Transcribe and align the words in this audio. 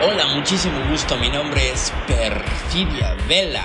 Hola, 0.00 0.26
muchísimo 0.34 0.74
gusto. 0.90 1.16
Mi 1.18 1.28
nombre 1.28 1.70
es 1.70 1.92
Perfidia 2.06 3.14
Vela. 3.28 3.64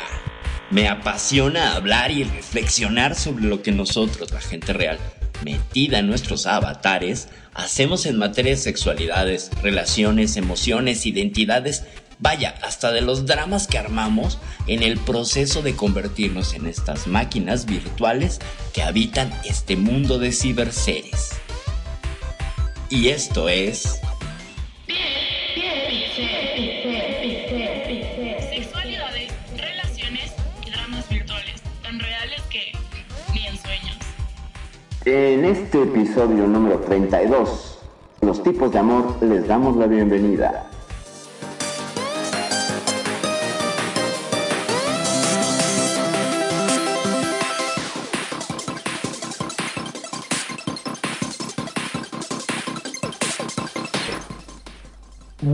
Me 0.69 0.87
apasiona 0.87 1.75
hablar 1.75 2.11
y 2.11 2.23
reflexionar 2.23 3.15
sobre 3.15 3.45
lo 3.45 3.61
que 3.61 3.71
nosotros, 3.71 4.31
la 4.31 4.41
gente 4.41 4.73
real, 4.73 4.99
metida 5.43 5.99
en 5.99 6.07
nuestros 6.07 6.45
avatares, 6.45 7.29
hacemos 7.53 8.05
en 8.05 8.17
materia 8.17 8.51
de 8.51 8.57
sexualidades, 8.57 9.49
relaciones, 9.63 10.35
emociones, 10.37 11.05
identidades, 11.05 11.85
vaya, 12.19 12.55
hasta 12.63 12.91
de 12.91 13.01
los 13.01 13.25
dramas 13.25 13.67
que 13.67 13.77
armamos 13.77 14.39
en 14.65 14.83
el 14.83 14.97
proceso 14.97 15.61
de 15.61 15.75
convertirnos 15.75 16.53
en 16.53 16.65
estas 16.67 17.07
máquinas 17.07 17.65
virtuales 17.65 18.39
que 18.73 18.83
habitan 18.83 19.31
este 19.43 19.75
mundo 19.75 20.19
de 20.19 20.31
ciberseres. 20.31 21.31
Y 22.89 23.09
esto 23.09 23.49
es... 23.49 23.99
Sexualidades, 28.49 29.31
relaciones 29.55 30.33
y 30.65 30.71
dramas 30.71 31.07
virtuales, 31.09 31.61
tan 31.83 31.99
reales 31.99 32.41
que 32.49 32.71
ni 33.33 33.45
en 33.45 33.57
sueños. 33.57 33.97
En 35.05 35.45
este 35.45 35.83
episodio 35.83 36.47
número 36.47 36.79
32, 36.79 37.77
los 38.21 38.41
tipos 38.41 38.71
de 38.71 38.79
amor, 38.79 39.21
les 39.21 39.47
damos 39.47 39.77
la 39.77 39.85
bienvenida. 39.85 40.71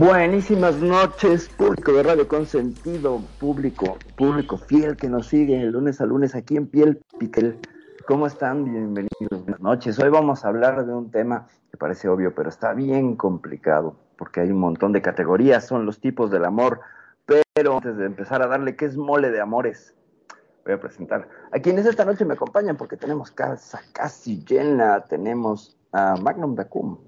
Buenísimas 0.04 0.76
noches, 0.80 1.48
público 1.48 1.90
de 1.92 2.02
Radio 2.02 2.28
Consentido, 2.28 3.22
público, 3.40 3.96
público 4.18 4.58
fiel 4.58 4.98
que 4.98 5.08
nos 5.08 5.28
sigue 5.28 5.58
el 5.58 5.70
lunes 5.70 5.98
a 5.98 6.04
lunes 6.04 6.34
aquí 6.34 6.58
en 6.58 6.66
Piel 6.66 7.00
Piquel. 7.18 7.58
¿Cómo 8.06 8.26
están? 8.26 8.64
Bienvenidos, 8.64 9.30
buenas 9.30 9.60
noches. 9.60 9.98
Hoy 9.98 10.10
vamos 10.10 10.44
a 10.44 10.48
hablar 10.48 10.84
de 10.84 10.92
un 10.92 11.10
tema 11.10 11.48
que 11.70 11.78
parece 11.78 12.10
obvio, 12.10 12.34
pero 12.34 12.50
está 12.50 12.74
bien 12.74 13.16
complicado, 13.16 13.96
porque 14.18 14.40
hay 14.40 14.50
un 14.50 14.58
montón 14.58 14.92
de 14.92 15.00
categorías, 15.00 15.66
son 15.66 15.86
los 15.86 15.98
tipos 16.00 16.30
del 16.30 16.44
amor. 16.44 16.80
Pero 17.24 17.76
antes 17.76 17.96
de 17.96 18.04
empezar 18.04 18.42
a 18.42 18.46
darle 18.46 18.76
qué 18.76 18.84
es 18.84 18.98
mole 18.98 19.30
de 19.30 19.40
amores, 19.40 19.94
voy 20.66 20.74
a 20.74 20.80
presentar 20.80 21.30
a 21.50 21.58
quienes 21.60 21.86
esta 21.86 22.04
noche 22.04 22.26
me 22.26 22.34
acompañan, 22.34 22.76
porque 22.76 22.98
tenemos 22.98 23.30
casa 23.30 23.80
casi 23.94 24.44
llena, 24.44 25.00
tenemos 25.04 25.78
a 25.92 26.16
Magnum 26.16 26.56
Dacum. 26.56 26.98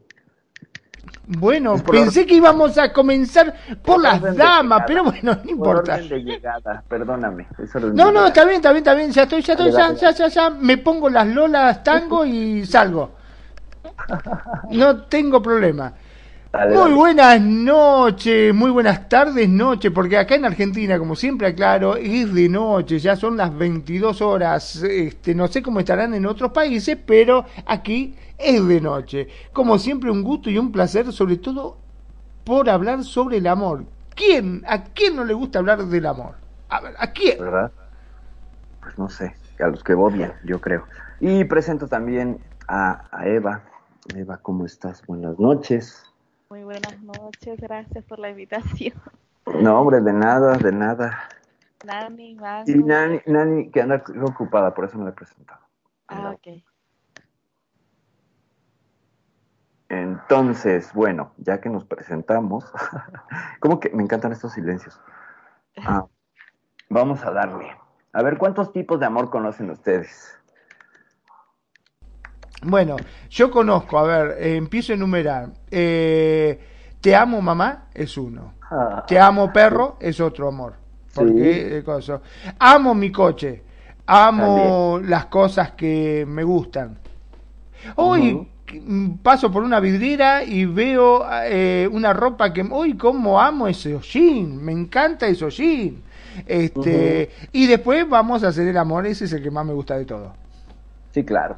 Bueno, 1.27 1.77
por 1.79 1.95
pensé 1.95 2.21
orden- 2.21 2.27
que 2.29 2.35
íbamos 2.35 2.79
a 2.79 2.93
comenzar 2.93 3.55
por 3.83 4.01
las 4.01 4.37
damas, 4.37 4.83
pero 4.87 5.05
bueno, 5.05 5.33
no 5.35 5.39
Por 5.43 5.51
importa. 5.51 5.95
orden 5.95 6.09
de 6.09 6.19
llegada, 6.23 6.83
perdóname. 6.89 7.47
No, 7.93 8.05
no, 8.07 8.11
llegada. 8.11 8.29
está 8.29 8.45
bien, 8.45 8.57
está 8.57 8.71
bien, 8.73 8.79
está 8.83 8.95
bien, 8.95 9.11
ya 9.13 9.23
estoy, 9.25 9.43
ya 9.43 9.53
estoy, 9.55 9.73
ya, 9.73 9.93
ya, 9.95 10.11
ya, 10.13 10.29
ya, 10.29 10.51
me 10.51 10.79
pongo 10.79 11.09
las 11.11 11.27
lolas 11.27 11.83
tango 11.83 12.25
y 12.25 12.65
salgo. 12.67 13.11
No 14.71 15.03
tengo 15.05 15.41
problema. 15.43 15.93
Muy 16.65 16.93
buenas 16.93 17.41
noches, 17.41 18.55
muy 18.55 18.71
buenas 18.71 19.09
tardes, 19.09 19.49
noche, 19.49 19.91
porque 19.91 20.17
acá 20.17 20.37
en 20.37 20.47
Argentina, 20.47 20.99
como 20.99 21.15
siempre 21.15 21.49
aclaro, 21.49 21.97
es 21.97 22.33
de 22.33 22.49
noche, 22.49 22.99
ya 22.99 23.15
son 23.15 23.37
las 23.37 23.57
22 23.57 24.23
horas, 24.23 24.83
este, 24.83 25.35
no 25.35 25.49
sé 25.49 25.63
cómo 25.63 25.81
estarán 25.81 26.15
en 26.15 26.25
otros 26.25 26.53
países, 26.53 26.97
pero 27.05 27.45
aquí 27.67 28.17
es 28.39 28.67
de 28.67 28.81
noche. 28.81 29.29
Como 29.53 29.79
siempre, 29.79 30.11
un 30.11 30.23
gusto 30.23 30.49
y 30.49 30.57
un 30.57 30.73
placer, 30.73 31.13
sobre 31.13 31.37
todo 31.37 31.77
por 32.45 32.71
hablar 32.71 33.05
sobre 33.05 33.37
el 33.37 33.47
amor. 33.47 33.85
¿Quién, 34.15 34.63
a 34.67 34.85
quién 34.85 35.15
no 35.15 35.25
le 35.25 35.35
gusta 35.35 35.59
hablar 35.59 35.85
del 35.85 36.07
amor? 36.07 36.37
A 36.71 36.81
ver, 36.81 36.95
¿a 36.99 37.13
quién? 37.13 37.39
¿verdad? 37.39 37.71
Pues 38.81 38.99
no 38.99 39.11
sé, 39.11 39.35
a 39.61 39.67
los 39.67 39.85
que 39.85 39.93
odian, 39.93 40.33
yo 40.45 40.61
creo. 40.61 40.85
Y 41.21 41.45
presento 41.45 41.87
también 41.87 42.39
a, 42.67 43.05
a 43.11 43.27
Eva. 43.27 43.63
Eva, 44.15 44.39
¿cómo 44.39 44.65
estás? 44.65 45.05
Buenas 45.07 45.39
noches. 45.39 46.06
Muy 46.49 46.63
buenas 46.63 47.03
noches, 47.03 47.61
gracias 47.61 48.05
por 48.05 48.21
la 48.21 48.31
invitación. 48.31 48.95
No, 49.61 49.81
hombre, 49.81 50.01
de 50.01 50.13
nada, 50.13 50.57
de 50.57 50.71
nada. 50.71 51.29
Nani, 51.85 52.37
Mago. 52.37 52.71
Y 52.71 52.75
Nani, 52.75 53.21
Nani 53.27 53.71
que 53.71 53.83
anda 53.83 54.03
ocupada, 54.23 54.73
por 54.73 54.85
eso 54.85 54.97
no 54.97 55.05
la 55.05 55.11
he 55.11 55.13
presentado. 55.13 55.61
Ah, 56.07 56.31
ok. 56.31 56.63
Entonces, 59.89 60.93
bueno, 60.95 61.33
ya 61.39 61.61
que 61.61 61.69
nos 61.69 61.85
presentamos, 61.85 62.73
como 63.61 63.81
que 63.81 63.91
me 63.91 64.05
encantan 64.05 64.31
estos 64.31 64.53
silencios. 64.53 65.01
Ah, 65.79 66.07
vamos 66.89 67.25
a 67.25 67.33
darle. 67.33 67.77
A 68.13 68.23
ver, 68.23 68.39
¿cuántos 68.39 68.73
tipos 68.73 69.01
de 69.01 69.07
amor 69.07 69.31
conocen 69.31 69.71
ustedes? 69.71 70.36
Bueno, 72.67 72.97
yo 73.31 73.51
conozco, 73.51 73.97
a 73.99 74.03
ver, 74.03 74.37
eh, 74.41 74.57
empiezo 74.57 74.93
a 74.93 74.97
enumerar. 74.97 75.49
Eh, 75.71 76.59
te 77.01 77.15
amo 77.15 77.41
mamá 77.41 77.85
es 77.95 78.19
uno. 78.19 78.55
Ah, 78.69 79.05
Te 79.07 79.19
amo 79.19 79.53
perro 79.53 79.97
es 80.01 80.21
otro 80.21 80.49
amor. 80.49 80.75
Porque, 81.15 81.83
Sí. 81.85 82.13
eh. 82.13 82.19
Amo 82.59 82.95
mi 82.95 83.13
coche. 83.13 83.63
Amo 84.07 85.01
las 85.03 85.27
cosas 85.27 85.73
que 85.73 86.25
me 86.29 86.43
gustan. 86.43 86.99
Hoy 87.97 88.49
mm, 88.85 89.11
paso 89.23 89.51
por 89.51 89.63
una 89.63 89.79
vidriera 89.79 90.43
y 90.43 90.65
veo 90.65 91.25
eh, 91.45 91.89
una 91.91 92.13
ropa 92.13 92.53
que 92.53 92.67
hoy 92.69 92.97
cómo 92.97 93.41
amo 93.41 93.69
ese 93.69 93.95
hollín, 93.95 94.63
me 94.65 94.73
encanta 94.73 95.29
ese 95.29 95.45
hollín. 95.45 96.03
Este, 96.47 97.31
y 97.53 97.67
después 97.67 98.09
vamos 98.09 98.43
a 98.43 98.49
hacer 98.49 98.67
el 98.67 98.77
amor, 98.77 99.07
ese 99.07 99.25
es 99.27 99.33
el 99.33 99.43
que 99.43 99.51
más 99.51 99.65
me 99.65 99.73
gusta 99.73 99.97
de 99.97 100.05
todo. 100.05 100.35
Sí, 101.13 101.25
claro. 101.25 101.57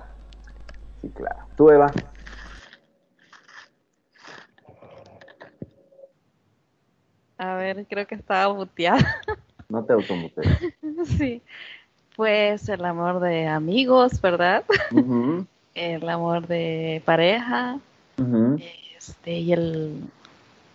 Sí, 1.00 1.08
claro. 1.10 1.38
¿Tú, 1.56 1.70
Eva? 1.70 1.90
A 7.38 7.54
ver, 7.54 7.86
creo 7.88 8.06
que 8.06 8.16
estaba 8.16 8.52
muteada. 8.52 9.22
No 9.68 9.84
te 9.84 9.92
automutees. 9.92 10.58
sí. 11.18 11.42
Pues 12.16 12.68
el 12.68 12.84
amor 12.84 13.20
de 13.20 13.46
amigos, 13.46 14.20
¿verdad? 14.20 14.64
El 15.74 16.08
amor 16.08 16.48
de 16.48 17.00
pareja. 17.04 17.78
Este, 18.96 19.38
y 19.38 19.52
el. 19.52 20.02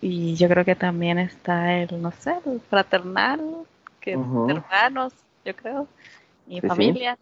Y 0.00 0.34
yo 0.36 0.48
creo 0.48 0.64
que 0.64 0.74
también 0.74 1.18
está 1.18 1.74
el, 1.74 2.00
no 2.00 2.10
sé, 2.10 2.34
el 2.46 2.58
fraternal, 2.60 3.66
que 4.00 4.12
hermanos, 4.12 5.12
yo 5.44 5.54
creo. 5.54 5.86
Y 6.48 6.62
sí. 6.62 6.66
familia. 6.66 7.18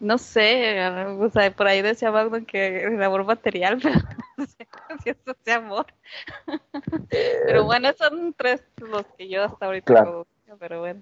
No 0.00 0.18
sé, 0.18 0.78
o 1.18 1.28
sea, 1.30 1.50
por 1.54 1.66
ahí 1.66 1.80
decía 1.80 2.10
Magno 2.10 2.44
que 2.46 2.84
el 2.84 3.02
amor 3.02 3.24
material, 3.24 3.78
pero 3.82 3.94
no 4.36 4.46
sé 4.46 4.66
si 5.02 5.10
eso 5.10 5.36
sea 5.44 5.56
amor. 5.56 5.86
Pero 7.46 7.64
bueno, 7.64 7.90
son 7.96 8.34
tres 8.36 8.62
los 8.76 9.04
que 9.16 9.28
yo 9.28 9.44
hasta 9.44 9.66
ahorita 9.66 9.86
Claro. 9.86 10.10
conozco, 10.10 10.56
pero 10.58 10.80
bueno. 10.80 11.00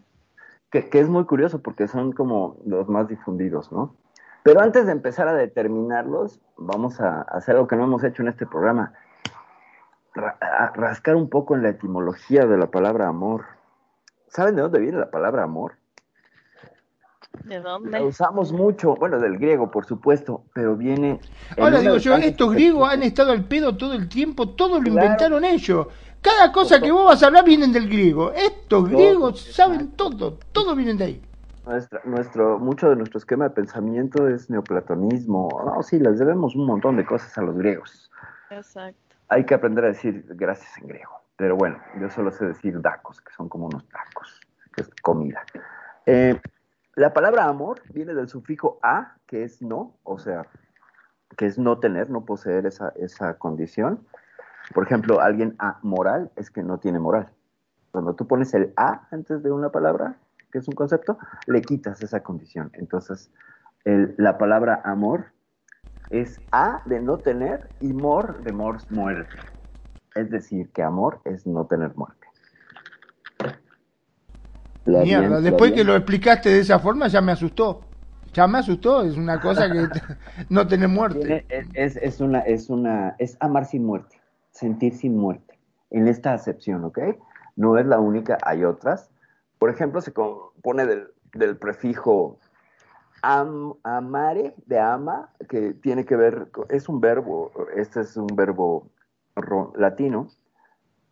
Que, 0.71 0.89
que 0.89 1.01
es 1.01 1.09
muy 1.09 1.25
curioso 1.25 1.61
porque 1.63 1.89
son 1.89 2.13
como 2.13 2.57
los 2.65 2.89
más 2.89 3.09
difundidos, 3.09 3.73
¿no? 3.73 3.97
Pero 4.43 4.61
antes 4.61 4.87
de 4.87 4.93
empezar 4.93 5.29
a 5.29 5.35
determinarlos, 5.35 6.41
vamos 6.57 7.01
a 7.01 7.23
hacer 7.23 7.55
algo 7.55 7.69
que 7.69 7.77
no 7.77 7.85
hemos 7.85 8.03
hecho 8.05 8.23
en 8.23 8.29
este 8.29 8.47
programa. 8.47 8.93
Rascar 10.75 11.17
un 11.17 11.29
poco 11.31 11.55
en 11.55 11.63
la 11.63 11.71
etimología 11.71 12.45
de 12.47 12.59
la 12.59 12.67
palabra 12.67 13.09
amor. 13.09 13.45
¿Saben 14.29 14.57
de 14.57 14.63
dónde 14.63 14.81
viene 14.81 14.99
la 14.99 15.11
palabra 15.11 15.45
amor? 15.45 15.77
¿De 17.45 17.57
La 17.57 17.61
dónde? 17.63 18.01
usamos 18.03 18.53
mucho, 18.53 18.95
bueno, 18.97 19.19
del 19.19 19.39
griego, 19.39 19.71
por 19.71 19.85
supuesto, 19.85 20.45
pero 20.55 20.77
viene... 20.77 21.19
en 21.57 21.63
Ahora 21.63 21.81
digo 21.81 21.97
yo, 21.97 22.15
estos 22.17 22.53
griegos 22.53 22.91
han 22.91 23.03
estado 23.03 23.33
al 23.33 23.45
pedo 23.45 23.77
todo 23.77 23.95
el 23.95 24.09
tiempo, 24.09 24.51
todo 24.51 24.79
lo 24.79 24.85
Claro. 24.91 25.05
inventaron 25.07 25.45
ellos. 25.45 25.87
Cada 26.21 26.53
cosa 26.53 26.81
que 26.81 26.93
vos 26.93 27.05
vas 27.07 27.23
a 27.23 27.27
hablar 27.27 27.45
vienen 27.45 27.73
del 27.73 27.89
griego. 27.89 28.31
Estos 28.33 28.69
Todo, 28.69 28.85
griegos 28.85 29.41
saben 29.41 29.91
todo, 29.93 30.39
todo 30.53 30.77
vienen 30.77 30.97
de 30.99 31.05
ahí. 31.05 31.23
Nuestra, 31.67 32.01
nuestro, 32.05 32.59
mucho 32.59 32.91
de 32.91 32.97
nuestro 32.97 33.19
esquema 33.19 33.45
de 33.45 33.51
pensamiento 33.51 34.29
es 34.29 34.49
neoplatonismo. 34.51 35.49
No, 35.65 35.83
sí, 35.83 35.99
les 35.99 36.19
debemos 36.19 36.55
un 36.55 36.67
montón 36.67 36.97
de 36.97 37.05
cosas 37.05 37.37
a 37.39 37.43
los 37.43 37.57
griegos. 37.57 38.11
Exacto. 38.51 38.99
Hay 39.29 39.45
que 39.47 39.55
aprender 39.55 39.85
a 39.85 39.89
decir 39.89 40.25
gracias 40.31 40.77
en 40.79 40.89
griego. 40.89 41.13
Pero 41.37 41.57
bueno, 41.57 41.79
yo 42.01 42.09
solo 42.11 42.31
sé 42.31 42.47
decir 42.47 42.81
dacos, 42.81 43.21
que 43.21 43.33
son 43.33 43.49
como 43.49 43.67
unos 43.67 43.85
tacos, 43.89 44.41
que 44.75 44.83
es 44.83 44.91
comida. 45.03 45.43
Eh, 46.07 46.39
la 46.95 47.13
palabra 47.15 47.47
amor 47.47 47.83
viene 47.93 48.15
del 48.15 48.29
sufijo 48.29 48.79
a, 48.83 49.17
que 49.27 49.45
es 49.45 49.63
no, 49.63 49.99
o 50.05 50.19
sea, 50.19 50.47
que 51.37 51.47
es 51.47 51.59
no 51.59 51.79
tener, 51.79 52.11
no 52.11 52.25
poseer 52.25 52.67
esa, 52.67 52.91
esa 52.97 53.39
condición. 53.39 54.07
Por 54.75 54.85
ejemplo, 54.85 55.21
alguien 55.21 55.57
amoral 55.59 56.31
es 56.37 56.51
que 56.51 56.63
no 56.63 56.79
tiene 56.79 56.99
moral. 56.99 57.31
Cuando 57.93 58.15
tú 58.15 58.27
pones 58.27 58.55
el 58.55 58.73
a 58.77 59.07
antes 59.11 59.43
de 59.43 59.51
una 59.53 59.71
palabra, 59.71 60.17
que 60.51 60.59
es 60.59 60.69
un 60.69 60.75
concepto, 60.75 61.19
le 61.47 61.63
quitas 61.63 62.03
esa 62.03 62.23
condición. 62.23 62.71
Entonces, 62.75 63.31
la 63.85 64.39
palabra 64.39 64.81
amor 64.85 65.27
Es 66.11 66.43
A 66.53 66.83
de 66.87 67.01
no 67.01 67.21
tener 67.21 67.73
y 67.81 67.93
mor 67.95 68.43
de 68.43 68.53
mor 68.53 68.79
muerte. 68.91 69.39
Es 70.15 70.31
decir, 70.31 70.71
que 70.73 70.83
amor 70.83 71.21
es 71.25 71.47
no 71.47 71.67
tener 71.67 71.97
muerte. 71.97 72.22
Mierda, 74.85 75.03
bien, 75.03 75.43
después 75.43 75.73
que 75.73 75.85
lo 75.85 75.95
explicaste 75.95 76.49
de 76.49 76.61
esa 76.61 76.79
forma 76.79 77.09
ya 77.09 77.21
me 77.21 77.33
asustó. 77.33 77.83
Ya 78.33 78.47
me 78.47 78.59
asustó, 78.59 79.03
es 79.03 79.17
una 79.17 79.41
cosa 79.41 79.71
que 79.71 79.89
no 80.49 80.67
tener 80.67 80.89
muerte. 80.89 81.45
Es, 81.75 81.97
es, 81.97 82.21
una, 82.21 82.41
es 82.41 82.71
una, 82.71 83.15
es 83.19 83.37
amar 83.41 83.67
sin 83.67 83.85
muerte, 83.85 84.21
sentir 84.51 84.95
sin 84.95 85.17
muerte, 85.17 85.59
en 85.91 86.09
esta 86.09 86.33
acepción, 86.33 86.85
¿ok? 86.85 86.99
No 87.57 87.79
es 87.79 87.87
la 87.87 87.99
única, 87.99 88.39
hay 88.43 88.65
otras. 88.65 89.11
Por 89.59 89.69
ejemplo, 89.69 90.01
se 90.01 90.13
compone 90.13 90.87
del, 90.87 91.09
del 91.35 91.59
prefijo 91.59 92.39
am, 93.23 93.75
amare, 93.83 94.55
de 94.67 94.79
ama, 94.79 95.31
que 95.49 95.75
tiene 95.75 96.05
que 96.05 96.17
ver, 96.17 96.49
es 96.71 96.89
un 96.89 97.01
verbo, 97.01 97.53
este 97.77 98.01
es 98.01 98.17
un 98.17 98.29
verbo 98.29 98.89
latino, 99.77 100.29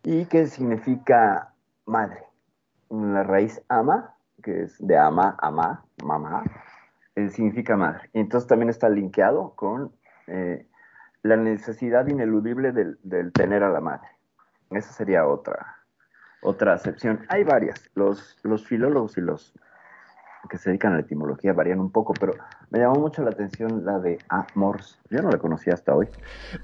y 0.03 0.25
que 0.27 0.47
significa 0.47 1.53
madre. 1.87 2.30
La 2.91 3.23
raíz 3.23 3.63
ama, 3.69 4.15
que 4.43 4.65
es 4.65 4.77
de 4.85 4.99
ama, 4.99 5.37
ama, 5.41 5.85
mamá, 6.05 6.45
eh, 7.15 7.29
significa 7.29 7.77
madre. 7.77 8.11
Y 8.13 8.21
entonces 8.21 8.49
también 8.49 8.69
está 8.69 8.89
linkeado 8.89 9.55
con 9.55 9.93
eh, 10.27 10.67
la 11.23 11.37
necesidad 11.37 12.07
ineludible 12.07 12.73
del, 12.73 12.99
del, 13.03 13.33
tener 13.33 13.63
a 13.63 13.71
la 13.71 13.81
madre. 13.81 14.09
Esa 14.71 14.93
sería 14.93 15.27
otra, 15.27 15.77
otra 16.43 16.75
acepción. 16.75 17.25
Hay 17.29 17.45
varias. 17.45 17.91
Los, 17.95 18.39
los 18.43 18.67
filólogos 18.67 19.19
y 19.19 19.21
los 19.21 19.55
que 20.49 20.59
se 20.59 20.71
dedican 20.71 20.93
a 20.93 20.97
la 20.97 21.03
etimología 21.03 21.53
varían 21.53 21.81
un 21.81 21.91
poco, 21.93 22.15
pero 22.15 22.33
me 22.71 22.79
llamó 22.79 22.95
mucho 22.95 23.23
la 23.23 23.31
atención 23.31 23.85
la 23.85 23.99
de 23.99 24.19
amor. 24.29 24.81
Yo 25.11 25.21
no 25.21 25.31
la 25.31 25.39
conocía 25.39 25.75
hasta 25.75 25.95
hoy. 25.95 26.09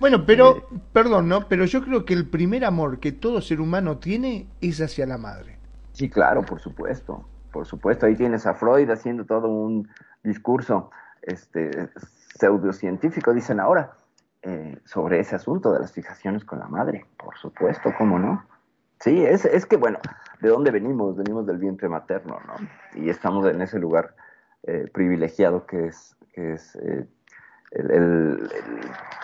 Bueno, 0.01 0.25
pero, 0.25 0.57
eh, 0.57 0.63
perdón, 0.93 1.29
¿no? 1.29 1.49
Pero 1.49 1.67
yo 1.67 1.83
creo 1.83 2.05
que 2.05 2.15
el 2.15 2.29
primer 2.29 2.65
amor 2.65 3.01
que 3.01 3.13
todo 3.13 3.41
ser 3.41 3.61
humano 3.61 3.99
tiene 3.99 4.49
es 4.61 4.81
hacia 4.81 5.07
la 5.07 5.19
madre. 5.19 5.56
Sí, 5.97 6.11
claro, 6.11 6.43
por 6.43 6.61
supuesto. 6.61 7.27
Por 7.51 7.65
supuesto, 7.65 8.05
ahí 8.05 8.15
tienes 8.15 8.47
a 8.47 8.53
Freud 8.53 8.91
haciendo 8.91 9.25
todo 9.25 9.49
un 9.49 9.89
discurso 10.23 10.91
este, 11.23 11.89
pseudocientífico, 12.39 13.33
dicen 13.33 13.61
ahora, 13.61 13.95
eh, 14.43 14.79
sobre 14.85 15.21
ese 15.21 15.37
asunto 15.37 15.73
de 15.73 15.81
las 15.81 15.93
fijaciones 15.93 16.45
con 16.45 16.59
la 16.59 16.69
madre. 16.69 17.07
Por 17.17 17.39
supuesto, 17.39 17.95
¿cómo 17.97 18.19
no? 18.19 18.45
Sí, 19.01 19.25
es, 19.25 19.47
es 19.47 19.65
que, 19.65 19.79
bueno, 19.79 19.99
¿de 20.43 20.51
dónde 20.51 20.71
venimos? 20.71 21.17
Venimos 21.17 21.47
del 21.47 21.57
vientre 21.57 21.89
materno, 21.89 22.41
¿no? 22.47 23.01
Y 23.01 23.09
estamos 23.09 23.47
en 23.47 23.63
ese 23.63 23.79
lugar 23.79 24.15
eh, 24.65 24.91
privilegiado 24.93 25.65
que 25.65 25.87
es, 25.87 26.15
que 26.35 26.53
es 26.53 26.77
eh, 26.77 27.07
el, 27.71 28.51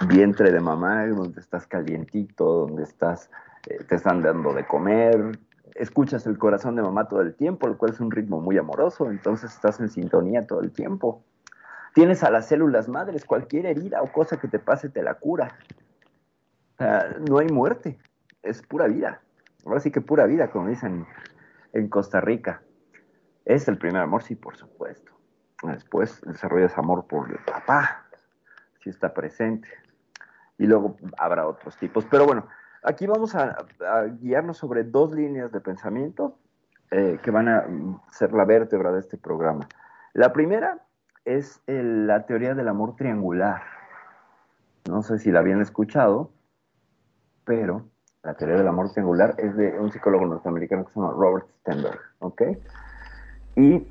vientre 0.09 0.51
de 0.51 0.61
mamá, 0.61 1.07
donde 1.07 1.39
estás 1.39 1.67
calientito, 1.67 2.67
donde 2.67 2.85
estás, 2.85 3.31
eh, 3.69 3.85
te 3.87 3.97
están 3.97 4.23
dando 4.23 4.55
de 4.55 4.67
comer, 4.67 5.39
escuchas 5.75 6.27
el 6.27 6.39
corazón 6.39 6.77
de 6.77 6.83
mamá 6.83 7.09
todo 7.09 7.21
el 7.23 7.35
tiempo, 7.35 7.67
lo 7.67 7.79
cual 7.79 7.93
es 7.93 8.01
un 8.01 8.11
ritmo 8.11 8.41
muy 8.41 8.59
amoroso, 8.59 9.11
entonces 9.11 9.53
estás 9.53 9.81
en 9.81 9.89
sintonía 9.89 10.47
todo 10.47 10.61
el 10.61 10.73
tiempo. 10.73 11.25
Tienes 11.95 12.23
a 12.25 12.31
las 12.31 12.47
células 12.49 12.89
madres, 12.89 13.25
cualquier 13.25 13.67
herida 13.67 14.03
o 14.03 14.11
cosa 14.13 14.39
que 14.39 14.49
te 14.49 14.59
pase 14.59 14.89
te 14.89 15.03
la 15.03 15.15
cura. 15.15 15.57
no 17.29 17.39
hay 17.39 17.49
muerte, 17.49 17.99
es 18.43 18.63
pura 18.63 18.87
vida. 18.87 19.21
Ahora 19.65 19.81
sí 19.81 19.91
que 19.91 20.01
pura 20.01 20.27
vida, 20.27 20.51
como 20.51 20.69
dicen 20.69 21.07
en 21.73 21.89
Costa 21.89 22.21
Rica. 22.21 22.63
Es 23.45 23.69
el 23.69 23.79
primer 23.79 24.03
amor, 24.03 24.23
sí, 24.23 24.35
por 24.35 24.57
supuesto. 24.57 25.13
Después 25.63 26.21
desarrollas 26.23 26.77
amor 26.79 27.07
por 27.07 27.31
el 27.31 27.39
papá, 27.39 28.07
si 28.83 28.91
está 28.91 29.13
presente. 29.15 29.69
Y 30.59 30.67
luego 30.67 30.97
habrá 31.19 31.47
otros 31.47 31.77
tipos. 31.77 32.05
Pero 32.11 32.27
bueno, 32.27 32.47
aquí 32.83 33.07
vamos 33.07 33.35
a, 33.35 33.57
guiarnos 34.21 34.59
sobre 34.59 34.85
dos 34.85 35.13
líneas 35.13 35.53
de 35.53 35.61
pensamiento 35.61 36.39
eh, 36.91 37.19
que 37.23 37.31
van 37.31 37.49
a 37.49 37.67
ser 38.11 38.33
la 38.33 38.45
vértebra 38.45 38.93
de 38.93 39.01
este 39.01 39.17
programa. 39.17 39.69
La 40.13 40.33
primera 40.33 40.79
es 41.25 41.63
la 41.67 42.27
teoría 42.27 42.55
del 42.55 42.69
amor 42.69 42.97
triangular. 42.97 43.63
No 44.89 45.03
sé 45.03 45.19
si 45.19 45.31
la 45.31 45.41
habían 45.41 45.61
escuchado, 45.61 46.31
pero 47.45 47.87
la 48.23 48.35
teoría 48.35 48.57
del 48.57 48.69
amor 48.69 48.91
triangular 48.93 49.35
es 49.39 49.57
de 49.57 49.79
un 49.79 49.91
psicólogo 49.91 50.27
norteamericano 50.27 50.85
que 50.85 50.93
se 50.93 51.01
llama 51.01 51.13
Robert 51.13 51.47
Stenberg, 51.61 52.01
¿ok? 52.21 52.43
Y 53.57 53.87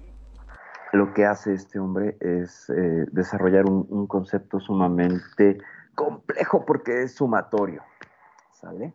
lo 0.94 1.14
que 1.14 1.26
hace 1.26 1.54
este 1.54 1.80
hombre 1.80 2.18
es 2.20 2.70
eh, 2.70 3.06
desarrollar 3.12 3.66
un, 3.66 4.08
concepto 4.08 4.60
sumamente 4.60 5.58
complejo 5.96 6.66
porque 6.66 7.04
es 7.04 7.16
sumatorio, 7.16 7.84
¿sale? 8.62 8.94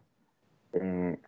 Eh, 0.73 1.19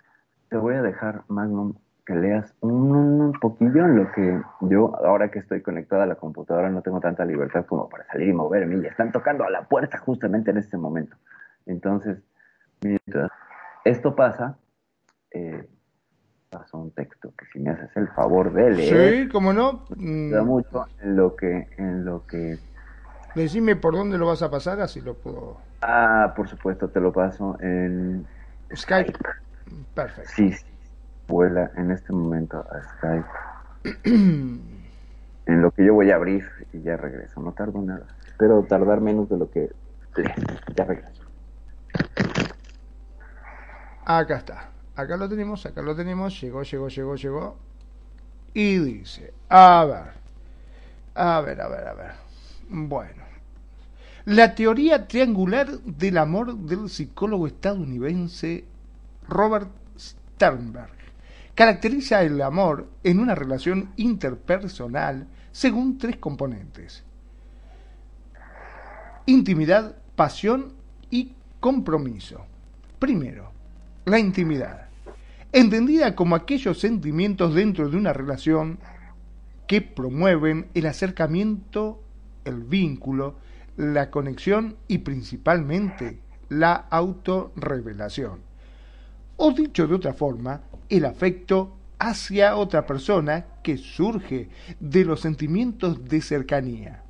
te 0.48 0.56
voy 0.56 0.74
a 0.74 0.82
dejar, 0.82 1.24
Magnum, 1.28 1.74
que 2.06 2.14
leas 2.14 2.54
un, 2.60 2.92
un, 2.92 3.32
poquillo 3.32 3.84
en 3.84 3.96
lo 3.96 4.12
que 4.12 4.40
yo, 4.62 4.96
ahora 5.04 5.30
que 5.30 5.40
estoy 5.40 5.60
conectada 5.60 6.04
a 6.04 6.06
la 6.06 6.14
computadora, 6.14 6.70
no 6.70 6.80
tengo 6.80 7.00
tanta 7.00 7.24
libertad 7.24 7.66
como 7.66 7.88
para 7.88 8.06
salir 8.06 8.28
y 8.28 8.32
moverme, 8.32 8.76
y 8.76 8.86
están 8.86 9.12
tocando 9.12 9.44
a 9.44 9.50
la 9.50 9.68
puerta 9.68 9.98
justamente 9.98 10.50
en 10.50 10.56
este 10.56 10.78
momento. 10.78 11.16
Entonces, 11.66 12.18
mientras 12.82 13.30
esto 13.84 14.16
pasa, 14.16 14.56
eh, 15.30 15.68
pasó 16.48 16.78
un 16.78 16.92
texto 16.92 17.32
que 17.36 17.44
si 17.52 17.58
me 17.58 17.70
haces 17.70 17.90
el 17.96 18.08
favor 18.08 18.52
de 18.52 18.70
leer. 18.70 19.26
Sí, 19.26 19.28
cómo 19.28 19.52
no. 19.52 19.84
Mm. 19.96 20.30
Da 20.30 20.42
mucho 20.42 20.86
en 21.02 21.16
lo 21.16 21.36
que, 21.36 21.68
en 21.76 22.04
lo 22.04 22.26
que. 22.26 22.58
Decime 23.34 23.76
por 23.76 23.94
dónde 23.94 24.16
lo 24.16 24.26
vas 24.26 24.42
a 24.42 24.50
pasar, 24.50 24.80
así 24.80 25.00
lo 25.02 25.14
puedo. 25.14 25.58
Ah, 25.80 26.32
por 26.36 26.48
supuesto, 26.48 26.88
te 26.88 27.00
lo 27.00 27.12
paso 27.12 27.56
en 27.60 28.26
Skype. 28.74 29.12
Perfecto. 29.94 30.30
Sí, 30.34 30.52
sí. 30.52 30.64
Vuela 31.28 31.70
en 31.76 31.90
este 31.90 32.12
momento 32.12 32.64
a 32.70 32.82
Skype. 32.82 33.28
en 35.48 35.62
lo 35.62 35.70
que 35.70 35.84
yo 35.84 35.94
voy 35.94 36.10
a 36.10 36.16
abrir 36.16 36.44
y 36.72 36.82
ya 36.82 36.96
regreso. 36.96 37.40
No 37.40 37.52
tardo 37.52 37.80
nada. 37.82 38.06
Espero 38.26 38.62
tardar 38.64 39.00
menos 39.00 39.28
de 39.28 39.38
lo 39.38 39.50
que. 39.50 39.70
Ya 40.74 40.84
regreso. 40.84 41.22
Acá 44.04 44.36
está. 44.36 44.70
Acá 44.96 45.16
lo 45.16 45.28
tenemos, 45.28 45.64
acá 45.64 45.82
lo 45.82 45.94
tenemos. 45.94 46.40
Llegó, 46.40 46.62
llegó, 46.62 46.88
llegó, 46.88 47.14
llegó. 47.14 47.56
Y 48.54 48.78
dice, 48.78 49.32
a 49.48 49.84
ver, 49.84 50.12
a 51.14 51.40
ver, 51.40 51.60
a 51.60 51.68
ver, 51.68 51.88
a 51.88 51.94
ver. 51.94 52.12
Bueno. 52.68 53.27
La 54.28 54.54
teoría 54.54 55.08
triangular 55.08 55.80
del 55.80 56.18
amor 56.18 56.54
del 56.54 56.90
psicólogo 56.90 57.46
estadounidense 57.46 58.66
Robert 59.26 59.70
Sternberg 59.98 60.92
caracteriza 61.54 62.22
el 62.22 62.42
amor 62.42 62.90
en 63.04 63.20
una 63.20 63.34
relación 63.34 63.90
interpersonal 63.96 65.26
según 65.50 65.96
tres 65.96 66.18
componentes. 66.18 67.04
Intimidad, 69.24 69.96
pasión 70.14 70.74
y 71.08 71.32
compromiso. 71.58 72.44
Primero, 72.98 73.50
la 74.04 74.18
intimidad, 74.18 74.88
entendida 75.52 76.14
como 76.14 76.36
aquellos 76.36 76.78
sentimientos 76.78 77.54
dentro 77.54 77.88
de 77.88 77.96
una 77.96 78.12
relación 78.12 78.78
que 79.66 79.80
promueven 79.80 80.68
el 80.74 80.84
acercamiento, 80.84 82.02
el 82.44 82.62
vínculo, 82.62 83.47
la 83.78 84.10
conexión 84.10 84.76
y 84.88 84.98
principalmente 84.98 86.18
la 86.48 86.74
autorrevelación. 86.90 88.40
O 89.36 89.52
dicho 89.52 89.86
de 89.86 89.94
otra 89.94 90.12
forma, 90.12 90.62
el 90.88 91.04
afecto 91.04 91.76
hacia 91.98 92.56
otra 92.56 92.86
persona 92.86 93.46
que 93.62 93.78
surge 93.78 94.48
de 94.80 95.04
los 95.04 95.20
sentimientos 95.20 96.04
de 96.04 96.20
cercanía. 96.20 97.02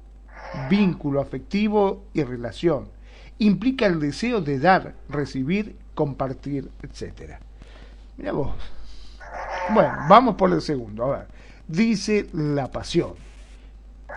Vínculo 0.71 1.21
afectivo 1.21 2.05
y 2.13 2.23
relación 2.23 2.91
implica 3.39 3.87
el 3.87 4.01
deseo 4.01 4.41
de 4.41 4.59
dar, 4.59 4.95
recibir 5.09 5.77
compartir, 5.95 6.71
etcétera. 6.83 7.41
Mira 8.17 8.33
vos. 8.33 8.55
Bueno, 9.73 9.93
vamos 10.09 10.35
por 10.35 10.53
el 10.53 10.61
segundo. 10.61 11.05
A 11.05 11.19
ver. 11.19 11.29
Dice 11.67 12.29
la 12.33 12.71
pasión. 12.71 13.15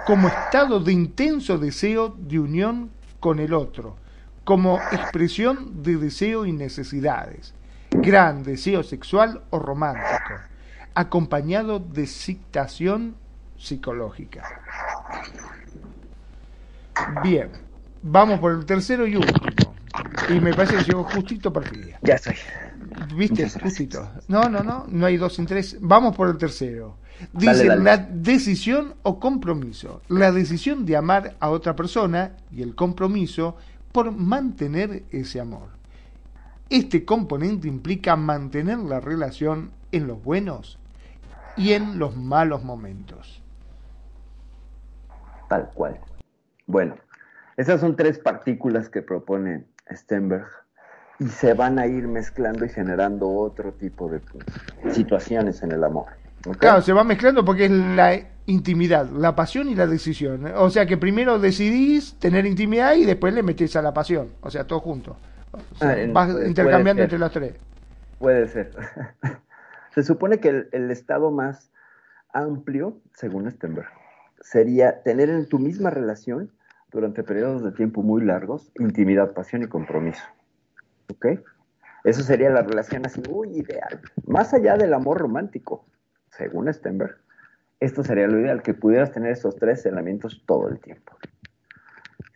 Como 0.05 0.27
estado 0.27 0.79
de 0.79 0.93
intenso 0.93 1.57
deseo 1.57 2.15
de 2.17 2.39
unión 2.39 2.91
con 3.19 3.39
el 3.39 3.53
otro, 3.53 3.97
como 4.43 4.79
expresión 4.91 5.83
de 5.83 5.97
deseo 5.97 6.45
y 6.45 6.51
necesidades, 6.51 7.53
gran 7.91 8.43
deseo 8.43 8.83
sexual 8.83 9.43
o 9.51 9.59
romántico, 9.59 10.33
acompañado 10.95 11.79
de 11.79 12.03
excitación 12.03 13.15
psicológica. 13.57 14.43
Bien, 17.23 17.51
vamos 18.01 18.39
por 18.39 18.53
el 18.53 18.65
tercero 18.65 19.05
y 19.05 19.15
último. 19.15 19.75
Y 20.29 20.39
me 20.39 20.53
parece 20.53 20.77
que 20.77 20.83
llegó 20.83 21.03
justito 21.03 21.51
para 21.51 21.69
el 21.69 21.83
día. 21.83 21.99
Ya 22.01 22.15
estoy. 22.15 22.35
¿Viste? 23.15 23.49
Justito. 23.49 24.09
No, 24.27 24.43
no, 24.43 24.63
no, 24.63 24.85
no 24.87 25.05
hay 25.05 25.17
dos 25.17 25.35
sin 25.35 25.45
tres. 25.45 25.77
Vamos 25.79 26.15
por 26.15 26.29
el 26.29 26.37
tercero. 26.37 26.97
Dice 27.33 27.67
dale. 27.67 27.83
la 27.83 27.97
decisión 27.97 28.95
o 29.03 29.19
compromiso. 29.19 30.01
La 30.07 30.31
decisión 30.31 30.85
de 30.85 30.97
amar 30.97 31.35
a 31.39 31.49
otra 31.49 31.75
persona 31.75 32.33
y 32.51 32.61
el 32.61 32.75
compromiso 32.75 33.57
por 33.91 34.11
mantener 34.11 35.03
ese 35.11 35.39
amor. 35.39 35.69
Este 36.69 37.03
componente 37.03 37.67
implica 37.67 38.15
mantener 38.15 38.77
la 38.79 38.99
relación 38.99 39.71
en 39.91 40.07
los 40.07 40.23
buenos 40.23 40.79
y 41.57 41.73
en 41.73 41.99
los 41.99 42.15
malos 42.15 42.63
momentos. 42.63 43.41
Tal 45.49 45.69
cual. 45.73 45.99
Bueno, 46.65 46.95
esas 47.57 47.81
son 47.81 47.97
tres 47.97 48.19
partículas 48.19 48.87
que 48.87 49.01
propone 49.01 49.65
Stenberg 49.93 50.47
y 51.19 51.27
se 51.27 51.53
van 51.53 51.77
a 51.77 51.87
ir 51.87 52.07
mezclando 52.07 52.63
y 52.65 52.69
generando 52.69 53.29
otro 53.29 53.73
tipo 53.73 54.09
de 54.09 54.21
situaciones 54.91 55.61
en 55.61 55.73
el 55.73 55.83
amor. 55.83 56.20
Claro, 56.59 56.81
se 56.81 56.93
va 56.93 57.03
mezclando 57.03 57.45
porque 57.45 57.65
es 57.65 57.71
la 57.71 58.19
intimidad, 58.47 59.07
la 59.09 59.35
pasión 59.35 59.69
y 59.69 59.75
la 59.75 59.85
decisión. 59.87 60.45
O 60.55 60.69
sea 60.69 60.85
que 60.85 60.97
primero 60.97 61.39
decidís 61.39 62.15
tener 62.15 62.45
intimidad 62.45 62.95
y 62.95 63.05
después 63.05 63.33
le 63.33 63.43
metés 63.43 63.75
a 63.75 63.81
la 63.81 63.93
pasión. 63.93 64.29
O 64.41 64.49
sea, 64.49 64.65
todo 64.65 64.79
junto. 64.79 65.17
O 65.51 65.75
sea, 65.75 65.91
Ah, 65.91 65.95
vas 66.11 66.31
puede- 66.31 66.47
intercambiando 66.47 66.99
puede 66.99 67.03
entre 67.03 67.19
los 67.19 67.31
tres. 67.31 67.53
Puede 68.19 68.47
ser. 68.47 68.71
Se 69.93 70.03
supone 70.03 70.39
que 70.39 70.49
el, 70.49 70.69
el 70.71 70.89
estado 70.91 71.31
más 71.31 71.69
amplio, 72.33 72.97
según 73.13 73.49
Stenberg, 73.51 73.89
sería 74.39 75.03
tener 75.03 75.29
en 75.29 75.47
tu 75.47 75.59
misma 75.59 75.89
relación, 75.89 76.51
durante 76.91 77.23
periodos 77.23 77.63
de 77.63 77.71
tiempo 77.71 78.01
muy 78.03 78.23
largos, 78.23 78.71
intimidad, 78.79 79.33
pasión 79.33 79.63
y 79.63 79.67
compromiso. 79.67 80.23
¿Ok? 81.09 81.25
Eso 82.03 82.21
sería 82.23 82.49
la 82.49 82.63
relación 82.63 83.05
así, 83.05 83.21
muy 83.29 83.49
ideal. 83.49 84.01
Más 84.25 84.53
allá 84.53 84.75
del 84.75 84.93
amor 84.93 85.19
romántico, 85.19 85.85
según 86.41 86.73
Stenberg, 86.73 87.17
esto 87.79 88.03
sería 88.03 88.25
lo 88.25 88.39
ideal, 88.39 88.63
que 88.63 88.73
pudieras 88.73 89.11
tener 89.11 89.31
esos 89.31 89.55
tres 89.57 89.85
elementos 89.85 90.43
todo 90.47 90.69
el 90.69 90.79
tiempo. 90.79 91.15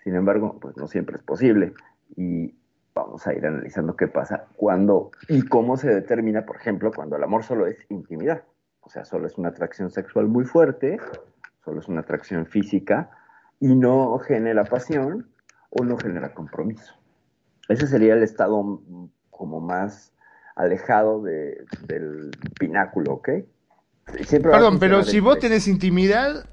Sin 0.03 0.13
embargo, 0.13 0.59
pues 0.59 0.77
no 0.77 0.87
siempre 0.87 1.15
es 1.15 1.23
posible. 1.23 1.73
Y 2.15 2.53
vamos 2.93 3.25
a 3.25 3.33
ir 3.33 3.43
analizando 3.47 3.95
qué 3.95 4.07
pasa 4.07 4.45
cuando 4.57 5.09
y 5.27 5.41
cómo 5.41 5.75
se 5.75 5.89
determina, 5.89 6.45
por 6.45 6.57
ejemplo, 6.57 6.91
cuando 6.95 7.15
el 7.15 7.23
amor 7.23 7.43
solo 7.43 7.65
es 7.65 7.77
intimidad. 7.89 8.43
O 8.81 8.89
sea, 8.89 9.05
solo 9.05 9.25
es 9.25 9.39
una 9.39 9.49
atracción 9.49 9.89
sexual 9.89 10.27
muy 10.27 10.45
fuerte, 10.45 10.99
solo 11.63 11.79
es 11.79 11.87
una 11.87 12.01
atracción 12.01 12.45
física 12.45 13.09
y 13.59 13.75
no 13.75 14.19
genera 14.19 14.65
pasión 14.65 15.31
o 15.71 15.83
no 15.83 15.97
genera 15.97 16.35
compromiso. 16.35 16.93
Ese 17.69 17.87
sería 17.87 18.13
el 18.13 18.21
estado 18.21 18.81
como 19.31 19.59
más 19.61 20.13
alejado 20.55 21.23
de- 21.23 21.65
del 21.87 22.29
pináculo, 22.59 23.13
¿ok? 23.13 23.29
Siempre 24.23 24.51
Perdón, 24.51 24.79
pero 24.79 25.03
si 25.03 25.19
vos 25.19 25.39
tenés 25.39 25.67
intimidad, 25.67 26.45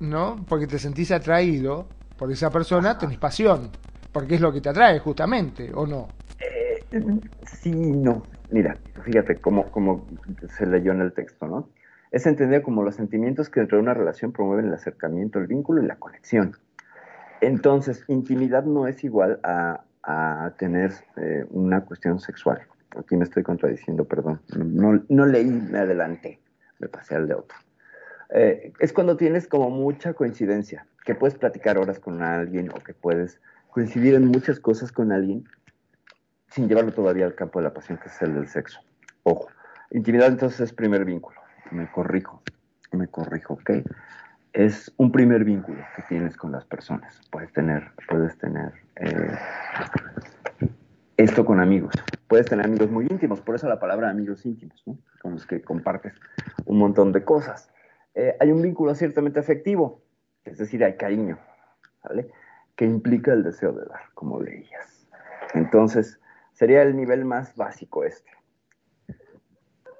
¿no? 0.00 0.44
Porque 0.48 0.66
te 0.66 0.78
sentís 0.78 1.12
atraído 1.12 1.86
por 2.18 2.30
esa 2.32 2.50
persona, 2.50 2.98
tenés 2.98 3.18
pasión. 3.18 3.70
Porque 4.12 4.34
es 4.36 4.40
lo 4.40 4.52
que 4.52 4.60
te 4.60 4.68
atrae, 4.68 4.98
justamente, 4.98 5.70
¿o 5.74 5.86
no? 5.86 6.08
Eh, 6.40 6.84
sí, 7.44 7.70
no. 7.70 8.22
Mira, 8.50 8.76
fíjate 9.04 9.36
cómo, 9.36 9.70
cómo 9.70 10.06
se 10.56 10.66
leyó 10.66 10.92
en 10.92 11.00
el 11.00 11.12
texto, 11.12 11.46
¿no? 11.46 11.68
Es 12.10 12.26
entendido 12.26 12.62
como 12.62 12.82
los 12.82 12.94
sentimientos 12.94 13.50
que 13.50 13.60
dentro 13.60 13.78
de 13.78 13.82
una 13.82 13.94
relación 13.94 14.32
promueven 14.32 14.66
el 14.66 14.74
acercamiento, 14.74 15.38
el 15.38 15.46
vínculo 15.46 15.82
y 15.82 15.86
la 15.86 15.96
conexión. 15.96 16.56
Entonces, 17.40 18.04
intimidad 18.08 18.64
no 18.64 18.86
es 18.86 19.04
igual 19.04 19.40
a, 19.42 19.82
a 20.02 20.52
tener 20.58 20.92
eh, 21.16 21.44
una 21.50 21.82
cuestión 21.82 22.20
sexual. 22.20 22.62
Aquí 22.98 23.16
me 23.16 23.24
estoy 23.24 23.42
contradiciendo, 23.42 24.04
perdón. 24.04 24.40
No, 24.56 25.02
no 25.08 25.26
leí, 25.26 25.44
me 25.44 25.78
adelanté, 25.78 26.40
me 26.78 26.88
pasé 26.88 27.14
al 27.14 27.28
de 27.28 27.34
otro. 27.34 27.56
Eh, 28.30 28.72
es 28.80 28.92
cuando 28.92 29.16
tienes 29.16 29.46
como 29.46 29.70
mucha 29.70 30.14
coincidencia, 30.14 30.86
que 31.04 31.14
puedes 31.14 31.36
platicar 31.36 31.78
horas 31.78 32.00
con 32.00 32.22
alguien 32.22 32.70
o 32.70 32.82
que 32.82 32.92
puedes 32.92 33.40
coincidir 33.68 34.14
en 34.14 34.26
muchas 34.26 34.58
cosas 34.58 34.90
con 34.90 35.12
alguien 35.12 35.44
sin 36.50 36.68
llevarlo 36.68 36.92
todavía 36.92 37.26
al 37.26 37.34
campo 37.34 37.58
de 37.58 37.64
la 37.64 37.74
pasión, 37.74 37.98
que 37.98 38.08
es 38.08 38.22
el 38.22 38.34
del 38.34 38.48
sexo. 38.48 38.80
Ojo, 39.22 39.48
intimidad 39.90 40.28
entonces 40.28 40.60
es 40.60 40.72
primer 40.72 41.04
vínculo. 41.04 41.40
Me 41.70 41.90
corrijo, 41.90 42.42
me 42.92 43.08
corrijo, 43.08 43.54
¿ok? 43.54 43.70
Es 44.52 44.92
un 44.96 45.12
primer 45.12 45.44
vínculo 45.44 45.84
que 45.94 46.02
tienes 46.02 46.36
con 46.36 46.52
las 46.52 46.64
personas. 46.64 47.20
Puedes 47.30 47.52
tener, 47.52 47.90
puedes 48.08 48.38
tener 48.38 48.72
eh, 48.96 49.38
esto 51.16 51.44
con 51.44 51.60
amigos. 51.60 51.94
Puedes 52.28 52.46
tener 52.46 52.66
amigos 52.66 52.90
muy 52.90 53.06
íntimos, 53.08 53.40
por 53.40 53.54
eso 53.54 53.68
la 53.68 53.78
palabra 53.78 54.10
amigos 54.10 54.44
íntimos, 54.44 54.82
¿no? 54.86 54.98
Con 55.20 55.32
los 55.32 55.46
que 55.46 55.62
compartes 55.62 56.14
un 56.66 56.78
montón 56.78 57.12
de 57.12 57.24
cosas. 57.24 57.70
Eh, 58.14 58.36
hay 58.40 58.50
un 58.50 58.62
vínculo 58.62 58.94
ciertamente 58.94 59.40
afectivo, 59.40 60.02
es 60.44 60.58
decir, 60.58 60.84
hay 60.84 60.96
cariño, 60.96 61.38
¿vale? 62.02 62.28
Que 62.74 62.84
implica 62.84 63.32
el 63.32 63.42
deseo 63.42 63.72
de 63.72 63.86
dar, 63.86 64.00
como 64.14 64.40
leías. 64.40 65.06
Entonces, 65.54 66.20
sería 66.52 66.82
el 66.82 66.96
nivel 66.96 67.24
más 67.24 67.54
básico 67.56 68.04
este. 68.04 68.30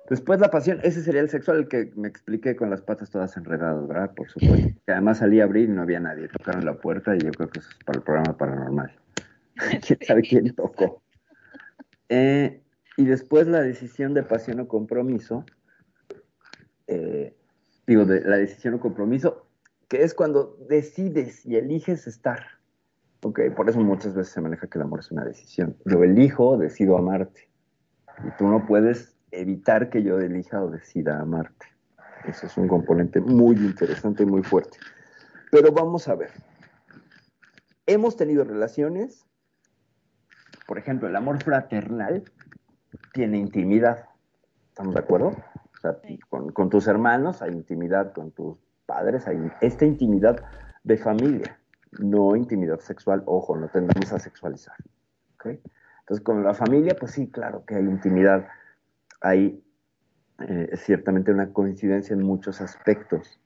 Después 0.08 0.38
la 0.38 0.50
pasión, 0.50 0.78
ese 0.84 1.02
sería 1.02 1.20
el 1.20 1.28
sexual, 1.30 1.58
el 1.58 1.68
que 1.68 1.92
me 1.96 2.06
expliqué 2.06 2.54
con 2.54 2.70
las 2.70 2.80
patas 2.80 3.10
todas 3.10 3.36
enredadas, 3.36 3.88
¿verdad? 3.88 4.14
Por 4.14 4.28
supuesto. 4.28 4.68
Que 4.86 4.92
además 4.92 5.18
salí 5.18 5.40
a 5.40 5.44
abrir 5.44 5.68
y 5.68 5.72
no 5.72 5.82
había 5.82 5.98
nadie. 5.98 6.28
Tocaron 6.28 6.64
la 6.64 6.74
puerta 6.74 7.16
y 7.16 7.18
yo 7.18 7.32
creo 7.32 7.48
que 7.48 7.58
eso 7.58 7.70
es 7.70 7.84
para 7.84 7.98
el 7.98 8.04
programa 8.04 8.36
paranormal. 8.36 8.92
¿Quién 9.84 9.98
sabe 10.06 10.22
quién 10.22 10.54
tocó? 10.54 11.02
Eh, 12.08 12.62
y 12.96 13.04
después 13.04 13.46
la 13.46 13.60
decisión 13.60 14.14
de 14.14 14.22
pasión 14.22 14.60
o 14.60 14.68
compromiso. 14.68 15.44
eh, 16.86 17.36
digo, 17.86 18.04
de 18.04 18.20
la 18.22 18.36
decisión 18.36 18.74
o 18.74 18.80
compromiso, 18.80 19.46
que 19.88 20.02
es 20.02 20.14
cuando 20.14 20.56
decides 20.68 21.44
y 21.46 21.56
eliges 21.56 22.06
estar. 22.06 22.46
Ok, 23.22 23.40
por 23.56 23.68
eso 23.68 23.80
muchas 23.80 24.14
veces 24.14 24.32
se 24.32 24.40
maneja 24.40 24.66
que 24.66 24.78
el 24.78 24.82
amor 24.82 25.00
es 25.00 25.10
una 25.10 25.24
decisión. 25.24 25.76
Yo 25.84 26.02
elijo, 26.02 26.56
decido 26.58 26.96
amarte. 26.96 27.48
Y 28.24 28.30
tú 28.38 28.46
no 28.46 28.66
puedes 28.66 29.16
evitar 29.30 29.90
que 29.90 30.02
yo 30.02 30.18
elija 30.18 30.62
o 30.62 30.70
decida 30.70 31.20
amarte. 31.20 31.66
Eso 32.26 32.46
es 32.46 32.56
un 32.56 32.68
componente 32.68 33.20
muy 33.20 33.56
interesante 33.56 34.22
y 34.22 34.26
muy 34.26 34.42
fuerte. 34.42 34.78
Pero 35.50 35.72
vamos 35.72 36.08
a 36.08 36.14
ver. 36.14 36.30
Hemos 37.86 38.16
tenido 38.16 38.44
relaciones, 38.44 39.24
por 40.66 40.78
ejemplo, 40.78 41.08
el 41.08 41.16
amor 41.16 41.42
fraternal 41.42 42.24
tiene 43.12 43.38
intimidad. 43.38 44.06
¿Estamos 44.68 44.94
de 44.94 45.00
acuerdo? 45.00 45.28
O 45.28 45.80
sea, 45.80 45.96
Sí. 46.02 46.18
con, 46.28 46.52
con 46.52 46.70
tus 46.70 46.86
hermanos 46.86 47.42
hay 47.42 47.52
intimidad, 47.52 48.12
con 48.12 48.30
tus 48.32 48.58
padres 48.86 49.26
hay 49.26 49.50
esta 49.60 49.84
intimidad 49.84 50.42
de 50.84 50.96
familia, 50.96 51.58
no 51.98 52.36
intimidad 52.36 52.80
sexual. 52.80 53.22
Ojo, 53.26 53.56
no 53.56 53.68
tendemos 53.68 54.12
a 54.12 54.18
sexualizar. 54.18 54.74
Entonces, 55.44 56.24
con 56.24 56.42
la 56.42 56.54
familia, 56.54 56.96
pues 56.98 57.12
sí, 57.12 57.28
claro 57.30 57.64
que 57.64 57.76
hay 57.76 57.84
intimidad. 57.84 58.46
Hay 59.20 59.62
eh, 60.40 60.70
ciertamente 60.76 61.32
una 61.32 61.52
coincidencia 61.52 62.14
en 62.14 62.22
muchos 62.22 62.60
aspectos 62.60 63.40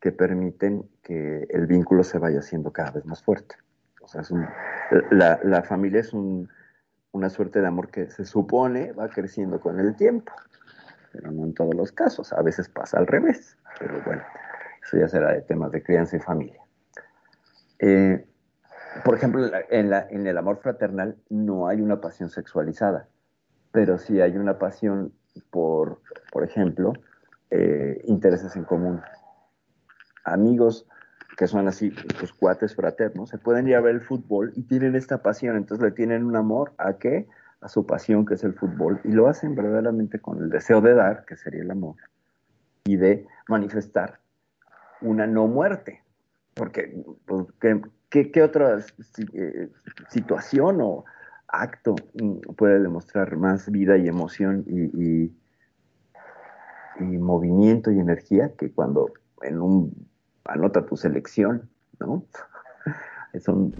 que 0.00 0.12
permiten 0.12 0.88
que 1.02 1.46
el 1.50 1.66
vínculo 1.66 2.04
se 2.04 2.18
vaya 2.18 2.38
haciendo 2.38 2.72
cada 2.72 2.92
vez 2.92 3.04
más 3.06 3.22
fuerte. 3.22 3.56
O 4.02 4.06
sea, 4.08 4.20
es 4.20 4.30
un- 4.30 4.46
la, 5.10 5.40
la 5.42 5.62
familia 5.62 6.00
es 6.00 6.12
un- 6.12 6.48
una 7.12 7.30
suerte 7.30 7.60
de 7.60 7.66
amor 7.66 7.90
que 7.90 8.10
se 8.10 8.24
supone 8.24 8.92
va 8.92 9.08
creciendo 9.08 9.60
con 9.60 9.80
el 9.80 9.96
tiempo, 9.96 10.32
pero 11.12 11.30
no 11.30 11.44
en 11.44 11.54
todos 11.54 11.74
los 11.74 11.92
casos. 11.92 12.32
A 12.32 12.42
veces 12.42 12.68
pasa 12.68 12.98
al 12.98 13.06
revés, 13.06 13.56
pero 13.78 14.00
bueno, 14.04 14.22
eso 14.84 14.98
ya 14.98 15.08
será 15.08 15.32
de 15.32 15.42
temas 15.42 15.72
de 15.72 15.82
crianza 15.82 16.16
y 16.16 16.20
familia. 16.20 16.60
Eh, 17.78 18.26
por 19.04 19.14
ejemplo, 19.14 19.44
en 19.70 19.90
la- 19.90 20.06
en, 20.10 20.26
el 20.26 20.38
amor 20.38 20.58
fraternal 20.58 21.16
no 21.28 21.68
hay 21.68 21.80
una 21.80 22.00
pasión 22.00 22.28
sexualizada, 22.28 23.08
pero 23.72 23.98
sí 23.98 24.20
hay 24.20 24.36
una 24.36 24.58
pasión 24.58 25.12
por, 25.50 26.00
por 26.32 26.44
ejemplo, 26.44 26.92
eh, 27.50 28.02
intereses 28.04 28.56
en 28.56 28.64
común. 28.64 29.00
Amigos 30.24 30.86
que 31.38 31.46
son 31.46 31.68
así, 31.68 31.92
pues 32.18 32.32
cuates 32.32 32.74
fraternos, 32.74 33.30
se 33.30 33.38
pueden 33.38 33.68
ir 33.68 33.76
a 33.76 33.80
ver 33.80 33.94
el 33.94 34.00
fútbol 34.00 34.52
y 34.56 34.62
tienen 34.64 34.96
esta 34.96 35.22
pasión, 35.22 35.56
entonces 35.56 35.84
le 35.84 35.92
tienen 35.92 36.24
un 36.24 36.34
amor 36.34 36.72
a 36.78 36.94
qué? 36.94 37.28
A 37.60 37.68
su 37.68 37.86
pasión 37.86 38.26
que 38.26 38.34
es 38.34 38.42
el 38.42 38.54
fútbol 38.54 39.00
y 39.04 39.12
lo 39.12 39.28
hacen 39.28 39.54
verdaderamente 39.54 40.18
con 40.18 40.42
el 40.42 40.50
deseo 40.50 40.80
de 40.80 40.94
dar, 40.94 41.24
que 41.26 41.36
sería 41.36 41.62
el 41.62 41.70
amor, 41.70 41.94
y 42.86 42.96
de 42.96 43.24
manifestar 43.46 44.18
una 45.00 45.28
no 45.28 45.46
muerte, 45.46 46.02
porque 46.54 47.04
pues, 47.24 47.46
¿qué, 48.10 48.32
qué, 48.32 48.42
otra 48.42 48.78
eh, 49.32 49.70
situación 50.08 50.80
o 50.80 51.04
acto 51.46 51.94
puede 52.56 52.80
demostrar 52.80 53.36
más 53.36 53.70
vida 53.70 53.96
y 53.96 54.08
emoción 54.08 54.64
y, 54.66 54.80
y- 55.24 55.32
y 56.98 57.04
movimiento 57.04 57.92
y 57.92 58.00
energía 58.00 58.56
que 58.58 58.72
cuando 58.72 59.12
en 59.42 59.60
un 59.60 60.08
anota 60.48 60.84
tu 60.86 60.96
selección, 60.96 61.68
¿no? 62.00 62.24
Son 63.44 63.72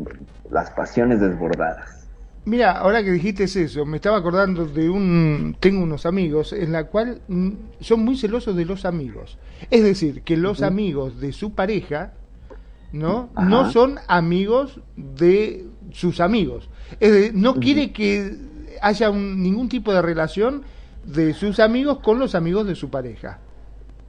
las 0.50 0.70
pasiones 0.70 1.20
desbordadas. 1.20 2.06
Mira, 2.44 2.72
ahora 2.72 3.02
que 3.02 3.10
dijiste 3.10 3.44
eso, 3.44 3.84
me 3.84 3.96
estaba 3.96 4.16
acordando 4.18 4.64
de 4.66 4.88
un... 4.88 5.56
Tengo 5.60 5.82
unos 5.82 6.06
amigos 6.06 6.52
en 6.52 6.72
la 6.72 6.84
cual 6.84 7.20
mm, 7.28 7.50
son 7.80 8.04
muy 8.04 8.16
celosos 8.16 8.56
de 8.56 8.64
los 8.64 8.84
amigos. 8.86 9.36
Es 9.70 9.82
decir, 9.82 10.22
que 10.22 10.36
los 10.36 10.62
amigos 10.62 11.20
de 11.20 11.32
su 11.32 11.52
pareja, 11.54 12.12
¿no? 12.92 13.28
Ajá. 13.34 13.48
No 13.48 13.70
son 13.70 13.96
amigos 14.06 14.80
de 14.96 15.66
sus 15.90 16.20
amigos. 16.20 16.70
Es 17.00 17.12
decir, 17.12 17.34
no 17.34 17.54
quiere 17.56 17.92
que 17.92 18.34
haya 18.80 19.10
un- 19.10 19.42
ningún 19.42 19.68
tipo 19.68 19.92
de 19.92 20.00
relación 20.00 20.62
de 21.04 21.34
sus 21.34 21.60
amigos 21.60 21.98
con 21.98 22.18
los 22.18 22.34
amigos 22.34 22.66
de 22.66 22.76
su 22.76 22.88
pareja. 22.88 23.40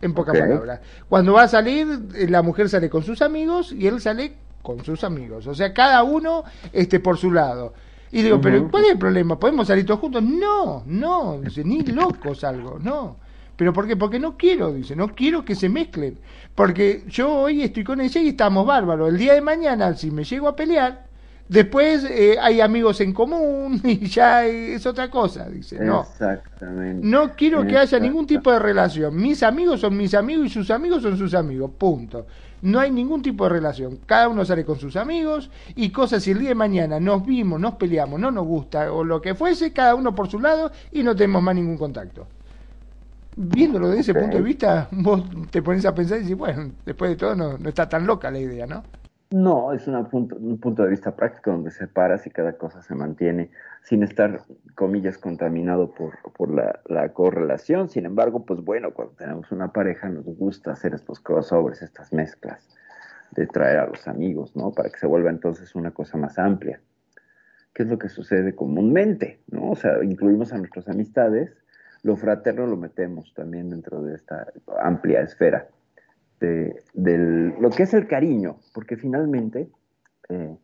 En 0.01 0.13
pocas 0.13 0.37
palabras. 0.37 0.79
Cuando 1.07 1.33
va 1.33 1.43
a 1.43 1.47
salir, 1.47 1.87
eh, 2.15 2.27
la 2.29 2.41
mujer 2.41 2.69
sale 2.69 2.89
con 2.89 3.03
sus 3.03 3.21
amigos 3.21 3.73
y 3.73 3.87
él 3.87 3.99
sale 3.99 4.33
con 4.61 4.83
sus 4.83 5.03
amigos. 5.03 5.47
O 5.47 5.55
sea, 5.55 5.73
cada 5.73 6.03
uno 6.03 6.43
este, 6.71 6.99
por 6.99 7.17
su 7.17 7.31
lado. 7.31 7.73
Y 8.11 8.23
digo, 8.23 8.39
pero. 8.41 8.69
¿cuál 8.69 8.85
es 8.85 8.91
el 8.91 8.97
problema? 8.97 9.39
¿Podemos 9.39 9.67
salir 9.67 9.85
todos 9.85 9.99
juntos? 9.99 10.23
No, 10.23 10.83
no, 10.85 11.39
dice, 11.41 11.63
ni 11.63 11.81
locos 11.83 12.43
algo, 12.43 12.79
no. 12.79 13.17
¿Pero 13.55 13.73
por 13.73 13.87
qué? 13.87 13.97
Porque 13.97 14.19
no 14.19 14.37
quiero, 14.37 14.73
dice, 14.73 14.95
no 14.95 15.13
quiero 15.13 15.43
que 15.43 15.53
se 15.53 15.67
mezclen. 15.67 16.17
Porque 16.55 17.03
yo 17.07 17.29
hoy 17.29 17.61
estoy 17.61 17.83
con 17.83 17.99
ella 17.99 18.21
y 18.21 18.29
estamos 18.29 18.65
bárbaros. 18.65 19.09
El 19.09 19.17
día 19.17 19.33
de 19.33 19.41
mañana, 19.41 19.93
si 19.95 20.11
me 20.11 20.23
llego 20.23 20.47
a 20.47 20.55
pelear, 20.55 21.08
después 21.49 22.05
eh, 22.09 22.37
hay 22.39 22.61
amigos 22.61 23.01
en 23.01 23.11
común 23.11 23.81
y 23.83 24.07
ya 24.07 24.45
es 24.45 24.85
otra 24.85 25.09
cosa, 25.09 25.49
dice, 25.49 25.83
no. 25.83 26.01
Exactamente. 26.01 27.05
No 27.05 27.35
quiero 27.35 27.67
que 27.67 27.77
haya 27.77 27.99
ningún 27.99 28.25
tipo 28.25 28.51
de 28.51 28.59
relación. 28.59 29.15
Mis 29.15 29.43
amigos 29.43 29.81
son 29.81 29.97
mis 29.97 30.13
amigos 30.13 30.45
y 30.45 30.49
sus 30.49 30.71
amigos 30.71 31.03
son 31.03 31.17
sus 31.17 31.33
amigos. 31.33 31.71
Punto. 31.77 32.25
No 32.61 32.79
hay 32.79 32.91
ningún 32.91 33.21
tipo 33.21 33.45
de 33.45 33.51
relación. 33.51 33.99
Cada 34.05 34.27
uno 34.27 34.43
sale 34.45 34.65
con 34.65 34.77
sus 34.79 34.95
amigos 34.95 35.49
y 35.75 35.89
cosas. 35.91 36.23
Si 36.23 36.31
el 36.31 36.39
día 36.39 36.49
de 36.49 36.55
mañana 36.55 36.99
nos 36.99 37.25
vimos, 37.25 37.59
nos 37.59 37.75
peleamos, 37.75 38.19
no 38.19 38.31
nos 38.31 38.45
gusta 38.45 38.91
o 38.91 39.03
lo 39.03 39.21
que 39.21 39.35
fuese, 39.35 39.73
cada 39.73 39.95
uno 39.95 40.13
por 40.13 40.29
su 40.29 40.39
lado 40.39 40.71
y 40.91 41.03
no 41.03 41.15
tenemos 41.15 41.41
más 41.41 41.55
ningún 41.55 41.77
contacto. 41.77 42.27
Viéndolo 43.35 43.87
desde 43.87 44.01
ese 44.01 44.13
punto 44.13 44.37
de 44.37 44.43
vista, 44.43 44.89
vos 44.91 45.23
te 45.49 45.61
pones 45.61 45.85
a 45.85 45.95
pensar 45.95 46.17
y 46.17 46.21
dices, 46.21 46.37
bueno, 46.37 46.71
después 46.85 47.11
de 47.11 47.15
todo 47.15 47.35
no, 47.35 47.57
no 47.57 47.69
está 47.69 47.87
tan 47.87 48.05
loca 48.05 48.29
la 48.29 48.39
idea, 48.39 48.67
¿no? 48.67 48.83
No, 49.31 49.73
es 49.73 49.83
punto- 50.09 50.37
un 50.37 50.59
punto 50.59 50.81
de 50.83 50.89
vista 50.89 51.15
práctico 51.15 51.51
donde 51.51 51.69
separas 51.69 52.25
y 52.25 52.31
cada 52.31 52.53
cosa 52.53 52.81
se 52.81 52.95
mantiene 52.95 53.51
sin 53.83 54.01
estar, 54.01 54.41
comillas, 54.73 55.19
contaminado 55.19 55.91
por, 55.93 56.15
por 56.33 56.49
la, 56.51 56.79
la 56.85 57.13
correlación. 57.13 57.89
Sin 57.89 58.07
embargo, 58.07 58.43
pues 58.43 58.61
bueno, 58.61 58.91
cuando 58.91 59.13
tenemos 59.13 59.51
una 59.51 59.71
pareja 59.71 60.09
nos 60.09 60.25
gusta 60.25 60.71
hacer 60.71 60.95
estos 60.95 61.19
crossovers, 61.19 61.83
estas 61.83 62.11
mezclas, 62.11 62.67
de 63.31 63.45
traer 63.45 63.77
a 63.77 63.87
los 63.87 64.07
amigos, 64.07 64.55
¿no? 64.55 64.71
Para 64.71 64.89
que 64.89 64.97
se 64.97 65.05
vuelva 65.05 65.29
entonces 65.29 65.75
una 65.75 65.91
cosa 65.91 66.17
más 66.17 66.39
amplia. 66.39 66.81
¿Qué 67.73 67.83
es 67.83 67.89
lo 67.89 67.99
que 67.99 68.09
sucede 68.09 68.55
comúnmente, 68.55 69.41
¿no? 69.51 69.69
O 69.69 69.75
sea, 69.75 70.03
incluimos 70.03 70.53
a 70.53 70.57
nuestras 70.57 70.89
amistades, 70.89 71.55
lo 72.01 72.17
fraterno 72.17 72.65
lo 72.65 72.77
metemos 72.77 73.31
también 73.35 73.69
dentro 73.69 74.01
de 74.01 74.15
esta 74.15 74.47
amplia 74.81 75.21
esfera 75.21 75.67
de, 76.39 76.83
del- 76.93 77.55
lo 77.59 77.69
que 77.69 77.83
es 77.83 77.93
el 77.93 78.07
cariño, 78.07 78.57
porque 78.73 78.95
finalmente, 78.97 79.69
eh, 80.29 80.57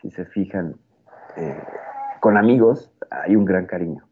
si 0.00 0.10
se 0.10 0.24
fijan, 0.24 0.76
eh, 1.36 1.56
con 2.20 2.36
amigos 2.36 2.92
hay 3.10 3.36
un 3.36 3.44
gran 3.44 3.66
cariño, 3.66 4.04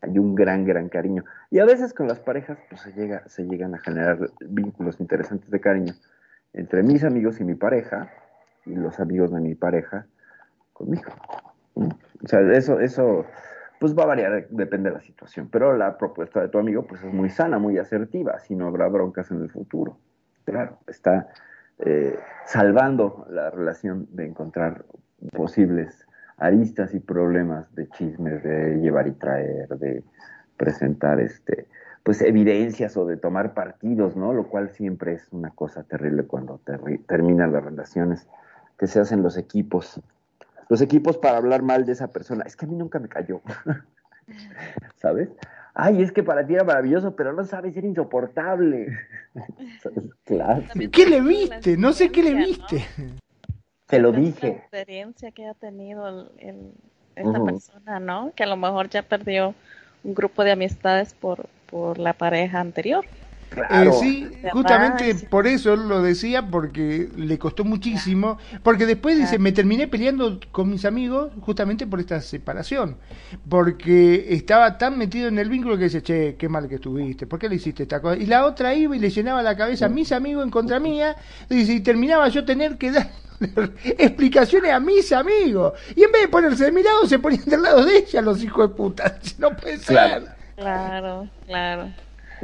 hay 0.00 0.18
un 0.18 0.34
gran, 0.34 0.64
gran 0.64 0.88
cariño. 0.88 1.24
Y 1.50 1.58
a 1.60 1.64
veces 1.64 1.94
con 1.94 2.08
las 2.08 2.20
parejas 2.20 2.58
pues, 2.68 2.80
se, 2.82 2.92
llega, 2.92 3.26
se 3.28 3.44
llegan 3.44 3.74
a 3.74 3.78
generar 3.78 4.18
vínculos 4.40 5.00
interesantes 5.00 5.50
de 5.50 5.60
cariño 5.60 5.94
entre 6.52 6.82
mis 6.82 7.04
amigos 7.04 7.40
y 7.40 7.44
mi 7.44 7.54
pareja, 7.54 8.10
y 8.66 8.74
los 8.74 8.98
amigos 9.00 9.32
de 9.32 9.40
mi 9.40 9.54
pareja 9.54 10.06
conmigo. 10.72 11.10
O 11.74 12.26
sea, 12.26 12.40
eso, 12.52 12.80
eso 12.80 13.26
pues 13.80 13.94
va 13.96 14.04
a 14.04 14.06
variar, 14.06 14.48
depende 14.48 14.88
de 14.88 14.96
la 14.96 15.02
situación, 15.02 15.48
pero 15.50 15.76
la 15.76 15.98
propuesta 15.98 16.40
de 16.40 16.48
tu 16.48 16.58
amigo 16.58 16.86
pues 16.86 17.02
es 17.02 17.12
muy 17.12 17.28
sana, 17.28 17.58
muy 17.58 17.76
asertiva, 17.78 18.32
así 18.36 18.54
no 18.54 18.66
habrá 18.68 18.88
broncas 18.88 19.30
en 19.30 19.42
el 19.42 19.50
futuro. 19.50 19.98
Claro, 20.44 20.78
está 20.86 21.28
eh, 21.78 22.18
salvando 22.46 23.26
la 23.30 23.50
relación 23.50 24.06
de 24.12 24.26
encontrar 24.26 24.84
posibles 25.32 26.06
aristas 26.36 26.94
y 26.94 27.00
problemas 27.00 27.72
de 27.74 27.88
chismes, 27.88 28.42
de 28.42 28.76
llevar 28.80 29.06
y 29.06 29.12
traer, 29.12 29.68
de 29.68 30.04
presentar 30.56 31.20
este 31.20 31.66
pues 32.04 32.20
evidencias 32.20 32.98
o 32.98 33.06
de 33.06 33.16
tomar 33.16 33.54
partidos, 33.54 34.14
¿no? 34.14 34.34
Lo 34.34 34.48
cual 34.48 34.68
siempre 34.68 35.14
es 35.14 35.32
una 35.32 35.50
cosa 35.50 35.84
terrible 35.84 36.24
cuando 36.24 36.60
terminan 37.06 37.50
las 37.50 37.64
relaciones 37.64 38.28
que 38.78 38.86
se 38.86 39.00
hacen 39.00 39.22
los 39.22 39.38
equipos. 39.38 40.02
Los 40.68 40.82
equipos 40.82 41.16
para 41.16 41.38
hablar 41.38 41.62
mal 41.62 41.86
de 41.86 41.92
esa 41.92 42.08
persona. 42.08 42.44
Es 42.46 42.56
que 42.56 42.66
a 42.66 42.68
mí 42.68 42.76
nunca 42.76 42.98
me 42.98 43.08
cayó. 43.08 43.40
¿Sabes? 44.96 45.30
Ay, 45.74 46.02
es 46.02 46.12
que 46.12 46.22
para 46.22 46.46
ti 46.46 46.54
era 46.54 46.62
maravilloso, 46.64 47.16
pero 47.16 47.32
no 47.32 47.44
sabes, 47.44 47.76
era 47.76 47.86
insoportable. 47.86 48.86
Claro. 50.24 50.62
¿Qué 50.92 51.06
le 51.06 51.20
viste? 51.20 51.76
No 51.76 51.92
sé 51.92 52.10
qué 52.10 52.22
le 52.22 52.34
viste. 52.34 52.84
¿no? 52.98 53.14
Te 53.86 53.98
lo 53.98 54.12
dije. 54.12 54.46
La 54.48 54.52
experiencia 54.54 55.30
que 55.32 55.46
ha 55.46 55.54
tenido 55.54 56.08
el- 56.08 56.30
el- 56.38 56.72
esta 57.16 57.44
persona, 57.44 58.00
¿no? 58.00 58.32
Que 58.34 58.44
a 58.44 58.46
lo 58.46 58.56
mejor 58.56 58.88
ya 58.88 59.02
perdió 59.02 59.54
un 60.02 60.14
grupo 60.14 60.44
de 60.44 60.52
amistades 60.52 61.12
por, 61.14 61.46
por 61.70 61.98
la 61.98 62.12
pareja 62.14 62.60
anterior. 62.60 63.04
Claro. 63.54 63.90
Eh, 63.92 63.94
sí, 64.00 64.28
justamente 64.52 65.14
por 65.14 65.46
eso 65.46 65.76
lo 65.76 66.02
decía, 66.02 66.48
porque 66.48 67.08
le 67.16 67.38
costó 67.38 67.64
muchísimo, 67.64 68.38
porque 68.62 68.86
después 68.86 69.16
dice, 69.18 69.38
me 69.38 69.52
terminé 69.52 69.86
peleando 69.88 70.40
con 70.50 70.70
mis 70.70 70.84
amigos 70.84 71.32
justamente 71.40 71.86
por 71.86 72.00
esta 72.00 72.20
separación, 72.20 72.96
porque 73.48 74.26
estaba 74.30 74.76
tan 74.78 74.98
metido 74.98 75.28
en 75.28 75.38
el 75.38 75.48
vínculo 75.48 75.76
que 75.76 75.84
dice, 75.84 76.02
che, 76.02 76.36
qué 76.36 76.48
mal 76.48 76.68
que 76.68 76.76
estuviste, 76.76 77.26
¿por 77.26 77.38
qué 77.38 77.48
le 77.48 77.56
hiciste 77.56 77.84
esta 77.84 78.00
cosa? 78.00 78.16
Y 78.16 78.26
la 78.26 78.44
otra 78.44 78.74
iba 78.74 78.96
y 78.96 78.98
le 78.98 79.10
llenaba 79.10 79.42
la 79.42 79.56
cabeza 79.56 79.86
a 79.86 79.88
mis 79.88 80.12
amigos 80.12 80.44
en 80.44 80.50
contra 80.50 80.80
mía, 80.80 81.16
y 81.48 81.56
dice, 81.56 81.74
y 81.74 81.80
terminaba 81.80 82.28
yo 82.28 82.44
tener 82.44 82.76
que 82.76 82.90
dar 82.92 83.10
explicaciones 83.84 84.72
a 84.72 84.80
mis 84.80 85.12
amigos, 85.12 85.74
y 85.94 86.02
en 86.02 86.12
vez 86.12 86.22
de 86.22 86.28
ponerse 86.28 86.64
de 86.64 86.72
mi 86.72 86.82
lado, 86.82 87.06
se 87.06 87.18
ponían 87.18 87.44
del 87.44 87.62
lado 87.62 87.84
de 87.84 87.98
ella 87.98 88.20
los 88.20 88.42
hijos 88.42 88.68
de 88.68 88.74
puta, 88.74 89.18
no 89.38 89.56
puede 89.56 89.78
ser. 89.78 89.86
Claro. 89.86 90.26
Claro, 90.56 91.28
claro. 91.46 91.92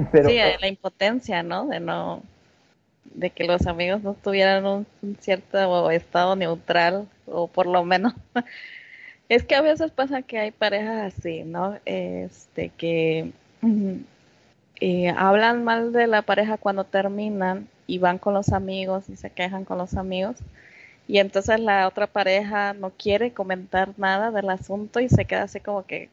Pero, 0.13 0.29
sí, 0.29 0.37
eh, 0.37 0.57
la 0.61 0.69
impotencia, 0.69 1.43
¿no? 1.43 1.67
De 1.67 1.81
no, 1.81 2.23
de 3.05 3.31
que 3.31 3.45
los 3.45 3.67
amigos 3.67 4.03
no 4.03 4.15
tuvieran 4.15 4.67
un, 4.67 4.87
un 5.03 5.17
cierto 5.17 5.91
estado 5.91 6.37
neutral, 6.37 7.09
o 7.27 7.47
por 7.49 7.67
lo 7.67 7.85
menos. 7.85 8.15
Es 9.29 9.45
que 9.45 9.55
a 9.55 9.63
veces 9.63 9.93
pasa 9.93 10.23
que 10.23 10.41
hay 10.41 10.51
parejas 10.51 11.15
así, 11.15 11.45
¿no? 11.45 11.79
Este, 11.85 12.71
que 12.71 13.31
eh, 14.81 15.15
hablan 15.17 15.63
mal 15.63 15.93
de 15.93 16.09
la 16.09 16.23
pareja 16.23 16.57
cuando 16.57 16.83
terminan 16.83 17.69
y 17.87 17.99
van 17.99 18.19
con 18.19 18.35
los 18.35 18.53
amigos 18.53 19.09
y 19.09 19.15
se 19.15 19.31
quejan 19.31 19.65
con 19.65 19.79
los 19.79 19.95
amigos. 19.95 20.37
Y 21.07 21.19
entonces 21.19 21.61
la 21.61 21.87
otra 21.87 22.09
pareja 22.09 22.73
no 22.73 22.91
quiere 22.91 23.33
comentar 23.33 23.95
nada 23.99 24.33
del 24.33 24.51
asunto 24.51 24.99
y 24.99 25.09
se 25.09 25.25
queda 25.27 25.45
así 25.45 25.61
como 25.61 25.85
que, 25.87 26.09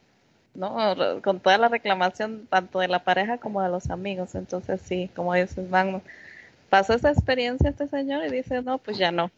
¿no? 0.58 0.76
Con 1.22 1.40
toda 1.40 1.58
la 1.58 1.68
reclamación 1.68 2.46
tanto 2.50 2.80
de 2.80 2.88
la 2.88 3.00
pareja 3.04 3.38
como 3.38 3.62
de 3.62 3.70
los 3.70 3.90
amigos. 3.90 4.34
Entonces 4.34 4.80
sí, 4.82 5.10
como 5.16 5.34
dices, 5.34 5.68
Magno, 5.70 6.02
pasó 6.70 6.94
esa 6.94 7.10
experiencia 7.10 7.70
este 7.70 7.88
señor 7.88 8.26
y 8.26 8.30
dice, 8.30 8.62
no, 8.62 8.78
pues 8.78 8.98
ya 8.98 9.12
no. 9.12 9.30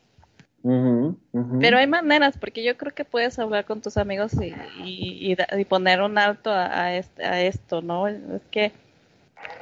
Pero 1.61 1.79
hay 1.79 1.87
maneras, 1.87 2.37
porque 2.39 2.65
yo 2.65 2.77
creo 2.77 2.95
que 2.95 3.05
puedes 3.05 3.39
hablar 3.39 3.67
con 3.67 3.83
tus 3.83 3.97
amigos 3.99 4.33
y, 4.35 4.55
y, 4.85 5.37
y 5.59 5.65
poner 5.67 6.01
un 6.01 6.17
alto 6.19 6.51
a, 6.51 6.85
a 6.85 6.97
este- 6.97 7.25
a 7.25 7.41
esto, 7.43 7.83
¿no? 7.83 8.09
Es 8.09 8.21
que 8.51 8.73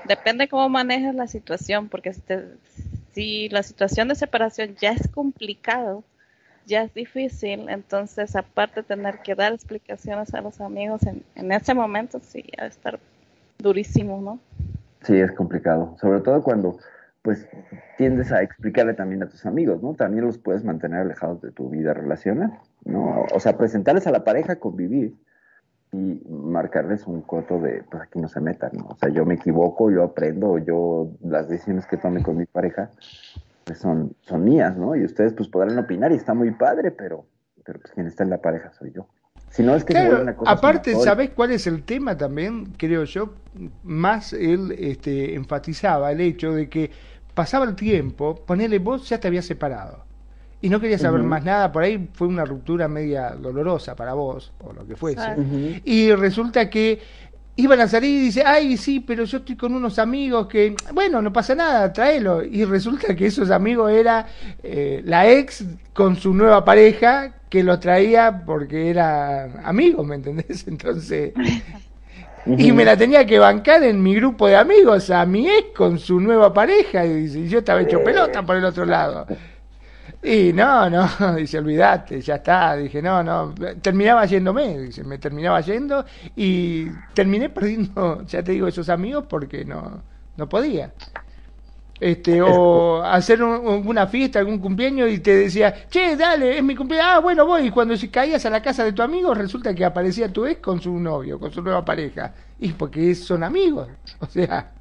depende 0.04 0.48
cómo 0.48 0.68
manejas 0.68 1.14
la 1.14 1.26
situación, 1.26 1.88
porque 1.88 2.14
si, 2.14 2.20
te- 2.20 2.54
si 3.12 3.48
la 3.48 3.62
situación 3.62 4.08
de 4.08 4.14
separación 4.14 4.76
ya 4.80 4.92
es 4.92 5.08
complicado, 5.08 6.04
ya 6.68 6.82
es 6.82 6.94
difícil, 6.94 7.68
entonces 7.68 8.36
aparte 8.36 8.82
tener 8.82 9.20
que 9.20 9.34
dar 9.34 9.52
explicaciones 9.52 10.32
a 10.34 10.42
los 10.42 10.60
amigos 10.60 11.02
en, 11.04 11.24
en 11.34 11.50
ese 11.50 11.74
momento, 11.74 12.20
sí, 12.20 12.44
ha 12.58 12.64
de 12.64 12.68
estar 12.68 13.00
durísimo, 13.58 14.20
¿no? 14.20 14.38
Sí, 15.02 15.16
es 15.16 15.32
complicado, 15.32 15.96
sobre 16.00 16.20
todo 16.20 16.42
cuando 16.42 16.78
pues 17.22 17.48
tiendes 17.96 18.30
a 18.32 18.42
explicarle 18.42 18.94
también 18.94 19.22
a 19.22 19.28
tus 19.28 19.44
amigos, 19.46 19.82
¿no? 19.82 19.94
También 19.94 20.24
los 20.24 20.38
puedes 20.38 20.62
mantener 20.62 21.00
alejados 21.00 21.40
de 21.40 21.50
tu 21.50 21.68
vida 21.68 21.94
relacional, 21.94 22.58
¿no? 22.84 23.24
O 23.34 23.40
sea, 23.40 23.56
presentarles 23.56 24.06
a 24.06 24.12
la 24.12 24.24
pareja, 24.24 24.56
convivir 24.56 25.14
y 25.92 26.22
marcarles 26.28 27.06
un 27.06 27.22
coto 27.22 27.58
de, 27.60 27.82
pues 27.90 28.02
aquí 28.02 28.20
no 28.20 28.28
se 28.28 28.40
metan, 28.40 28.70
¿no? 28.74 28.88
O 28.88 28.96
sea, 28.96 29.08
yo 29.08 29.24
me 29.24 29.34
equivoco, 29.34 29.90
yo 29.90 30.04
aprendo, 30.04 30.58
yo 30.58 31.10
las 31.22 31.48
decisiones 31.48 31.86
que 31.86 31.96
tome 31.96 32.22
con 32.22 32.36
mi 32.36 32.46
pareja 32.46 32.90
pues 33.68 33.80
son, 33.80 34.16
son 34.22 34.42
mías, 34.44 34.76
¿no? 34.78 34.96
Y 34.96 35.04
ustedes 35.04 35.34
pues 35.34 35.48
podrán 35.48 35.78
opinar 35.78 36.10
y 36.10 36.14
está 36.14 36.32
muy 36.32 36.50
padre, 36.52 36.90
pero, 36.90 37.26
pero 37.64 37.78
pues 37.80 37.92
quien 37.92 38.06
está 38.06 38.24
en 38.24 38.30
la 38.30 38.38
pareja 38.38 38.72
soy 38.72 38.92
yo. 38.92 39.06
Si 39.50 39.62
no 39.62 39.74
es 39.74 39.84
que 39.84 39.92
Claro, 39.92 40.22
una 40.22 40.34
cosa 40.34 40.50
aparte. 40.50 40.94
¿sabés 40.96 41.30
cuál 41.30 41.52
es 41.52 41.66
el 41.66 41.82
tema 41.82 42.16
también? 42.16 42.72
Creo 42.78 43.04
yo, 43.04 43.34
más 43.82 44.32
él 44.32 44.74
este, 44.78 45.34
enfatizaba 45.34 46.10
el 46.12 46.20
hecho 46.22 46.52
de 46.52 46.68
que 46.68 46.90
pasaba 47.34 47.66
el 47.66 47.74
tiempo, 47.74 48.34
ponele 48.34 48.78
vos 48.78 49.06
ya 49.08 49.20
te 49.20 49.28
habías 49.28 49.44
separado. 49.44 50.04
y 50.60 50.68
no 50.70 50.80
quería 50.80 50.98
saber 50.98 51.22
más 51.22 51.44
nada, 51.44 51.70
por 51.70 51.84
ahí 51.84 52.08
fue 52.14 52.26
una 52.26 52.44
ruptura 52.44 52.88
media 52.88 53.30
dolorosa 53.30 53.94
para 53.94 54.14
vos, 54.14 54.52
o 54.60 54.72
lo 54.72 54.86
que 54.86 54.96
fuese. 54.96 55.36
Y 55.84 56.12
resulta 56.12 56.68
que 56.68 57.00
iban 57.58 57.80
a 57.80 57.88
salir 57.88 58.10
y 58.10 58.20
dice, 58.26 58.44
ay, 58.46 58.76
sí, 58.76 59.00
pero 59.00 59.24
yo 59.24 59.38
estoy 59.38 59.56
con 59.56 59.74
unos 59.74 59.98
amigos 59.98 60.46
que, 60.46 60.76
bueno, 60.92 61.20
no 61.20 61.32
pasa 61.32 61.56
nada, 61.56 61.92
tráelo. 61.92 62.44
Y 62.44 62.64
resulta 62.64 63.16
que 63.16 63.26
esos 63.26 63.50
amigos 63.50 63.90
era 63.90 64.26
eh, 64.62 65.02
la 65.04 65.28
ex 65.28 65.64
con 65.92 66.14
su 66.14 66.32
nueva 66.34 66.64
pareja 66.64 67.34
que 67.50 67.64
lo 67.64 67.80
traía 67.80 68.44
porque 68.46 68.90
era 68.90 69.60
amigo, 69.64 70.04
¿me 70.04 70.14
entendés? 70.14 70.66
Entonces... 70.68 71.32
Y 72.46 72.72
me 72.72 72.82
la 72.82 72.96
tenía 72.96 73.26
que 73.26 73.38
bancar 73.38 73.82
en 73.82 74.02
mi 74.02 74.14
grupo 74.14 74.46
de 74.46 74.56
amigos, 74.56 75.10
a 75.10 75.26
mi 75.26 75.46
ex 75.46 75.76
con 75.76 75.98
su 75.98 76.18
nueva 76.18 76.54
pareja, 76.54 77.04
y 77.04 77.46
yo 77.46 77.58
estaba 77.58 77.82
hecho 77.82 78.02
pelota 78.02 78.42
por 78.42 78.56
el 78.56 78.64
otro 78.64 78.86
lado. 78.86 79.26
Y 80.22 80.52
no, 80.52 80.90
no, 80.90 81.08
dice, 81.36 81.58
olvídate, 81.58 82.20
ya 82.20 82.36
está. 82.36 82.76
Dije, 82.76 83.00
no, 83.00 83.22
no, 83.22 83.54
terminaba 83.80 84.26
yéndome, 84.26 84.78
dice, 84.78 85.04
me 85.04 85.18
terminaba 85.18 85.60
yendo 85.60 86.04
y 86.36 86.86
terminé 87.14 87.48
perdiendo, 87.50 88.24
ya 88.26 88.42
te 88.42 88.52
digo, 88.52 88.66
esos 88.66 88.88
amigos 88.88 89.24
porque 89.28 89.64
no, 89.64 90.02
no 90.36 90.48
podía. 90.48 90.92
Este, 92.00 92.40
o 92.40 93.02
hacer 93.02 93.42
una 93.42 94.06
fiesta, 94.06 94.38
algún 94.38 94.58
cumpleaños 94.58 95.10
y 95.10 95.18
te 95.18 95.34
decía, 95.34 95.88
che, 95.88 96.16
dale, 96.16 96.58
es 96.58 96.62
mi 96.62 96.76
cumpleaños, 96.76 97.12
ah, 97.16 97.18
bueno, 97.20 97.44
voy. 97.44 97.66
Y 97.66 97.70
cuando 97.70 97.94
caías 98.10 98.44
a 98.46 98.50
la 98.50 98.62
casa 98.62 98.84
de 98.84 98.92
tu 98.92 99.02
amigo, 99.02 99.34
resulta 99.34 99.74
que 99.74 99.84
aparecía 99.84 100.32
tu 100.32 100.46
ex 100.46 100.60
con 100.60 100.80
su 100.80 100.98
novio, 100.98 101.40
con 101.40 101.50
su 101.52 101.60
nueva 101.62 101.84
pareja. 101.84 102.32
Y 102.60 102.72
porque 102.72 103.14
son 103.14 103.42
amigos, 103.42 103.88
o 104.20 104.26
sea. 104.26 104.72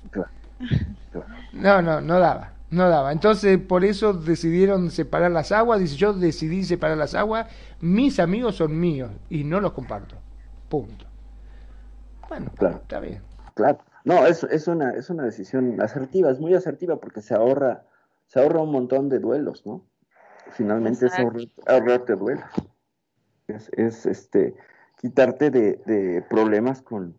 No, 1.54 1.82
no, 1.82 2.02
no 2.02 2.20
daba. 2.20 2.57
No 2.70 2.90
daba. 2.90 3.12
Entonces, 3.12 3.58
por 3.60 3.86
eso 3.86 4.14
decidieron 4.14 4.92
separar 4.92 5.32
las 5.32 5.52
aguas. 5.52 5.80
Dice, 5.80 5.96
yo 5.96 6.14
decidí 6.14 6.64
separar 6.64 6.98
las 6.98 7.16
aguas. 7.16 7.48
Mis 7.80 8.20
amigos 8.20 8.56
son 8.56 8.78
míos 8.78 9.12
y 9.30 9.44
no 9.44 9.62
los 9.62 9.72
comparto. 9.72 10.16
Punto. 10.68 11.06
Bueno, 12.28 12.52
claro. 12.58 12.78
está 12.78 13.00
bien. 13.00 13.22
Claro. 13.54 13.80
No, 14.04 14.26
es, 14.26 14.44
es, 14.44 14.68
una, 14.68 14.92
es 14.92 15.10
una 15.10 15.24
decisión 15.24 15.82
asertiva, 15.82 16.30
es 16.32 16.40
muy 16.40 16.54
asertiva 16.54 16.98
porque 16.98 17.22
se 17.22 17.36
ahorra, 17.36 17.84
se 18.28 18.40
ahorra 18.40 18.62
un 18.62 18.72
montón 18.72 19.10
de 19.10 19.20
duelos, 19.20 19.66
¿no? 19.66 19.86
Finalmente 20.52 21.08
es 21.08 21.14
ahorrarte 21.68 22.16
duelos. 22.16 22.46
Es, 23.48 23.70
es, 23.74 24.06
este, 24.06 24.56
quitarte 24.98 25.52
de, 25.52 25.82
de 25.86 26.22
problemas 26.30 26.82
con, 26.82 27.18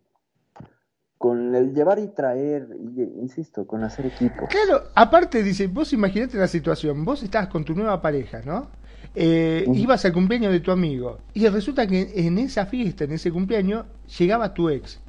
con 1.19 1.53
el 1.53 1.73
llevar 1.75 1.99
y 1.99 2.07
traer, 2.07 2.69
y, 2.79 3.01
insisto, 3.19 3.67
con 3.67 3.83
hacer 3.83 4.05
equipo. 4.05 4.47
Claro, 4.47 4.85
aparte 4.95 5.43
dice, 5.43 5.67
vos 5.67 5.91
imaginate 5.91 6.37
la 6.37 6.47
situación, 6.47 7.03
vos 7.03 7.21
estás 7.21 7.49
con 7.49 7.65
tu 7.65 7.75
nueva 7.75 8.01
pareja, 8.01 8.41
¿no? 8.45 8.69
Eh, 9.13 9.65
ibas 9.73 10.05
al 10.05 10.13
cumpleaños 10.13 10.53
de 10.53 10.61
tu 10.61 10.71
amigo 10.71 11.17
y 11.33 11.45
resulta 11.47 11.85
que 11.87 12.13
en 12.15 12.37
esa 12.37 12.67
fiesta, 12.67 13.03
en 13.03 13.11
ese 13.11 13.31
cumpleaños, 13.31 13.85
llegaba 14.17 14.53
tu 14.53 14.69
ex. 14.69 15.01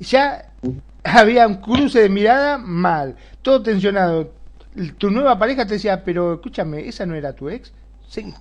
Ya 0.00 0.52
había 1.04 1.46
un 1.46 1.56
cruce 1.56 2.00
de 2.00 2.08
mirada 2.08 2.56
mal, 2.56 3.16
todo 3.42 3.62
tensionado. 3.62 4.32
Tu 4.96 5.10
nueva 5.10 5.38
pareja 5.38 5.66
te 5.66 5.74
decía, 5.74 6.02
pero 6.02 6.34
escúchame, 6.34 6.88
¿esa 6.88 7.04
no 7.04 7.14
era 7.14 7.34
tu 7.34 7.50
ex? 7.50 7.74
Sí, 8.08 8.32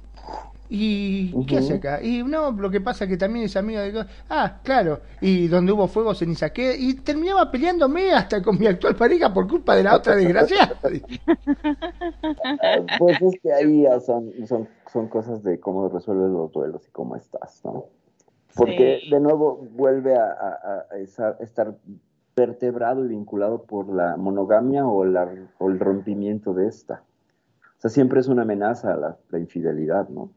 ¿Y 0.69 1.45
qué 1.45 1.57
hace 1.57 1.75
acá? 1.75 2.03
Y 2.03 2.23
no, 2.23 2.51
lo 2.51 2.69
que 2.69 2.81
pasa 2.81 3.05
es 3.05 3.09
que 3.09 3.17
también 3.17 3.45
es 3.45 3.55
amigo 3.55 3.79
de... 3.79 4.05
Ah, 4.29 4.59
claro, 4.63 4.99
y 5.21 5.47
donde 5.47 5.71
hubo 5.71 5.87
fuego, 5.87 6.13
ceniza 6.13 6.51
queda. 6.51 6.75
Y 6.75 6.95
terminaba 6.95 7.49
peleándome 7.49 8.11
hasta 8.11 8.41
con 8.41 8.59
mi 8.59 8.67
actual 8.67 8.95
pareja 8.95 9.33
por 9.33 9.47
culpa 9.47 9.75
de 9.75 9.83
la 9.83 9.95
otra 9.95 10.15
desgraciada. 10.15 10.75
pues 12.99 13.21
es 13.21 13.39
que 13.41 13.53
ahí 13.53 13.83
ya 13.83 13.99
son, 13.99 14.31
son, 14.45 14.67
son 14.91 15.07
cosas 15.07 15.41
de 15.43 15.59
cómo 15.59 15.87
resuelves 15.87 16.31
los 16.31 16.51
duelos 16.51 16.85
y 16.87 16.91
cómo 16.91 17.15
estás, 17.15 17.61
¿no? 17.63 17.85
Porque 18.55 19.01
de 19.09 19.19
nuevo 19.19 19.67
vuelve 19.71 20.15
a, 20.15 20.85
a, 20.91 20.97
estar 20.97 21.77
vertebrado 22.35 23.05
y 23.05 23.07
vinculado 23.07 23.63
por 23.63 23.93
la 23.93 24.17
monogamia 24.17 24.85
o, 24.85 25.05
la, 25.05 25.31
o 25.59 25.69
el 25.69 25.79
rompimiento 25.79 26.53
de 26.53 26.67
esta. 26.67 27.03
O 27.77 27.81
sea, 27.81 27.91
siempre 27.91 28.19
es 28.19 28.27
una 28.27 28.41
amenaza 28.41 28.93
a 28.93 28.97
la, 28.97 29.17
la 29.29 29.39
infidelidad, 29.39 30.09
¿no? 30.09 30.31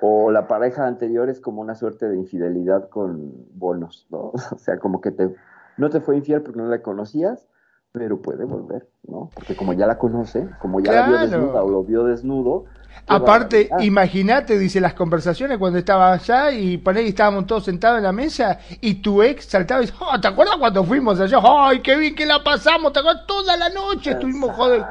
O 0.00 0.30
la 0.30 0.46
pareja 0.46 0.86
anterior 0.86 1.30
es 1.30 1.40
como 1.40 1.62
una 1.62 1.74
suerte 1.74 2.06
de 2.06 2.16
infidelidad 2.16 2.88
con 2.88 3.32
bonos, 3.54 4.06
¿no? 4.10 4.32
O 4.52 4.58
sea, 4.58 4.78
como 4.78 5.00
que 5.00 5.10
te, 5.10 5.34
no 5.76 5.90
te 5.90 6.00
fue 6.00 6.16
infiel 6.16 6.42
porque 6.42 6.60
no 6.60 6.68
la 6.68 6.82
conocías, 6.82 7.48
pero 7.92 8.20
puede 8.20 8.44
volver, 8.44 8.86
¿no? 9.08 9.30
Porque 9.34 9.56
como 9.56 9.72
ya 9.72 9.86
la 9.86 9.96
conoce, 9.96 10.48
como 10.60 10.80
ya 10.80 10.92
la 10.92 11.08
vio 11.08 11.18
desnuda 11.18 11.62
o 11.62 11.70
lo 11.70 11.82
vio 11.82 12.04
desnudo. 12.04 12.66
Aparte, 13.06 13.70
imagínate, 13.80 14.58
dice 14.58 14.80
las 14.80 14.94
conversaciones 14.94 15.58
cuando 15.58 15.78
estaba 15.78 16.12
allá 16.12 16.50
y 16.50 16.76
por 16.76 16.96
ahí 16.96 17.08
estábamos 17.08 17.46
todos 17.46 17.64
sentados 17.64 17.98
en 17.98 18.04
la 18.04 18.12
mesa 18.12 18.58
y 18.80 18.96
tu 18.96 19.22
ex 19.22 19.46
saltaba 19.46 19.80
y 19.80 19.86
dice, 19.86 19.96
oh, 20.00 20.20
¿te 20.20 20.28
acuerdas 20.28 20.56
cuando 20.58 20.84
fuimos 20.84 21.20
allá? 21.20 21.38
¡Ay, 21.42 21.80
qué 21.80 21.96
bien 21.96 22.14
que 22.14 22.26
la 22.26 22.42
pasamos! 22.42 22.92
¿Te 22.92 23.00
acuerdas? 23.00 23.26
Toda 23.26 23.56
la 23.56 23.70
noche 23.70 24.12
estuvimos 24.12 24.50
joder. 24.50 24.84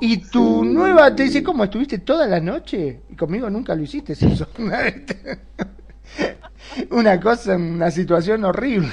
Y 0.00 0.30
tu 0.30 0.64
nueva 0.64 1.14
te 1.14 1.24
dice, 1.24 1.42
¿cómo 1.42 1.64
estuviste 1.64 1.98
toda 1.98 2.26
la 2.26 2.40
noche? 2.40 3.02
Y 3.08 3.16
conmigo 3.16 3.48
nunca 3.50 3.74
lo 3.74 3.82
hiciste 3.82 4.12
eso. 4.20 4.46
una 6.90 7.20
cosa, 7.20 7.56
una 7.56 7.90
situación 7.90 8.44
horrible. 8.44 8.88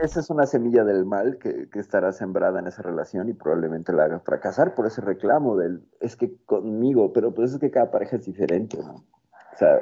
esa 0.00 0.20
es 0.20 0.30
una 0.30 0.46
semilla 0.46 0.84
del 0.84 1.04
mal 1.04 1.38
que, 1.38 1.68
estará 1.74 2.12
sembrada 2.12 2.60
en 2.60 2.66
esa 2.66 2.82
relación 2.82 3.28
y 3.28 3.34
probablemente 3.34 3.92
la 3.92 4.04
haga 4.04 4.20
fracasar 4.20 4.74
por 4.74 4.86
ese 4.86 5.00
reclamo 5.00 5.56
del, 5.56 5.82
es 6.00 6.16
que 6.16 6.34
conmigo, 6.46 7.12
pero 7.12 7.34
pues 7.34 7.52
es 7.52 7.58
que 7.58 7.70
cada 7.70 7.90
pareja 7.90 8.16
es 8.16 8.24
diferente, 8.24 8.78
¿no? 8.78 8.94
O 8.94 9.58
sea, 9.58 9.78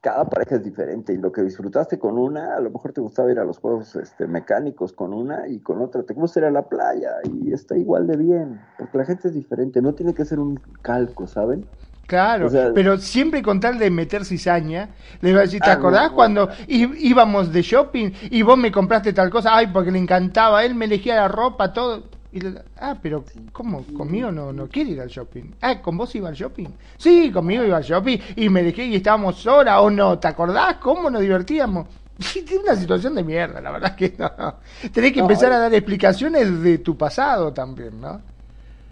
cada 0.00 0.24
pareja 0.24 0.56
es 0.56 0.64
diferente 0.64 1.12
y 1.12 1.16
lo 1.16 1.32
que 1.32 1.42
disfrutaste 1.42 1.98
con 1.98 2.18
una, 2.18 2.56
a 2.56 2.60
lo 2.60 2.70
mejor 2.70 2.92
te 2.92 3.00
gustaba 3.00 3.32
ir 3.32 3.38
a 3.38 3.44
los 3.44 3.58
juegos 3.58 3.96
este, 3.96 4.26
mecánicos 4.26 4.92
con 4.92 5.12
una 5.12 5.48
y 5.48 5.58
con 5.58 5.82
otra 5.82 6.04
te 6.04 6.14
gusta 6.14 6.40
ir 6.40 6.46
a 6.46 6.50
la 6.50 6.62
playa 6.62 7.10
y 7.24 7.52
está 7.52 7.76
igual 7.76 8.06
de 8.06 8.16
bien, 8.16 8.60
porque 8.78 8.98
la 8.98 9.04
gente 9.04 9.28
es 9.28 9.34
diferente, 9.34 9.82
no 9.82 9.94
tiene 9.94 10.14
que 10.14 10.24
ser 10.24 10.38
un 10.38 10.60
calco, 10.82 11.26
¿saben? 11.26 11.66
Claro, 12.06 12.48
pero 12.74 12.96
siempre 12.96 13.42
con 13.42 13.60
tal 13.60 13.78
de 13.78 13.90
meter 13.90 14.24
cizaña, 14.24 14.88
le 15.20 15.30
iba 15.30 15.40
a 15.40 15.42
decir, 15.42 15.60
¿te 15.60 15.68
ah, 15.68 15.74
acordás 15.74 16.10
cuando 16.12 16.48
íbamos 16.66 17.52
de 17.52 17.60
shopping 17.60 18.10
y 18.30 18.40
vos 18.40 18.56
me 18.56 18.72
compraste 18.72 19.12
tal 19.12 19.28
cosa? 19.28 19.54
Ay, 19.54 19.66
porque 19.66 19.90
le 19.90 19.98
encantaba, 19.98 20.64
él 20.64 20.74
me 20.74 20.86
elegía 20.86 21.16
la 21.16 21.28
ropa, 21.28 21.74
todo. 21.74 22.04
Y 22.30 22.40
ah, 22.76 22.98
pero 23.00 23.24
¿cómo? 23.52 23.84
Conmigo 23.96 24.30
no, 24.30 24.52
no 24.52 24.68
quiere 24.68 24.90
ir 24.90 25.00
al 25.00 25.08
shopping. 25.08 25.54
Ah, 25.62 25.80
¿con 25.80 25.96
vos 25.96 26.14
iba 26.14 26.28
al 26.28 26.34
shopping? 26.34 26.68
Sí, 26.98 27.32
conmigo 27.32 27.64
iba 27.64 27.78
al 27.78 27.82
shopping 27.82 28.18
y 28.36 28.48
me 28.50 28.62
dejé 28.62 28.84
y 28.84 28.96
estábamos 28.96 29.36
sola 29.36 29.80
o 29.80 29.88
no. 29.88 30.18
¿Te 30.18 30.28
acordás 30.28 30.76
cómo 30.76 31.08
nos 31.08 31.22
divertíamos? 31.22 31.88
Tiene 32.32 32.64
una 32.64 32.76
situación 32.76 33.14
de 33.14 33.24
mierda, 33.24 33.60
la 33.62 33.70
verdad 33.70 33.96
que 33.96 34.14
no. 34.18 34.56
Tenés 34.92 35.12
que 35.12 35.20
empezar 35.20 35.52
a 35.52 35.58
dar 35.58 35.72
explicaciones 35.72 36.62
de 36.62 36.78
tu 36.78 36.98
pasado 36.98 37.52
también, 37.54 37.98
¿no? 37.98 38.20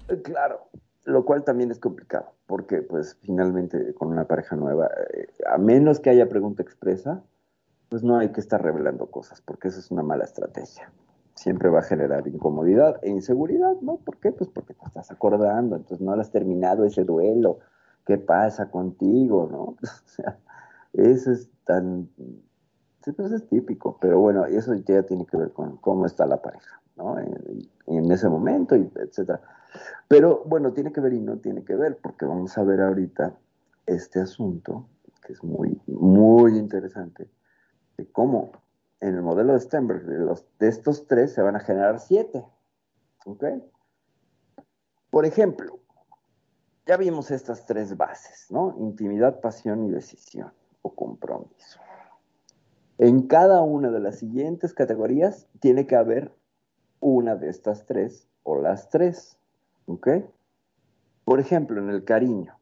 Eh, 0.08 0.22
claro, 0.22 0.68
lo 1.04 1.24
cual 1.26 1.44
también 1.44 1.70
es 1.70 1.78
complicado, 1.78 2.32
porque 2.46 2.78
pues 2.78 3.18
finalmente 3.22 3.92
con 3.94 4.08
una 4.08 4.24
pareja 4.24 4.56
nueva, 4.56 4.88
eh, 5.12 5.26
a 5.46 5.58
menos 5.58 6.00
que 6.00 6.08
haya 6.08 6.28
pregunta 6.28 6.62
expresa, 6.62 7.22
pues 7.90 8.02
no 8.02 8.18
hay 8.18 8.30
que 8.30 8.40
estar 8.40 8.62
revelando 8.62 9.06
cosas, 9.10 9.42
porque 9.42 9.68
eso 9.68 9.78
es 9.80 9.90
una 9.90 10.02
mala 10.02 10.24
estrategia 10.24 10.90
siempre 11.36 11.68
va 11.68 11.80
a 11.80 11.82
generar 11.82 12.26
incomodidad 12.26 12.98
e 13.02 13.10
inseguridad, 13.10 13.76
¿no? 13.82 13.98
¿Por 13.98 14.16
qué? 14.16 14.32
Pues 14.32 14.50
porque 14.50 14.74
te 14.74 14.84
estás 14.86 15.10
acordando, 15.10 15.76
entonces 15.76 16.00
no 16.04 16.12
has 16.12 16.30
terminado 16.30 16.84
ese 16.84 17.04
duelo, 17.04 17.58
¿qué 18.06 18.18
pasa 18.18 18.70
contigo, 18.70 19.48
no? 19.50 19.76
O 19.82 20.08
sea, 20.08 20.38
eso 20.94 21.30
es 21.30 21.50
tan, 21.64 22.08
pues 23.16 23.32
es 23.32 23.46
típico, 23.48 23.98
pero 24.00 24.18
bueno, 24.18 24.46
eso 24.46 24.74
ya 24.74 25.02
tiene 25.02 25.26
que 25.26 25.36
ver 25.36 25.52
con 25.52 25.76
cómo 25.76 26.06
está 26.06 26.26
la 26.26 26.40
pareja, 26.40 26.80
¿no? 26.96 27.18
En, 27.18 27.68
en 27.86 28.10
ese 28.10 28.28
momento, 28.28 28.74
etcétera. 28.74 29.40
Pero 30.08 30.42
bueno, 30.46 30.72
tiene 30.72 30.90
que 30.90 31.02
ver 31.02 31.12
y 31.12 31.20
no 31.20 31.36
tiene 31.36 31.64
que 31.64 31.76
ver, 31.76 31.98
porque 32.02 32.24
vamos 32.24 32.56
a 32.56 32.64
ver 32.64 32.80
ahorita 32.80 33.34
este 33.84 34.20
asunto, 34.20 34.86
que 35.24 35.34
es 35.34 35.44
muy, 35.44 35.78
muy 35.86 36.56
interesante, 36.56 37.28
de 37.98 38.06
cómo 38.06 38.52
en 39.00 39.14
el 39.14 39.22
modelo 39.22 39.52
de 39.52 39.60
Stenberg, 39.60 40.04
de, 40.04 40.42
de 40.58 40.68
estos 40.68 41.06
tres 41.06 41.32
se 41.32 41.42
van 41.42 41.56
a 41.56 41.60
generar 41.60 42.00
siete. 42.00 42.44
¿Ok? 43.24 43.44
Por 45.10 45.26
ejemplo, 45.26 45.80
ya 46.86 46.96
vimos 46.96 47.30
estas 47.30 47.66
tres 47.66 47.96
bases, 47.96 48.46
¿no? 48.50 48.74
Intimidad, 48.78 49.40
pasión 49.40 49.84
y 49.84 49.90
decisión 49.90 50.52
o 50.82 50.94
compromiso. 50.94 51.80
En 52.98 53.26
cada 53.26 53.62
una 53.62 53.90
de 53.90 54.00
las 54.00 54.18
siguientes 54.20 54.72
categorías 54.72 55.48
tiene 55.60 55.86
que 55.86 55.96
haber 55.96 56.32
una 57.00 57.36
de 57.36 57.48
estas 57.48 57.86
tres 57.86 58.28
o 58.42 58.60
las 58.60 58.88
tres. 58.88 59.38
¿Ok? 59.86 60.08
Por 61.24 61.40
ejemplo, 61.40 61.80
en 61.80 61.90
el 61.90 62.04
cariño. 62.04 62.58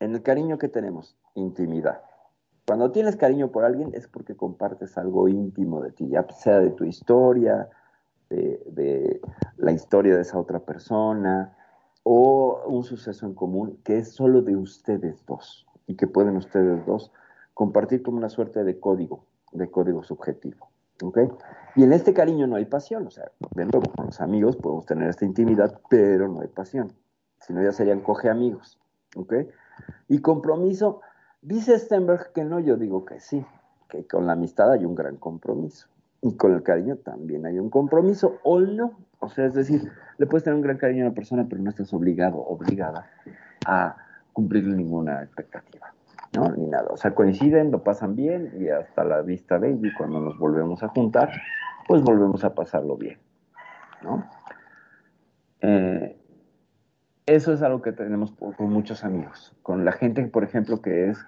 En 0.00 0.14
el 0.14 0.22
cariño 0.22 0.58
que 0.58 0.68
tenemos, 0.68 1.16
intimidad. 1.34 2.02
Cuando 2.68 2.90
tienes 2.90 3.16
cariño 3.16 3.50
por 3.50 3.64
alguien 3.64 3.92
es 3.94 4.08
porque 4.08 4.36
compartes 4.36 4.98
algo 4.98 5.26
íntimo 5.26 5.80
de 5.80 5.90
ti, 5.90 6.06
ya 6.06 6.26
sea 6.28 6.60
de 6.60 6.68
tu 6.68 6.84
historia, 6.84 7.70
de, 8.28 9.22
la 9.56 9.72
historia 9.72 10.14
de 10.14 10.20
esa 10.20 10.38
otra 10.38 10.58
persona, 10.58 11.56
o 12.02 12.60
un 12.66 12.84
suceso 12.84 13.24
en 13.24 13.32
común 13.32 13.80
que 13.84 13.96
es 13.96 14.12
solo 14.12 14.42
de 14.42 14.54
ustedes 14.54 15.24
dos 15.24 15.66
y 15.86 15.96
que 15.96 16.06
pueden 16.06 16.36
ustedes 16.36 16.84
dos 16.84 17.10
compartir 17.54 18.02
como 18.02 18.18
una 18.18 18.28
suerte 18.28 18.62
de 18.62 18.78
código, 18.78 19.24
de 19.52 19.70
código 19.70 20.02
subjetivo. 20.02 20.68
¿ok? 21.02 21.20
Y 21.74 21.84
en 21.84 21.94
este 21.94 22.12
cariño 22.12 22.46
no 22.46 22.56
hay 22.56 22.66
pasión, 22.66 23.06
o 23.06 23.10
sea, 23.10 23.30
de 23.54 23.64
nuevo, 23.64 23.90
con 23.96 24.04
los 24.04 24.20
amigos 24.20 24.58
podemos 24.58 24.84
tener 24.84 25.08
esta 25.08 25.24
intimidad, 25.24 25.80
pero 25.88 26.28
no 26.28 26.42
hay 26.42 26.48
pasión. 26.48 26.92
Si 27.40 27.54
no, 27.54 27.62
ya 27.62 27.72
serían 27.72 28.00
coge 28.00 28.28
amigos. 28.28 28.78
¿ok? 29.16 29.32
Y 30.08 30.18
compromiso, 30.18 31.00
dice 31.42 31.78
Stenberg 31.78 32.32
que 32.32 32.44
no, 32.44 32.60
yo 32.60 32.76
digo 32.76 33.04
que 33.04 33.20
sí, 33.20 33.44
que 33.88 34.06
con 34.06 34.26
la 34.26 34.32
amistad 34.32 34.72
hay 34.72 34.84
un 34.84 34.94
gran 34.94 35.16
compromiso. 35.16 35.88
Y 36.20 36.36
con 36.36 36.52
el 36.52 36.62
cariño 36.62 36.96
también 36.96 37.46
hay 37.46 37.58
un 37.58 37.70
compromiso, 37.70 38.38
o 38.42 38.58
no. 38.60 38.98
O 39.20 39.28
sea, 39.28 39.46
es 39.46 39.54
decir, 39.54 39.90
le 40.18 40.26
puedes 40.26 40.44
tener 40.44 40.56
un 40.56 40.62
gran 40.62 40.76
cariño 40.76 41.04
a 41.04 41.06
una 41.08 41.14
persona, 41.14 41.46
pero 41.48 41.62
no 41.62 41.70
estás 41.70 41.92
obligado, 41.92 42.38
obligada 42.38 43.08
a 43.66 43.96
cumplir 44.32 44.66
ninguna 44.66 45.22
expectativa, 45.22 45.92
¿no? 46.34 46.50
Ni 46.50 46.66
nada. 46.66 46.88
O 46.90 46.96
sea, 46.96 47.14
coinciden, 47.14 47.70
lo 47.70 47.82
pasan 47.82 48.16
bien 48.16 48.52
y 48.58 48.68
hasta 48.68 49.04
la 49.04 49.22
vista 49.22 49.58
baby, 49.58 49.92
cuando 49.96 50.20
nos 50.20 50.38
volvemos 50.38 50.82
a 50.82 50.88
juntar, 50.88 51.30
pues 51.86 52.02
volvemos 52.02 52.44
a 52.44 52.54
pasarlo 52.54 52.96
bien, 52.96 53.18
¿no? 54.02 54.28
Eh, 55.60 56.17
eso 57.28 57.52
es 57.52 57.62
algo 57.62 57.82
que 57.82 57.92
tenemos 57.92 58.32
con 58.32 58.70
muchos 58.70 59.04
amigos, 59.04 59.54
con 59.62 59.84
la 59.84 59.92
gente, 59.92 60.24
por 60.26 60.44
ejemplo, 60.44 60.80
que 60.80 61.10
es 61.10 61.18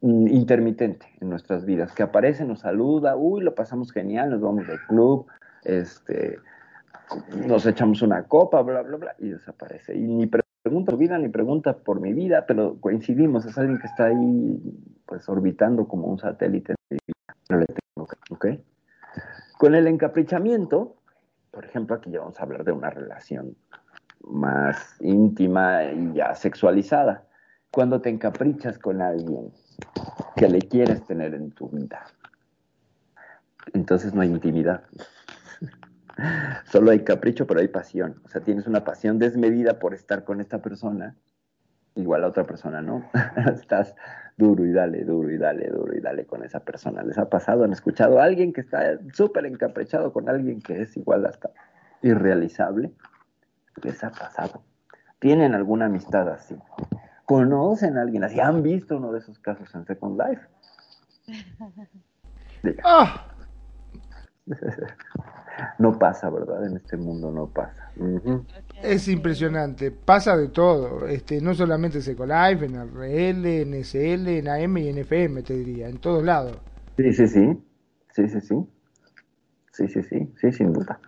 intermitente 0.00 1.06
en 1.20 1.28
nuestras 1.30 1.64
vidas, 1.64 1.92
que 1.92 2.02
aparece, 2.02 2.44
nos 2.44 2.60
saluda, 2.60 3.16
uy, 3.16 3.42
lo 3.42 3.54
pasamos 3.54 3.90
genial, 3.90 4.30
nos 4.30 4.40
vamos 4.40 4.66
del 4.66 4.78
club, 4.86 5.26
este, 5.64 6.38
nos 7.46 7.66
echamos 7.66 8.02
una 8.02 8.22
copa, 8.24 8.62
bla, 8.62 8.82
bla, 8.82 8.96
bla, 8.96 9.14
y 9.18 9.30
desaparece. 9.30 9.96
Y 9.96 10.02
ni 10.02 10.26
pregunta 10.26 10.92
por 10.92 10.98
vida, 10.98 11.18
ni 11.18 11.28
pregunta 11.28 11.78
por 11.78 12.00
mi 12.00 12.12
vida, 12.12 12.44
pero 12.46 12.78
coincidimos, 12.80 13.44
es 13.44 13.58
alguien 13.58 13.78
que 13.78 13.86
está 13.86 14.06
ahí, 14.06 14.60
pues, 15.06 15.28
orbitando 15.28 15.88
como 15.88 16.06
un 16.06 16.18
satélite. 16.18 16.74
No 17.50 17.58
le 17.58 17.66
tengo, 17.66 18.06
¿ok? 18.30 18.46
Con 19.58 19.74
el 19.74 19.88
encaprichamiento, 19.88 20.96
por 21.50 21.64
ejemplo, 21.64 21.96
aquí 21.96 22.10
ya 22.10 22.20
vamos 22.20 22.38
a 22.38 22.42
hablar 22.42 22.64
de 22.64 22.72
una 22.72 22.90
relación 22.90 23.56
más 24.26 24.96
íntima 25.00 25.84
y 25.84 26.14
ya 26.14 26.34
sexualizada. 26.34 27.24
Cuando 27.70 28.00
te 28.00 28.10
encaprichas 28.10 28.78
con 28.78 29.02
alguien 29.02 29.52
que 30.36 30.48
le 30.48 30.60
quieres 30.60 31.04
tener 31.04 31.34
en 31.34 31.50
tu 31.50 31.68
vida, 31.68 32.04
entonces 33.72 34.14
no 34.14 34.20
hay 34.20 34.28
intimidad. 34.28 34.84
Solo 36.66 36.92
hay 36.92 37.00
capricho, 37.00 37.46
pero 37.46 37.60
hay 37.60 37.68
pasión. 37.68 38.20
O 38.24 38.28
sea, 38.28 38.40
tienes 38.42 38.66
una 38.66 38.84
pasión 38.84 39.18
desmedida 39.18 39.78
por 39.78 39.94
estar 39.94 40.24
con 40.24 40.40
esta 40.40 40.62
persona, 40.62 41.16
igual 41.96 42.24
a 42.24 42.28
otra 42.28 42.44
persona, 42.44 42.80
¿no? 42.80 43.10
Estás 43.52 43.94
duro 44.36 44.64
y 44.64 44.72
dale, 44.72 45.04
duro 45.04 45.30
y 45.30 45.38
dale, 45.38 45.68
duro 45.68 45.96
y 45.96 46.00
dale 46.00 46.26
con 46.26 46.44
esa 46.44 46.60
persona. 46.60 47.02
¿Les 47.02 47.18
ha 47.18 47.28
pasado? 47.28 47.64
¿Han 47.64 47.72
escuchado 47.72 48.20
a 48.20 48.24
alguien 48.24 48.52
que 48.52 48.60
está 48.60 48.98
súper 49.12 49.46
encaprichado 49.46 50.12
con 50.12 50.28
alguien 50.28 50.60
que 50.60 50.82
es 50.82 50.96
igual 50.96 51.26
hasta 51.26 51.50
irrealizable? 52.02 52.92
Les 53.82 54.02
ha 54.04 54.10
pasado? 54.10 54.62
¿Tienen 55.18 55.54
alguna 55.54 55.86
amistad 55.86 56.28
así? 56.28 56.56
¿Conocen 57.24 57.96
a 57.98 58.02
alguien 58.02 58.24
así? 58.24 58.40
¿Han 58.40 58.62
visto 58.62 58.96
uno 58.96 59.12
de 59.12 59.20
esos 59.20 59.38
casos 59.38 59.74
en 59.74 59.86
Second 59.86 60.20
Life? 60.20 60.42
Ah. 62.82 63.26
No 65.78 65.98
pasa, 65.98 66.30
¿verdad? 66.30 66.66
En 66.66 66.76
este 66.76 66.96
mundo 66.96 67.30
no 67.30 67.46
pasa. 67.46 67.90
Es 68.82 69.08
impresionante, 69.08 69.90
pasa 69.90 70.36
de 70.36 70.48
todo, 70.48 71.06
este, 71.06 71.40
no 71.40 71.54
solamente 71.54 71.98
en 71.98 72.02
Second 72.02 72.32
Life, 72.32 72.64
en 72.64 72.74
RL, 72.74 73.62
en 73.62 73.74
SL, 73.84 74.28
en 74.28 74.48
AM 74.48 74.76
y 74.78 74.88
en 74.88 74.98
FM, 74.98 75.42
te 75.42 75.54
diría, 75.54 75.88
en 75.88 75.98
todos 75.98 76.24
lados. 76.24 76.58
Sí, 76.96 77.12
sí, 77.12 77.28
sí, 77.28 77.62
sí, 78.10 78.28
sí, 78.28 78.40
sí, 78.40 78.66
sí, 79.72 79.88
sí, 79.88 80.02
sí, 80.02 80.32
sí, 80.40 80.52
sin 80.52 80.72
duda. 80.72 80.98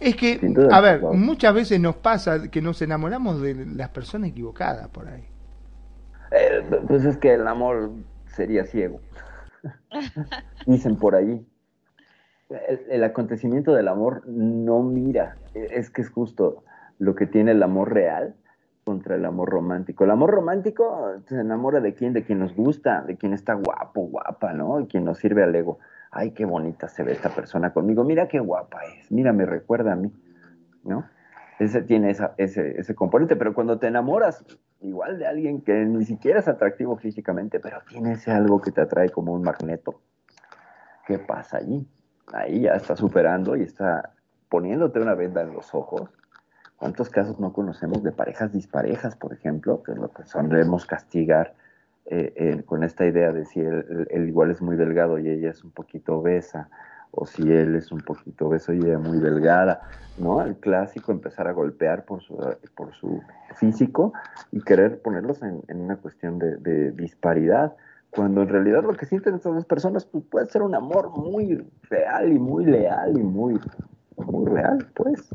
Es 0.00 0.16
que, 0.16 0.40
a 0.70 0.80
ver, 0.80 1.02
muchas 1.02 1.54
veces 1.54 1.78
nos 1.78 1.96
pasa 1.96 2.50
que 2.50 2.62
nos 2.62 2.80
enamoramos 2.80 3.42
de 3.42 3.66
las 3.66 3.90
personas 3.90 4.30
equivocadas 4.30 4.88
por 4.88 5.08
ahí. 5.08 5.24
Eh, 6.32 6.62
pues 6.86 7.04
es 7.04 7.18
que 7.18 7.34
el 7.34 7.46
amor 7.46 7.90
sería 8.26 8.64
ciego. 8.64 9.00
Dicen 10.66 10.96
por 10.96 11.14
ahí. 11.14 11.46
El, 12.88 13.04
acontecimiento 13.04 13.74
del 13.74 13.88
amor 13.88 14.26
no 14.26 14.82
mira. 14.82 15.36
Es 15.54 15.90
que 15.90 16.00
es 16.02 16.10
justo 16.10 16.64
lo 16.98 17.14
que 17.14 17.26
tiene 17.26 17.52
el 17.52 17.62
amor 17.62 17.92
real 17.92 18.34
contra 18.84 19.16
el 19.16 19.24
amor 19.24 19.50
romántico. 19.50 20.04
El 20.04 20.10
amor 20.10 20.30
romántico 20.30 21.12
se 21.26 21.38
enamora 21.38 21.80
de 21.80 21.94
quien, 21.94 22.14
de 22.14 22.24
quien 22.24 22.38
nos 22.38 22.56
gusta, 22.56 23.02
de 23.02 23.16
quien 23.16 23.34
está 23.34 23.54
guapo, 23.54 24.00
guapa, 24.02 24.54
¿no? 24.54 24.78
De 24.78 24.86
quien 24.86 25.04
nos 25.04 25.18
sirve 25.18 25.44
al 25.44 25.54
ego 25.54 25.78
ay, 26.10 26.32
qué 26.32 26.44
bonita 26.44 26.88
se 26.88 27.02
ve 27.02 27.12
esta 27.12 27.30
persona 27.30 27.72
conmigo, 27.72 28.04
mira 28.04 28.28
qué 28.28 28.40
guapa 28.40 28.80
es, 28.84 29.10
mira, 29.10 29.32
me 29.32 29.46
recuerda 29.46 29.92
a 29.92 29.96
mí, 29.96 30.12
¿no? 30.84 31.04
Ese 31.58 31.82
tiene 31.82 32.10
ese, 32.10 32.80
ese 32.80 32.94
componente, 32.94 33.36
pero 33.36 33.52
cuando 33.52 33.78
te 33.78 33.86
enamoras 33.86 34.44
igual 34.80 35.18
de 35.18 35.26
alguien 35.26 35.60
que 35.60 35.84
ni 35.84 36.06
siquiera 36.06 36.40
es 36.40 36.48
atractivo 36.48 36.96
físicamente, 36.96 37.60
pero 37.60 37.78
tiene 37.86 38.12
ese 38.12 38.32
algo 38.32 38.62
que 38.62 38.72
te 38.72 38.80
atrae 38.80 39.10
como 39.10 39.34
un 39.34 39.42
magneto, 39.42 40.00
¿qué 41.06 41.18
pasa 41.18 41.58
allí? 41.58 41.86
Ahí 42.32 42.62
ya 42.62 42.74
está 42.74 42.96
superando 42.96 43.56
y 43.56 43.62
está 43.62 44.14
poniéndote 44.48 45.00
una 45.00 45.14
venda 45.14 45.42
en 45.42 45.52
los 45.52 45.74
ojos. 45.74 46.08
¿Cuántos 46.76 47.10
casos 47.10 47.38
no 47.38 47.52
conocemos 47.52 48.02
de 48.02 48.12
parejas 48.12 48.52
disparejas, 48.52 49.14
por 49.16 49.34
ejemplo, 49.34 49.82
que 49.82 49.92
es 49.92 49.98
lo 49.98 50.10
que 50.10 50.24
solemos 50.24 50.86
castigar 50.86 51.54
eh, 52.06 52.32
eh, 52.34 52.62
con 52.64 52.82
esta 52.82 53.06
idea 53.06 53.32
de 53.32 53.44
si 53.44 53.60
él, 53.60 54.08
igual 54.26 54.50
es 54.50 54.60
muy 54.60 54.76
delgado 54.76 55.18
y 55.18 55.28
ella 55.28 55.50
es 55.50 55.62
un 55.62 55.70
poquito 55.70 56.16
obesa, 56.16 56.68
o 57.12 57.26
si 57.26 57.42
él 57.42 57.76
es 57.76 57.92
un 57.92 58.00
poquito 58.00 58.48
obeso 58.48 58.72
y 58.72 58.78
ella 58.78 58.98
muy 58.98 59.18
delgada, 59.18 59.82
¿no? 60.18 60.42
El 60.42 60.56
clásico, 60.56 61.12
empezar 61.12 61.46
a 61.46 61.52
golpear 61.52 62.04
por 62.04 62.22
su, 62.22 62.36
por 62.74 62.94
su 62.94 63.20
físico 63.56 64.12
y 64.52 64.60
querer 64.62 65.00
ponerlos 65.02 65.40
en, 65.42 65.62
una 65.68 65.96
cuestión 65.96 66.38
de, 66.38 66.92
disparidad, 66.92 67.76
cuando 68.10 68.42
en 68.42 68.48
realidad 68.48 68.82
lo 68.82 68.94
que 68.94 69.06
sienten 69.06 69.36
estas 69.36 69.54
dos 69.54 69.66
personas 69.66 70.04
pues, 70.04 70.24
puede 70.24 70.48
ser 70.48 70.62
un 70.62 70.74
amor 70.74 71.10
muy 71.10 71.64
real 71.88 72.32
y 72.32 72.38
muy 72.38 72.64
leal 72.64 73.16
y 73.18 73.22
muy, 73.22 73.60
muy 74.16 74.46
real, 74.50 74.86
pues. 74.94 75.28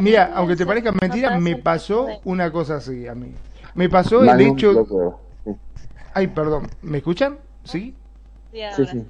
Mira, 0.00 0.32
aunque 0.34 0.56
te 0.56 0.66
parezca 0.66 0.92
mentira, 1.00 1.38
me 1.38 1.56
pasó 1.56 2.06
una 2.24 2.50
cosa 2.50 2.76
así 2.76 3.06
a 3.08 3.14
mí. 3.14 3.34
Me 3.74 3.88
pasó 3.88 4.24
el 4.24 4.40
hecho... 4.40 5.20
Ay, 6.14 6.28
perdón, 6.28 6.68
¿me 6.82 6.98
escuchan? 6.98 7.38
¿Sí? 7.64 7.94
Sí, 8.52 8.86
sí. 8.86 9.04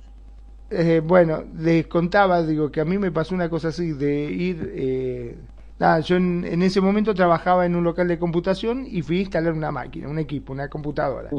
Eh, 0.70 1.00
bueno, 1.04 1.42
les 1.58 1.86
contaba, 1.86 2.42
digo, 2.42 2.70
que 2.70 2.80
a 2.80 2.84
mí 2.84 2.98
me 2.98 3.10
pasó 3.10 3.34
una 3.34 3.48
cosa 3.48 3.68
así, 3.68 3.92
de 3.92 4.24
ir... 4.24 4.72
Eh, 4.74 5.36
nada, 5.78 6.00
yo 6.00 6.16
en, 6.16 6.62
ese 6.62 6.80
momento 6.80 7.14
trabajaba 7.14 7.66
en 7.66 7.74
un 7.74 7.82
local 7.82 8.06
de 8.06 8.18
computación 8.18 8.86
y 8.86 9.02
fui 9.02 9.18
a 9.18 9.20
instalar 9.22 9.52
una 9.52 9.72
máquina, 9.72 10.08
un 10.08 10.18
equipo, 10.18 10.52
una 10.52 10.68
computadora. 10.68 11.30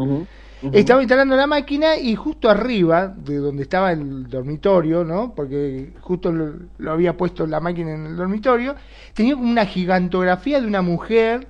Estaba 0.73 1.01
instalando 1.01 1.35
la 1.35 1.47
máquina 1.47 1.95
y 1.95 2.15
justo 2.15 2.49
arriba 2.49 3.07
de 3.07 3.37
donde 3.37 3.63
estaba 3.63 3.91
el 3.91 4.27
dormitorio, 4.27 5.03
¿no? 5.03 5.33
Porque 5.33 5.93
justo 6.01 6.31
lo, 6.31 6.53
lo 6.77 6.91
había 6.91 7.15
puesto 7.17 7.47
la 7.47 7.59
máquina 7.59 7.93
en 7.93 8.05
el 8.07 8.15
dormitorio, 8.15 8.75
tenía 9.13 9.35
como 9.35 9.49
una 9.49 9.65
gigantografía 9.65 10.59
de 10.59 10.67
una 10.67 10.81
mujer 10.81 11.47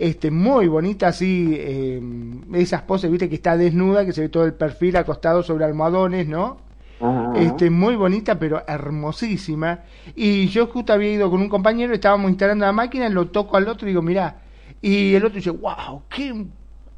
este, 0.00 0.30
muy 0.30 0.66
bonita, 0.66 1.08
así, 1.08 1.54
eh, 1.58 2.00
esas 2.54 2.80
poses, 2.82 3.10
viste, 3.10 3.28
que 3.28 3.34
está 3.34 3.58
desnuda, 3.58 4.06
que 4.06 4.14
se 4.14 4.22
ve 4.22 4.28
todo 4.30 4.46
el 4.46 4.54
perfil 4.54 4.96
acostado 4.96 5.42
sobre 5.42 5.66
almohadones, 5.66 6.26
¿no? 6.26 6.56
Este, 7.36 7.68
muy 7.68 7.96
bonita, 7.96 8.38
pero 8.38 8.62
hermosísima. 8.66 9.80
Y 10.16 10.48
yo 10.48 10.68
justo 10.68 10.94
había 10.94 11.12
ido 11.12 11.30
con 11.30 11.42
un 11.42 11.50
compañero, 11.50 11.92
estábamos 11.92 12.30
instalando 12.30 12.64
la 12.64 12.72
máquina, 12.72 13.10
lo 13.10 13.28
toco 13.28 13.58
al 13.58 13.68
otro 13.68 13.86
y 13.86 13.90
digo, 13.90 14.00
mirá. 14.00 14.40
Y 14.80 15.14
el 15.14 15.22
otro 15.22 15.36
dice, 15.36 15.50
wow, 15.50 16.02
qué 16.08 16.46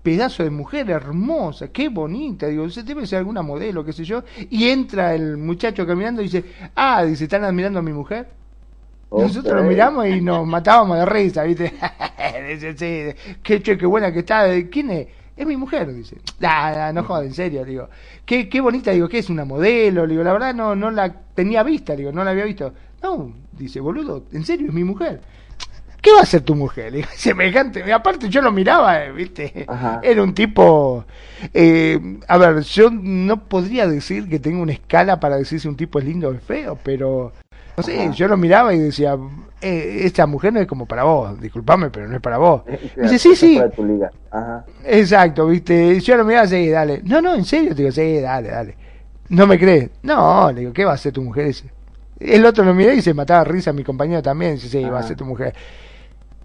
pedazo 0.00 0.44
de 0.44 0.50
mujer 0.50 0.88
hermosa, 0.88 1.72
qué 1.72 1.88
bonita. 1.88 2.46
Digo, 2.46 2.68
debe 2.68 3.04
ser 3.04 3.18
alguna 3.18 3.42
modelo, 3.42 3.84
qué 3.84 3.92
sé 3.92 4.04
yo. 4.04 4.22
Y 4.48 4.68
entra 4.68 5.12
el 5.12 5.38
muchacho 5.38 5.84
caminando 5.84 6.22
y 6.22 6.26
dice, 6.26 6.44
ah, 6.76 7.02
dice, 7.02 7.24
¿están 7.24 7.42
admirando 7.42 7.80
a 7.80 7.82
mi 7.82 7.92
mujer? 7.92 8.28
Nosotros 9.12 9.54
lo 9.54 9.64
miramos 9.64 10.06
y 10.06 10.20
nos 10.20 10.46
matábamos 10.46 10.98
de 10.98 11.06
risa, 11.06 11.42
¿viste? 11.44 11.72
dice, 12.48 12.76
sí, 12.76 13.34
qué, 13.42 13.62
qué 13.62 13.86
buena 13.86 14.12
que 14.12 14.20
está. 14.20 14.46
¿Quién 14.70 14.90
es? 14.90 15.08
Es 15.36 15.46
mi 15.46 15.56
mujer, 15.56 15.92
dice. 15.94 16.18
Ah, 16.42 16.92
no 16.94 17.04
jodas, 17.04 17.24
en 17.24 17.34
serio, 17.34 17.64
digo. 17.64 17.88
Qué, 18.24 18.48
qué 18.48 18.60
bonita, 18.60 18.90
digo, 18.90 19.08
¿qué 19.08 19.18
es 19.18 19.30
una 19.30 19.44
modelo? 19.44 20.06
Digo, 20.06 20.22
la 20.22 20.32
verdad 20.32 20.54
no, 20.54 20.74
no 20.74 20.90
la 20.90 21.12
tenía 21.34 21.62
vista, 21.62 21.96
digo, 21.96 22.12
no 22.12 22.22
la 22.22 22.30
había 22.32 22.44
visto. 22.44 22.72
No, 23.02 23.32
dice, 23.52 23.80
boludo, 23.80 24.24
en 24.32 24.44
serio, 24.44 24.68
es 24.68 24.74
mi 24.74 24.84
mujer. 24.84 25.20
¿Qué 26.02 26.10
va 26.12 26.18
a 26.18 26.22
hacer 26.22 26.42
tu 26.42 26.54
mujer? 26.54 26.92
Digo, 26.92 27.08
semejante. 27.16 27.90
Aparte, 27.92 28.28
yo 28.28 28.42
lo 28.42 28.52
miraba, 28.52 29.04
eh, 29.04 29.12
¿viste? 29.12 29.66
Era 30.02 30.22
un 30.22 30.34
tipo. 30.34 31.04
Eh, 31.54 32.18
a 32.28 32.38
ver, 32.38 32.60
yo 32.62 32.90
no 32.90 33.44
podría 33.44 33.86
decir 33.86 34.28
que 34.28 34.38
tenga 34.38 34.60
una 34.60 34.72
escala 34.72 35.20
para 35.20 35.36
decir 35.36 35.60
si 35.60 35.68
un 35.68 35.76
tipo 35.76 35.98
es 35.98 36.04
lindo 36.04 36.28
o 36.28 36.32
es 36.32 36.42
feo, 36.42 36.78
pero 36.82 37.32
No 37.76 37.82
sé, 37.82 38.10
yo 38.12 38.28
lo 38.28 38.36
miraba 38.36 38.74
y 38.74 38.78
decía, 38.78 39.16
eh, 39.60 40.02
esta 40.04 40.26
mujer 40.26 40.52
no 40.52 40.60
es 40.60 40.66
como 40.66 40.86
para 40.86 41.04
vos, 41.04 41.40
disculpame, 41.40 41.90
pero 41.90 42.06
no 42.08 42.16
es 42.16 42.20
para 42.22 42.36
vos. 42.38 42.62
dice, 43.00 43.18
sí, 43.18 43.34
sí. 43.34 43.58
Exacto, 44.84 45.46
viste, 45.46 46.00
yo 46.00 46.16
lo 46.16 46.24
miraba, 46.24 46.46
sí, 46.46 46.68
dale. 46.68 47.00
No, 47.04 47.22
no, 47.22 47.34
en 47.34 47.44
serio, 47.44 47.70
te 47.70 47.76
digo, 47.76 47.92
sí, 47.92 48.20
dale, 48.20 48.48
dale. 48.50 48.76
No 49.28 49.46
me 49.46 49.58
crees. 49.58 49.90
No, 50.02 50.52
le 50.52 50.60
digo, 50.60 50.72
¿qué 50.72 50.84
va 50.84 50.92
a 50.92 50.94
hacer 50.94 51.12
tu 51.12 51.22
mujer 51.22 51.46
ese? 51.46 51.70
El 52.20 52.44
otro 52.44 52.64
lo 52.64 52.74
miré 52.74 52.94
y 52.94 53.02
se 53.02 53.14
mataba 53.14 53.42
risa, 53.44 53.72
mi 53.72 53.82
compañero 53.82 54.22
también, 54.22 54.54
dice, 54.54 54.68
sí, 54.68 54.84
va 54.84 55.00
a 55.00 55.02
ser 55.02 55.16
tu 55.16 55.24
mujer. 55.24 55.54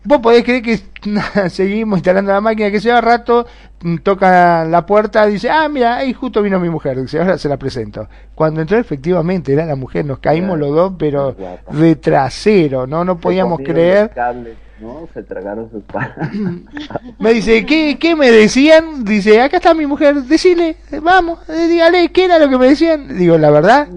Vos 0.04 0.20
podés 0.20 0.44
creer 0.44 0.62
que 0.62 0.80
seguimos 1.50 2.00
instalando 2.00 2.32
la 2.32 2.42
máquina 2.42 2.72
que 2.72 2.80
lleva 2.80 3.02
rato, 3.02 3.46
mm, 3.82 3.98
toca 3.98 4.66
la 4.66 4.86
puerta, 4.86 5.26
dice, 5.26 5.50
ah, 5.50 5.68
mira, 5.70 5.98
ahí 5.98 6.14
justo 6.14 6.42
vino 6.42 6.60
mi 6.60 6.70
mujer, 6.70 7.02
dice, 7.02 7.20
ahora 7.20 7.38
se 7.38 7.50
la 7.50 7.58
presento. 7.58 8.08
Cuando 8.36 8.62
entró 8.62 8.78
efectivamente 8.78 9.54
era 9.54 9.66
la 9.66 9.76
mujer, 9.76 10.06
nos 10.06 10.20
caímos 10.20 10.58
los 10.58 10.74
dos, 10.74 10.94
pero 10.98 11.36
de 11.72 11.96
trasero, 11.96 12.88
¿no? 12.88 13.04
No 13.04 13.18
podíamos 13.18 13.60
creer. 13.60 14.12
¿no? 14.80 15.08
Se 15.14 15.24
tragaron 15.24 15.70
sus 15.72 15.84
me 17.20 17.34
dice, 17.34 17.66
¿qué, 17.66 17.98
¿qué 18.00 18.16
me 18.16 18.32
decían? 18.32 19.04
Dice, 19.04 19.42
acá 19.42 19.58
está 19.58 19.74
mi 19.74 19.86
mujer, 19.86 20.16
decile, 20.24 20.78
vamos, 21.02 21.40
dígale, 21.48 22.10
¿qué 22.10 22.26
era 22.26 22.40
lo 22.40 22.50
que 22.50 22.58
me 22.58 22.68
decían? 22.68 23.18
Digo, 23.18 23.38
la 23.38 23.50
verdad, 23.50 23.88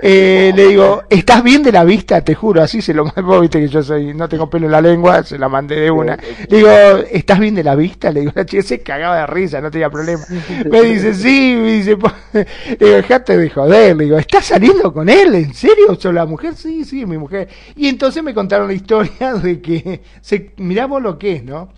eh, 0.00 0.52
le 0.54 0.68
digo, 0.68 1.02
¿estás 1.10 1.42
bien 1.42 1.62
de 1.62 1.72
la 1.72 1.84
vista? 1.84 2.20
Te 2.20 2.34
juro, 2.34 2.62
así 2.62 2.80
se 2.80 2.94
lo 2.94 3.04
mando, 3.04 3.40
viste 3.40 3.60
que 3.60 3.68
yo 3.68 3.82
soy, 3.82 4.14
no 4.14 4.28
tengo 4.28 4.48
pelo 4.48 4.66
en 4.66 4.72
la 4.72 4.80
lengua, 4.80 5.22
se 5.22 5.38
la 5.38 5.48
mandé 5.48 5.76
de 5.76 5.90
una. 5.90 6.16
Le 6.48 6.56
digo, 6.56 6.70
¿estás 7.10 7.38
bien 7.40 7.54
de 7.54 7.64
la 7.64 7.74
vista? 7.74 8.10
Le 8.10 8.20
digo, 8.20 8.32
la 8.34 8.46
chica 8.46 8.62
se 8.62 8.80
cagaba 8.80 9.18
de 9.18 9.26
risa, 9.26 9.60
no 9.60 9.70
tenía 9.70 9.90
problema. 9.90 10.22
Me 10.70 10.82
dice, 10.82 11.14
sí, 11.14 11.56
me 11.56 11.72
dice, 11.72 11.96
le 12.32 12.46
digo, 12.78 12.96
dejate 12.96 13.36
de 13.36 13.50
joder, 13.50 13.96
le 13.96 14.04
digo, 14.04 14.18
¿estás 14.18 14.46
saliendo 14.46 14.92
con 14.92 15.08
él? 15.08 15.34
¿En 15.34 15.54
serio? 15.54 15.94
¿Soy 15.98 16.12
la 16.12 16.26
mujer? 16.26 16.54
Sí, 16.54 16.84
sí, 16.84 17.04
mi 17.06 17.18
mujer. 17.18 17.48
Y 17.76 17.88
entonces 17.88 18.22
me 18.22 18.34
contaron 18.34 18.68
la 18.68 18.74
historia 18.74 19.34
de 19.42 19.60
que, 19.60 20.02
se, 20.20 20.52
miramos 20.58 21.02
lo 21.02 21.18
que 21.18 21.36
es, 21.36 21.44
¿no? 21.44 21.70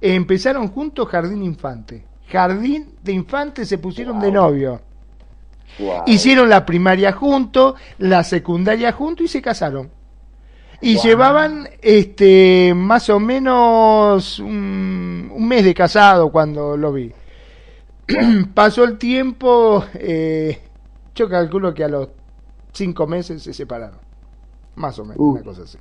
Empezaron 0.00 0.68
juntos 0.68 1.08
Jardín 1.08 1.42
Infante. 1.44 2.04
Jardín 2.28 2.94
de 3.02 3.12
Infante 3.12 3.64
se 3.64 3.78
pusieron 3.78 4.18
de 4.18 4.32
novio 4.32 4.80
Hicieron 6.06 6.48
la 6.48 6.64
primaria 6.66 7.12
juntos, 7.12 7.74
la 7.98 8.24
secundaria 8.24 8.92
juntos 8.92 9.26
y 9.26 9.28
se 9.28 9.42
casaron. 9.42 9.90
Y 10.80 10.98
llevaban 10.98 11.68
este 11.80 12.74
más 12.74 13.08
o 13.08 13.20
menos 13.20 14.40
un, 14.40 15.32
mes 15.38 15.64
de 15.64 15.74
casado 15.74 16.30
cuando 16.30 16.76
lo 16.76 16.92
vi. 16.92 17.12
Pasó 18.54 18.82
el 18.84 18.98
tiempo, 18.98 19.84
eh, 19.94 20.60
yo 21.14 21.28
calculo 21.28 21.72
que 21.72 21.84
a 21.84 21.88
los 21.88 22.08
cinco 22.72 23.06
meses 23.06 23.42
se 23.42 23.54
separaron. 23.54 24.00
Más 24.74 24.98
o 24.98 25.04
menos, 25.04 25.18
una 25.18 25.42
cosa 25.42 25.62
así. 25.62 25.78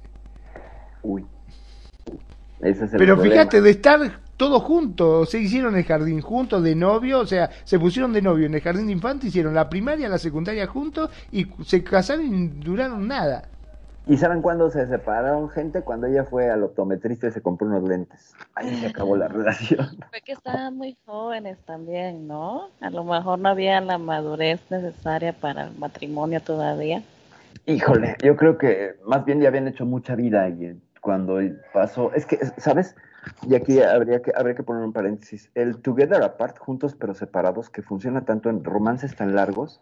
Uy. 1.02 1.26
Pero 2.98 3.18
fíjate, 3.18 3.60
de 3.60 3.72
estar 3.72 4.21
todos 4.42 4.64
juntos, 4.64 5.30
se 5.30 5.38
hicieron 5.38 5.76
el 5.76 5.84
jardín 5.84 6.20
juntos 6.20 6.64
de 6.64 6.74
novio, 6.74 7.20
o 7.20 7.28
sea, 7.28 7.52
se 7.64 7.78
pusieron 7.78 8.12
de 8.12 8.24
novio 8.24 8.48
en 8.48 8.56
el 8.56 8.62
jardín 8.62 8.88
de 8.88 8.94
infantes, 8.94 9.30
hicieron 9.30 9.54
la 9.54 9.70
primaria, 9.70 10.10
la 10.10 10.18
secundaria 10.18 10.66
juntos 10.66 11.12
y 11.32 11.46
se 11.64 11.84
casaron 11.84 12.26
y 12.26 12.48
duraron 12.48 13.08
nada. 13.08 13.44
¿Y 14.08 14.18
saben 14.18 14.42
cuándo 14.42 14.72
se 14.72 14.88
separaron, 14.88 15.48
gente? 15.52 15.84
Cuando 15.84 16.08
ella 16.08 16.24
fue 16.24 16.50
al 16.50 16.64
optometrista 16.64 17.28
y 17.28 17.32
se 17.34 17.42
compró 17.42 17.68
unos 17.68 17.88
lentes. 17.88 18.34
Ahí 18.56 18.76
se 18.78 18.88
acabó 18.88 19.16
la 19.16 19.28
relación. 19.28 19.90
Fue 20.10 20.22
que 20.22 20.32
estaban 20.32 20.76
muy 20.76 20.98
jóvenes 21.06 21.60
también, 21.68 22.28
¿no? 22.28 22.70
A 22.80 22.90
lo 22.90 23.04
mejor 23.04 23.38
no 23.38 23.50
había 23.50 23.80
la 23.80 24.00
madurez 24.00 24.60
necesaria 24.72 25.34
para 25.34 25.66
el 25.66 25.78
matrimonio 25.78 26.42
todavía. 26.42 27.04
Híjole, 27.68 28.16
yo 28.24 28.36
creo 28.36 28.58
que 28.58 28.96
más 29.06 29.24
bien 29.24 29.40
ya 29.40 29.50
habían 29.50 29.68
hecho 29.68 29.86
mucha 29.86 30.16
vida 30.16 30.50
y 30.50 30.82
cuando 31.00 31.40
pasó, 31.72 32.12
es 32.16 32.26
que, 32.26 32.40
¿sabes? 32.58 32.96
Y 33.48 33.56
aquí 33.56 33.82
habría 33.82 34.22
que, 34.22 34.32
habría 34.36 34.56
que 34.56 34.64
poner 34.64 34.84
un 34.84 34.94
paréntesis. 34.94 35.52
El 35.54 35.82
together 35.82 36.24
apart, 36.24 36.58
juntos 36.58 36.96
pero 36.96 37.14
separados, 37.14 37.70
que 37.70 37.82
funciona 37.82 38.26
tanto 38.26 38.50
en 38.50 38.64
romances 38.64 39.16
tan 39.16 39.36
largos, 39.36 39.82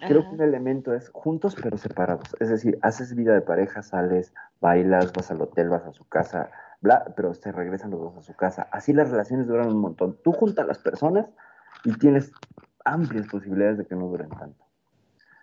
creo 0.00 0.22
que 0.22 0.34
un 0.34 0.40
elemento 0.42 0.94
es 0.94 1.08
juntos 1.10 1.56
pero 1.60 1.78
separados. 1.78 2.36
Es 2.40 2.48
decir, 2.48 2.78
haces 2.82 3.14
vida 3.14 3.32
de 3.32 3.40
pareja, 3.40 3.82
sales, 3.82 4.34
bailas, 4.60 5.12
vas 5.12 5.30
al 5.30 5.40
hotel, 5.40 5.70
vas 5.70 5.84
a 5.84 5.92
su 5.92 6.06
casa, 6.08 6.50
bla, 6.80 7.04
pero 7.16 7.34
se 7.34 7.52
regresan 7.52 7.90
los 7.90 8.00
dos 8.00 8.16
a 8.18 8.22
su 8.22 8.34
casa. 8.34 8.68
Así 8.70 8.92
las 8.92 9.10
relaciones 9.10 9.46
duran 9.46 9.68
un 9.68 9.80
montón. 9.80 10.18
Tú 10.22 10.32
juntas 10.32 10.64
a 10.64 10.68
las 10.68 10.78
personas 10.78 11.26
y 11.84 11.92
tienes 11.98 12.32
amplias 12.84 13.26
posibilidades 13.28 13.78
de 13.78 13.86
que 13.86 13.94
no 13.94 14.08
duren 14.08 14.28
tanto. 14.28 14.64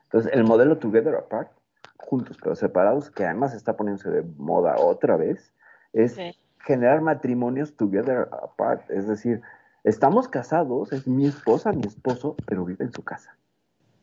Entonces, 0.04 0.32
el 0.34 0.43
modelo 0.43 0.77
together 0.77 1.15
apart, 1.15 1.51
juntos 1.97 2.38
pero 2.41 2.56
separados, 2.56 3.10
que 3.10 3.25
además 3.25 3.54
está 3.56 3.77
poniéndose 3.77 4.10
de 4.10 4.23
moda 4.38 4.75
otra 4.77 5.15
vez, 5.15 5.54
es 5.93 6.17
generar 6.65 7.02
matrimonios 7.02 7.76
together 7.76 8.30
apart. 8.32 8.89
Es 8.89 9.08
decir, 9.08 9.41
estamos 9.84 10.28
casados, 10.28 10.91
es 10.93 11.08
mi 11.08 11.28
esposa, 11.28 11.71
mi 11.71 11.84
esposo, 11.84 12.36
pero 12.45 12.65
vive 12.65 12.86
en 12.86 12.91
su 12.91 13.04
casa. 13.04 13.38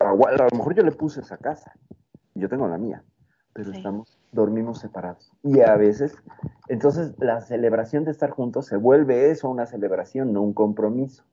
A 0.01 0.15
lo 0.15 0.57
mejor 0.57 0.75
yo 0.75 0.83
le 0.83 0.93
puse 0.93 1.21
esa 1.21 1.37
casa, 1.37 1.73
yo 2.35 2.49
tengo 2.49 2.69
la 2.69 2.79
mía, 2.79 3.03
pero 3.53 3.73
estamos, 3.73 4.19
dormimos 4.31 4.79
separados. 4.79 5.33
Y 5.43 5.61
a 5.61 5.75
veces, 5.77 6.17
entonces 6.69 7.15
la 7.19 7.41
celebración 7.41 8.05
de 8.05 8.13
estar 8.13 8.31
juntos 8.31 8.67
se 8.67 8.77
vuelve 8.77 9.31
eso 9.31 9.49
una 9.49 9.67
celebración, 9.67 10.33
no 10.33 10.43
un 10.43 10.55
compromiso. 10.55 11.25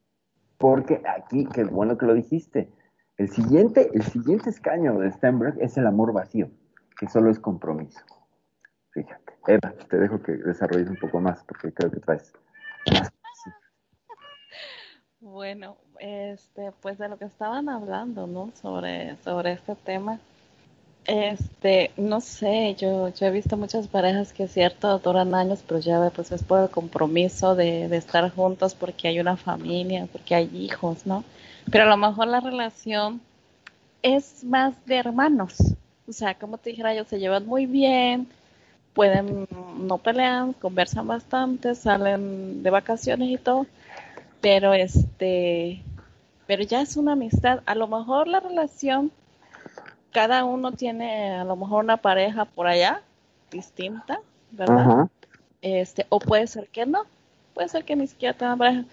Porque 0.58 1.04
aquí, 1.08 1.46
qué 1.46 1.64
bueno 1.66 1.98
que 1.98 2.08
lo 2.08 2.14
dijiste, 2.14 2.72
el 3.18 3.30
siguiente, 3.30 3.92
el 3.94 4.04
siguiente 4.04 4.50
escaño 4.50 4.98
de 5.00 5.12
Steinberg 5.12 5.58
es 5.62 5.78
el 5.78 5.86
amor 5.86 6.12
vacío, 6.12 6.50
que 7.00 7.08
solo 7.08 7.30
es 7.30 7.40
compromiso. 7.40 8.02
Fíjate. 8.92 9.25
Eva, 9.47 9.73
te 9.89 9.97
dejo 9.97 10.21
que 10.21 10.34
desarrolles 10.34 10.89
un 10.89 10.97
poco 10.97 11.19
más 11.19 11.43
porque 11.43 11.71
creo 11.71 11.91
que 11.91 11.99
traes 11.99 12.34
Bueno, 15.19 15.77
este, 15.99 16.71
pues 16.81 16.97
de 16.97 17.10
lo 17.10 17.17
que 17.17 17.25
estaban 17.25 17.69
hablando, 17.69 18.27
¿no? 18.27 18.51
Sobre, 18.62 19.15
sobre 19.23 19.53
este 19.53 19.75
tema. 19.75 20.19
Este, 21.05 21.91
no 21.97 22.19
sé, 22.19 22.75
yo, 22.75 23.10
yo 23.10 23.27
he 23.27 23.31
visto 23.31 23.58
muchas 23.58 23.88
parejas 23.88 24.34
que 24.34 24.43
es 24.43 24.51
cierto 24.51 24.97
duran 24.99 25.36
años, 25.36 25.63
pero 25.67 25.79
ya 25.79 26.10
pues 26.10 26.31
es 26.31 26.43
por 26.43 26.62
el 26.62 26.69
compromiso 26.69 27.55
de, 27.55 27.88
de 27.88 27.97
estar 27.97 28.29
juntos 28.31 28.73
porque 28.73 29.08
hay 29.08 29.19
una 29.19 29.38
familia, 29.38 30.08
porque 30.12 30.34
hay 30.34 30.49
hijos, 30.53 31.05
¿no? 31.05 31.23
Pero 31.71 31.84
a 31.84 31.88
lo 31.88 31.97
mejor 31.97 32.27
la 32.27 32.39
relación 32.39 33.21
es 34.01 34.43
más 34.43 34.73
de 34.86 34.97
hermanos. 34.97 35.55
O 36.08 36.13
sea, 36.13 36.36
como 36.36 36.58
te 36.58 36.71
dijera 36.71 36.93
yo, 36.93 37.03
se 37.03 37.19
llevan 37.19 37.45
muy 37.45 37.65
bien, 37.65 38.27
pueden, 38.95 39.47
no 39.77 39.97
pelean, 39.99 40.53
conversan 40.53 41.05
bastante, 41.05 41.75
salen 41.75 42.63
de 42.63 42.69
vacaciones 42.71 43.29
y 43.29 43.38
todo, 43.38 43.67
pero 44.41 44.73
este, 44.73 45.84
pero 46.47 46.63
ya 46.63 46.81
es 46.81 46.97
una 46.97 47.12
amistad. 47.12 47.62
A 47.65 47.75
lo 47.75 47.88
mejor 47.88 48.27
la 48.27 48.39
relación, 48.39 49.12
cada 50.12 50.45
uno 50.45 50.71
tiene 50.71 51.34
a 51.34 51.43
lo 51.43 51.58
mejor 51.58 51.84
una 51.84 51.97
pareja 51.97 52.45
por 52.45 52.67
allá, 52.67 53.01
distinta, 53.51 54.21
¿verdad? 54.51 55.10
Este, 55.62 56.05
o 56.10 56.19
puede 56.19 56.47
ser 56.47 56.67
que 56.69 56.86
no, 56.86 57.03
puede 57.53 57.67
ser 57.67 57.84
que 57.84 57.97
ni 57.97 58.08
siquiera 58.08 58.36
tengan 58.36 58.58
pareja. 58.58 58.84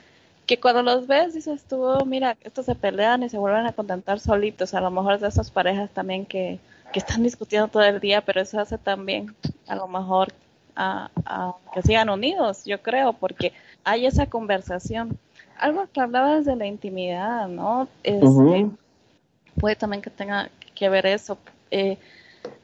Que 0.47 0.59
cuando 0.59 0.83
los 0.83 1.07
ves 1.07 1.33
dices 1.33 1.63
tú, 1.63 1.81
oh, 1.81 2.05
mira, 2.05 2.37
estos 2.43 2.67
se 2.67 2.75
pelean 2.75 3.23
y 3.23 3.29
se 3.29 3.39
vuelven 3.39 3.67
a 3.67 3.73
contentar 3.73 4.19
solitos. 4.19 4.75
A 4.75 4.81
lo 4.81 4.91
mejor 4.91 5.15
es 5.15 5.21
de 5.21 5.29
esas 5.29 5.53
parejas 5.53 5.91
también 5.91 6.27
que, 6.27 6.59
que 6.93 6.99
están 6.99 7.23
discutiendo 7.23 7.69
todo 7.69 7.83
el 7.83 8.01
día, 8.01 8.21
pero 8.21 8.41
eso 8.41 8.61
hace 8.61 8.79
también 8.79 9.35
a 9.67 9.75
lo 9.75 9.89
mejor 9.89 10.33
a, 10.77 11.11
que 11.75 11.83
sigan 11.83 12.11
unidos, 12.11 12.65
yo 12.65 12.81
creo, 12.81 13.13
porque 13.13 13.53
hay 13.85 14.07
esa 14.07 14.27
conversación. 14.27 15.19
Algo 15.59 15.87
que 15.93 16.01
hablabas 16.01 16.45
de 16.45 16.57
la 16.57 16.67
intimidad, 16.67 17.49
¿no? 17.49 17.89
Este, 18.03 18.71
Puede 19.59 19.77
también 19.77 20.03
que 20.03 20.11
tenga 20.11 20.51
que 20.75 20.89
ver 20.89 21.07
eso. 21.07 21.37
Eh, 21.71 21.99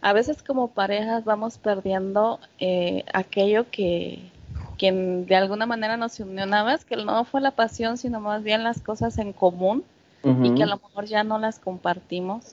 a 0.00 0.12
veces 0.12 0.42
como 0.42 0.68
parejas 0.68 1.24
vamos 1.24 1.58
perdiendo 1.58 2.40
eh, 2.58 3.04
aquello 3.12 3.70
que, 3.70 4.30
que 4.78 4.90
de 4.90 5.36
alguna 5.36 5.66
manera 5.66 5.96
nos 5.96 6.18
unió 6.18 6.46
nada 6.46 6.64
más, 6.64 6.84
que 6.84 6.96
no 6.96 7.24
fue 7.24 7.40
la 7.40 7.50
pasión, 7.50 7.98
sino 7.98 8.20
más 8.20 8.42
bien 8.42 8.64
las 8.64 8.80
cosas 8.80 9.18
en 9.18 9.32
común 9.32 9.84
y 10.24 10.54
que 10.54 10.64
a 10.64 10.66
lo 10.66 10.76
mejor 10.76 11.06
ya 11.06 11.22
no 11.22 11.38
las 11.38 11.58
compartimos 11.58 12.52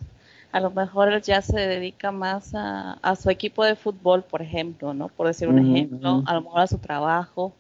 a 0.55 0.61
lo 0.61 0.71
mejor 0.71 1.11
él 1.11 1.21
ya 1.21 1.41
se 1.41 1.59
dedica 1.59 2.13
más 2.13 2.53
a, 2.55 3.15
su 3.17 3.30
equipo 3.30 3.65
de 3.65 3.75
fútbol, 3.75 4.23
por 4.23 4.41
ejemplo, 4.41 4.93
¿no? 4.93 5.09
Por 5.09 5.27
decir 5.27 5.49
un 5.49 5.59
ejemplo, 5.59 6.23
a 6.25 6.34
lo 6.34 6.43
mejor 6.43 6.61
a 6.61 6.67
su 6.67 6.77
trabajo, 6.77 7.51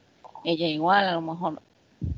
ella 0.45 0.65
igual, 0.65 1.05
a 1.09 1.11
lo 1.11 1.19
mejor 1.19 1.61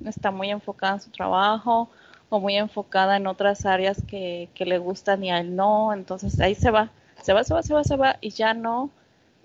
está 0.06 0.30
muy 0.30 0.52
enfocada 0.52 0.94
en 0.94 1.02
su 1.02 1.10
trabajo 1.10 1.90
o 2.30 2.40
muy 2.40 2.58
enfocada 2.58 3.18
en 3.18 3.26
otras 3.26 3.66
áreas 3.66 4.04
que, 4.06 4.50
le 4.56 4.78
gustan 4.78 5.24
y 5.24 5.32
a 5.32 5.40
él 5.40 5.56
no, 5.56 5.94
entonces 5.94 6.40
ahí 6.40 6.54
se 6.54 6.70
va, 6.70 6.92
se 7.24 7.34
va, 7.34 7.44
se 7.44 7.56
va, 7.56 7.64
se 7.64 7.74
va, 7.74 7.84
se 7.84 7.96
va 7.96 8.18
y 8.22 8.30
ya 8.30 8.54
no 8.54 8.92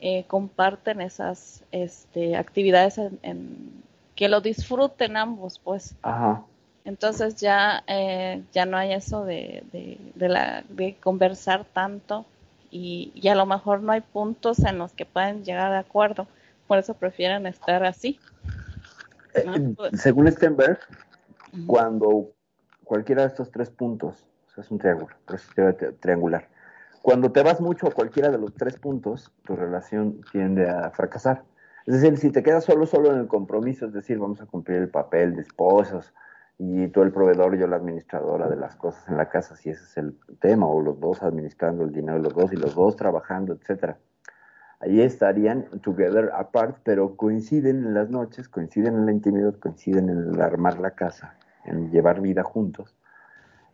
eh, 0.00 0.24
comparten 0.26 1.00
esas 1.00 1.64
este, 1.72 2.36
actividades 2.36 2.98
en, 2.98 3.82
que 4.16 4.28
lo 4.28 4.42
disfruten 4.42 5.16
ambos, 5.16 5.59
pues. 5.59 5.94
Ajá. 6.02 6.42
Entonces 6.85 7.37
ya, 7.37 7.85
eh, 7.87 8.43
ya 8.53 8.66
no 8.66 8.76
hay 8.76 8.93
eso 8.93 9.24
de, 9.24 9.62
de, 9.72 10.28
la, 10.28 10.64
de 10.68 10.97
conversar 10.97 11.64
tanto 11.64 12.26
y, 12.70 13.12
y 13.14 13.28
a 13.28 13.35
lo 13.35 13.47
mejor 13.47 13.83
no 13.83 13.93
hay 13.93 14.01
puntos 14.01 14.59
en 14.61 14.78
los 14.78 14.93
que 14.93 15.07
puedan 15.07 15.45
llegar 15.45 15.70
de 15.70 15.78
acuerdo, 15.78 16.26
por 16.66 16.78
eso 16.78 16.95
prefieren 16.95 17.47
estar 17.47 17.85
así. 17.85 18.18
¿no? 19.45 19.57
Eh, 19.57 19.74
según 19.97 20.30
Stenberg, 20.30 20.80
cuando 21.66 22.33
cualquiera 22.85 23.22
de 23.22 23.28
estos 23.28 23.51
tres 23.53 23.70
puntos, 23.70 24.26
o 24.49 24.55
sea, 24.55 24.64
es 24.64 24.70
un 24.70 24.78
triángulo, 24.78 25.14
tri- 25.26 25.95
triangular, 26.01 26.49
cuando 27.01 27.30
te 27.30 27.43
vas 27.43 27.61
mucho 27.61 27.87
a 27.87 27.91
cualquiera 27.93 28.30
de 28.30 28.39
los 28.39 28.55
tres 28.55 28.76
puntos, 28.76 29.30
tu 29.45 29.55
relación 29.55 30.20
tiende 30.33 30.68
a 30.68 30.91
fracasar. 30.91 31.45
Es 31.87 31.95
decir, 32.01 32.16
si 32.16 32.30
te 32.30 32.43
quedas 32.43 32.64
solo, 32.64 32.87
solo 32.87 33.12
en 33.12 33.18
el 33.18 33.26
compromiso, 33.26 33.87
es 33.87 33.93
decir, 33.93 34.18
vamos 34.18 34.41
a 34.41 34.47
cumplir 34.47 34.78
el 34.78 34.89
papel 34.89 35.35
de 35.35 35.43
esposos 35.43 36.12
y 36.64 36.86
tú 36.88 37.02
el 37.02 37.10
proveedor 37.10 37.56
y 37.56 37.58
yo 37.58 37.66
la 37.66 37.74
administradora 37.74 38.48
de 38.48 38.54
las 38.54 38.76
cosas 38.76 39.08
en 39.08 39.16
la 39.16 39.28
casa, 39.28 39.56
si 39.56 39.70
ese 39.70 39.82
es 39.82 39.96
el 39.96 40.16
tema, 40.38 40.66
o 40.66 40.80
los 40.80 41.00
dos 41.00 41.20
administrando 41.22 41.82
el 41.82 41.92
dinero 41.92 42.18
los 42.20 42.34
dos 42.34 42.52
y 42.52 42.56
los 42.56 42.76
dos 42.76 42.94
trabajando, 42.94 43.52
etcétera. 43.52 43.98
Ahí 44.78 45.00
estarían 45.00 45.64
together 45.82 46.30
apart, 46.32 46.76
pero 46.84 47.16
coinciden 47.16 47.84
en 47.84 47.94
las 47.94 48.10
noches, 48.10 48.48
coinciden 48.48 48.94
en 48.94 49.06
la 49.06 49.12
intimidad, 49.12 49.54
coinciden 49.58 50.08
en 50.08 50.34
el 50.34 50.40
armar 50.40 50.78
la 50.78 50.92
casa, 50.92 51.34
en 51.64 51.90
llevar 51.90 52.20
vida 52.20 52.44
juntos. 52.44 52.96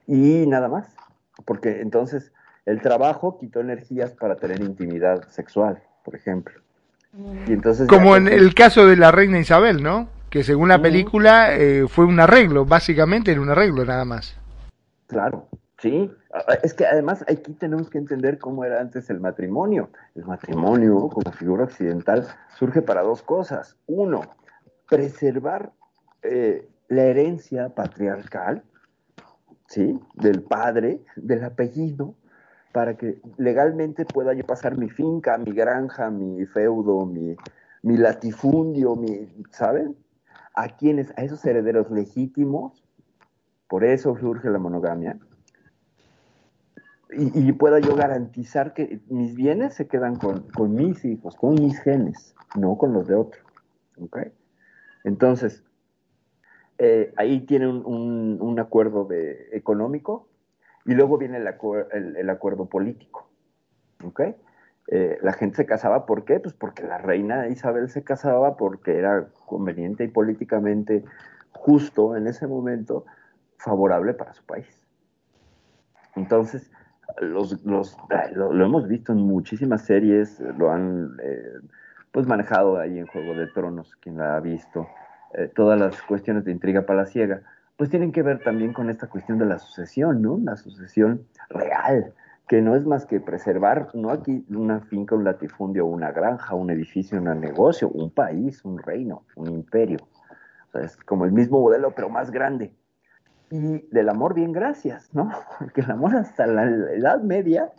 Y 0.07 0.47
nada 0.47 0.69
más, 0.69 0.97
porque 1.45 1.83
entonces 1.83 2.33
el 2.65 2.81
trabajo 2.81 3.39
quitó 3.39 3.61
energías 3.61 4.15
para 4.15 4.37
tener 4.37 4.63
intimidad 4.63 5.29
sexual, 5.29 5.83
por 6.05 6.15
ejemplo. 6.15 6.59
Y 7.47 7.53
entonces 7.53 7.87
Como 7.87 8.17
en 8.17 8.29
el 8.29 8.55
caso 8.55 8.87
de 8.87 8.97
la 8.97 9.11
reina 9.11 9.39
Isabel, 9.39 9.83
¿no? 9.83 10.09
Que 10.31 10.45
según 10.45 10.69
la 10.69 10.81
película 10.81 11.55
eh, 11.55 11.87
fue 11.89 12.05
un 12.05 12.21
arreglo, 12.21 12.67
básicamente 12.67 13.33
era 13.33 13.41
un 13.41 13.49
arreglo 13.49 13.85
nada 13.85 14.05
más. 14.05 14.37
Claro, 15.07 15.49
sí. 15.79 16.11
Es 16.63 16.75
que 16.75 16.87
además 16.87 17.25
aquí 17.29 17.55
tenemos 17.55 17.89
que 17.89 17.97
entender 17.97 18.39
cómo 18.39 18.65
era 18.65 18.81
antes 18.81 19.09
el 19.09 19.21
matrimonio. 19.21 19.89
El 20.15 20.27
matrimonio, 20.27 21.09
como 21.09 21.33
figura 21.33 21.65
occidental, 21.65 22.27
surge 22.59 22.83
para 22.83 23.03
dos 23.03 23.23
cosas. 23.23 23.77
Uno, 23.87 24.21
preservar 24.89 25.73
eh, 26.23 26.69
la 26.89 27.05
herencia 27.05 27.71
patriarcal, 27.71 28.63
¿sí? 29.67 29.99
Del 30.15 30.43
padre, 30.43 31.01
del 31.17 31.45
apellido, 31.45 32.15
para 32.73 32.99
que 32.99 33.21
legalmente 33.39 34.05
pueda 34.05 34.35
yo 34.35 34.45
pasar 34.45 34.77
mi 34.77 34.91
finca, 34.91 35.39
mi 35.39 35.53
granja, 35.53 36.11
mi 36.11 36.45
feudo, 36.45 37.07
mi, 37.07 37.35
mi 37.83 37.97
latifundio, 37.97 38.95
mi, 38.95 39.29
¿saben? 39.51 39.97
A 40.59 40.77
quienes, 40.77 41.13
a 41.17 41.23
esos 41.23 41.45
herederos 41.45 41.89
legítimos, 41.89 42.85
por 43.69 43.85
eso 43.85 44.17
surge 44.19 44.51
la 44.51 44.59
monogamia, 44.59 45.17
y, 47.11 47.53
pueda 47.53 47.79
yo 47.79 47.95
garantizar 47.95 48.75
que 48.75 49.01
mis 49.09 49.37
bienes 49.37 49.75
se 49.75 49.87
quedan 49.87 50.17
con, 50.17 50.43
con 50.51 50.75
mis 50.75 51.05
hijos, 51.05 51.37
con 51.37 51.55
mis 51.55 51.81
genes, 51.81 52.35
no 52.57 52.77
con 52.77 52.93
los 52.93 53.07
de 53.07 53.15
otro. 53.15 53.41
¿ok? 54.01 54.19
Entonces, 55.05 55.63
eh, 56.79 57.13
ahí 57.17 57.41
tiene 57.47 57.69
un, 57.69 58.37
un- 58.41 58.59
acuerdo 58.61 59.07
económico 59.53 60.29
y 60.85 60.95
luego 60.95 61.19
viene 61.19 61.39
el, 61.39 61.47
el- 61.93 62.17
el 62.17 62.31
acuerdo 62.31 62.67
político. 62.67 63.29
¿ok? 64.05 64.21
Eh, 64.91 65.19
la 65.23 65.33
gente 65.33 65.57
se 65.57 65.67
casaba, 65.67 66.07
¿por 66.07 66.25
qué? 66.25 66.41
Pues 66.41 66.55
porque 66.55 66.83
la 66.83 66.99
reina 66.99 67.49
Isabel 67.49 67.91
se 67.91 68.03
casaba 68.03 68.57
porque 68.57 68.99
era 68.99 69.29
conveniente 69.47 70.05
y 70.05 70.09
políticamente 70.09 71.05
justo 71.53 72.17
en 72.17 72.27
ese 72.27 72.47
momento, 72.47 73.05
favorable 73.59 74.15
para 74.15 74.33
su 74.33 74.45
país. 74.45 74.87
Entonces, 76.17 76.71
los, 77.21 77.65
los, 77.65 77.97
lo, 78.33 78.53
lo 78.53 78.65
hemos 78.65 78.89
visto 78.89 79.13
en 79.13 79.19
muchísimas 79.19 79.85
series, 79.85 80.41
lo 80.41 80.71
han 80.71 81.17
eh, 81.23 81.61
pues 82.13 82.27
manejado 82.27 82.79
ahí 82.79 82.99
en 82.99 83.07
Juego 83.07 83.35
de 83.35 83.49
Tronos, 83.49 83.97
quien 83.97 84.17
la 84.17 84.37
ha 84.37 84.41
visto, 84.41 84.89
eh, 85.35 85.51
todas 85.55 85.79
las 85.79 86.01
cuestiones 86.03 86.45
de 86.45 86.53
intriga 86.53 86.83
palaciega, 86.83 87.43
pues 87.77 87.91
tienen 87.91 88.13
que 88.13 88.23
ver 88.23 88.43
también 88.43 88.73
con 88.73 88.91
esta 88.91 89.09
cuestión 89.09 89.39
de 89.39 89.47
la 89.47 89.59
sucesión, 89.59 90.23
¿no? 90.23 90.39
La 90.43 90.57
sucesión 90.57 91.27
real, 91.51 92.13
que 92.49 92.63
no 92.63 92.75
es 92.75 92.87
más 92.87 93.07
que 93.07 93.21
preservar, 93.21 93.89
no 93.95 94.11
aquí 94.11 94.45
una 94.51 94.81
finca, 94.81 95.15
un 95.15 95.25
latifundio, 95.25 95.87
una 95.87 96.13
granja, 96.13 96.55
un 96.55 96.71
edificio, 96.71 97.19
un 97.19 97.41
negocio, 97.41 97.89
un 97.91 98.11
país, 98.11 98.65
un 98.65 98.79
reino, 98.79 99.25
un 99.37 99.51
imperio. 99.51 99.99
O 100.69 100.73
sea, 100.73 100.83
es 100.83 100.97
como 100.97 101.25
el 101.25 101.33
mismo 101.33 101.61
modelo, 101.61 101.95
pero 101.95 102.09
más 102.09 102.31
grande 102.31 102.73
y 103.51 103.87
del 103.91 104.09
amor 104.09 104.35
bien 104.35 104.53
gracias, 104.53 105.13
¿no? 105.15 105.31
Porque 105.59 105.81
el 105.81 105.91
amor 105.91 106.15
hasta 106.17 106.47
la 106.47 106.65
Edad 106.65 107.23
Media 107.23 107.73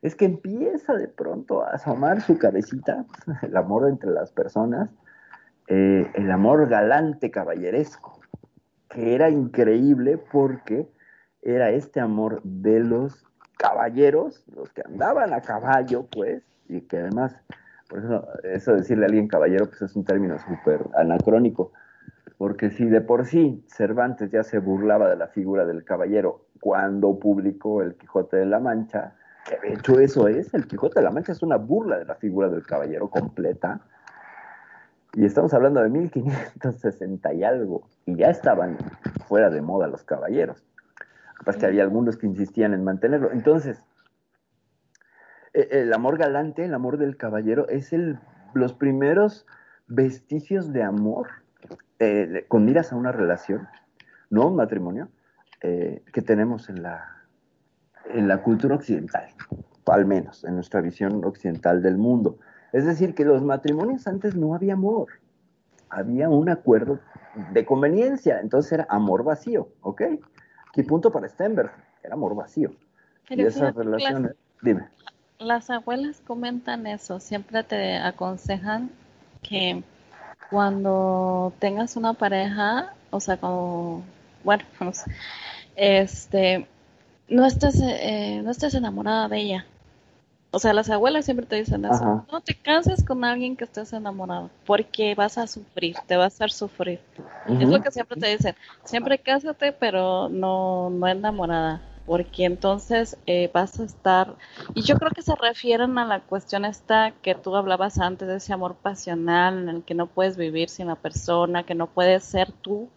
es 0.00 0.14
que 0.14 0.24
empieza 0.24 0.94
de 0.94 1.08
pronto 1.08 1.62
a 1.62 1.70
asomar 1.70 2.20
su 2.22 2.38
cabecita, 2.38 3.04
el 3.42 3.56
amor 3.56 3.88
entre 3.88 4.10
las 4.10 4.32
personas, 4.32 4.90
eh, 5.68 6.10
el 6.14 6.30
amor 6.30 6.68
galante 6.68 7.30
caballeresco, 7.30 8.20
que 8.88 9.14
era 9.14 9.30
increíble 9.30 10.18
porque 10.18 10.90
era 11.40 11.70
este 11.70 12.00
amor 12.00 12.40
de 12.42 12.80
los 12.80 13.24
caballeros, 13.62 14.44
los 14.54 14.70
que 14.72 14.82
andaban 14.84 15.32
a 15.32 15.40
caballo, 15.40 16.06
pues, 16.10 16.42
y 16.68 16.80
que 16.82 16.98
además, 16.98 17.34
por 17.88 18.00
eso, 18.00 18.28
eso 18.42 18.74
decirle 18.74 19.04
a 19.04 19.06
alguien 19.06 19.28
caballero, 19.28 19.66
pues 19.68 19.82
es 19.82 19.94
un 19.94 20.04
término 20.04 20.36
súper 20.40 20.80
anacrónico, 20.96 21.72
porque 22.38 22.70
si 22.70 22.86
de 22.86 23.00
por 23.00 23.24
sí 23.24 23.64
Cervantes 23.68 24.30
ya 24.30 24.42
se 24.42 24.58
burlaba 24.58 25.08
de 25.08 25.16
la 25.16 25.28
figura 25.28 25.64
del 25.64 25.84
caballero 25.84 26.46
cuando 26.60 27.18
publicó 27.18 27.82
El 27.82 27.94
Quijote 27.94 28.36
de 28.38 28.46
la 28.46 28.58
Mancha, 28.58 29.14
que 29.48 29.58
de 29.68 29.74
hecho 29.74 30.00
eso 30.00 30.26
es, 30.26 30.52
El 30.54 30.66
Quijote 30.66 30.98
de 30.98 31.04
la 31.04 31.10
Mancha 31.10 31.32
es 31.32 31.42
una 31.42 31.56
burla 31.56 31.98
de 31.98 32.04
la 32.04 32.16
figura 32.16 32.48
del 32.48 32.66
caballero 32.66 33.08
completa, 33.08 33.80
y 35.14 35.24
estamos 35.24 35.52
hablando 35.54 35.82
de 35.82 35.90
1560 35.90 37.34
y 37.34 37.44
algo, 37.44 37.82
y 38.06 38.16
ya 38.16 38.30
estaban 38.30 38.78
fuera 39.28 39.50
de 39.50 39.60
moda 39.60 39.86
los 39.86 40.02
caballeros. 40.02 40.64
Capaz 41.42 41.58
que 41.58 41.66
había 41.66 41.82
algunos 41.82 42.16
que 42.16 42.26
insistían 42.26 42.72
en 42.72 42.84
mantenerlo. 42.84 43.32
Entonces, 43.32 43.84
eh, 45.54 45.66
el 45.72 45.92
amor 45.92 46.16
galante, 46.16 46.64
el 46.64 46.72
amor 46.72 46.98
del 46.98 47.16
caballero, 47.16 47.68
es 47.68 47.92
el, 47.92 48.20
los 48.54 48.74
primeros 48.74 49.44
vestigios 49.88 50.72
de 50.72 50.84
amor 50.84 51.26
eh, 51.98 52.44
con 52.46 52.64
miras 52.64 52.92
a 52.92 52.96
una 52.96 53.10
relación, 53.10 53.66
no 54.30 54.46
un 54.46 54.54
matrimonio, 54.54 55.08
eh, 55.62 56.04
que 56.12 56.22
tenemos 56.22 56.68
en 56.68 56.80
la, 56.80 57.24
en 58.12 58.28
la 58.28 58.40
cultura 58.44 58.76
occidental, 58.76 59.26
al 59.86 60.06
menos 60.06 60.44
en 60.44 60.54
nuestra 60.54 60.80
visión 60.80 61.24
occidental 61.24 61.82
del 61.82 61.98
mundo. 61.98 62.38
Es 62.72 62.86
decir, 62.86 63.16
que 63.16 63.24
los 63.24 63.42
matrimonios 63.42 64.06
antes 64.06 64.36
no 64.36 64.54
había 64.54 64.74
amor, 64.74 65.08
había 65.90 66.28
un 66.28 66.48
acuerdo 66.48 67.00
de 67.52 67.64
conveniencia, 67.64 68.38
entonces 68.38 68.70
era 68.70 68.86
amor 68.88 69.24
vacío, 69.24 69.70
¿ok? 69.80 70.02
Aquí 70.72 70.82
punto 70.84 71.12
para 71.12 71.28
Stenberg, 71.28 71.70
era 72.02 72.14
amor 72.14 72.34
vacío. 72.34 72.72
Pero 73.28 73.42
y 73.42 73.44
esas 73.44 73.60
que 73.60 73.64
las- 73.66 73.76
relaciones, 73.76 74.32
dime. 74.62 74.88
Las 75.38 75.68
abuelas 75.68 76.22
comentan 76.26 76.86
eso, 76.86 77.20
siempre 77.20 77.62
te 77.62 77.98
aconsejan 77.98 78.90
que 79.42 79.82
cuando 80.48 81.52
tengas 81.58 81.96
una 81.96 82.14
pareja, 82.14 82.94
o 83.10 83.20
sea, 83.20 83.36
como, 83.36 84.02
bueno, 84.44 84.64
este, 85.76 86.66
no 87.28 87.44
estés, 87.44 87.78
eh, 87.82 88.40
no 88.42 88.50
estés 88.50 88.72
enamorada 88.74 89.28
de 89.28 89.38
ella. 89.40 89.66
O 90.54 90.58
sea, 90.58 90.74
las 90.74 90.90
abuelas 90.90 91.24
siempre 91.24 91.46
te 91.46 91.56
dicen 91.56 91.86
eso. 91.86 91.94
Ajá. 91.94 92.26
No 92.30 92.40
te 92.42 92.54
cases 92.54 93.02
con 93.02 93.24
alguien 93.24 93.56
que 93.56 93.64
estés 93.64 93.92
enamorado, 93.94 94.50
porque 94.66 95.14
vas 95.14 95.38
a 95.38 95.46
sufrir, 95.46 95.96
te 96.06 96.16
va 96.16 96.24
a 96.24 96.26
hacer 96.26 96.50
sufrir. 96.50 97.00
Es 97.48 97.68
lo 97.68 97.80
que 97.80 97.90
siempre 97.90 98.20
te 98.20 98.28
dicen. 98.28 98.54
Siempre 98.84 99.18
cásate, 99.18 99.72
pero 99.72 100.28
no, 100.28 100.90
no 100.90 101.08
enamorada, 101.08 101.80
porque 102.04 102.44
entonces 102.44 103.16
eh, 103.26 103.50
vas 103.54 103.80
a 103.80 103.84
estar. 103.84 104.36
Y 104.74 104.82
yo 104.82 104.96
creo 104.96 105.10
que 105.10 105.22
se 105.22 105.34
refieren 105.34 105.96
a 105.96 106.04
la 106.04 106.20
cuestión 106.20 106.66
esta 106.66 107.12
que 107.22 107.34
tú 107.34 107.56
hablabas 107.56 107.98
antes, 107.98 108.28
de 108.28 108.36
ese 108.36 108.52
amor 108.52 108.74
pasional 108.74 109.58
en 109.58 109.68
el 109.70 109.82
que 109.84 109.94
no 109.94 110.06
puedes 110.06 110.36
vivir 110.36 110.68
sin 110.68 110.88
la 110.88 110.96
persona, 110.96 111.64
que 111.64 111.74
no 111.74 111.86
puedes 111.86 112.24
ser 112.24 112.52
tú, 112.52 112.90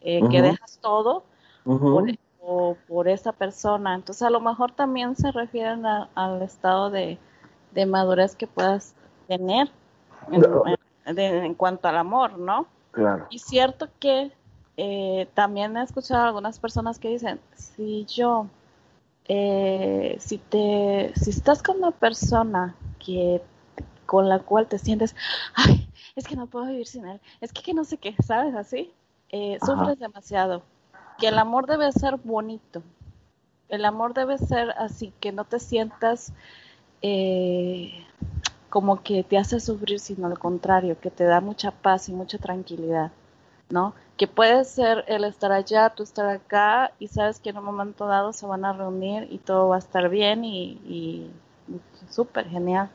eh, 0.00 0.22
que 0.30 0.40
dejas 0.40 0.78
todo 0.80 1.24
por, 1.64 2.10
o 2.44 2.76
por 2.88 3.08
esa 3.08 3.32
persona. 3.32 3.94
Entonces 3.94 4.22
a 4.22 4.30
lo 4.30 4.40
mejor 4.40 4.72
también 4.72 5.14
se 5.16 5.30
refieren 5.32 5.86
a- 5.86 6.08
al 6.14 6.42
estado 6.42 6.90
de, 6.90 7.18
de 7.72 7.86
madurez 7.86 8.34
que 8.34 8.46
puedas 8.46 8.94
tener 9.28 9.70
en, 10.30 10.40
No. 10.40 10.62
en- 11.06 11.14
de- 11.16 11.44
en 11.46 11.54
cuanto 11.54 11.88
al 11.88 11.96
amor, 11.96 12.38
¿no? 12.38 12.66
Claro. 12.90 13.26
Y 13.30 13.38
cierto 13.38 13.88
que 14.00 14.32
eh, 14.76 15.28
también 15.34 15.76
he 15.76 15.82
escuchado 15.82 16.22
a 16.22 16.26
algunas 16.28 16.58
personas 16.58 16.98
que 16.98 17.08
dicen, 17.08 17.38
si 17.54 18.04
yo, 18.06 18.46
eh, 19.26 20.16
si 20.18 20.38
te, 20.38 21.12
si 21.14 21.30
estás 21.30 21.62
con 21.62 21.76
una 21.78 21.90
persona 21.90 22.74
que 22.98 23.42
con 24.06 24.28
la 24.28 24.40
cual 24.40 24.66
te 24.66 24.78
sientes, 24.78 25.14
ay, 25.54 25.88
es 26.16 26.26
que 26.26 26.36
no 26.36 26.46
puedo 26.46 26.66
vivir 26.66 26.86
sin 26.86 27.06
él, 27.06 27.20
es 27.40 27.52
que, 27.52 27.62
que 27.62 27.74
no 27.74 27.84
sé 27.84 27.98
qué, 27.98 28.14
¿sabes? 28.26 28.54
Así, 28.54 28.90
eh, 29.30 29.58
sufres 29.64 29.98
demasiado. 29.98 30.62
Que 31.18 31.28
el 31.28 31.38
amor 31.38 31.66
debe 31.66 31.90
ser 31.92 32.16
bonito. 32.16 32.82
El 33.68 33.84
amor 33.84 34.14
debe 34.14 34.38
ser 34.38 34.70
así, 34.72 35.12
que 35.20 35.32
no 35.32 35.44
te 35.44 35.58
sientas 35.58 36.32
eh, 37.00 38.04
como 38.68 39.02
que 39.02 39.22
te 39.24 39.38
hace 39.38 39.60
sufrir, 39.60 40.00
sino 40.00 40.26
al 40.26 40.38
contrario, 40.38 40.98
que 41.00 41.10
te 41.10 41.24
da 41.24 41.40
mucha 41.40 41.70
paz 41.70 42.08
y 42.08 42.12
mucha 42.12 42.38
tranquilidad, 42.38 43.12
¿no? 43.70 43.94
Que 44.16 44.26
puede 44.26 44.64
ser 44.64 45.04
el 45.08 45.24
estar 45.24 45.52
allá, 45.52 45.90
tú 45.90 46.02
estar 46.02 46.26
acá 46.28 46.92
y 46.98 47.08
sabes 47.08 47.40
que 47.40 47.50
en 47.50 47.58
un 47.58 47.64
momento 47.64 48.06
dado 48.06 48.32
se 48.32 48.46
van 48.46 48.64
a 48.64 48.72
reunir 48.72 49.26
y 49.30 49.38
todo 49.38 49.68
va 49.68 49.76
a 49.76 49.80
estar 49.80 50.08
bien 50.08 50.44
y, 50.44 50.80
y 50.86 51.30
súper 52.08 52.48
genial. 52.48 52.88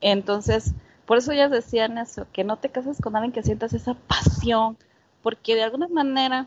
Entonces, 0.00 0.74
por 1.06 1.18
eso 1.18 1.32
ya 1.32 1.48
decían 1.48 1.98
eso, 1.98 2.26
que 2.32 2.44
no 2.44 2.56
te 2.56 2.70
cases 2.70 3.00
con 3.00 3.14
alguien 3.14 3.32
que 3.32 3.42
sientas 3.42 3.72
esa 3.74 3.94
pasión, 3.94 4.76
porque 5.22 5.54
de 5.54 5.62
alguna 5.62 5.88
manera 5.88 6.46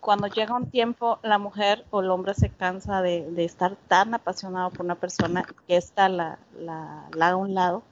cuando 0.00 0.28
llega 0.28 0.54
un 0.54 0.70
tiempo, 0.70 1.18
la 1.22 1.38
mujer 1.38 1.84
o 1.90 2.00
el 2.00 2.10
hombre 2.10 2.34
se 2.34 2.50
cansa 2.50 3.02
de, 3.02 3.32
estar 3.44 3.76
tan 3.88 4.14
apasionado 4.14 4.70
por 4.70 4.84
una 4.84 4.94
persona 4.94 5.44
que 5.66 5.76
está 5.76 6.08
la, 6.08 6.38
la, 6.58 7.08
la 7.14 7.30
a 7.30 7.36
un 7.36 7.54
lado. 7.54 7.82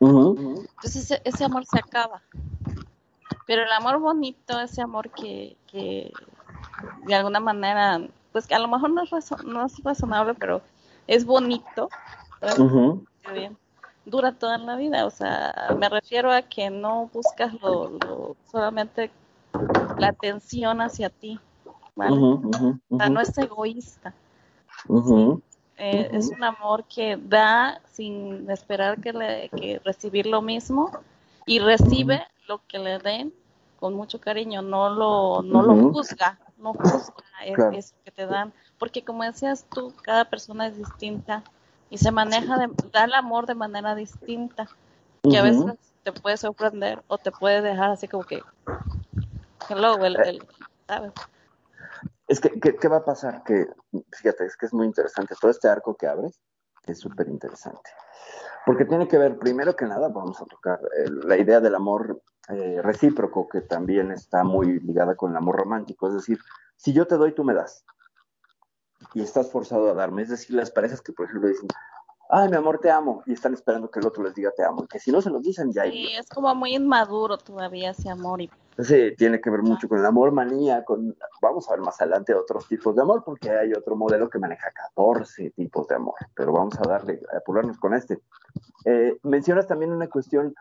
Entonces 0.00 1.20
ese, 1.24 1.44
amor 1.44 1.64
se 1.66 1.78
acaba. 1.78 2.22
Pero 3.46 3.62
el 3.62 3.70
amor 3.70 4.00
bonito, 4.00 4.60
ese 4.60 4.82
amor 4.82 5.10
que, 5.10 5.56
que 5.68 6.12
de 7.06 7.14
alguna 7.14 7.40
manera, 7.40 8.00
pues 8.32 8.46
que 8.46 8.54
a 8.54 8.58
lo 8.58 8.68
mejor 8.68 8.90
no 8.90 9.02
es, 9.02 9.10
no 9.44 9.66
es 9.66 9.82
razonable, 9.84 10.34
pero 10.34 10.62
es 11.06 11.24
bonito, 11.24 11.88
dura 14.04 14.32
toda 14.32 14.58
la 14.58 14.76
vida. 14.76 15.06
O 15.06 15.10
sea, 15.10 15.76
me 15.78 15.88
refiero 15.88 16.32
a 16.32 16.42
que 16.42 16.70
no 16.70 17.08
buscas 17.12 17.54
lo, 17.60 17.90
lo 17.90 18.36
solamente 18.50 19.10
la 20.02 20.08
atención 20.08 20.80
hacia 20.80 21.10
ti. 21.10 21.38
o 21.96 22.98
sea, 22.98 23.08
no 23.08 23.20
es 23.20 23.36
egoísta. 23.38 24.14
Eh, 25.78 26.10
es 26.12 26.28
un 26.28 26.44
amor 26.44 26.84
que 26.84 27.16
da 27.16 27.80
sin 27.90 28.48
esperar 28.50 29.00
que, 29.00 29.12
le, 29.12 29.48
que 29.48 29.80
recibir 29.84 30.26
lo 30.26 30.42
mismo 30.42 30.90
y 31.46 31.58
recibe 31.58 32.22
lo 32.46 32.60
que 32.66 32.78
le 32.78 32.98
den 32.98 33.32
con 33.80 33.94
mucho 33.94 34.20
cariño, 34.20 34.62
no 34.62 34.90
lo, 34.90 35.42
no 35.42 35.62
lo 35.62 35.90
juzga, 35.90 36.38
no 36.58 36.72
juzga 36.74 37.10
eso 37.72 37.94
que 38.04 38.12
te 38.12 38.26
dan, 38.26 38.52
porque 38.78 39.02
como 39.02 39.24
decías 39.24 39.66
tú, 39.74 39.92
cada 40.02 40.24
persona 40.24 40.68
es 40.68 40.76
distinta 40.76 41.42
y 41.90 41.98
se 41.98 42.12
maneja, 42.12 42.58
de, 42.58 42.68
da 42.92 43.04
el 43.04 43.14
amor 43.14 43.46
de 43.46 43.56
manera 43.56 43.96
distinta, 43.96 44.68
que 45.28 45.36
a 45.36 45.42
veces 45.42 45.74
te 46.04 46.12
puede 46.12 46.36
sorprender 46.36 47.02
o 47.08 47.18
te 47.18 47.32
puede 47.32 47.60
dejar 47.60 47.90
así 47.90 48.06
como 48.06 48.22
que, 48.24 48.40
es 52.28 52.40
que, 52.40 52.60
¿qué, 52.60 52.88
va 52.88 52.98
a 52.98 53.04
pasar? 53.04 53.42
Que, 53.44 53.66
fíjate, 54.12 54.46
es 54.46 54.56
que 54.56 54.66
es 54.66 54.72
muy 54.72 54.86
interesante. 54.86 55.34
Todo 55.40 55.50
este 55.50 55.68
arco 55.68 55.94
que 55.96 56.06
abres 56.06 56.40
es 56.86 56.98
súper 56.98 57.28
interesante. 57.28 57.90
Porque 58.64 58.84
tiene 58.84 59.08
que 59.08 59.18
ver, 59.18 59.38
primero 59.38 59.74
que 59.76 59.86
nada, 59.86 60.08
vamos 60.08 60.40
a 60.40 60.46
tocar 60.46 60.80
eh, 60.96 61.10
la 61.24 61.36
idea 61.36 61.60
del 61.60 61.74
amor 61.74 62.22
eh, 62.48 62.80
recíproco, 62.82 63.48
que 63.48 63.60
también 63.60 64.12
está 64.12 64.44
muy 64.44 64.80
ligada 64.80 65.14
con 65.14 65.32
el 65.32 65.36
amor 65.36 65.56
romántico. 65.56 66.08
Es 66.08 66.14
decir, 66.14 66.38
si 66.76 66.92
yo 66.92 67.06
te 67.06 67.16
doy, 67.16 67.34
tú 67.34 67.44
me 67.44 67.54
das. 67.54 67.84
Y 69.14 69.22
estás 69.22 69.50
forzado 69.50 69.90
a 69.90 69.94
darme. 69.94 70.22
Es 70.22 70.30
decir, 70.30 70.56
las 70.56 70.70
parejas 70.70 71.00
que, 71.00 71.12
por 71.12 71.26
ejemplo, 71.26 71.48
dicen, 71.48 71.68
ay, 72.32 72.48
mi 72.48 72.56
amor, 72.56 72.78
te 72.78 72.90
amo, 72.90 73.22
y 73.26 73.34
están 73.34 73.52
esperando 73.52 73.90
que 73.90 74.00
el 74.00 74.06
otro 74.06 74.24
les 74.24 74.34
diga 74.34 74.50
te 74.56 74.64
amo, 74.64 74.84
y 74.84 74.86
que 74.86 74.98
si 74.98 75.12
no 75.12 75.20
se 75.20 75.28
los 75.28 75.42
dicen 75.42 75.70
ya. 75.70 75.84
Sí, 75.84 76.08
es 76.18 76.28
como 76.30 76.54
muy 76.54 76.74
inmaduro 76.74 77.36
todavía 77.36 77.90
ese 77.90 78.08
amor. 78.08 78.40
Y... 78.40 78.50
Sí, 78.78 79.14
tiene 79.18 79.38
que 79.38 79.50
ver 79.50 79.62
mucho 79.62 79.86
con 79.86 79.98
el 79.98 80.06
amor 80.06 80.32
manía, 80.32 80.82
con, 80.82 81.14
vamos 81.42 81.68
a 81.68 81.72
ver 81.72 81.80
más 81.80 82.00
adelante 82.00 82.34
otros 82.34 82.66
tipos 82.66 82.96
de 82.96 83.02
amor, 83.02 83.22
porque 83.22 83.50
hay 83.50 83.74
otro 83.74 83.96
modelo 83.96 84.30
que 84.30 84.38
maneja 84.38 84.70
14 84.70 85.50
tipos 85.50 85.86
de 85.88 85.94
amor, 85.94 86.14
pero 86.34 86.52
vamos 86.52 86.74
a 86.78 86.88
darle, 86.88 87.20
a 87.34 87.36
apurarnos 87.36 87.78
con 87.78 87.92
este. 87.92 88.18
Eh, 88.86 89.18
mencionas 89.22 89.66
también 89.66 89.92
una 89.92 90.08
cuestión 90.08 90.54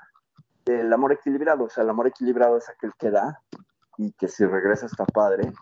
del 0.66 0.92
amor 0.92 1.14
equilibrado, 1.14 1.64
o 1.64 1.70
sea, 1.70 1.86
el 1.86 1.90
amor 1.90 2.08
equilibrado 2.08 2.58
es 2.58 2.68
aquel 2.68 2.92
que 3.00 3.12
da 3.12 3.42
y 3.98 4.12
que 4.12 4.28
si 4.28 4.46
regresa 4.46 4.88
está 4.88 5.06
padre, 5.06 5.54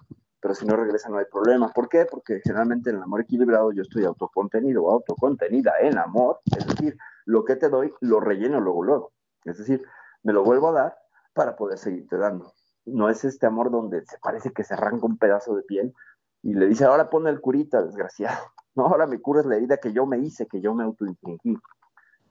pero 0.42 0.56
si 0.56 0.66
no 0.66 0.76
regresa 0.76 1.10
no 1.10 1.18
hay 1.18 1.26
problema. 1.26 1.70
¿Por 1.70 1.90
qué? 1.90 2.06
Porque 2.06 2.42
generalmente 2.44 2.90
en 2.90 2.98
el 2.98 3.04
amor 3.04 3.22
equilibrado 3.22 3.72
yo 3.72 3.82
estoy 3.82 4.06
autocontenido 4.06 4.84
o 4.84 4.92
autocontenida 4.92 5.74
en 5.82 5.98
amor, 5.98 6.40
es 6.58 6.66
decir, 6.66 6.98
lo 7.26 7.44
que 7.46 7.56
te 7.56 7.70
doy 7.70 7.94
lo 8.02 8.20
relleno 8.20 8.60
luego, 8.60 8.84
luego. 8.84 9.12
Es 9.44 9.58
decir, 9.58 9.84
me 10.24 10.34
lo 10.34 10.44
vuelvo 10.44 10.70
a 10.70 10.74
dar 10.74 10.98
para 11.34 11.56
poder 11.56 11.78
seguirte 11.78 12.18
dando. 12.18 12.52
No 12.86 13.10
es 13.10 13.24
este 13.24 13.46
amor 13.46 13.72
donde 13.72 14.06
se 14.06 14.18
parece 14.20 14.52
que 14.52 14.64
se 14.64 14.74
arranca 14.74 15.06
un 15.06 15.18
pedazo 15.18 15.56
de 15.56 15.64
piel 15.64 15.94
y 16.42 16.54
le 16.54 16.68
dice, 16.68 16.86
ahora 16.86 17.10
pone 17.10 17.30
el 17.30 17.42
curita, 17.42 17.82
desgraciado. 17.82 18.38
No, 18.76 18.86
ahora 18.86 19.08
me 19.08 19.20
curas 19.20 19.46
la 19.48 19.58
herida 19.58 19.78
que 19.78 19.92
yo 19.92 20.06
me 20.06 20.20
hice, 20.20 20.48
que 20.48 20.62
yo 20.62 20.74
me 20.74 20.84
autoinfligí, 20.84 21.58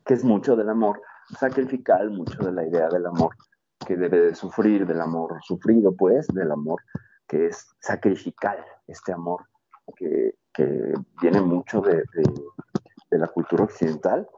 que 0.06 0.14
es 0.14 0.24
mucho 0.24 0.56
del 0.56 0.70
amor 0.70 1.02
sacrificial, 1.38 2.10
mucho 2.10 2.42
de 2.42 2.52
la 2.52 2.64
idea 2.64 2.88
del 2.88 3.04
amor 3.04 3.34
que 3.86 3.96
debe 3.96 4.20
de 4.20 4.34
sufrir, 4.34 4.86
del 4.86 5.00
amor 5.00 5.38
sufrido, 5.42 5.94
pues, 5.94 6.26
del 6.28 6.50
amor 6.50 6.80
que 7.28 7.46
es 7.46 7.68
sacrificar 7.80 8.64
este 8.86 9.12
amor 9.12 9.44
que, 9.96 10.34
viene 11.22 11.40
mucho 11.40 11.80
de, 11.80 12.02
la 13.10 13.28
cultura 13.28 13.64
occidental, 13.64 14.28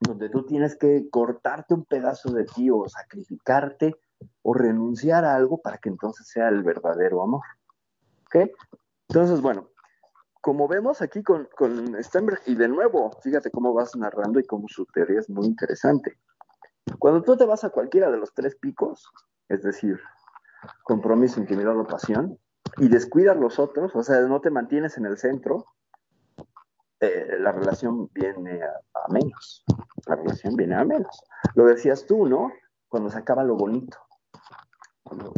donde 0.00 0.28
tú 0.28 0.44
tienes 0.44 0.76
que 0.76 1.08
cortarte 1.10 1.74
un 1.74 1.84
pedazo 1.84 2.30
de 2.32 2.44
ti 2.44 2.70
o 2.70 2.88
sacrificarte 2.88 3.96
o 4.42 4.52
renunciar 4.52 5.24
a 5.24 5.34
algo 5.34 5.58
para 5.58 5.78
que 5.78 5.88
entonces 5.88 6.28
sea 6.28 6.48
el 6.48 6.62
verdadero 6.62 7.22
amor. 7.22 7.42
¿Ok? 8.26 8.50
Entonces, 9.08 9.40
bueno, 9.40 9.68
como 10.40 10.68
vemos 10.68 11.02
aquí 11.02 11.22
con, 11.22 11.48
con 11.56 11.96
y 12.46 12.54
de 12.54 12.68
nuevo, 12.68 13.10
fíjate 13.22 13.50
cómo 13.50 13.72
vas 13.72 13.96
narrando 13.96 14.38
y 14.38 14.44
cómo 14.44 14.68
su 14.68 14.86
teoría 14.86 15.20
es 15.20 15.28
muy 15.30 15.46
interesante. 15.46 16.18
Cuando 16.98 17.22
tú 17.22 17.36
te 17.36 17.44
vas 17.44 17.64
a 17.64 17.70
cualquiera 17.70 18.10
de 18.10 18.18
los 18.18 18.32
tres 18.32 18.54
picos, 18.56 19.10
es 19.48 19.62
decir, 19.62 19.98
compromiso, 20.82 21.40
intimidad 21.40 21.78
o 21.78 21.86
pasión, 21.86 22.38
y 22.78 22.88
descuidas 22.88 23.36
los 23.36 23.58
otros, 23.58 23.94
o 23.94 24.02
sea, 24.02 24.20
no 24.20 24.40
te 24.40 24.50
mantienes 24.50 24.96
en 24.98 25.06
el 25.06 25.16
centro, 25.16 25.64
eh, 27.00 27.36
la 27.38 27.52
relación 27.52 28.10
viene 28.12 28.60
a, 28.62 29.12
menos. 29.12 29.64
La 30.06 30.16
relación 30.16 30.56
viene 30.56 30.74
a 30.74 30.84
menos. 30.84 31.22
Lo 31.54 31.66
decías 31.66 32.06
tú, 32.06 32.26
¿no? 32.26 32.50
Cuando 32.88 33.10
se 33.10 33.18
acaba 33.18 33.44
lo 33.44 33.56
bonito, 33.56 33.98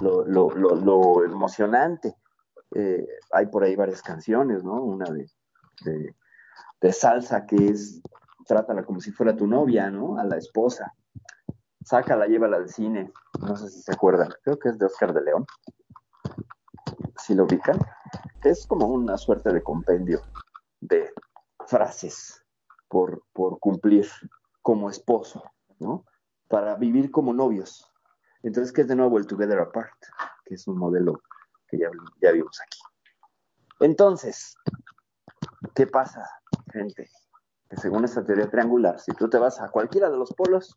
lo, 0.01 1.25
emocionante. 1.25 2.15
Eh, 2.75 3.07
hay 3.33 3.47
por 3.47 3.65
ahí 3.65 3.77
varias 3.77 4.01
canciones, 4.01 4.65
¿no? 4.65 4.83
Una 4.83 5.07
de, 5.11 5.29
de, 6.81 6.93
salsa 6.93 7.45
que 7.45 7.69
es, 7.69 8.01
trátala 8.47 8.85
como 8.85 9.01
si 9.01 9.11
fuera 9.11 9.37
tu 9.37 9.47
novia, 9.47 9.91
¿no? 9.91 10.19
A 10.19 10.25
la 10.25 10.37
esposa. 10.37 10.95
Sácala, 11.91 12.29
llévala 12.29 12.57
al 12.57 12.69
cine. 12.69 13.13
No 13.41 13.57
sé 13.57 13.69
si 13.69 13.83
se 13.83 13.93
acuerdan. 13.93 14.33
Creo 14.45 14.57
que 14.61 14.69
es 14.69 14.79
de 14.79 14.87
Oscar 14.87 15.13
de 15.13 15.23
León. 15.23 15.45
Si 17.17 17.35
lo 17.35 17.47
ubican. 17.47 17.81
Es 18.45 18.65
como 18.65 18.87
una 18.87 19.19
suerte 19.19 19.53
de 19.53 19.61
compendio 19.61 20.23
de 20.81 21.13
frases 21.67 22.45
por, 22.87 23.25
por 23.33 23.59
cumplir 23.59 24.07
como 24.63 24.89
esposo, 24.89 25.43
¿no? 25.81 26.05
Para 26.47 26.77
vivir 26.77 27.11
como 27.11 27.33
novios. 27.33 27.91
Entonces, 28.45 28.73
que 28.73 28.83
es 28.83 28.87
de 28.87 28.95
nuevo 28.95 29.19
el 29.19 29.27
Together 29.27 29.59
Apart, 29.59 29.99
que 30.45 30.55
es 30.55 30.69
un 30.69 30.79
modelo 30.79 31.21
que 31.67 31.77
ya, 31.77 31.91
ya 32.23 32.31
vimos 32.31 32.57
aquí. 32.61 32.79
Entonces, 33.81 34.57
¿qué 35.75 35.89
pasa, 35.89 36.25
gente? 36.73 37.11
Que 37.69 37.77
según 37.77 38.05
esta 38.05 38.25
teoría 38.25 38.49
triangular, 38.49 39.01
si 39.01 39.11
tú 39.11 39.29
te 39.29 39.39
vas 39.39 39.61
a 39.61 39.71
cualquiera 39.71 40.09
de 40.09 40.17
los 40.17 40.33
polos, 40.35 40.73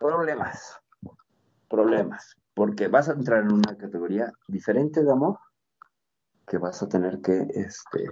problemas, 0.00 0.80
problemas, 1.68 2.36
porque 2.54 2.88
vas 2.88 3.08
a 3.08 3.12
entrar 3.12 3.42
en 3.42 3.52
una 3.52 3.76
categoría 3.76 4.32
diferente 4.48 5.04
de 5.04 5.12
amor 5.12 5.38
que 6.46 6.58
vas 6.58 6.82
a 6.82 6.88
tener 6.88 7.20
que, 7.20 7.46
este, 7.50 8.10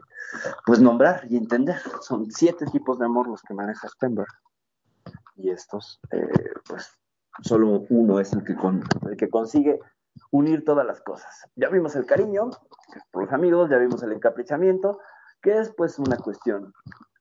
pues 0.64 0.80
nombrar 0.80 1.26
y 1.28 1.36
entender. 1.36 1.80
Son 2.02 2.30
siete 2.30 2.66
tipos 2.66 2.98
de 3.00 3.06
amor 3.06 3.26
los 3.26 3.42
que 3.42 3.54
maneja 3.54 3.88
Stenberg. 3.88 4.28
Y 5.34 5.50
estos, 5.50 5.98
eh, 6.12 6.52
pues, 6.68 6.96
solo 7.42 7.84
uno 7.88 8.20
es 8.20 8.32
el 8.32 8.44
que, 8.44 8.54
el 9.10 9.16
que 9.16 9.28
consigue 9.28 9.80
unir 10.30 10.64
todas 10.64 10.86
las 10.86 11.00
cosas. 11.00 11.48
Ya 11.56 11.68
vimos 11.68 11.96
el 11.96 12.06
cariño, 12.06 12.50
que 12.92 12.98
es 12.98 13.04
por 13.10 13.24
los 13.24 13.32
amigos, 13.32 13.70
ya 13.70 13.78
vimos 13.78 14.02
el 14.02 14.12
encaprichamiento, 14.12 15.00
que 15.40 15.58
es 15.58 15.72
pues 15.76 15.98
una 15.98 16.16
cuestión 16.16 16.72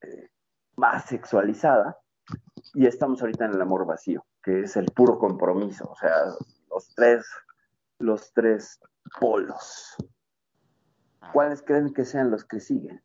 eh, 0.02 0.30
más 0.76 1.06
sexualizada, 1.06 1.98
y 2.74 2.86
estamos 2.86 3.22
ahorita 3.22 3.46
en 3.46 3.54
el 3.54 3.62
amor 3.62 3.86
vacío, 3.86 4.26
que 4.48 4.62
es 4.62 4.78
el 4.78 4.86
puro 4.86 5.20
compromiso, 5.20 5.92
o 5.92 5.96
sea, 5.98 6.24
los 6.70 6.96
tres, 6.96 7.26
los 8.00 8.32
tres 8.32 8.80
polos. 9.20 9.98
¿Cuáles 11.34 11.62
creen 11.62 11.94
que 11.94 12.06
sean 12.06 12.32
los 12.32 12.46
que 12.46 12.62
siguen? 12.62 13.04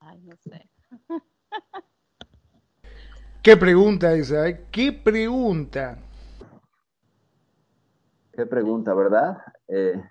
Ay, 0.00 0.18
no 0.22 0.34
sé. 0.38 0.70
¿Qué 3.42 3.54
pregunta 3.58 4.14
esa? 4.14 4.48
Eh? 4.48 4.66
¿Qué 4.72 4.92
pregunta? 4.94 5.98
¿Qué 8.32 8.46
pregunta, 8.46 8.94
verdad? 8.94 9.36
Eh, 9.68 10.02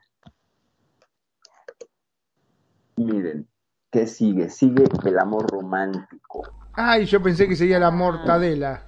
miren, 2.98 3.50
¿Qué 3.96 4.08
sigue? 4.08 4.50
Sigue 4.50 4.84
el 5.06 5.18
amor 5.18 5.50
romántico. 5.50 6.65
Ay, 6.78 7.06
yo 7.06 7.24
pensé 7.24 7.48
que 7.48 7.56
sería 7.56 7.80
la 7.80 7.90
mortadela. 7.90 8.84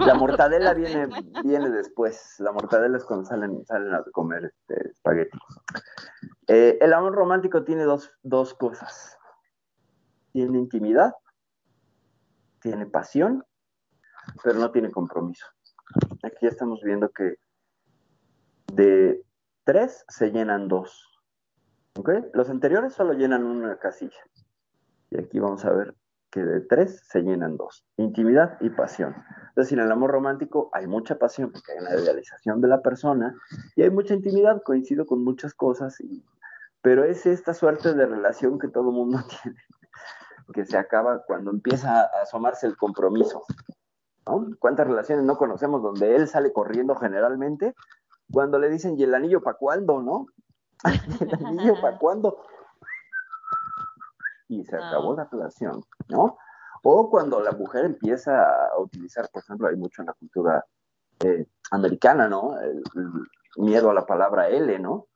La 0.00 0.14
mortadela 0.14 0.74
viene, 0.74 1.06
viene 1.44 1.70
después. 1.70 2.34
La 2.40 2.50
mortadela 2.50 2.96
es 2.96 3.04
cuando 3.04 3.26
salen, 3.26 3.64
salen 3.64 3.94
a 3.94 4.02
comer 4.12 4.46
este, 4.46 4.90
espagueti. 4.90 5.38
Eh, 6.48 6.78
el 6.80 6.92
amor 6.92 7.14
romántico 7.14 7.62
tiene 7.62 7.84
dos, 7.84 8.12
dos 8.22 8.54
cosas. 8.54 9.16
Tiene 10.32 10.58
intimidad, 10.58 11.14
tiene 12.60 12.86
pasión, 12.86 13.44
pero 14.42 14.58
no 14.58 14.72
tiene 14.72 14.90
compromiso. 14.90 15.46
Aquí 16.24 16.46
estamos 16.46 16.80
viendo 16.82 17.08
que 17.10 17.36
de 18.72 19.22
tres 19.62 20.04
se 20.08 20.30
llenan 20.32 20.66
dos. 20.66 21.06
¿Ok? 21.96 22.10
Los 22.34 22.50
anteriores 22.50 22.94
solo 22.94 23.12
llenan 23.12 23.44
una 23.44 23.76
casilla. 23.78 24.18
Y 25.10 25.18
aquí 25.18 25.38
vamos 25.38 25.64
a 25.64 25.70
ver 25.70 25.94
que 26.30 26.40
de 26.40 26.60
tres 26.60 27.02
se 27.08 27.22
llenan 27.22 27.56
dos, 27.56 27.84
intimidad 27.96 28.56
y 28.60 28.70
pasión. 28.70 29.14
Es 29.50 29.54
decir, 29.56 29.78
en 29.78 29.86
el 29.86 29.92
amor 29.92 30.10
romántico 30.10 30.70
hay 30.72 30.86
mucha 30.86 31.18
pasión 31.18 31.50
porque 31.50 31.72
hay 31.72 31.78
una 31.78 31.94
idealización 31.94 32.60
de 32.60 32.68
la 32.68 32.82
persona 32.82 33.34
y 33.76 33.82
hay 33.82 33.90
mucha 33.90 34.14
intimidad, 34.14 34.62
coincido 34.62 35.06
con 35.06 35.24
muchas 35.24 35.54
cosas, 35.54 35.96
pero 36.82 37.04
es 37.04 37.26
esta 37.26 37.52
suerte 37.52 37.94
de 37.94 38.06
relación 38.06 38.58
que 38.58 38.68
todo 38.68 38.92
mundo 38.92 39.18
tiene, 39.42 39.58
que 40.54 40.64
se 40.64 40.78
acaba 40.78 41.24
cuando 41.26 41.50
empieza 41.50 42.00
a 42.00 42.22
asomarse 42.22 42.66
el 42.66 42.76
compromiso. 42.76 43.42
¿Cuántas 44.60 44.86
relaciones 44.86 45.24
no 45.24 45.36
conocemos 45.36 45.82
donde 45.82 46.14
él 46.14 46.28
sale 46.28 46.52
corriendo 46.52 46.94
generalmente? 46.94 47.74
Cuando 48.30 48.60
le 48.60 48.68
dicen, 48.68 48.96
¿y 48.96 49.02
el 49.02 49.14
anillo 49.14 49.42
para 49.42 49.56
cuándo, 49.56 50.00
no? 50.02 50.26
¿El 51.20 51.46
anillo 51.46 51.80
para 51.80 51.98
cuándo? 51.98 52.38
y 54.50 54.64
se 54.64 54.76
acabó 54.76 55.14
la 55.14 55.28
relación, 55.30 55.84
¿no? 56.10 56.38
O 56.82 57.10
cuando 57.10 57.40
la 57.40 57.52
mujer 57.52 57.84
empieza 57.84 58.42
a 58.66 58.78
utilizar, 58.78 59.28
por 59.30 59.42
ejemplo, 59.42 59.68
hay 59.68 59.76
mucho 59.76 60.02
en 60.02 60.06
la 60.06 60.14
cultura 60.14 60.64
eh, 61.20 61.46
americana, 61.70 62.28
¿no? 62.28 62.58
El, 62.60 62.82
miedo 63.56 63.90
a 63.90 63.94
la 63.94 64.06
palabra 64.06 64.48
L, 64.48 64.78
¿no? 64.78 65.08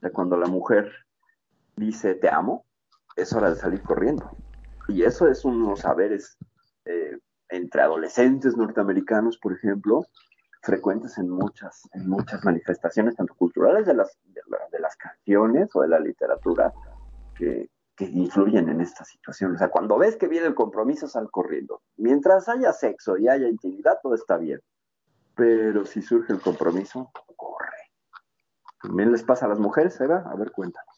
De 0.00 0.12
cuando 0.12 0.36
la 0.36 0.46
mujer 0.46 0.92
dice 1.74 2.14
te 2.14 2.28
amo, 2.28 2.66
es 3.16 3.32
hora 3.32 3.50
de 3.50 3.56
salir 3.56 3.82
corriendo. 3.82 4.30
Y 4.88 5.02
eso 5.04 5.26
es 5.26 5.44
unos 5.44 5.80
saberes 5.80 6.36
eh, 6.84 7.18
entre 7.48 7.82
adolescentes 7.82 8.56
norteamericanos, 8.56 9.38
por 9.38 9.54
ejemplo, 9.54 10.06
frecuentes 10.62 11.18
en 11.18 11.30
muchas, 11.30 11.88
en 11.94 12.08
muchas 12.08 12.44
manifestaciones, 12.44 13.16
tanto 13.16 13.34
culturales 13.34 13.86
de 13.86 13.94
las, 13.94 14.18
de 14.26 14.80
las 14.80 14.96
canciones 14.96 15.70
o 15.74 15.82
de 15.82 15.88
la 15.88 15.98
literatura, 15.98 16.72
que, 17.34 17.70
que 17.98 18.04
influyen 18.04 18.68
en 18.68 18.80
esta 18.80 19.04
situación. 19.04 19.56
O 19.56 19.58
sea, 19.58 19.70
cuando 19.70 19.98
ves 19.98 20.16
que 20.16 20.28
viene 20.28 20.46
el 20.46 20.54
compromiso, 20.54 21.08
sal 21.08 21.28
corriendo. 21.32 21.82
Mientras 21.96 22.48
haya 22.48 22.72
sexo 22.72 23.18
y 23.18 23.28
haya 23.28 23.48
intimidad, 23.48 23.98
todo 24.00 24.14
está 24.14 24.36
bien. 24.36 24.60
Pero 25.34 25.84
si 25.84 26.00
surge 26.00 26.32
el 26.32 26.40
compromiso, 26.40 27.10
corre. 27.34 27.90
¿También 28.80 29.10
les 29.10 29.24
pasa 29.24 29.46
a 29.46 29.48
las 29.48 29.58
mujeres, 29.58 30.00
Eva? 30.00 30.22
A 30.30 30.36
ver, 30.36 30.52
cuéntanos. 30.52 30.94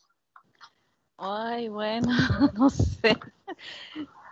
Ay, 1.16 1.70
bueno, 1.70 2.09
no 2.55 2.68
sé. 2.68 3.18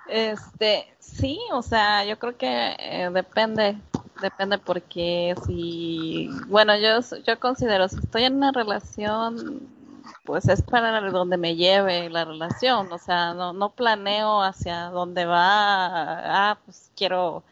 Este, 0.06 0.94
sí, 0.98 1.40
o 1.52 1.62
sea, 1.62 2.04
yo 2.04 2.18
creo 2.18 2.36
que 2.36 2.76
eh, 2.78 3.10
depende, 3.10 3.78
depende 4.20 4.58
porque 4.58 5.34
si, 5.46 6.28
bueno, 6.48 6.76
yo, 6.76 7.00
yo 7.26 7.40
considero, 7.40 7.88
si 7.88 7.96
estoy 7.96 8.24
en 8.24 8.36
una 8.36 8.52
relación 8.52 9.77
pues 10.24 10.48
es 10.48 10.62
para 10.62 11.00
donde 11.10 11.36
me 11.36 11.56
lleve 11.56 12.10
la 12.10 12.24
relación, 12.24 12.92
o 12.92 12.98
sea, 12.98 13.34
no, 13.34 13.70
planeo 13.70 14.42
hacia 14.42 14.90
dónde 14.90 15.24
va, 15.26 16.50
ah, 16.50 16.58
pues 16.64 16.90
quiero, 16.96 17.42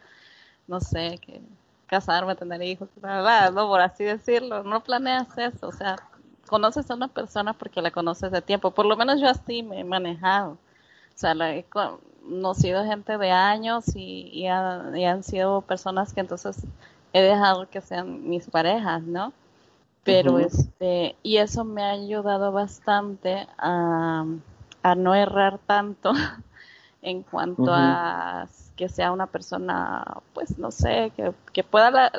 no 0.67 0.79
sé, 0.79 1.19
que 1.21 1.41
casarme, 1.87 2.35
tener 2.35 2.61
hijos, 2.61 2.89
no, 3.01 3.67
por 3.67 3.81
así 3.81 4.03
decirlo, 4.03 4.63
no 4.63 4.83
planeas 4.83 5.37
eso, 5.37 5.67
o 5.67 5.71
sea, 5.71 5.95
conoces 6.47 6.89
a 6.91 6.95
una 6.95 7.07
persona 7.07 7.53
porque 7.53 7.81
la 7.81 7.91
conoces 7.91 8.31
de 8.31 8.41
tiempo, 8.41 8.71
por 8.71 8.85
lo 8.85 8.97
menos 8.97 9.19
yo 9.21 9.29
así 9.29 9.63
me 9.63 9.81
he 9.81 9.83
manejado, 9.83 10.51
o 10.51 11.17
sea, 11.17 11.33
he 11.55 11.63
conocido 11.63 12.83
gente 12.85 13.17
de 13.17 13.31
años 13.31 13.95
y, 13.95 14.29
y 14.33 14.47
han 14.47 15.23
sido 15.23 15.61
personas 15.61 16.13
que 16.13 16.21
entonces 16.21 16.63
he 17.13 17.21
dejado 17.21 17.69
que 17.69 17.81
sean 17.81 18.27
mis 18.29 18.49
parejas, 18.49 19.01
¿no? 19.03 19.33
Pero 20.07 20.39
este 20.39 21.15
y 21.21 21.37
eso 21.37 21.65
me 21.65 21.83
ha 21.83 21.91
ayudado 21.91 22.51
bastante 22.51 23.45
a, 23.57 24.25
no 24.95 25.13
errar 25.13 25.59
tanto 25.65 26.13
en 27.01 27.23
cuanto 27.23 27.73
a 27.73 28.47
que 28.77 28.87
sea 28.87 29.11
una 29.11 29.27
persona 29.27 30.21
pues 30.33 30.57
no 30.57 30.71
sé 30.71 31.11
que, 31.15 31.33
que 31.51 31.63
pueda 31.63 32.11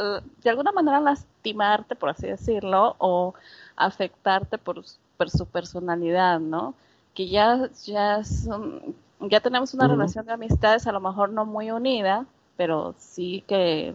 de 0.43 0.51
alguna 0.51 0.71
manera 0.71 1.01
lastimarte 1.01 1.97
por 1.97 2.11
así 2.11 2.27
decirlo 2.27 2.95
o 2.99 3.33
afectarte 3.75 4.59
por, 4.59 4.85
su 4.85 5.47
personalidad 5.47 6.41
no 6.41 6.75
que 7.15 7.29
ya 7.29 7.71
ya 7.85 8.21
ya 9.21 9.41
tenemos 9.41 9.73
una 9.73 9.89
relación 9.89 10.27
de 10.27 10.33
amistades 10.33 10.87
a 10.87 10.93
lo 10.93 11.01
mejor 11.01 11.31
no 11.31 11.47
muy 11.47 11.71
unida 11.71 12.27
pero 12.57 12.95
sí 12.99 13.43
que 13.49 13.95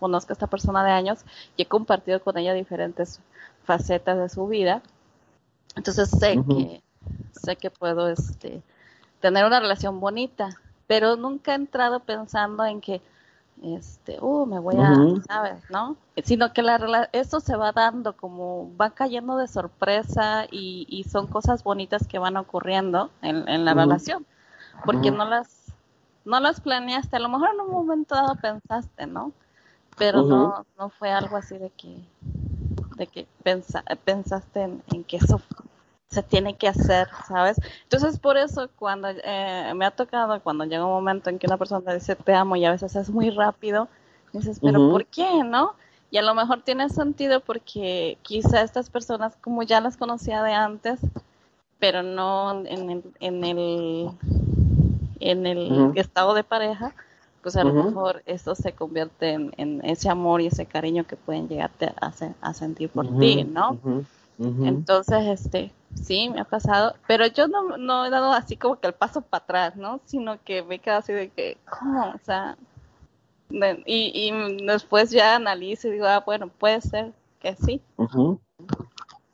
conozco 0.00 0.32
a 0.32 0.34
esta 0.34 0.48
persona 0.48 0.82
de 0.82 0.90
años 0.90 1.20
y 1.56 1.62
he 1.62 1.66
compartido 1.66 2.20
con 2.20 2.36
ella 2.38 2.54
diferentes 2.54 3.20
facetas 3.64 4.18
de 4.18 4.28
su 4.28 4.48
vida. 4.48 4.82
Entonces 5.76 6.10
sé 6.10 6.42
que 6.48 6.82
sé 7.32 7.56
que 7.56 7.70
puedo 7.70 8.08
este 8.08 8.62
tener 9.20 9.44
una 9.44 9.60
relación 9.60 10.00
bonita, 10.00 10.48
pero 10.86 11.16
nunca 11.16 11.52
he 11.52 11.54
entrado 11.54 12.00
pensando 12.00 12.64
en 12.64 12.80
que 12.80 13.00
este, 13.62 14.18
uh, 14.20 14.46
me 14.46 14.58
voy 14.58 14.76
a, 14.78 14.94
¿sabes? 15.28 15.62
¿No? 15.70 15.96
Sino 16.24 16.52
que 16.52 16.62
la 16.62 17.08
eso 17.12 17.40
se 17.40 17.56
va 17.56 17.72
dando 17.72 18.16
como 18.16 18.74
va 18.76 18.90
cayendo 18.90 19.36
de 19.36 19.48
sorpresa 19.48 20.46
y, 20.50 20.86
y 20.88 21.04
son 21.04 21.26
cosas 21.26 21.62
bonitas 21.62 22.06
que 22.06 22.18
van 22.18 22.38
ocurriendo 22.38 23.10
en, 23.20 23.46
en 23.48 23.64
la 23.64 23.74
relación, 23.74 24.24
porque 24.84 25.10
no 25.10 25.26
las 25.26 25.60
no 26.24 26.40
las 26.40 26.60
planeaste, 26.60 27.16
a 27.16 27.20
lo 27.20 27.28
mejor 27.28 27.50
en 27.54 27.60
un 27.60 27.70
momento 27.70 28.14
dado 28.14 28.34
pensaste, 28.36 29.06
¿no? 29.06 29.32
Pero 30.00 30.22
no 30.22 30.64
no 30.78 30.88
fue 30.88 31.10
algo 31.10 31.36
así 31.36 31.58
de 31.58 31.68
que 31.68 31.94
de 32.96 33.06
que 33.06 33.26
pensaste 34.02 34.62
en, 34.62 35.04
que 35.04 35.18
eso 35.18 35.40
se 36.08 36.22
tiene 36.22 36.56
que 36.56 36.68
hacer, 36.68 37.06
¿sabes? 37.28 37.58
Entonces, 37.82 38.18
por 38.18 38.36
eso 38.36 38.68
cuando 38.76 39.08
eh, 39.08 39.72
me 39.76 39.84
ha 39.84 39.90
tocado, 39.90 40.40
cuando 40.40 40.64
llega 40.64 40.84
un 40.84 40.92
momento 40.92 41.28
en 41.28 41.38
que 41.38 41.46
una 41.46 41.58
persona 41.58 41.94
dice 41.94 42.16
te 42.16 42.34
amo 42.34 42.56
y 42.56 42.64
a 42.64 42.72
veces 42.72 42.96
es 42.96 43.10
muy 43.10 43.28
rápido, 43.30 43.88
dices, 44.32 44.58
pero 44.60 44.90
¿por 44.90 45.04
qué, 45.04 45.44
no? 45.44 45.74
Y 46.10 46.16
a 46.16 46.22
lo 46.22 46.34
mejor 46.34 46.62
tiene 46.62 46.88
sentido 46.88 47.40
porque 47.40 48.16
quizá 48.22 48.62
estas 48.62 48.88
personas, 48.88 49.36
como 49.40 49.62
ya 49.62 49.82
las 49.82 49.98
conocía 49.98 50.42
de 50.42 50.54
antes, 50.54 50.98
pero 51.78 52.02
no 52.02 52.64
en 52.64 52.90
el, 52.90 53.04
en 53.20 53.44
el, 53.44 54.10
en 55.20 55.46
el 55.46 55.92
estado 55.94 56.32
de 56.32 56.42
pareja, 56.42 56.94
pues 57.42 57.56
a 57.56 57.64
lo 57.64 57.72
mejor 57.72 58.22
eso 58.26 58.54
se 58.54 58.72
convierte 58.72 59.32
en, 59.32 59.80
ese 59.84 60.08
amor 60.08 60.40
y 60.40 60.46
ese 60.46 60.66
cariño 60.66 61.06
que 61.06 61.16
pueden 61.16 61.48
llegarte 61.48 61.92
a, 62.00 62.12
a 62.40 62.54
sentir 62.54 62.90
por 62.90 63.18
ti, 63.18 63.44
¿no? 63.44 63.78
Entonces, 64.38 65.26
este, 65.26 65.72
sí, 65.94 66.30
me 66.30 66.40
ha 66.40 66.44
pasado, 66.44 66.94
pero 67.06 67.26
yo 67.26 67.46
no, 67.48 67.76
no 67.76 68.06
he 68.06 68.10
dado 68.10 68.32
así 68.32 68.56
como 68.56 68.80
que 68.80 68.86
el 68.86 68.94
paso 68.94 69.20
para 69.20 69.44
atrás, 69.44 69.76
¿no? 69.76 70.00
Sino 70.04 70.42
que 70.42 70.62
me 70.62 70.76
he 70.76 70.78
quedado 70.78 71.00
así 71.00 71.12
de 71.12 71.28
que, 71.28 71.58
¿cómo? 71.68 72.10
O 72.10 72.18
sea, 72.22 72.56
y, 73.50 74.12
y 74.14 74.66
después 74.66 75.10
ya 75.10 75.36
analizo 75.36 75.88
y 75.88 75.92
digo, 75.92 76.06
ah, 76.06 76.22
bueno, 76.24 76.48
puede 76.48 76.80
ser 76.80 77.12
que 77.40 77.56
sí. 77.56 77.82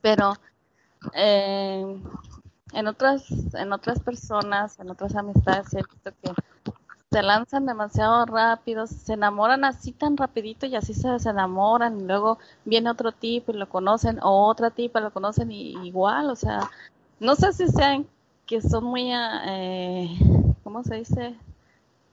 Pero 0.01 0.35
eh, 1.15 2.03
en 2.73 2.87
otras 2.87 3.31
en 3.55 3.73
otras 3.73 4.01
personas, 4.01 4.79
en 4.79 4.91
otras 4.91 5.15
amistades 5.17 5.73
he 5.75 5.79
visto 5.79 6.13
que 6.23 6.33
se 7.11 7.23
lanzan 7.23 7.67
demasiado 7.67 8.27
rápido, 8.27 8.87
se 8.87 9.13
enamoran 9.13 9.65
así 9.65 9.93
tan 9.93 10.17
rapidito 10.17 10.67
y 10.67 10.75
así 10.75 10.93
se 10.93 11.09
desenamoran 11.09 12.01
y 12.01 12.05
luego 12.05 12.39
viene 12.65 12.91
otro 12.91 13.13
tipo 13.13 13.53
y 13.53 13.57
lo 13.57 13.69
conocen 13.69 14.19
o 14.23 14.47
otra 14.47 14.71
tipa 14.71 15.01
lo 15.01 15.13
conocen 15.13 15.53
y, 15.53 15.77
igual, 15.87 16.31
o 16.31 16.37
sea, 16.37 16.69
no 17.21 17.37
sé 17.37 17.53
si 17.53 17.69
sean 17.69 18.07
que 18.45 18.61
son 18.61 18.85
muy, 18.85 19.13
eh, 19.13 20.19
¿cómo 20.65 20.83
se 20.83 20.97
dice? 20.97 21.37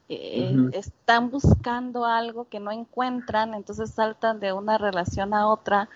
Eh, 0.10 0.70
están 0.74 1.32
buscando 1.32 2.06
algo 2.06 2.48
que 2.48 2.60
no 2.60 2.72
encuentran, 2.72 3.56
entonces 3.56 3.90
saltan 3.90 4.40
de 4.40 4.54
una 4.54 4.78
relación 4.78 5.34
a 5.34 5.48
otra, 5.48 5.90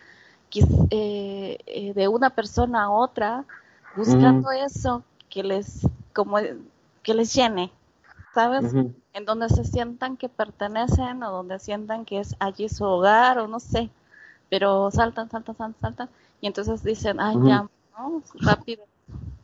eh, 0.89 1.57
eh, 1.67 1.93
de 1.93 2.07
una 2.07 2.31
persona 2.31 2.83
a 2.83 2.89
otra, 2.89 3.45
buscando 3.95 4.49
eso 4.51 5.03
que 5.29 5.43
les, 5.43 5.87
como, 6.13 6.37
que 7.03 7.13
les 7.13 7.33
llene, 7.33 7.71
¿sabes? 8.37 8.71
En 9.13 9.25
donde 9.25 9.49
se 9.49 9.63
sientan 9.63 10.15
que 10.15 10.29
pertenecen 10.29 11.23
o 11.23 11.31
donde 11.31 11.57
sientan 11.57 12.05
que 12.05 12.19
es 12.19 12.35
allí 12.37 12.69
su 12.69 12.85
hogar 12.85 13.39
o 13.39 13.47
no 13.47 13.59
sé, 13.59 13.89
pero 14.47 14.91
saltan, 14.91 15.27
saltan, 15.31 15.55
saltan, 15.55 15.81
saltan 15.81 16.09
y 16.39 16.45
entonces 16.45 16.83
dicen, 16.83 17.19
ay, 17.19 17.35
ya, 17.43 17.67
¿no? 17.97 18.21
Rápido. 18.35 18.83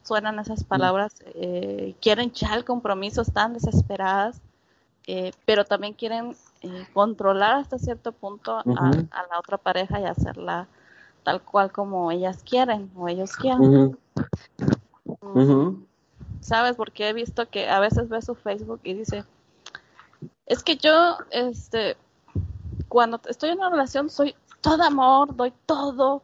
suenan 0.04 0.38
esas 0.38 0.64
palabras, 0.64 1.16
eh, 1.34 1.96
quieren 2.04 2.32
ya 2.34 2.54
el 2.54 2.66
compromiso, 2.66 3.24
están 3.24 3.56
desesperadas, 3.56 4.40
eh, 5.08 5.32
pero 5.48 5.66
también 5.66 5.96
quieren 5.96 6.36
eh, 6.62 6.86
controlar 6.94 7.56
hasta 7.56 7.80
cierto 7.80 8.12
punto 8.12 8.60
a, 8.60 8.64
la 8.64 9.40
otra 9.40 9.58
pareja 9.58 10.02
y 10.02 10.06
hacerla 10.06 10.68
tal 11.24 11.42
cual 11.42 11.72
como 11.72 12.12
ellas 12.12 12.44
quieren 12.44 12.92
o 12.96 13.08
ellos 13.08 13.32
quieren. 13.38 13.98
¿Sabes? 16.44 16.76
Porque 16.76 17.08
he 17.08 17.14
visto 17.14 17.50
que 17.50 17.70
a 17.70 17.80
veces 17.80 18.10
ve 18.10 18.22
su 18.22 18.36
Facebook 18.36 18.82
y 18.84 18.94
dice, 18.94 19.24
es 20.46 20.62
que 20.62 20.76
yo, 20.76 21.18
este, 21.32 21.96
cuando 22.90 23.20
estoy 23.30 23.52
en 23.52 23.60
una 23.60 23.70
relación 23.70 24.10
soy 24.10 24.36
todo 24.60 24.84
amor, 24.84 25.36
doy 25.36 25.54
todo, 25.66 26.22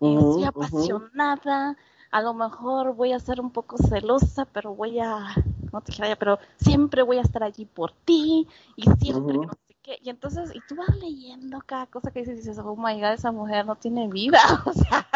y 0.00 0.16
estoy 0.16 0.44
apasionada, 0.44 1.76
a 2.10 2.22
lo 2.22 2.32
mejor 2.32 2.94
voy 2.94 3.12
a 3.12 3.20
ser 3.20 3.42
un 3.42 3.50
poco 3.50 3.76
celosa, 3.76 4.46
pero 4.46 4.74
voy 4.74 5.00
a, 5.00 5.34
no 5.70 5.80
te 5.82 5.92
quiero, 5.92 6.16
pero 6.18 6.38
siempre 6.56 7.02
voy 7.02 7.18
a 7.18 7.22
estar 7.22 7.42
allí 7.42 7.66
por 7.66 7.92
ti, 7.92 8.48
y 8.74 8.82
siempre 9.00 9.38
que 9.38 9.46
no 9.46 9.52
sé 9.52 9.76
qué, 9.82 9.98
y 10.02 10.08
entonces, 10.08 10.50
y 10.54 10.60
tú 10.66 10.76
vas 10.76 10.96
leyendo 10.96 11.60
cada 11.66 11.86
cosa 11.86 12.10
que 12.10 12.20
dices, 12.20 12.36
y 12.36 12.38
dices, 12.38 12.58
oh 12.58 12.74
my 12.74 12.94
god, 12.94 13.12
esa 13.12 13.32
mujer 13.32 13.66
no 13.66 13.76
tiene 13.76 14.08
vida, 14.08 14.40
o 14.64 14.72
sea, 14.72 15.06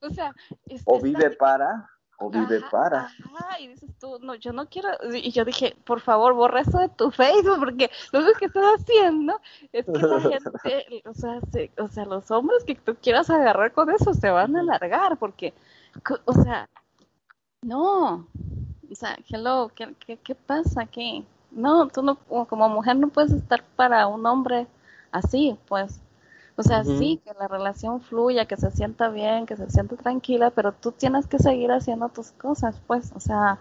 o 0.00 0.10
sea, 0.10 0.34
o 0.84 1.00
vive 1.00 1.30
para 1.30 1.88
o 2.18 2.30
vive 2.30 2.60
para. 2.70 3.10
y 3.58 3.68
dices 3.68 3.90
tú, 3.98 4.18
no, 4.20 4.34
yo 4.34 4.52
no 4.52 4.68
quiero, 4.68 4.88
y 5.12 5.30
yo 5.32 5.44
dije, 5.44 5.76
por 5.84 6.00
favor, 6.00 6.34
borra 6.34 6.60
eso 6.60 6.78
de 6.78 6.88
tu 6.88 7.10
Facebook, 7.10 7.58
porque 7.58 7.90
lo 8.12 8.20
que 8.38 8.46
estás 8.46 8.64
haciendo 8.78 9.40
es 9.72 9.86
que 9.86 9.92
la 9.92 10.20
gente, 10.20 11.02
o 11.06 11.14
sea, 11.14 11.40
o 11.78 11.88
sea, 11.88 12.04
los 12.04 12.30
hombres 12.30 12.64
que 12.64 12.74
tú 12.74 12.96
quieras 13.00 13.30
agarrar 13.30 13.72
con 13.72 13.90
eso 13.90 14.14
se 14.14 14.30
van 14.30 14.56
a 14.56 14.60
alargar, 14.60 15.16
porque, 15.16 15.52
o 16.24 16.32
sea, 16.32 16.68
no, 17.62 18.26
o 18.90 18.94
sea, 18.94 19.16
hello, 19.28 19.70
¿qué, 19.74 19.94
qué, 20.06 20.16
qué 20.16 20.34
pasa 20.34 20.82
aquí? 20.82 21.26
No, 21.50 21.88
tú 21.88 22.02
no, 22.02 22.16
como 22.46 22.68
mujer 22.68 22.96
no 22.96 23.08
puedes 23.08 23.32
estar 23.32 23.62
para 23.76 24.06
un 24.06 24.24
hombre 24.26 24.66
así, 25.10 25.56
pues, 25.68 26.00
o 26.56 26.62
sea, 26.62 26.84
sí, 26.84 27.20
que 27.24 27.32
la 27.38 27.48
relación 27.48 28.00
fluya, 28.00 28.44
que 28.46 28.56
se 28.56 28.70
sienta 28.70 29.08
bien, 29.08 29.46
que 29.46 29.56
se 29.56 29.70
sienta 29.70 29.96
tranquila, 29.96 30.50
pero 30.50 30.72
tú 30.72 30.92
tienes 30.92 31.26
que 31.26 31.38
seguir 31.38 31.72
haciendo 31.72 32.08
tus 32.08 32.32
cosas, 32.32 32.76
pues, 32.86 33.12
o 33.14 33.20
sea, 33.20 33.58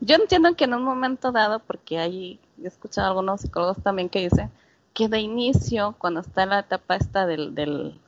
yo 0.00 0.16
entiendo 0.16 0.54
que 0.54 0.64
en 0.64 0.74
un 0.74 0.84
momento 0.84 1.32
dado, 1.32 1.58
porque 1.58 1.98
hay, 1.98 2.40
he 2.62 2.66
escuchado 2.66 3.06
a 3.06 3.10
algunos 3.10 3.40
psicólogos 3.40 3.82
también 3.82 4.08
que 4.08 4.20
dicen 4.20 4.50
que 4.94 5.08
de 5.08 5.20
inicio, 5.20 5.94
cuando 5.98 6.20
está 6.20 6.44
en 6.44 6.50
la 6.50 6.60
etapa 6.60 6.96
esta 6.96 7.26
del, 7.26 7.54
del 7.54 7.98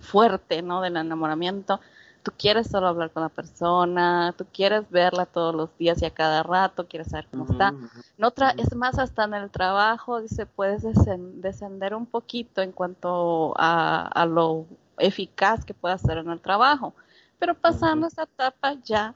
fuerte, 0.00 0.62
¿no? 0.62 0.80
Del 0.80 0.96
enamoramiento, 0.96 1.80
tú 2.26 2.32
quieres 2.36 2.66
solo 2.66 2.88
hablar 2.88 3.12
con 3.12 3.22
la 3.22 3.28
persona, 3.28 4.34
tú 4.36 4.44
quieres 4.52 4.90
verla 4.90 5.26
todos 5.26 5.54
los 5.54 5.78
días 5.78 6.02
y 6.02 6.06
a 6.06 6.10
cada 6.10 6.42
rato, 6.42 6.88
quieres 6.88 7.10
saber 7.10 7.28
cómo 7.30 7.46
está. 7.48 7.72
No 8.18 8.32
es 8.56 8.74
más, 8.74 8.98
hasta 8.98 9.22
en 9.22 9.34
el 9.34 9.48
trabajo, 9.48 10.20
dice, 10.20 10.44
puedes 10.44 10.82
descender 10.82 11.94
un 11.94 12.04
poquito 12.04 12.62
en 12.62 12.72
cuanto 12.72 13.54
a, 13.56 14.26
lo 14.28 14.66
eficaz 14.98 15.64
que 15.64 15.72
puedas 15.72 16.02
hacer 16.02 16.18
en 16.18 16.28
el 16.28 16.40
trabajo. 16.40 16.94
Pero 17.38 17.54
pasando 17.54 18.08
esa 18.08 18.24
etapa 18.24 18.74
ya 18.82 19.14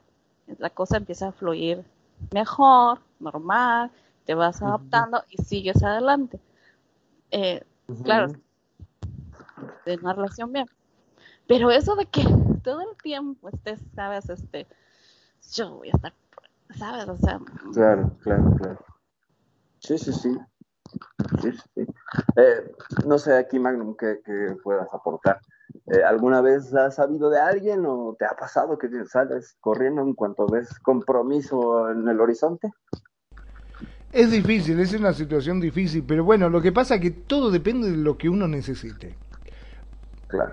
la 0.59 0.71
cosa 0.71 0.97
empieza 0.97 1.29
a 1.29 1.33
fluir 1.33 1.83
mejor, 2.33 3.01
normal, 3.19 3.91
te 4.25 4.35
vas 4.35 4.63
adaptando 4.63 5.25
y 5.31 5.43
sigues 5.43 5.83
adelante. 5.83 6.39
Eh, 7.33 7.65
claro, 8.05 8.35
de 9.85 9.97
una 9.97 10.13
relación 10.13 10.53
bien. 10.53 10.67
Pero 11.49 11.73
eso 11.73 11.97
de 11.97 12.07
que 12.07 12.23
todo 12.63 12.81
el 12.83 12.97
tiempo 13.03 13.49
estés, 13.49 13.81
sabes, 13.95 14.29
este, 14.29 14.67
yo 15.53 15.77
voy 15.77 15.91
a 15.91 15.97
estar, 15.97 16.13
sabes, 16.77 17.09
o 17.09 17.17
sea. 17.17 17.41
Claro, 17.73 18.13
claro, 18.23 18.55
claro. 18.57 18.85
Sí, 19.81 19.99
sí, 19.99 20.13
sí. 20.13 20.39
sí, 21.43 21.53
sí. 21.75 21.87
Eh, 22.37 22.73
no 23.07 23.19
sé 23.19 23.37
aquí, 23.37 23.59
Magnum, 23.59 23.97
qué, 23.97 24.21
puedas 24.63 24.93
aportar. 24.93 25.41
Eh, 25.87 26.03
¿Alguna 26.03 26.41
vez 26.41 26.75
has 26.75 26.97
sabido 26.97 27.31
de 27.31 27.41
alguien 27.41 27.85
o 27.87 28.17
te 28.19 28.25
ha 28.25 28.37
pasado 28.37 28.77
que 28.77 28.89
sales 29.07 29.57
corriendo 29.61 30.03
en 30.03 30.15
cuanto 30.15 30.47
ves 30.47 30.79
compromiso 30.81 31.91
en 31.91 32.07
el 32.09 32.21
horizonte? 32.21 32.71
Es 34.13 34.33
difícil, 34.33 34.81
es 34.81 34.93
una 34.93 35.13
situación 35.13 35.61
difícil, 35.61 36.05
pero 36.07 36.25
bueno, 36.25 36.51
lo 36.51 36.61
que 36.61 36.73
pasa 36.73 36.97
es 36.97 37.01
que 37.01 37.13
todo 37.13 37.51
depende 37.51 37.91
de 37.91 37.97
lo 37.97 38.19
que 38.19 38.29
uno 38.29 38.49
necesite. 38.49 39.17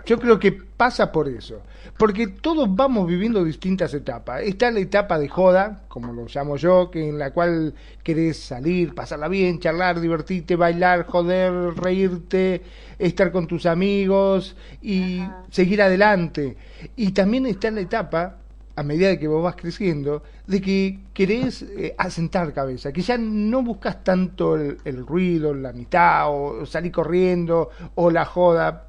Yo 0.06 0.20
creo 0.20 0.40
que 0.40 0.52
pasa 0.52 1.12
por 1.12 1.28
eso, 1.28 1.62
porque 1.98 2.28
todos 2.28 2.74
vamos 2.76 3.08
viviendo 3.08 3.44
distintas 3.44 3.94
etapas. 3.94 4.42
Está 4.42 4.72
la 4.72 4.80
etapa 4.80 5.20
de 5.20 5.28
joda, 5.28 5.84
como 5.88 6.14
lo 6.14 6.26
llamo 6.26 6.58
yo, 6.58 6.90
que 6.92 7.10
en 7.10 7.18
la 7.18 7.32
cual 7.32 7.74
querés 8.04 8.38
salir, 8.38 8.94
pasarla 8.94 9.28
bien, 9.28 9.60
charlar, 9.60 10.00
divertirte, 10.00 10.56
bailar, 10.56 11.06
joder, 11.06 11.52
reírte, 11.76 12.62
estar 12.98 13.32
con 13.32 13.48
tus 13.48 13.66
amigos 13.66 14.56
y 14.82 15.24
seguir 15.50 15.82
adelante. 15.82 16.58
Y 16.96 17.12
también 17.12 17.46
está 17.46 17.72
la 17.72 17.82
etapa 17.82 18.38
a 18.76 18.84
medida 18.84 19.08
de 19.08 19.18
que 19.18 19.28
vos 19.28 19.44
vas 19.44 19.56
creciendo, 19.56 20.22
de 20.46 20.62
que 20.62 21.00
querés 21.12 21.64
eh, 21.64 21.96
asentar 21.98 22.54
cabeza, 22.54 22.94
que 22.94 23.02
ya 23.02 23.18
no 23.18 23.64
buscas 23.64 24.04
tanto 24.04 24.56
el, 24.56 24.78
el 24.86 25.04
ruido, 25.04 25.52
la 25.56 25.74
mitad, 25.74 26.30
o 26.30 26.64
salir 26.68 26.92
corriendo, 26.92 27.72
o 27.96 28.12
la 28.12 28.24
joda, 28.24 28.87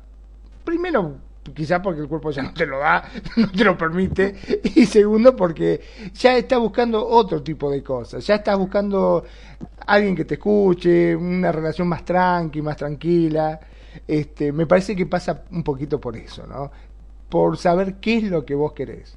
primero 0.68 1.16
quizás 1.54 1.80
porque 1.80 2.02
el 2.02 2.08
cuerpo 2.08 2.30
ya 2.30 2.42
no 2.42 2.52
te 2.52 2.66
lo 2.66 2.78
da, 2.78 3.02
no 3.36 3.50
te 3.50 3.64
lo 3.64 3.78
permite, 3.78 4.36
y 4.74 4.84
segundo 4.84 5.34
porque 5.34 5.80
ya 6.12 6.36
está 6.36 6.58
buscando 6.58 7.06
otro 7.06 7.42
tipo 7.42 7.70
de 7.70 7.82
cosas, 7.82 8.26
ya 8.26 8.34
estás 8.34 8.58
buscando 8.58 9.24
alguien 9.86 10.14
que 10.14 10.26
te 10.26 10.34
escuche, 10.34 11.16
una 11.16 11.50
relación 11.50 11.88
más 11.88 12.04
tranqui, 12.04 12.60
más 12.60 12.76
tranquila, 12.76 13.58
este, 14.06 14.52
me 14.52 14.66
parece 14.66 14.94
que 14.94 15.06
pasa 15.06 15.44
un 15.50 15.64
poquito 15.64 15.98
por 15.98 16.16
eso, 16.16 16.46
¿no? 16.46 16.70
Por 17.30 17.56
saber 17.56 17.94
qué 17.94 18.18
es 18.18 18.24
lo 18.24 18.44
que 18.44 18.54
vos 18.54 18.74
querés. 18.74 19.16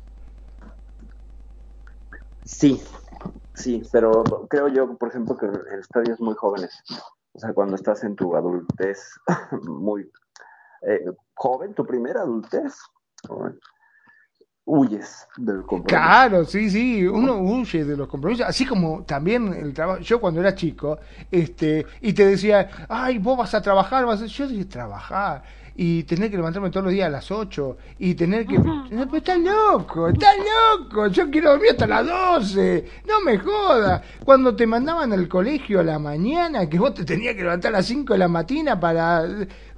Sí, 2.46 2.82
sí, 3.54 3.84
pero 3.92 4.24
creo 4.50 4.70
yo, 4.70 4.96
por 4.98 5.10
ejemplo, 5.10 5.36
que 5.38 5.48
en 5.48 5.80
estadios 5.80 6.22
muy 6.22 6.34
jóvenes, 6.36 6.72
o 7.34 7.40
sea, 7.40 7.54
cuando 7.54 7.76
estás 7.76 8.06
en 8.06 8.16
tu 8.16 8.38
adultez 8.38 9.20
muy 9.64 10.10
eh, 10.82 11.06
joven, 11.34 11.74
tu 11.74 11.86
primera 11.86 12.22
adultez, 12.22 12.74
huyes 14.66 15.28
del 15.38 15.62
compromiso. 15.62 15.88
Claro, 15.88 16.46
sí, 16.46 16.70
sí, 16.70 17.06
uno 17.06 17.38
huye 17.40 17.84
de 17.84 17.98
los 17.98 18.08
compromisos, 18.08 18.48
así 18.48 18.66
como 18.66 19.04
también 19.04 19.54
el 19.54 19.74
trabajo, 19.74 20.00
yo 20.00 20.22
cuando 20.22 20.40
era 20.40 20.56
chico, 20.56 21.00
este, 21.30 21.86
y 22.02 22.14
te 22.14 22.26
decía, 22.26 22.70
ay, 22.88 23.18
vos 23.18 23.38
vas 23.38 23.54
a 23.54 23.62
trabajar, 23.62 24.06
vas 24.06 24.22
a... 24.22 24.26
yo 24.26 24.48
dije, 24.48 24.66
trabajar, 24.66 25.44
y 25.76 26.04
tener 26.04 26.30
que 26.30 26.38
levantarme 26.38 26.70
todos 26.70 26.86
los 26.86 26.94
días 26.94 27.08
a 27.08 27.12
las 27.12 27.32
8 27.32 27.78
y 28.00 28.16
tener 28.16 28.46
que... 28.46 28.60
Pero 28.60 29.16
estás 29.16 29.40
loco, 29.40 30.10
estás 30.10 30.36
loco, 30.38 31.08
yo 31.08 31.30
quiero 31.30 31.52
dormir 31.52 31.72
hasta 31.72 31.88
las 31.88 32.06
12, 32.06 32.86
no 33.08 33.22
me 33.22 33.38
jodas. 33.38 34.02
Cuando 34.24 34.56
te 34.56 34.68
mandaban 34.68 35.14
al 35.14 35.28
colegio 35.28 35.80
a 35.80 35.84
la 35.84 36.00
mañana, 36.00 36.68
que 36.70 36.78
vos 36.78 36.94
te 36.94 37.06
tenías 37.06 37.36
que 37.36 37.44
levantar 37.44 37.74
a 37.74 37.78
las 37.78 37.86
5 37.86 38.14
de 38.14 38.20
la 38.20 38.28
mañana 38.28 38.80
para... 38.80 39.26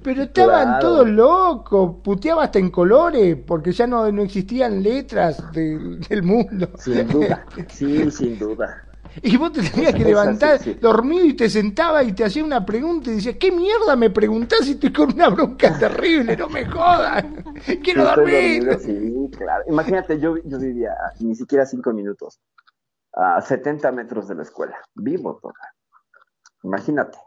Pero 0.02 0.24
estaban 0.24 0.80
todos 0.80 1.08
locos, 1.08 1.96
puteaba 2.04 2.44
hasta 2.44 2.58
en 2.58 2.70
colores, 2.70 3.38
porque 3.46 3.72
ya 3.72 3.86
no, 3.86 4.10
no 4.12 4.22
existían 4.22 4.82
letras 4.82 5.50
del 5.52 6.22
mundo. 6.22 6.68
Sin 6.78 7.08
duda, 7.08 7.46
sí, 7.68 8.10
sin 8.10 8.38
duda. 8.38 8.83
Y 9.22 9.36
vos 9.36 9.52
te 9.52 9.62
tenías 9.62 9.94
que 9.94 10.04
levantar 10.04 10.60
dormido 10.80 11.24
y 11.24 11.34
te 11.34 11.48
sentabas 11.48 12.06
y 12.06 12.12
te 12.12 12.24
hacía 12.24 12.44
una 12.44 12.64
pregunta 12.64 13.10
y 13.10 13.16
decías, 13.16 13.36
¿qué 13.38 13.52
mierda 13.52 13.96
me 13.96 14.10
preguntás 14.10 14.60
si 14.64 14.72
estoy 14.72 14.92
con 14.92 15.12
una 15.12 15.28
bronca 15.28 15.78
terrible? 15.78 16.36
No 16.36 16.48
me 16.48 16.66
jodas. 16.66 17.24
Quiero 17.82 18.04
dormir. 18.04 18.78
sí, 18.80 19.30
claro. 19.36 19.64
Imagínate, 19.68 20.18
yo, 20.18 20.36
yo 20.44 20.58
vivía 20.58 20.94
ni 21.20 21.34
siquiera 21.34 21.64
cinco 21.66 21.92
minutos 21.92 22.40
a 23.12 23.40
70 23.40 23.92
metros 23.92 24.28
de 24.28 24.34
la 24.34 24.42
escuela. 24.42 24.76
Vivo 24.94 25.38
toda. 25.40 25.54
Imagínate. 26.62 27.18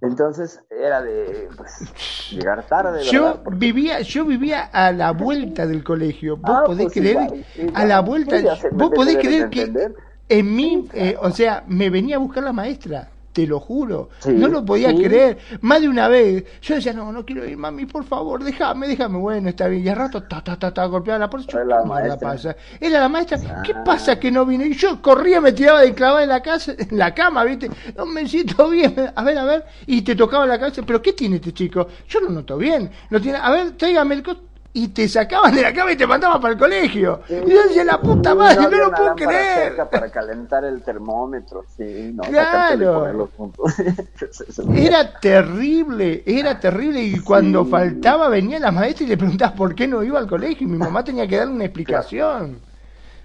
Entonces 0.00 0.60
era 0.68 1.00
de 1.00 1.48
pues, 1.56 2.30
llegar 2.32 2.66
tarde. 2.66 3.04
Yo 3.04 3.40
vivía, 3.52 4.00
yo 4.00 4.24
vivía 4.24 4.64
a 4.64 4.90
la 4.90 5.12
vuelta 5.12 5.64
del 5.64 5.84
colegio. 5.84 6.38
Vos 6.38 6.50
ah, 6.50 6.62
podés 6.66 6.86
pues 6.86 6.94
creer, 6.94 7.44
a 7.72 7.84
la 7.84 8.00
vuelta, 8.00 8.36
vos 8.72 8.90
podés 8.90 9.16
creer 9.18 9.48
que 9.48 9.92
en 10.38 10.56
mí, 10.56 10.88
eh, 10.94 11.16
o 11.20 11.30
sea, 11.30 11.64
me 11.66 11.90
venía 11.90 12.16
a 12.16 12.18
buscar 12.18 12.42
la 12.42 12.52
maestra, 12.52 13.10
te 13.32 13.46
lo 13.46 13.60
juro. 13.60 14.10
no 14.26 14.48
lo 14.48 14.64
podía 14.64 14.94
creer. 14.94 15.38
Más 15.60 15.80
de 15.80 15.88
una 15.88 16.08
vez, 16.08 16.44
yo 16.60 16.74
decía, 16.74 16.92
no, 16.92 17.12
no 17.12 17.24
quiero 17.24 17.46
ir, 17.46 17.56
mami, 17.56 17.86
por 17.86 18.04
favor, 18.04 18.42
déjame, 18.42 18.88
déjame. 18.88 19.18
Bueno, 19.18 19.48
está 19.48 19.68
bien. 19.68 19.84
Y 19.84 19.88
al 19.88 19.96
rato, 19.96 20.22
ta, 20.22 20.42
ta, 20.42 20.58
ta, 20.58 20.72
ta, 20.72 20.86
golpeaba 20.86 21.18
la 21.18 21.30
puerta. 21.30 21.52
Yo, 21.52 21.64
la 21.64 21.84
maestra. 21.84 22.30
pasa? 22.30 22.56
Era 22.80 23.00
la 23.00 23.08
maestra. 23.08 23.62
¿Qué 23.62 23.72
ah. 23.74 23.84
pasa 23.84 24.18
que 24.18 24.30
no 24.30 24.46
vino? 24.46 24.64
Y 24.64 24.74
yo 24.74 25.00
corría, 25.02 25.40
me 25.40 25.52
tiraba 25.52 25.80
de 25.80 25.94
clavada 25.94 26.22
en 26.22 26.28
la 26.28 26.42
casa, 26.42 26.72
en 26.78 26.96
la 26.96 27.14
cama, 27.14 27.44
¿viste? 27.44 27.70
No 27.96 28.06
me 28.06 28.26
siento 28.26 28.68
bien. 28.70 28.94
A 29.14 29.22
ver, 29.22 29.38
a 29.38 29.44
ver. 29.44 29.64
Y 29.86 30.02
te 30.02 30.14
tocaba 30.14 30.46
la 30.46 30.58
cabeza. 30.58 30.82
¿Pero 30.86 31.02
qué 31.02 31.12
tiene 31.12 31.36
este 31.36 31.52
chico? 31.52 31.86
Yo 32.08 32.20
lo 32.20 32.30
noto 32.30 32.56
bien. 32.56 32.90
Lo 33.10 33.20
tiene. 33.20 33.38
A 33.38 33.50
ver, 33.50 33.72
tráigame 33.72 34.14
el 34.14 34.22
costo 34.22 34.51
y 34.74 34.88
te 34.88 35.06
sacaban 35.06 35.54
de 35.54 35.62
la 35.62 35.72
cama 35.72 35.92
y 35.92 35.96
te 35.96 36.06
mandaban 36.06 36.40
para 36.40 36.54
el 36.54 36.58
colegio. 36.58 37.20
y 37.28 37.50
yo 37.50 37.62
decía, 37.64 37.84
la 37.84 38.00
puta 38.00 38.34
madre, 38.34 38.62
no, 38.62 38.70
lo 38.70 38.90
puedo 38.90 39.14
creer. 39.14 39.76
Para 39.76 40.10
calentar 40.10 40.64
el 40.64 40.82
termómetro, 40.82 41.64
sí, 41.76 42.12
no, 42.14 42.22
claro. 42.22 43.28
era 44.74 45.18
terrible, 45.20 46.22
era 46.24 46.58
terrible. 46.58 47.02
Y 47.02 47.20
cuando 47.20 47.66
faltaba 47.66 48.28
venía 48.28 48.58
la 48.58 48.72
maestra 48.72 49.04
y 49.04 49.10
le 49.10 49.18
preguntabas 49.18 49.54
por 49.56 49.74
qué 49.74 49.86
no 49.86 50.02
iba 50.02 50.18
al 50.18 50.26
colegio. 50.26 50.66
Y 50.66 50.70
mi 50.70 50.78
mamá 50.78 51.04
tenía 51.04 51.26
que 51.26 51.36
darle 51.36 51.54
una 51.54 51.64
explicación. 51.64 52.60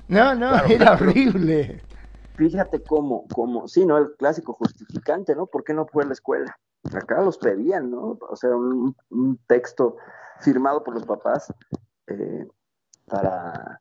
No, 0.09 0.35
no, 0.35 0.53
era 0.69 0.93
horrible. 0.93 1.81
Fíjate 2.35 2.83
cómo, 2.83 3.25
cómo, 3.33 3.67
sí, 3.69 3.85
¿no? 3.85 3.97
El 3.97 4.15
clásico 4.17 4.53
justificante, 4.53 5.33
¿no? 5.33 5.47
¿Por 5.47 5.63
qué 5.63 5.73
no 5.73 5.87
fue 5.87 6.03
a 6.03 6.07
la 6.07 6.13
escuela? 6.13 6.59
Acá 6.93 7.21
los 7.21 7.37
pedían, 7.37 7.89
¿no? 7.89 8.17
O 8.29 8.35
sea, 8.35 8.49
un, 8.49 8.95
un 9.09 9.39
texto 9.47 9.95
firmado 10.41 10.83
por 10.83 10.93
los 10.93 11.05
papás 11.05 11.53
eh, 12.07 12.47
para 13.05 13.77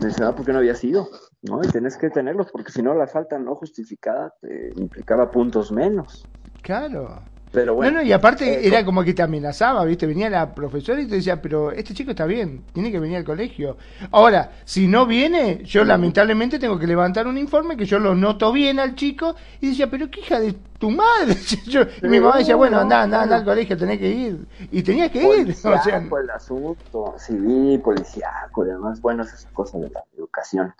mencionar 0.00 0.34
por 0.34 0.44
qué 0.44 0.52
no 0.52 0.58
había 0.58 0.74
sido, 0.74 1.08
¿no? 1.42 1.62
Y 1.62 1.68
tenés 1.68 1.96
que 1.96 2.10
tenerlos, 2.10 2.50
porque 2.52 2.70
si 2.72 2.82
no, 2.82 2.94
la 2.94 3.06
falta 3.06 3.38
no 3.38 3.56
justificada 3.56 4.34
te 4.40 4.72
implicaba 4.76 5.30
puntos 5.30 5.72
menos. 5.72 6.26
Claro. 6.62 7.22
Pero 7.52 7.74
bueno. 7.74 7.92
No, 7.92 7.98
no, 7.98 8.04
y 8.04 8.12
aparte 8.12 8.60
eh, 8.64 8.68
era 8.68 8.84
como 8.84 9.02
que 9.02 9.14
te 9.14 9.22
amenazaba, 9.22 9.84
¿viste? 9.84 10.06
Venía 10.06 10.28
la 10.28 10.54
profesora 10.54 11.00
y 11.00 11.06
te 11.06 11.16
decía, 11.16 11.40
pero 11.40 11.72
este 11.72 11.94
chico 11.94 12.10
está 12.10 12.26
bien, 12.26 12.64
tiene 12.72 12.92
que 12.92 13.00
venir 13.00 13.16
al 13.16 13.24
colegio. 13.24 13.76
Ahora, 14.10 14.52
si 14.64 14.86
no 14.86 15.06
viene, 15.06 15.62
yo 15.64 15.84
lamentablemente 15.84 16.58
tengo 16.58 16.78
que 16.78 16.86
levantar 16.86 17.26
un 17.26 17.38
informe 17.38 17.76
que 17.76 17.86
yo 17.86 17.98
lo 17.98 18.14
noto 18.14 18.52
bien 18.52 18.78
al 18.78 18.94
chico 18.94 19.34
y 19.60 19.70
decía, 19.70 19.88
pero 19.88 20.10
qué 20.10 20.20
hija 20.20 20.40
de 20.40 20.54
tu 20.78 20.90
madre. 20.90 21.36
y 22.02 22.06
mi 22.06 22.20
mamá 22.20 22.38
decía, 22.38 22.56
bueno, 22.56 22.78
anda, 22.78 23.02
anda, 23.02 23.22
anda 23.22 23.36
al 23.36 23.44
colegio, 23.44 23.76
tenés 23.76 23.98
que 23.98 24.10
ir. 24.10 24.46
Y 24.70 24.82
tenías 24.82 25.10
que 25.10 25.22
ir. 25.22 25.56
O 25.68 25.82
sea, 25.82 25.98
el 25.98 26.30
asunto, 26.30 27.14
sí, 27.18 27.80
policíaco, 27.82 28.62
además, 28.62 29.00
bueno, 29.00 29.22
esas 29.22 29.46
cosas 29.52 29.80
de 29.80 29.90
la 29.90 30.02
educación 30.16 30.72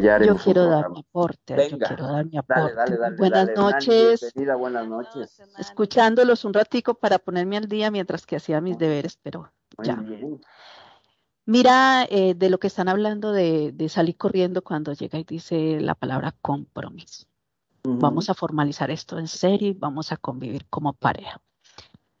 yo 0.00 0.36
quiero 0.36 0.66
dar 0.66 0.90
mi 0.90 1.00
aporte, 1.00 1.68
yo 1.70 1.78
quiero 1.78 2.06
dar 2.06 2.24
mi 2.24 2.38
aporte. 2.38 2.96
buenas 3.18 3.48
noches. 3.54 4.32
buenas 4.34 4.88
noches. 4.88 5.42
Escuchándolos 5.58 6.44
un 6.44 6.54
ratico 6.54 6.94
para 6.94 7.18
ponerme 7.18 7.56
al 7.56 7.68
día 7.68 7.90
mientras 7.90 8.26
que 8.26 8.36
hacía 8.36 8.60
mis 8.60 8.78
deberes, 8.78 9.18
pero 9.22 9.52
ya. 9.82 10.02
Mira, 11.44 12.06
eh, 12.08 12.34
de 12.34 12.50
lo 12.50 12.58
que 12.58 12.68
están 12.68 12.88
hablando 12.88 13.32
de, 13.32 13.74
salir 13.88 14.16
corriendo 14.16 14.62
cuando 14.62 14.92
llega 14.92 15.18
y 15.18 15.24
dice 15.24 15.80
la 15.80 15.94
palabra 15.94 16.34
compromiso. 16.40 17.26
Vamos 17.84 18.30
a 18.30 18.34
formalizar 18.34 18.92
esto 18.92 19.18
en 19.18 19.26
serio 19.26 19.68
y 19.68 19.72
vamos 19.72 20.12
a 20.12 20.16
convivir 20.16 20.66
como 20.68 20.92
pareja. 20.92 21.40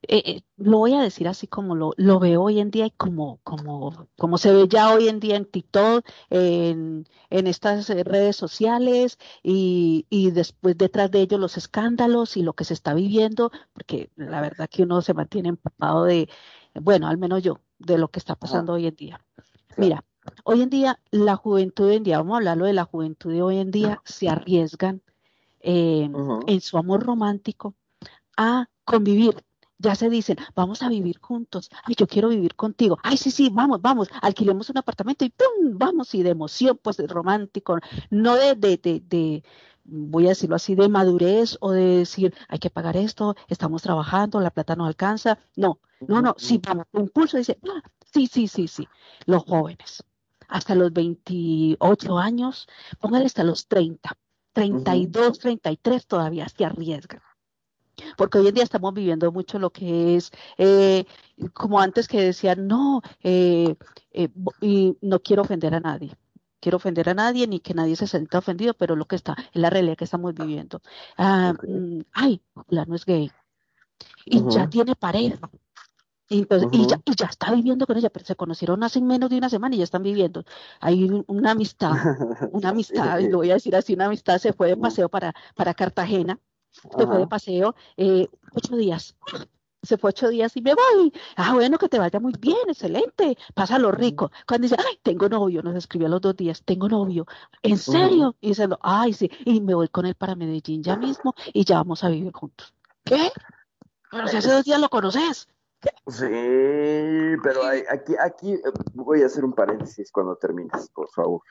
Eh, 0.08 0.22
eh, 0.26 0.42
lo 0.56 0.78
voy 0.78 0.94
a 0.94 1.00
decir 1.02 1.28
así 1.28 1.46
como 1.46 1.76
lo, 1.76 1.92
lo, 1.96 2.18
veo 2.18 2.42
hoy 2.42 2.58
en 2.58 2.72
día 2.72 2.86
y 2.86 2.90
como, 2.90 3.38
como, 3.44 4.08
como 4.16 4.36
se 4.36 4.52
ve 4.52 4.66
ya 4.68 4.92
hoy 4.92 5.08
en 5.08 5.20
día 5.20 5.36
en 5.36 5.44
TikTok, 5.44 6.04
en, 6.28 7.06
en 7.30 7.46
estas 7.46 7.88
eh, 7.88 8.02
redes 8.02 8.34
sociales 8.34 9.18
y, 9.44 10.06
y, 10.10 10.32
después 10.32 10.76
detrás 10.76 11.10
de 11.12 11.20
ello 11.20 11.38
los 11.38 11.56
escándalos 11.56 12.36
y 12.36 12.42
lo 12.42 12.54
que 12.54 12.64
se 12.64 12.74
está 12.74 12.94
viviendo, 12.94 13.52
porque 13.72 14.10
la 14.16 14.40
verdad 14.40 14.68
que 14.68 14.82
uno 14.82 15.02
se 15.02 15.14
mantiene 15.14 15.50
empapado 15.50 16.04
de, 16.04 16.28
bueno, 16.74 17.06
al 17.06 17.18
menos 17.18 17.42
yo, 17.42 17.60
de 17.78 17.96
lo 17.96 18.08
que 18.08 18.18
está 18.18 18.34
pasando 18.34 18.72
hoy 18.72 18.88
en 18.88 18.96
día. 18.96 19.24
Mira, 19.76 20.04
hoy 20.42 20.62
en 20.62 20.70
día 20.70 21.00
la 21.12 21.36
juventud 21.36 21.86
hoy 21.86 21.96
en 21.96 22.02
día, 22.02 22.18
vamos 22.18 22.34
a 22.34 22.36
hablarlo 22.38 22.64
de 22.64 22.72
la 22.72 22.84
juventud 22.84 23.32
de 23.32 23.42
hoy 23.42 23.58
en 23.58 23.70
día, 23.70 24.00
se 24.04 24.28
arriesgan 24.28 25.00
en 25.60 26.60
su 26.60 26.76
amor 26.76 27.04
romántico 27.04 27.76
a 28.36 28.68
convivir 28.84 29.44
ya 29.82 29.94
se 29.94 30.08
dicen, 30.08 30.36
vamos 30.54 30.82
a 30.82 30.88
vivir 30.88 31.18
juntos, 31.20 31.68
ay, 31.84 31.94
yo 31.98 32.06
quiero 32.06 32.28
vivir 32.28 32.54
contigo, 32.54 32.98
ay, 33.02 33.16
sí, 33.16 33.30
sí, 33.30 33.50
vamos, 33.52 33.82
vamos, 33.82 34.08
alquilemos 34.22 34.70
un 34.70 34.78
apartamento 34.78 35.24
y 35.24 35.30
¡pum! 35.30 35.76
vamos, 35.76 36.14
y 36.14 36.22
de 36.22 36.30
emoción, 36.30 36.78
pues 36.80 36.98
romántico, 37.08 37.78
no 38.10 38.36
de, 38.36 38.54
de, 38.54 38.78
de, 38.78 39.42
voy 39.84 40.26
a 40.26 40.30
decirlo 40.30 40.56
así, 40.56 40.74
de 40.74 40.88
madurez 40.88 41.58
o 41.60 41.72
de 41.72 41.98
decir, 41.98 42.34
hay 42.48 42.58
que 42.60 42.70
pagar 42.70 42.96
esto, 42.96 43.34
estamos 43.48 43.82
trabajando, 43.82 44.40
la 44.40 44.50
plata 44.50 44.76
no 44.76 44.86
alcanza, 44.86 45.38
no, 45.56 45.80
no, 46.00 46.22
no, 46.22 46.34
sí, 46.38 46.60
vamos, 46.64 46.86
impulso, 46.92 47.36
dice, 47.36 47.58
ah, 47.68 47.82
sí, 48.12 48.28
sí, 48.28 48.46
sí, 48.46 48.68
sí, 48.68 48.88
los 49.26 49.42
jóvenes, 49.44 50.04
hasta 50.48 50.74
los 50.76 50.92
28 50.92 52.18
años, 52.18 52.68
póngale 53.00 53.26
hasta 53.26 53.42
los 53.42 53.66
30, 53.66 54.16
32, 54.52 55.38
33 55.40 56.06
todavía 56.06 56.48
se 56.48 56.64
arriesgan 56.64 57.20
porque 58.16 58.38
hoy 58.38 58.48
en 58.48 58.54
día 58.54 58.64
estamos 58.64 58.94
viviendo 58.94 59.30
mucho 59.32 59.58
lo 59.58 59.70
que 59.70 60.16
es, 60.16 60.30
eh, 60.58 61.04
como 61.54 61.80
antes 61.80 62.08
que 62.08 62.20
decían, 62.20 62.66
no, 62.66 63.02
eh, 63.22 63.74
eh, 64.12 64.28
y 64.60 64.96
no 65.00 65.20
quiero 65.20 65.42
ofender 65.42 65.74
a 65.74 65.80
nadie, 65.80 66.16
quiero 66.60 66.76
ofender 66.76 67.08
a 67.08 67.14
nadie 67.14 67.46
ni 67.46 67.60
que 67.60 67.74
nadie 67.74 67.96
se 67.96 68.06
sienta 68.06 68.38
ofendido, 68.38 68.74
pero 68.74 68.96
lo 68.96 69.06
que 69.06 69.16
está, 69.16 69.36
es 69.52 69.60
la 69.60 69.70
realidad 69.70 69.96
que 69.96 70.04
estamos 70.04 70.34
viviendo. 70.34 70.80
Ah, 71.16 71.54
mm, 71.66 72.00
ay, 72.12 72.42
la 72.68 72.84
no 72.84 72.94
es 72.94 73.04
gay, 73.04 73.30
y 74.24 74.42
ya 74.50 74.68
tiene 74.68 74.94
pareja. 74.94 75.50
Y, 76.28 76.38
entonces, 76.38 76.68
y, 76.72 76.86
ya, 76.86 76.98
y, 77.04 77.14
ya, 77.14 77.26
está 77.26 77.52
viviendo 77.52 77.86
con 77.86 77.96
ella, 77.98 78.08
pero 78.08 78.24
se 78.24 78.36
conocieron 78.36 78.82
hace 78.82 79.02
menos 79.02 79.28
de 79.28 79.36
una 79.36 79.50
semana 79.50 79.74
y 79.74 79.78
ya 79.78 79.84
están 79.84 80.02
viviendo. 80.02 80.44
Hay 80.80 81.10
una 81.26 81.50
amistad, 81.50 81.92
una 82.52 82.68
amistad, 82.70 83.18
y 83.18 83.28
lo 83.28 83.38
voy 83.38 83.50
a 83.50 83.54
decir 83.54 83.76
así, 83.76 83.92
una 83.92 84.06
amistad 84.06 84.38
se 84.38 84.54
fue 84.54 84.68
de 84.68 84.76
paseo 84.78 85.10
para, 85.10 85.34
para 85.54 85.74
Cartagena 85.74 86.38
se 86.72 87.06
fue 87.06 87.18
de 87.18 87.26
paseo 87.26 87.74
eh, 87.96 88.28
ocho 88.52 88.76
días. 88.76 89.14
Se 89.82 89.98
fue 89.98 90.10
ocho 90.10 90.28
días 90.28 90.56
y 90.56 90.62
me 90.62 90.74
voy. 90.74 91.12
Ah, 91.36 91.54
bueno, 91.54 91.76
que 91.76 91.88
te 91.88 91.98
vaya 91.98 92.20
muy 92.20 92.32
bien, 92.38 92.68
excelente. 92.68 93.36
Pásalo 93.52 93.90
rico. 93.90 94.30
Cuando 94.46 94.66
dice, 94.66 94.76
ay, 94.78 94.98
tengo 95.02 95.28
novio, 95.28 95.60
nos 95.62 95.74
escribió 95.74 96.06
a 96.06 96.10
los 96.10 96.20
dos 96.20 96.36
días, 96.36 96.62
tengo 96.64 96.88
novio. 96.88 97.26
¿En 97.62 97.78
serio? 97.78 98.36
Y 98.40 98.48
diciendo, 98.48 98.78
ay, 98.80 99.12
sí. 99.12 99.28
Y 99.44 99.60
me 99.60 99.74
voy 99.74 99.88
con 99.88 100.06
él 100.06 100.14
para 100.14 100.36
Medellín 100.36 100.82
ya 100.82 100.96
mismo 100.96 101.34
y 101.52 101.64
ya 101.64 101.76
vamos 101.76 102.04
a 102.04 102.08
vivir 102.08 102.32
juntos. 102.32 102.72
¿Qué? 103.04 103.32
Pero 104.10 104.28
si 104.28 104.36
hace 104.36 104.52
dos 104.52 104.64
días 104.64 104.80
lo 104.80 104.88
conoces. 104.88 105.48
Sí, 106.06 107.36
pero 107.42 107.62
aquí, 107.90 108.14
aquí 108.20 108.52
eh, 108.52 108.60
voy 108.94 109.22
a 109.22 109.26
hacer 109.26 109.44
un 109.44 109.52
paréntesis 109.52 110.10
cuando 110.12 110.36
termines, 110.36 110.88
por 110.90 111.08
favor. 111.10 111.42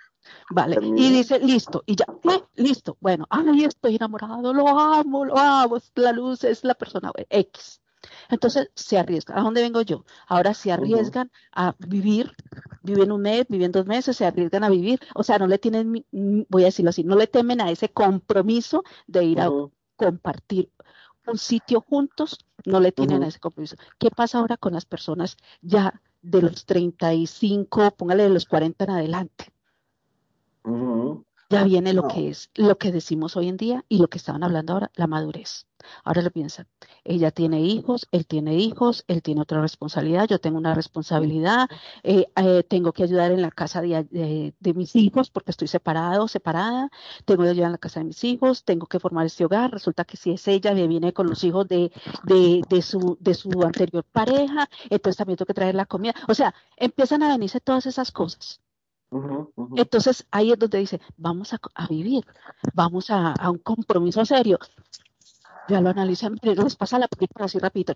Vale, 0.50 0.78
y 0.82 1.12
dice, 1.12 1.40
listo, 1.40 1.84
y 1.86 1.96
ya, 1.96 2.06
listo, 2.56 2.98
bueno, 3.00 3.26
ay, 3.30 3.66
estoy 3.66 3.96
enamorado, 3.96 4.54
lo 4.54 4.68
amo, 4.68 5.26
lo 5.26 5.38
amo, 5.38 5.78
la 5.96 6.12
luz 6.12 6.44
es 6.44 6.64
la 6.64 6.76
persona 6.76 7.12
X. 7.30 7.82
Entonces 8.30 8.70
se 8.76 8.98
arriesgan. 8.98 9.38
¿A 9.38 9.42
dónde 9.42 9.62
vengo 9.62 9.82
yo? 9.82 10.06
Ahora 10.28 10.54
se 10.54 10.72
arriesgan 10.72 11.32
a 11.52 11.76
vivir, 11.80 12.32
viven 12.84 13.12
un 13.12 13.22
mes, 13.22 13.46
viven 13.48 13.72
dos 13.72 13.86
meses, 13.86 14.18
se 14.18 14.26
arriesgan 14.26 14.64
a 14.64 14.70
vivir, 14.70 15.00
o 15.14 15.24
sea, 15.24 15.38
no 15.38 15.48
le 15.48 15.58
tienen, 15.60 16.06
voy 16.12 16.64
a 16.64 16.66
decirlo 16.66 16.90
así, 16.90 17.04
no 17.04 17.16
le 17.16 17.28
temen 17.28 17.62
a 17.62 17.70
ese 17.70 17.90
compromiso 17.90 18.84
de 19.08 19.24
ir 19.24 19.42
a 19.42 19.50
compartir 19.96 20.72
un 21.28 21.38
sitio 21.38 21.82
juntos, 21.82 22.46
no 22.66 22.80
le 22.80 22.92
tienen 22.92 23.24
ese 23.24 23.40
compromiso. 23.40 23.76
¿Qué 24.00 24.10
pasa 24.10 24.40
ahora 24.40 24.58
con 24.58 24.74
las 24.74 24.86
personas 24.86 25.38
ya 25.62 26.02
de 26.22 26.42
los 26.42 26.66
35, 26.66 27.92
póngale 27.92 28.24
de 28.24 28.30
los 28.30 28.46
40 28.46 28.84
en 28.84 28.90
adelante? 28.90 29.52
Ya 31.52 31.64
viene 31.64 31.94
lo 31.94 32.08
que 32.08 32.30
es, 32.30 32.50
lo 32.56 32.78
que 32.78 32.92
decimos 32.92 33.36
hoy 33.36 33.50
en 33.50 33.58
día 33.58 33.86
y 33.90 34.00
lo 34.00 34.08
que 34.08 34.18
estaban 34.18 34.44
hablando 34.44 34.74
ahora, 34.74 34.92
la 34.96 35.08
madurez. 35.08 35.66
Ahora 36.04 36.22
lo 36.22 36.32
piensan, 36.32 36.68
ella 37.04 37.32
tiene 37.32 37.62
hijos, 37.62 38.08
él 38.12 38.26
tiene 38.26 38.56
hijos, 38.56 39.04
él 39.08 39.22
tiene 39.22 39.42
otra 39.42 39.62
responsabilidad, 39.62 40.28
yo 40.28 40.40
tengo 40.40 40.58
una 40.58 40.76
responsabilidad, 40.76 41.70
eh, 42.04 42.28
eh, 42.36 42.64
tengo 42.64 42.94
que 42.94 43.04
ayudar 43.04 43.32
en 43.32 43.42
la 43.42 43.52
casa 43.52 43.82
de, 43.82 44.54
mis 44.76 44.96
hijos 44.96 45.30
porque 45.30 45.52
estoy 45.52 45.68
separado, 45.68 46.28
separada, 46.28 46.90
tengo 47.26 47.44
que 47.44 47.50
ayudar 47.50 47.68
en 47.68 47.72
la 47.74 47.78
casa 47.78 48.00
de 48.00 48.06
mis 48.06 48.24
hijos, 48.24 48.64
tengo 48.64 48.86
que 48.88 49.00
formar 49.00 49.26
este 49.26 49.46
hogar, 49.46 49.72
resulta 49.72 50.06
que 50.06 50.18
si 50.18 50.32
es 50.32 50.48
ella, 50.48 50.74
me 50.74 50.88
viene 50.88 51.14
con 51.14 51.28
los 51.28 51.44
hijos 51.44 51.68
de, 51.68 51.92
de, 52.24 52.82
su, 52.82 53.18
de 53.20 53.34
su 53.34 53.50
anterior 53.64 54.04
pareja, 54.12 54.70
entonces 54.90 55.18
también 55.18 55.38
tengo 55.38 55.48
que 55.48 55.54
traer 55.54 55.76
la 55.76 55.86
comida, 55.86 56.14
o 56.28 56.34
sea, 56.34 56.54
empiezan 56.78 57.24
a 57.24 57.30
venirse 57.30 57.60
todas 57.60 57.86
esas 57.86 58.12
cosas. 58.12 58.62
Entonces 59.76 60.26
ahí 60.32 60.52
es 60.52 60.60
donde 60.60 60.78
dice, 60.80 61.02
vamos 61.18 61.54
a, 61.54 61.88
vivir, 61.88 62.26
vamos 62.74 63.10
a, 63.10 63.34
a, 63.34 63.50
un 63.52 63.58
compromiso 63.58 64.24
serio 64.26 64.58
ya 65.68 65.82
lo 65.82 65.90
analizan, 65.90 66.38
pero 66.42 66.64
les 66.64 66.76
pasa 66.76 67.00
la 67.00 67.08
película 67.08 67.46
así 67.46 67.60
rapidito. 67.60 67.94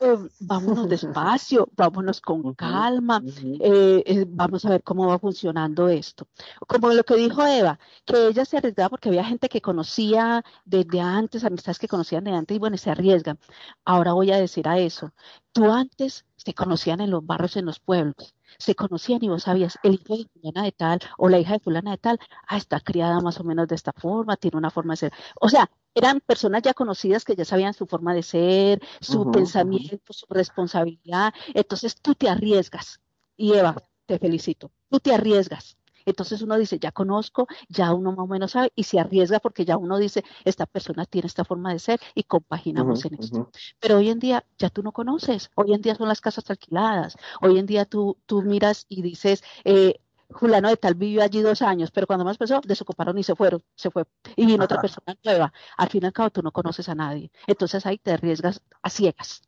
Eh, 0.00 0.16
vámonos 0.40 0.88
despacio, 0.88 1.68
vámonos 1.76 2.20
con 2.22 2.54
calma, 2.54 3.22
eh, 3.60 4.02
eh, 4.06 4.24
vamos 4.26 4.64
a 4.64 4.70
ver 4.70 4.82
cómo 4.82 5.06
va 5.08 5.18
funcionando 5.18 5.88
esto. 5.88 6.26
Como 6.66 6.90
lo 6.92 7.04
que 7.04 7.16
dijo 7.16 7.46
Eva, 7.46 7.78
que 8.06 8.28
ella 8.28 8.44
se 8.46 8.56
arriesgaba 8.56 8.90
porque 8.90 9.10
había 9.10 9.24
gente 9.24 9.48
que 9.48 9.60
conocía 9.60 10.42
desde 10.64 11.00
antes, 11.00 11.44
amistades 11.44 11.78
que 11.78 11.88
conocían 11.88 12.24
de 12.24 12.32
antes 12.32 12.56
y 12.56 12.60
bueno, 12.60 12.78
se 12.78 12.90
arriesgan. 12.90 13.38
Ahora 13.84 14.14
voy 14.14 14.30
a 14.32 14.38
decir 14.38 14.68
a 14.68 14.78
eso, 14.78 15.12
Tú 15.56 15.72
antes 15.72 16.26
se 16.36 16.52
conocían 16.52 17.00
en 17.00 17.10
los 17.10 17.24
barrios, 17.24 17.56
en 17.56 17.64
los 17.64 17.80
pueblos, 17.80 18.34
se 18.58 18.74
conocían 18.74 19.22
y 19.22 19.28
vos 19.28 19.44
sabías, 19.44 19.78
el 19.82 19.94
hijo 19.94 20.16
de 20.16 20.26
fulana 20.32 20.64
de 20.64 20.72
tal 20.72 21.00
o 21.18 21.28
la 21.28 21.38
hija 21.38 21.54
de 21.54 21.60
fulana 21.60 21.92
de 21.92 21.98
tal, 21.98 22.18
ah, 22.46 22.56
está 22.56 22.80
criada 22.80 23.20
más 23.20 23.40
o 23.40 23.44
menos 23.44 23.68
de 23.68 23.74
esta 23.74 23.92
forma, 23.92 24.36
tiene 24.36 24.58
una 24.58 24.70
forma 24.70 24.94
de 24.94 24.96
ser. 24.98 25.12
O 25.40 25.48
sea, 25.48 25.70
eran 25.94 26.20
personas 26.20 26.62
ya 26.62 26.74
conocidas 26.74 27.24
que 27.24 27.34
ya 27.34 27.44
sabían 27.44 27.74
su 27.74 27.86
forma 27.86 28.14
de 28.14 28.22
ser, 28.22 28.82
su 29.00 29.30
pensamiento, 29.30 30.12
su 30.12 30.26
responsabilidad. 30.28 31.32
Entonces 31.54 31.96
tú 31.96 32.14
te 32.14 32.28
arriesgas. 32.28 33.00
Y 33.36 33.54
Eva, 33.54 33.74
te 34.06 34.18
felicito, 34.18 34.70
tú 34.90 35.00
te 35.00 35.14
arriesgas. 35.14 35.76
Entonces 36.06 36.40
uno 36.40 36.56
dice, 36.56 36.78
ya 36.78 36.92
conozco, 36.92 37.46
ya 37.68 37.92
uno 37.92 38.12
más 38.12 38.24
o 38.24 38.26
menos 38.26 38.52
sabe 38.52 38.72
y 38.74 38.84
se 38.84 38.98
arriesga 38.98 39.40
porque 39.40 39.64
ya 39.64 39.76
uno 39.76 39.98
dice, 39.98 40.24
esta 40.44 40.64
persona 40.64 41.04
tiene 41.04 41.26
esta 41.26 41.44
forma 41.44 41.72
de 41.72 41.78
ser 41.78 42.00
y 42.14 42.22
compaginamos 42.22 43.04
en 43.04 43.14
esto. 43.14 43.50
Pero 43.80 43.98
hoy 43.98 44.08
en 44.08 44.18
día 44.18 44.44
ya 44.56 44.70
tú 44.70 44.82
no 44.82 44.92
conoces, 44.92 45.50
hoy 45.56 45.74
en 45.74 45.82
día 45.82 45.96
son 45.96 46.08
las 46.08 46.20
casas 46.20 46.48
alquiladas, 46.48 47.16
hoy 47.42 47.58
en 47.58 47.66
día 47.66 47.84
tú, 47.84 48.16
tú 48.24 48.42
miras 48.42 48.86
y 48.88 49.02
dices, 49.02 49.42
eh, 49.64 50.00
Julano 50.30 50.68
de 50.68 50.76
tal 50.76 50.94
vivió 50.94 51.22
allí 51.22 51.40
dos 51.40 51.62
años, 51.62 51.90
pero 51.90 52.06
cuando 52.06 52.24
más 52.24 52.36
pasó, 52.36 52.60
desocuparon 52.64 53.16
y 53.18 53.22
se 53.22 53.36
fueron, 53.36 53.62
se 53.74 53.90
fue, 53.90 54.04
y 54.34 54.44
vino 54.46 54.64
otra 54.64 54.80
persona 54.80 55.16
nueva. 55.24 55.52
Al 55.76 55.88
fin 55.88 56.02
y 56.02 56.06
al 56.06 56.12
cabo, 56.12 56.30
tú 56.30 56.42
no 56.42 56.50
conoces 56.52 56.88
a 56.88 56.94
nadie. 56.94 57.30
Entonces 57.46 57.86
ahí 57.86 57.98
te 57.98 58.12
arriesgas 58.12 58.60
a 58.82 58.90
ciegas. 58.90 59.42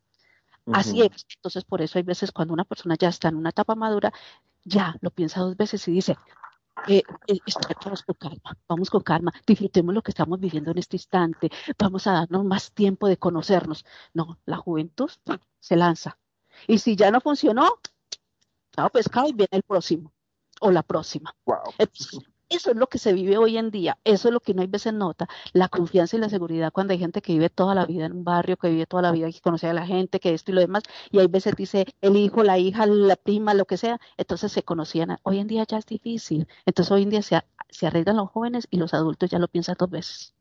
A 0.66 0.82
ciegas. 0.82 1.26
Entonces, 1.34 1.64
por 1.64 1.82
eso 1.82 1.98
hay 1.98 2.04
veces 2.04 2.30
cuando 2.30 2.54
una 2.54 2.64
persona 2.64 2.94
ya 2.98 3.08
está 3.08 3.28
en 3.28 3.36
una 3.36 3.50
etapa 3.50 3.74
madura, 3.74 4.12
ya 4.64 4.96
lo 5.00 5.10
piensa 5.10 5.40
dos 5.40 5.56
veces 5.56 5.86
y 5.88 5.92
dice, 5.92 6.16
eh, 6.86 7.02
eh 7.26 7.38
vamos 7.84 8.02
con 8.02 8.14
calma, 8.14 8.58
vamos 8.68 8.90
con 8.90 9.02
calma, 9.02 9.32
disfrutemos 9.46 9.94
lo 9.94 10.02
que 10.02 10.10
estamos 10.10 10.38
viviendo 10.40 10.70
en 10.70 10.78
este 10.78 10.96
instante, 10.96 11.50
vamos 11.78 12.06
a 12.06 12.12
darnos 12.12 12.44
más 12.44 12.72
tiempo 12.72 13.08
de 13.08 13.16
conocernos. 13.16 13.84
No, 14.14 14.38
la 14.46 14.56
juventud 14.56 15.10
se 15.60 15.76
lanza. 15.76 16.18
Y 16.66 16.78
si 16.78 16.96
ya 16.96 17.10
no 17.10 17.20
funcionó, 17.20 17.80
chao 18.72 18.90
pescado 18.90 19.28
y 19.28 19.32
viene 19.32 19.48
el 19.52 19.62
próximo 19.62 20.12
o 20.60 20.70
la 20.70 20.82
próxima. 20.82 21.34
Eso 22.48 22.70
es 22.70 22.76
lo 22.76 22.88
que 22.88 22.98
se 22.98 23.12
vive 23.12 23.38
hoy 23.38 23.58
en 23.58 23.70
día, 23.70 23.98
eso 24.04 24.28
es 24.28 24.34
lo 24.34 24.40
que 24.40 24.54
no 24.54 24.62
hay 24.62 24.68
veces 24.68 24.92
nota, 24.94 25.28
la 25.52 25.68
confianza 25.68 26.16
y 26.16 26.20
la 26.20 26.28
seguridad 26.28 26.72
cuando 26.72 26.92
hay 26.92 26.98
gente 26.98 27.22
que 27.22 27.32
vive 27.32 27.50
toda 27.50 27.74
la 27.74 27.86
vida 27.86 28.06
en 28.06 28.12
un 28.12 28.24
barrio, 28.24 28.56
que 28.56 28.68
vive 28.68 28.86
toda 28.86 29.02
la 29.02 29.12
vida, 29.12 29.30
que 29.30 29.40
conoce 29.40 29.66
a 29.68 29.72
la 29.72 29.86
gente, 29.86 30.20
que 30.20 30.34
esto 30.34 30.50
y 30.50 30.54
lo 30.54 30.60
demás, 30.60 30.82
y 31.10 31.18
hay 31.18 31.26
veces 31.26 31.54
dice 31.56 31.86
el 32.00 32.16
hijo, 32.16 32.42
la 32.42 32.58
hija, 32.58 32.86
la 32.86 33.16
prima, 33.16 33.54
lo 33.54 33.64
que 33.66 33.76
sea, 33.76 34.00
entonces 34.16 34.52
se 34.52 34.62
conocían. 34.62 35.18
Hoy 35.22 35.38
en 35.38 35.46
día 35.46 35.64
ya 35.68 35.78
es 35.78 35.86
difícil, 35.86 36.48
entonces 36.66 36.90
hoy 36.92 37.02
en 37.02 37.10
día 37.10 37.22
se, 37.22 37.42
se 37.68 37.86
arriesgan 37.86 38.16
los 38.16 38.30
jóvenes 38.30 38.66
y 38.70 38.78
los 38.78 38.94
adultos 38.94 39.30
ya 39.30 39.38
lo 39.38 39.48
piensan 39.48 39.76
dos 39.78 39.90
veces, 39.90 40.34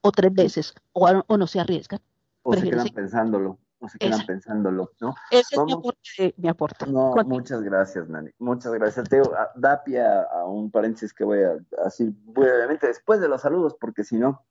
o 0.00 0.12
tres 0.12 0.32
veces, 0.32 0.74
o, 0.92 1.36
no 1.36 1.46
se 1.46 1.60
arriesgan. 1.60 2.00
O 2.42 2.54
se 2.54 2.70
quedan 2.70 2.88
pensándolo 2.90 3.58
o 3.80 3.88
se 3.88 3.98
quedan 3.98 4.24
pensándolo, 4.26 4.90
¿no? 5.00 5.14
Ese 5.30 5.56
es 5.56 6.34
mi 6.38 6.48
aporte, 6.48 6.86
No, 6.86 7.14
muchas 7.26 7.62
gracias, 7.62 8.08
Nani. 8.08 8.30
Muchas 8.38 8.72
gracias. 8.72 9.08
Te 9.08 9.20
ah, 9.20 9.50
da 9.54 9.82
pie 9.84 10.02
a, 10.02 10.44
un 10.46 10.70
paréntesis 10.70 11.12
que 11.12 11.24
voy 11.24 11.42
a 11.42 11.58
así 11.84 12.14
brevemente 12.24 12.86
después 12.86 13.20
de 13.20 13.28
los 13.28 13.42
saludos, 13.42 13.76
porque 13.78 14.04
si 14.04 14.16
no, 14.16 14.44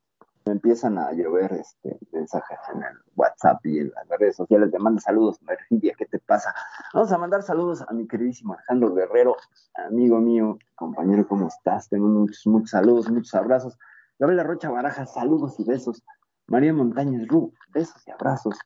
me 0.44 0.52
empiezan 0.52 0.96
a 0.98 1.12
llover 1.12 1.52
este, 1.54 1.98
mensajes 2.12 2.58
en 2.72 2.82
el 2.82 2.96
WhatsApp 3.16 3.66
y 3.66 3.80
en 3.80 3.92
las 4.08 4.18
redes 4.18 4.36
sociales. 4.36 4.70
Te 4.70 4.78
mando 4.78 5.00
saludos, 5.00 5.40
Virginia, 5.40 5.94
¿qué 5.98 6.06
te 6.06 6.20
pasa? 6.20 6.54
Vamos 6.94 7.10
a 7.10 7.18
mandar 7.18 7.42
saludos 7.42 7.82
a 7.86 7.92
mi 7.92 8.06
queridísimo 8.06 8.54
Alejandro 8.54 8.94
Guerrero, 8.94 9.36
amigo 9.74 10.20
mío, 10.20 10.58
compañero, 10.76 11.26
¿cómo 11.26 11.48
estás? 11.48 11.88
Tengo 11.88 12.06
muchos, 12.06 12.46
muchos 12.46 12.70
saludos, 12.70 13.10
muchos 13.10 13.34
abrazos. 13.34 13.76
Gabriela 14.18 14.44
Rocha 14.44 14.70
Baraja, 14.70 15.04
saludos 15.04 15.58
y 15.58 15.64
besos. 15.64 16.02
María 16.46 16.72
Montañez 16.72 17.26
Ru, 17.26 17.52
besos 17.74 18.06
y 18.06 18.12
abrazos. 18.12 18.56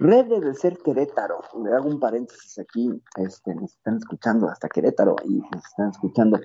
Red 0.00 0.28
de 0.28 0.54
ser 0.54 0.78
Querétaro. 0.78 1.42
Le 1.62 1.74
hago 1.74 1.86
un 1.86 2.00
paréntesis 2.00 2.58
aquí. 2.58 2.90
Este, 3.16 3.54
nos 3.54 3.74
están 3.74 3.98
escuchando 3.98 4.48
hasta 4.48 4.66
Querétaro 4.66 5.14
y 5.26 5.40
nos 5.40 5.62
están 5.62 5.90
escuchando 5.90 6.40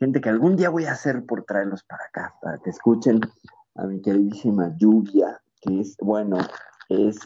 gente 0.00 0.22
que 0.22 0.30
algún 0.30 0.56
día 0.56 0.70
voy 0.70 0.86
a 0.86 0.92
hacer 0.92 1.26
por 1.26 1.44
traerlos 1.44 1.84
para 1.84 2.04
acá, 2.04 2.34
para 2.40 2.56
que 2.58 2.70
escuchen 2.70 3.20
a 3.74 3.84
mi 3.84 4.00
queridísima 4.00 4.74
Lluvia, 4.78 5.38
que 5.60 5.80
es, 5.80 5.98
bueno, 5.98 6.38
es 6.88 7.18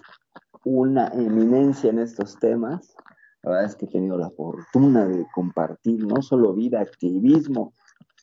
una 0.64 1.06
eminencia 1.10 1.90
en 1.90 2.00
estos 2.00 2.40
temas. 2.40 2.96
La 3.42 3.50
verdad 3.52 3.66
es 3.66 3.76
que 3.76 3.84
he 3.84 3.88
tenido 3.88 4.18
la 4.18 4.30
fortuna 4.30 5.06
de 5.06 5.28
compartir 5.32 6.04
no 6.04 6.22
solo 6.22 6.54
vida, 6.54 6.80
activismo, 6.80 7.72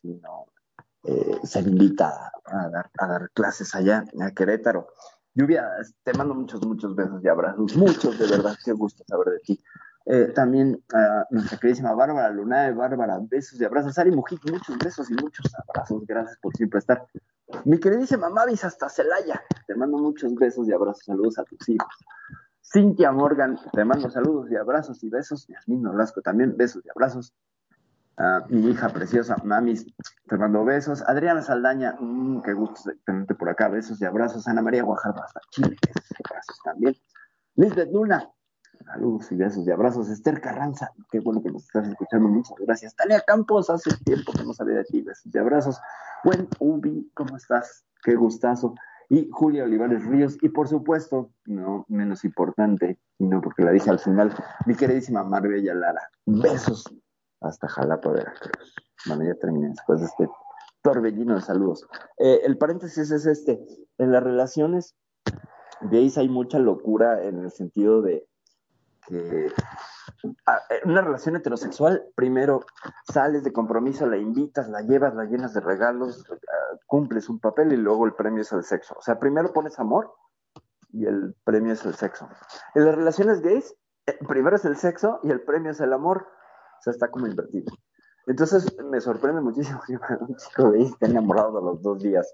sino 0.01 0.47
eh, 1.03 1.39
ser 1.43 1.69
invitada 1.69 2.33
a 2.43 2.67
dar, 2.67 2.89
a 2.99 3.07
dar 3.07 3.29
clases 3.31 3.73
allá 3.75 4.03
a 4.19 4.31
Querétaro. 4.31 4.87
Lluvia, 5.35 5.69
te 6.03 6.13
mando 6.13 6.33
muchos, 6.33 6.65
muchos 6.65 6.95
besos 6.95 7.23
y 7.23 7.27
abrazos, 7.27 7.75
muchos 7.75 8.17
de 8.17 8.27
verdad, 8.27 8.55
qué 8.63 8.71
gusto 8.71 9.03
saber 9.07 9.27
de 9.33 9.39
ti. 9.39 9.63
Eh, 10.05 10.31
también 10.33 10.83
a 10.93 11.25
nuestra 11.29 11.57
queridísima 11.59 11.93
Bárbara 11.93 12.29
Lunae, 12.31 12.73
Bárbara, 12.73 13.19
besos 13.21 13.61
y 13.61 13.65
abrazos. 13.65 13.97
Ari 13.99 14.11
Mujica, 14.11 14.51
muchos 14.51 14.77
besos 14.79 15.11
y 15.11 15.13
muchos 15.13 15.45
abrazos, 15.55 16.05
gracias 16.07 16.37
por 16.41 16.55
siempre 16.55 16.79
estar. 16.79 17.05
Mi 17.65 17.79
queridísima 17.79 18.29
Mavis 18.29 18.63
hasta 18.63 18.89
Celaya, 18.89 19.43
te 19.67 19.75
mando 19.75 19.97
muchos 19.97 20.33
besos 20.35 20.67
y 20.67 20.73
abrazos, 20.73 21.05
saludos 21.05 21.37
a 21.37 21.43
tus 21.43 21.69
hijos. 21.69 21.95
Cintia 22.61 23.11
Morgan, 23.11 23.59
te 23.71 23.85
mando 23.85 24.09
saludos 24.09 24.49
y 24.51 24.55
abrazos 24.55 25.03
y 25.03 25.09
besos. 25.09 25.47
Yasmín 25.47 25.83
Nolasco 25.83 26.21
también, 26.21 26.55
besos 26.57 26.83
y 26.85 26.89
abrazos 26.89 27.33
mi 28.49 28.69
hija 28.69 28.89
preciosa, 28.89 29.37
mamis, 29.43 29.85
te 30.27 30.37
mando 30.37 30.65
besos. 30.65 31.01
Adriana 31.07 31.41
Saldaña, 31.41 31.95
mm, 31.99 32.41
qué 32.41 32.53
gusto 32.53 32.91
tenerte 33.05 33.35
por 33.35 33.49
acá, 33.49 33.69
besos 33.69 34.01
y 34.01 34.05
abrazos. 34.05 34.47
Ana 34.47 34.61
María 34.61 34.83
Guajardo, 34.83 35.23
hasta 35.23 35.39
Chile, 35.51 35.75
besos 35.87 36.11
y 36.11 36.23
abrazos 36.29 36.59
también. 36.63 36.95
Lisbeth 37.55 37.91
Luna, 37.91 38.29
saludos 38.85 39.31
y 39.31 39.35
besos 39.35 39.65
y 39.65 39.71
abrazos. 39.71 40.09
Esther 40.09 40.41
Carranza, 40.41 40.91
qué 41.11 41.19
bueno 41.21 41.41
que 41.41 41.51
nos 41.51 41.63
estás 41.63 41.87
escuchando, 41.87 42.27
muchas 42.27 42.57
gracias. 42.59 42.95
Talia 42.95 43.21
Campos, 43.21 43.69
hace 43.69 43.91
tiempo 44.03 44.33
que 44.33 44.43
no 44.43 44.53
sabía 44.53 44.77
de 44.77 44.85
ti, 44.85 45.01
besos 45.01 45.33
y 45.33 45.37
abrazos. 45.37 45.79
Buen 46.23 46.49
Ubi, 46.59 47.09
¿cómo 47.13 47.37
estás? 47.37 47.85
Qué 48.03 48.15
gustazo. 48.15 48.75
Y 49.07 49.29
Julia 49.31 49.63
Olivares 49.63 50.05
Ríos, 50.05 50.37
y 50.41 50.49
por 50.49 50.67
supuesto, 50.67 51.31
no 51.45 51.85
menos 51.87 52.23
importante, 52.25 52.99
no 53.17 53.41
porque 53.41 53.63
la 53.63 53.71
dije 53.71 53.89
al 53.89 53.97
final, 53.97 54.31
mi 54.65 54.75
queridísima 54.75 55.23
Marbella 55.23 55.73
Lara, 55.73 56.01
besos 56.27 56.85
hasta 57.41 57.67
Jalapa, 57.67 58.11
Veracruz. 58.11 58.75
Bueno, 59.05 59.23
ya 59.23 59.35
terminé 59.35 59.69
después 59.69 59.99
de 59.99 60.05
este 60.07 60.29
torbellino 60.81 61.35
de 61.35 61.41
saludos. 61.41 61.87
Eh, 62.17 62.41
el 62.43 62.57
paréntesis 62.57 63.11
es 63.11 63.25
este, 63.25 63.59
en 63.97 64.11
las 64.11 64.23
relaciones 64.23 64.95
gays 65.81 66.17
hay 66.17 66.29
mucha 66.29 66.59
locura 66.59 67.23
en 67.23 67.39
el 67.39 67.51
sentido 67.51 68.01
de 68.01 68.27
que 69.07 69.51
ah, 70.45 70.59
una 70.85 71.01
relación 71.01 71.35
heterosexual, 71.35 72.05
primero 72.15 72.65
sales 73.11 73.43
de 73.43 73.53
compromiso, 73.53 74.05
la 74.05 74.17
invitas, 74.17 74.69
la 74.69 74.81
llevas, 74.81 75.15
la 75.15 75.25
llenas 75.25 75.53
de 75.53 75.61
regalos, 75.61 76.25
ah, 76.31 76.77
cumples 76.85 77.29
un 77.29 77.39
papel 77.39 77.73
y 77.73 77.77
luego 77.77 78.05
el 78.05 78.13
premio 78.13 78.41
es 78.41 78.51
el 78.51 78.63
sexo. 78.63 78.95
O 78.97 79.01
sea, 79.01 79.19
primero 79.19 79.53
pones 79.53 79.79
amor 79.79 80.13
y 80.91 81.05
el 81.05 81.35
premio 81.43 81.73
es 81.73 81.85
el 81.85 81.95
sexo. 81.95 82.29
En 82.75 82.85
las 82.85 82.95
relaciones 82.95 83.41
gays, 83.41 83.75
eh, 84.05 84.17
primero 84.27 84.55
es 84.55 84.65
el 84.65 84.75
sexo 84.75 85.19
y 85.23 85.31
el 85.31 85.41
premio 85.41 85.71
es 85.71 85.79
el 85.79 85.93
amor. 85.93 86.27
O 86.79 86.81
sea, 86.81 86.91
está 86.91 87.09
como 87.09 87.27
invertido. 87.27 87.73
Entonces 88.27 88.75
me 88.83 89.01
sorprende 89.01 89.41
muchísimo 89.41 89.81
que 89.85 89.93
un 90.19 90.35
chico 90.35 90.71
de 90.71 90.79
ahí 90.79 90.85
esté 90.85 91.07
enamorado 91.07 91.59
de 91.59 91.65
los 91.65 91.81
dos 91.81 92.01
días. 92.01 92.33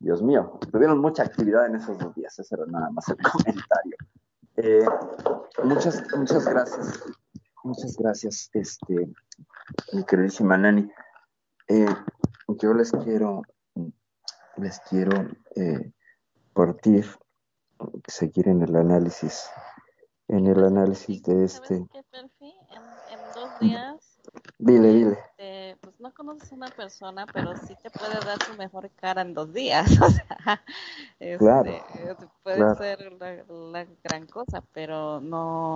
Dios 0.00 0.22
mío, 0.22 0.58
tuvieron 0.70 0.98
mucha 0.98 1.24
actividad 1.24 1.66
en 1.66 1.76
esos 1.76 1.98
dos 1.98 2.14
días. 2.14 2.38
Ese 2.38 2.54
era 2.54 2.66
nada 2.66 2.90
más 2.90 3.08
el 3.08 3.16
comentario. 3.32 3.96
Eh, 4.56 4.86
muchas, 5.64 6.04
muchas 6.16 6.44
gracias. 6.46 7.04
Muchas 7.64 7.96
gracias, 7.96 8.50
este, 8.52 9.12
mi 9.92 10.04
queridísima 10.04 10.56
Nani. 10.56 10.90
Eh, 11.68 11.94
yo 12.48 12.72
les 12.72 12.90
quiero, 12.92 13.42
les 14.56 14.80
quiero 14.88 15.28
eh, 15.56 15.92
partir, 16.54 17.04
seguir 18.06 18.48
en 18.48 18.62
el 18.62 18.74
análisis, 18.74 19.50
en 20.28 20.46
el 20.46 20.64
análisis 20.64 21.22
de 21.24 21.44
este 21.44 21.86
días. 23.60 24.18
Dile, 24.58 24.88
dile. 24.92 25.18
Este, 25.38 25.76
pues 25.80 26.00
no 26.00 26.12
conoces 26.12 26.52
a 26.52 26.54
una 26.54 26.68
persona, 26.68 27.26
pero 27.32 27.56
sí 27.56 27.74
te 27.82 27.90
puede 27.90 28.14
dar 28.24 28.38
tu 28.38 28.56
mejor 28.56 28.90
cara 28.90 29.22
en 29.22 29.34
dos 29.34 29.52
días. 29.52 29.88
O 31.20 31.44
sea, 31.44 31.60
este, 31.60 32.26
puede 32.42 32.76
ser 32.76 33.12
la, 33.12 33.86
gran 34.04 34.26
cosa, 34.26 34.62
pero 34.72 35.20
no 35.20 35.74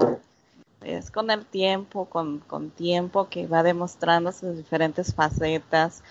es 0.81 1.11
con 1.11 1.31
el 1.31 1.45
tiempo, 1.45 2.07
con, 2.07 2.39
con 2.39 2.71
tiempo 2.71 3.29
que 3.29 3.47
va 3.47 3.63
demostrando 3.63 4.33
sus 4.33 4.57
diferentes 4.57 5.15
facetas 5.15 6.03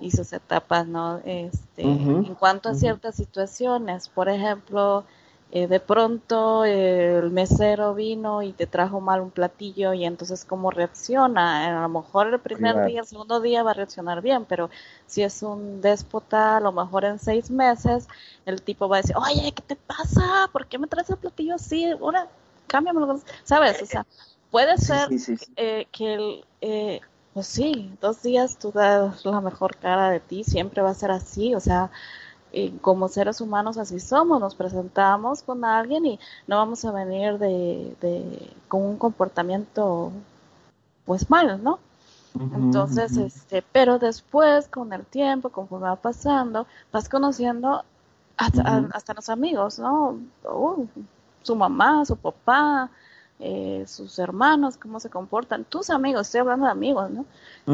y 0.00 0.10
sus 0.10 0.32
etapas, 0.32 0.86
¿no? 0.86 1.20
Este, 1.24 1.82
En 1.82 2.34
cuanto 2.34 2.68
a 2.68 2.74
ciertas 2.74 3.14
situaciones, 3.14 4.08
por 4.08 4.28
ejemplo, 4.28 5.04
eh, 5.54 5.68
de 5.68 5.78
pronto 5.78 6.64
el 6.64 7.30
mesero 7.30 7.94
vino 7.94 8.42
y 8.42 8.52
te 8.52 8.66
trajo 8.66 9.00
mal 9.00 9.20
un 9.20 9.30
platillo 9.30 9.92
y 9.94 10.04
entonces 10.04 10.44
cómo 10.44 10.72
reacciona. 10.72 11.78
A 11.78 11.82
lo 11.82 11.88
mejor 11.88 12.26
el 12.34 12.40
primer 12.40 12.84
día, 12.86 13.02
el 13.02 13.06
segundo 13.06 13.40
día 13.40 13.62
va 13.62 13.70
a 13.70 13.74
reaccionar 13.74 14.20
bien, 14.20 14.46
pero 14.46 14.68
si 15.06 15.22
es 15.22 15.44
un 15.44 15.80
déspota, 15.80 16.56
a 16.56 16.60
lo 16.60 16.72
mejor 16.72 17.04
en 17.04 17.20
seis 17.20 17.52
meses 17.52 18.08
el 18.46 18.62
tipo 18.62 18.88
va 18.88 18.96
a 18.96 19.02
decir, 19.02 19.16
oye, 19.16 19.52
¿qué 19.52 19.62
te 19.62 19.76
pasa? 19.76 20.50
¿Por 20.50 20.66
qué 20.66 20.76
me 20.76 20.88
traes 20.88 21.08
el 21.10 21.18
platillo 21.18 21.54
así? 21.54 21.84
Ahora 21.84 22.28
cámbiame 22.66 23.06
los 23.06 23.20
¿sabes? 23.44 23.80
O 23.80 23.86
sea, 23.86 24.04
puede 24.50 24.76
ser 24.78 25.08
eh, 25.54 25.86
que 25.92 26.14
el, 26.14 26.44
eh, 26.62 27.00
pues 27.32 27.46
sí, 27.46 27.96
dos 28.00 28.24
días 28.24 28.58
tú 28.58 28.72
das 28.72 29.24
la 29.24 29.40
mejor 29.40 29.76
cara 29.76 30.10
de 30.10 30.18
ti, 30.18 30.42
siempre 30.42 30.82
va 30.82 30.90
a 30.90 30.94
ser 30.94 31.12
así, 31.12 31.54
o 31.54 31.60
sea, 31.60 31.92
como 32.80 33.08
seres 33.08 33.40
humanos 33.40 33.78
así 33.78 34.00
somos, 34.00 34.40
nos 34.40 34.54
presentamos 34.54 35.42
con 35.42 35.64
alguien 35.64 36.06
y 36.06 36.20
no 36.46 36.56
vamos 36.56 36.84
a 36.84 36.92
venir 36.92 37.38
de, 37.38 37.96
de 38.00 38.50
con 38.68 38.82
un 38.82 38.96
comportamiento 38.96 40.12
pues 41.04 41.28
mal, 41.30 41.62
¿no? 41.62 41.78
Entonces, 42.34 43.16
este, 43.16 43.62
pero 43.62 44.00
después, 44.00 44.66
con 44.66 44.92
el 44.92 45.04
tiempo, 45.04 45.50
conforme 45.50 45.86
va 45.86 45.96
pasando, 45.96 46.66
vas 46.92 47.08
conociendo 47.08 47.84
hasta, 48.36 48.88
hasta 48.92 49.14
los 49.14 49.28
amigos, 49.28 49.78
¿no? 49.78 50.18
Uh, 50.42 50.86
su 51.42 51.54
mamá, 51.54 52.04
su 52.04 52.16
papá, 52.16 52.90
eh, 53.40 53.84
sus 53.88 54.20
hermanos, 54.20 54.76
cómo 54.76 55.00
se 55.00 55.10
comportan, 55.10 55.64
tus 55.64 55.90
amigos, 55.90 56.28
estoy 56.28 56.42
hablando 56.42 56.66
de 56.66 56.72
amigos, 56.72 57.10
¿no? 57.10 57.26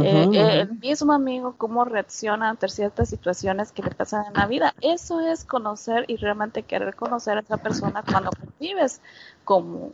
Eh, 0.02 0.28
eh, 0.32 0.61
el 0.62 0.78
mismo 0.78 1.12
amigo, 1.12 1.54
cómo 1.58 1.84
reacciona 1.84 2.48
ante 2.48 2.68
ciertas 2.68 3.11
situaciones 3.11 3.70
que 3.70 3.82
le 3.82 3.90
pasan 3.90 4.24
en 4.26 4.34
la 4.34 4.46
vida. 4.46 4.74
Eso 4.80 5.20
es 5.20 5.44
conocer 5.44 6.06
y 6.08 6.16
realmente 6.16 6.62
querer 6.62 6.94
conocer 6.96 7.36
a 7.36 7.40
esa 7.40 7.58
persona 7.58 8.02
cuando 8.02 8.30
vives 8.58 9.02
como, 9.44 9.92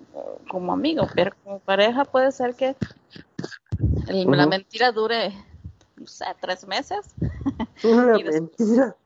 como 0.49 0.73
amigo, 0.73 1.09
pero 1.15 1.33
como 1.43 1.59
pareja 1.59 2.05
puede 2.05 2.31
ser 2.31 2.55
que 2.55 2.77
la 4.09 4.47
mentira 4.47 4.93
dure, 4.93 5.33
no 5.97 6.07
sé, 6.07 6.27
tres 6.41 6.67
meses. 6.67 7.15
La 7.83 8.31
mentira. 8.31 8.97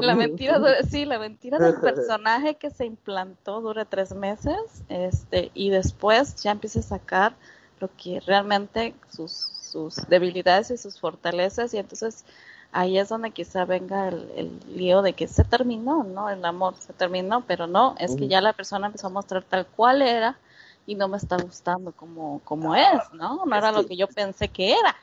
la 0.00 0.14
mentira 0.14 0.82
sí, 0.88 1.04
la 1.04 1.18
mentira 1.18 1.58
del 1.58 1.76
personaje 1.80 2.54
que 2.56 2.70
se 2.70 2.84
implantó 2.84 3.60
dure 3.60 3.84
tres 3.84 4.14
meses, 4.14 4.56
este, 4.88 5.50
y 5.54 5.70
después 5.70 6.36
ya 6.42 6.52
empieza 6.52 6.80
a 6.80 6.82
sacar 6.82 7.34
lo 7.80 7.88
que 7.96 8.20
realmente 8.20 8.94
sus, 9.10 9.32
sus 9.32 9.96
debilidades 10.08 10.70
y 10.70 10.76
sus 10.76 11.00
fortalezas, 11.00 11.74
y 11.74 11.78
entonces 11.78 12.24
ahí 12.72 12.98
es 12.98 13.08
donde 13.08 13.30
quizá 13.30 13.64
venga 13.64 14.08
el, 14.08 14.30
el, 14.36 14.60
lío 14.76 15.02
de 15.02 15.12
que 15.12 15.26
se 15.28 15.44
terminó, 15.44 16.04
¿no? 16.04 16.28
El 16.30 16.44
amor 16.44 16.74
se 16.76 16.92
terminó, 16.92 17.44
pero 17.46 17.66
no, 17.66 17.94
es 17.98 18.16
que 18.16 18.28
ya 18.28 18.40
la 18.40 18.52
persona 18.52 18.86
empezó 18.86 19.06
a 19.08 19.10
mostrar 19.10 19.42
tal 19.42 19.66
cual 19.66 20.02
era 20.02 20.38
y 20.86 20.94
no 20.94 21.08
me 21.08 21.16
está 21.16 21.36
gustando 21.36 21.92
como, 21.92 22.40
como 22.44 22.74
es, 22.74 23.12
¿no? 23.12 23.44
No 23.46 23.56
era 23.56 23.72
lo 23.72 23.86
que 23.86 23.96
yo 23.96 24.06
pensé 24.06 24.48
que 24.48 24.72
era. 24.72 24.96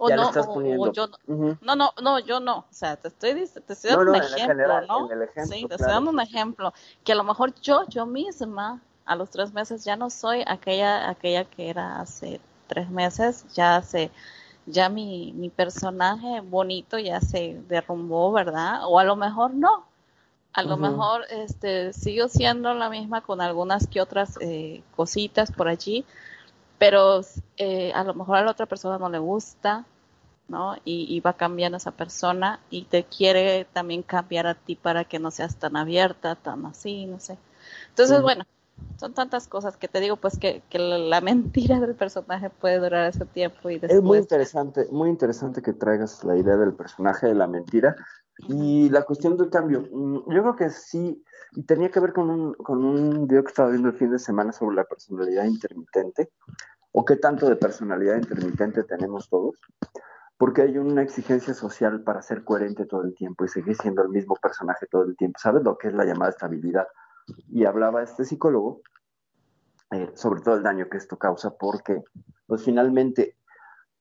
O 0.00 0.08
no, 0.08 0.30
o, 0.30 0.92
yo 0.92 1.08
no, 1.26 1.58
no, 1.60 1.76
no, 1.76 1.92
no, 2.00 2.18
yo 2.20 2.38
no, 2.38 2.58
o 2.58 2.66
sea, 2.70 2.94
te 2.96 3.08
estoy, 3.08 3.34
te 3.34 3.72
estoy 3.72 3.90
dando 3.90 4.12
un 4.12 4.16
ejemplo, 4.16 4.80
¿no? 4.82 5.08
sí, 5.44 5.66
te 5.66 5.74
estoy 5.74 5.90
dando 5.90 6.10
un 6.10 6.20
ejemplo, 6.20 6.72
que 7.02 7.12
a 7.12 7.14
lo 7.16 7.24
mejor 7.24 7.52
yo, 7.60 7.84
yo 7.88 8.06
misma, 8.06 8.80
a 9.04 9.16
los 9.16 9.28
tres 9.30 9.52
meses 9.52 9.84
ya 9.84 9.96
no 9.96 10.08
soy 10.08 10.44
aquella, 10.46 11.10
aquella 11.10 11.44
que 11.44 11.68
era 11.68 12.00
hace 12.00 12.40
tres 12.68 12.88
meses, 12.88 13.44
ya 13.54 13.82
se, 13.82 14.12
ya 14.66 14.88
mi, 14.88 15.32
mi 15.32 15.50
personaje 15.50 16.42
bonito 16.42 16.98
ya 17.00 17.20
se 17.20 17.60
derrumbó, 17.68 18.30
¿verdad? 18.30 18.82
O 18.84 19.00
a 19.00 19.04
lo 19.04 19.16
mejor 19.16 19.52
no, 19.52 19.84
a 20.52 20.62
lo 20.62 20.76
mejor 20.76 21.24
este, 21.30 21.92
sigo 21.92 22.28
siendo 22.28 22.74
la 22.74 22.90
misma 22.90 23.20
con 23.20 23.40
algunas 23.40 23.86
que 23.86 24.00
otras 24.00 24.38
eh, 24.40 24.82
cositas 24.96 25.52
por 25.52 25.68
allí, 25.68 26.04
pero 26.78 27.20
eh, 27.56 27.92
a 27.94 28.04
lo 28.04 28.14
mejor 28.14 28.36
a 28.36 28.44
la 28.44 28.50
otra 28.52 28.66
persona 28.66 28.98
no 28.98 29.08
le 29.08 29.18
gusta, 29.18 29.84
¿no? 30.48 30.76
Y, 30.84 31.20
va 31.20 31.34
cambiando 31.34 31.76
esa 31.76 31.90
persona 31.90 32.60
y 32.70 32.84
te 32.84 33.04
quiere 33.04 33.66
también 33.72 34.02
cambiar 34.02 34.46
a 34.46 34.54
ti 34.54 34.76
para 34.76 35.04
que 35.04 35.18
no 35.18 35.30
seas 35.30 35.56
tan 35.56 35.76
abierta, 35.76 36.36
tan 36.36 36.64
así, 36.64 37.06
no 37.06 37.20
sé. 37.20 37.36
Entonces, 37.90 38.22
bueno, 38.22 38.44
son 38.98 39.12
tantas 39.12 39.46
cosas 39.46 39.76
que 39.76 39.88
te 39.88 40.00
digo, 40.00 40.16
pues 40.16 40.38
que, 40.38 40.62
que 40.70 40.78
la, 40.78 41.20
mentira 41.20 41.80
del 41.80 41.94
personaje 41.94 42.50
puede 42.50 42.78
durar 42.78 43.08
ese 43.08 43.26
tiempo 43.26 43.68
y 43.70 43.74
después... 43.78 43.98
Es 43.98 44.02
muy 44.02 44.18
interesante, 44.18 44.88
muy 44.90 45.10
interesante 45.10 45.62
que 45.62 45.72
traigas 45.72 46.24
la 46.24 46.36
idea 46.36 46.56
del 46.56 46.72
personaje 46.72 47.26
de 47.26 47.34
la 47.34 47.46
mentira, 47.46 47.96
y 48.46 48.88
la 48.90 49.02
cuestión 49.02 49.36
del 49.36 49.50
cambio, 49.50 49.82
mm, 49.90 50.32
yo 50.32 50.42
creo 50.42 50.56
que 50.56 50.70
sí, 50.70 51.24
y 51.52 51.62
tenía 51.64 51.90
que 51.90 52.00
ver 52.00 52.12
con 52.12 52.30
un, 52.30 52.54
con 52.54 52.84
un 52.84 53.26
video 53.26 53.42
que 53.42 53.48
estaba 53.48 53.70
viendo 53.70 53.88
el 53.88 53.96
fin 53.96 54.10
de 54.10 54.18
semana 54.18 54.52
sobre 54.52 54.76
la 54.76 54.84
personalidad 54.84 55.44
intermitente, 55.44 56.30
o 56.92 57.04
qué 57.04 57.16
tanto 57.16 57.48
de 57.48 57.56
personalidad 57.56 58.16
intermitente 58.16 58.84
tenemos 58.84 59.28
todos, 59.28 59.56
porque 60.36 60.62
hay 60.62 60.78
una 60.78 61.02
exigencia 61.02 61.52
social 61.52 62.02
para 62.04 62.22
ser 62.22 62.44
coherente 62.44 62.86
todo 62.86 63.02
el 63.02 63.14
tiempo 63.14 63.44
y 63.44 63.48
seguir 63.48 63.76
siendo 63.76 64.02
el 64.02 64.08
mismo 64.10 64.36
personaje 64.36 64.86
todo 64.86 65.02
el 65.02 65.16
tiempo. 65.16 65.38
¿Sabes 65.40 65.64
lo 65.64 65.76
que 65.76 65.88
es 65.88 65.94
la 65.94 66.04
llamada 66.04 66.30
estabilidad? 66.30 66.86
Y 67.48 67.64
hablaba 67.64 68.02
este 68.02 68.24
psicólogo 68.24 68.80
eh, 69.90 70.10
sobre 70.14 70.42
todo 70.42 70.56
el 70.56 70.62
daño 70.62 70.88
que 70.90 70.98
esto 70.98 71.16
causa, 71.16 71.56
porque 71.56 72.02
pues 72.46 72.62
finalmente 72.62 73.37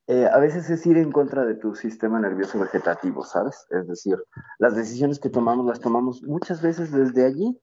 eh, 0.09 0.25
a 0.25 0.39
veces 0.39 0.69
es 0.69 0.85
ir 0.85 0.97
en 0.97 1.11
contra 1.11 1.45
de 1.45 1.55
tu 1.55 1.75
sistema 1.75 2.17
nervioso 2.17 2.57
vegetativo, 2.57 3.25
¿sabes? 3.25 3.67
Es 3.71 3.87
decir, 3.87 4.17
las 4.57 4.73
decisiones 4.73 5.19
que 5.19 5.29
tomamos 5.29 5.65
las 5.65 5.81
tomamos 5.81 6.23
muchas 6.23 6.61
veces 6.61 6.93
desde 6.93 7.25
allí. 7.25 7.59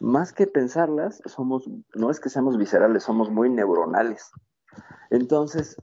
Más 0.00 0.32
que 0.32 0.46
pensarlas, 0.46 1.22
somos, 1.24 1.70
no 1.94 2.10
es 2.10 2.20
que 2.20 2.28
seamos 2.28 2.58
viscerales, 2.58 3.04
somos 3.04 3.30
muy 3.30 3.48
neuronales. 3.48 4.30
Entonces, 5.10 5.76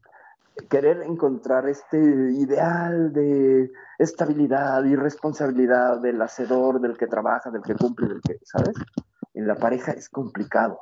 querer 0.69 1.01
encontrar 1.03 1.67
este 1.69 1.97
ideal 1.97 3.13
de 3.13 3.71
estabilidad 3.97 4.83
y 4.83 4.95
responsabilidad 4.97 6.01
del 6.01 6.21
hacedor, 6.21 6.81
del 6.81 6.97
que 6.97 7.07
trabaja, 7.07 7.49
del 7.49 7.63
que 7.63 7.75
cumple, 7.75 8.09
del 8.09 8.21
que, 8.21 8.39
¿sabes? 8.43 8.75
En 9.33 9.47
la 9.47 9.55
pareja 9.55 9.93
es 9.93 10.09
complicado. 10.09 10.79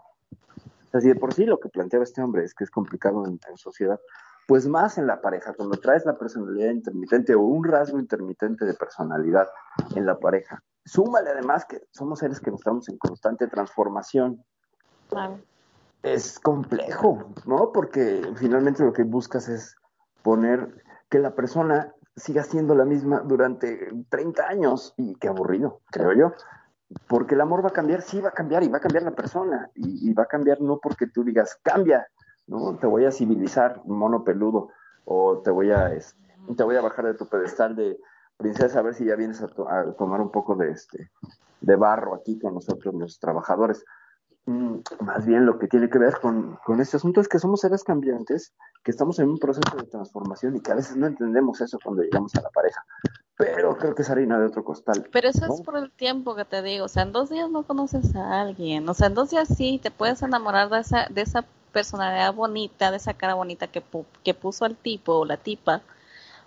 O 0.94 1.00
sea, 1.00 1.00
de 1.00 1.16
por 1.16 1.34
sí 1.34 1.46
lo 1.46 1.60
que 1.60 1.70
planteaba 1.70 2.04
este 2.04 2.22
hombre 2.22 2.44
es 2.44 2.54
que 2.54 2.66
es 2.66 2.72
complicado 2.72 3.24
en 3.26 3.40
sociedad, 3.56 4.00
pues 4.48 4.68
más 4.68 4.98
en 4.98 5.08
la 5.08 5.22
pareja, 5.22 5.54
cuando 5.54 5.78
traes 5.78 6.06
la 6.06 6.18
personalidad 6.18 6.72
intermitente 6.72 7.36
o 7.36 7.42
un 7.42 7.64
rasgo 7.64 8.00
intermitente 8.00 8.66
de 8.66 8.74
personalidad 8.74 9.48
en 9.96 10.06
la 10.06 10.20
pareja. 10.20 10.62
Súmale 10.86 11.30
además 11.30 11.66
que 11.66 11.82
somos 11.92 12.20
seres 12.20 12.40
que 12.40 12.50
estamos 12.50 12.90
en 12.90 12.98
constante 12.98 13.48
transformación. 13.48 14.44
Es 16.04 16.40
complejo, 16.40 17.32
¿no? 17.46 17.72
Porque 17.72 18.34
finalmente 18.36 18.84
lo 18.84 18.92
que 18.92 19.04
buscas 19.04 19.48
es 19.48 19.76
poner 20.24 20.84
que 21.10 21.20
la 21.20 21.36
persona 21.36 21.94
siga 22.16 22.44
siendo 22.44 22.76
la 22.76 22.86
misma 22.86 23.20
durante 23.20 23.90
30 24.10 24.48
años 24.48 24.94
y 24.98 25.16
qué 25.16 25.28
aburrido, 25.28 25.82
creo 25.92 26.14
yo. 26.14 26.34
Porque 27.08 27.36
el 27.36 27.42
amor 27.42 27.64
va 27.64 27.70
a 27.70 27.74
cambiar, 27.74 28.02
sí 28.02 28.20
va 28.20 28.30
a 28.30 28.34
cambiar 28.34 28.64
y 28.64 28.70
va 28.70 28.78
a 28.78 28.82
cambiar 28.82 29.04
la 29.04 29.12
persona 29.12 29.70
y, 29.76 30.10
y 30.10 30.14
va 30.14 30.24
a 30.24 30.28
cambiar 30.28 30.60
no 30.60 30.80
porque 30.80 31.08
tú 31.08 31.24
digas 31.24 31.58
cambia, 31.64 32.08
¿no? 32.52 32.76
Te 32.76 32.86
voy 32.86 33.06
a 33.06 33.12
civilizar, 33.12 33.82
mono 33.86 34.26
peludo, 34.26 34.70
o 35.06 35.38
te 35.38 35.50
voy 35.50 35.72
a, 35.72 35.94
este, 35.94 36.20
te 36.56 36.64
voy 36.64 36.76
a 36.76 36.82
bajar 36.82 37.06
de 37.06 37.14
tu 37.14 37.26
pedestal 37.28 37.76
de 37.76 37.98
princesa 38.36 38.80
a 38.80 38.82
ver 38.82 38.94
si 38.94 39.06
ya 39.06 39.16
vienes 39.16 39.42
a, 39.42 39.48
tomar 39.98 40.20
un 40.20 40.32
poco 40.32 40.56
de, 40.56 40.72
este, 40.72 41.10
de 41.62 41.76
barro 41.78 42.14
aquí 42.14 42.38
con 42.38 42.54
nosotros 42.54 42.94
los 42.94 43.20
trabajadores. 43.20 43.86
Mm, 44.46 44.80
más 45.00 45.26
bien 45.26 45.46
lo 45.46 45.60
que 45.60 45.68
tiene 45.68 45.90
que 45.90 46.00
ver 46.00 46.20
con, 46.20 46.58
con 46.66 46.82
este 46.82 46.98
asunto 46.98 47.22
es 47.22 47.30
que 47.30 47.40
somos 47.40 47.62
seres 47.62 47.86
cambiantes, 47.86 48.54
que 48.84 48.92
estamos 48.92 49.18
en 49.20 49.30
un 49.30 49.38
proceso 49.38 49.78
de 49.78 49.84
transformación 49.84 50.58
y 50.58 50.62
que 50.62 50.72
a 50.74 50.76
veces 50.76 50.98
no 50.98 51.08
entendemos 51.08 51.62
eso 51.62 51.78
cuando 51.82 52.04
llegamos 52.04 52.36
a 52.36 52.42
la 52.42 52.50
pareja. 52.50 52.84
Pero 53.38 53.78
creo 53.78 53.96
que 53.96 54.02
es 54.02 54.10
harina 54.10 54.38
de 54.38 54.48
otro 54.48 54.64
costal. 54.64 55.08
Pero 55.12 55.30
eso 55.30 55.46
es 55.46 55.62
por 55.62 55.78
el 55.78 55.90
tiempo 55.92 56.36
que 56.36 56.44
te 56.44 56.62
digo. 56.62 56.86
O 56.86 56.90
sea, 56.90 57.04
en 57.04 57.14
dos 57.14 57.30
días 57.30 57.50
no 57.50 57.64
conoces 57.64 58.14
a 58.16 58.42
alguien. 58.42 58.90
O 58.90 58.94
sea, 58.94 59.08
en 59.08 59.14
dos 59.14 59.30
días 59.30 59.48
sí 59.48 59.80
te 59.82 59.90
puedes 59.90 60.22
enamorar 60.22 60.70
de 60.70 60.80
esa, 60.80 61.08
de 61.10 61.22
esa 61.22 61.46
personalidad 61.72 62.34
bonita, 62.34 62.92
de 62.92 62.98
esa 62.98 63.14
cara 63.14 63.34
bonita 63.34 63.68
que, 63.68 63.84
que 64.24 64.34
puso 64.34 64.66
el 64.66 64.76
tipo 64.76 65.14
o 65.14 65.26
la 65.26 65.38
tipa, 65.38 65.82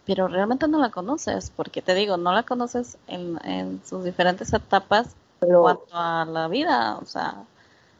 pero 0.04 0.28
realmente 0.28 0.68
no 0.68 0.78
la 0.78 0.90
conoces, 0.90 1.50
porque 1.50 1.82
te 1.82 1.94
digo, 1.94 2.16
no 2.16 2.32
la 2.32 2.42
conoces 2.42 2.98
en, 3.06 3.38
en 3.44 3.80
sus 3.84 4.04
diferentes 4.04 4.52
etapas 4.52 5.16
en 5.40 5.54
cuanto 5.60 5.86
a 5.92 6.24
la 6.24 6.48
vida, 6.48 6.98
o 6.98 7.06
sea, 7.06 7.44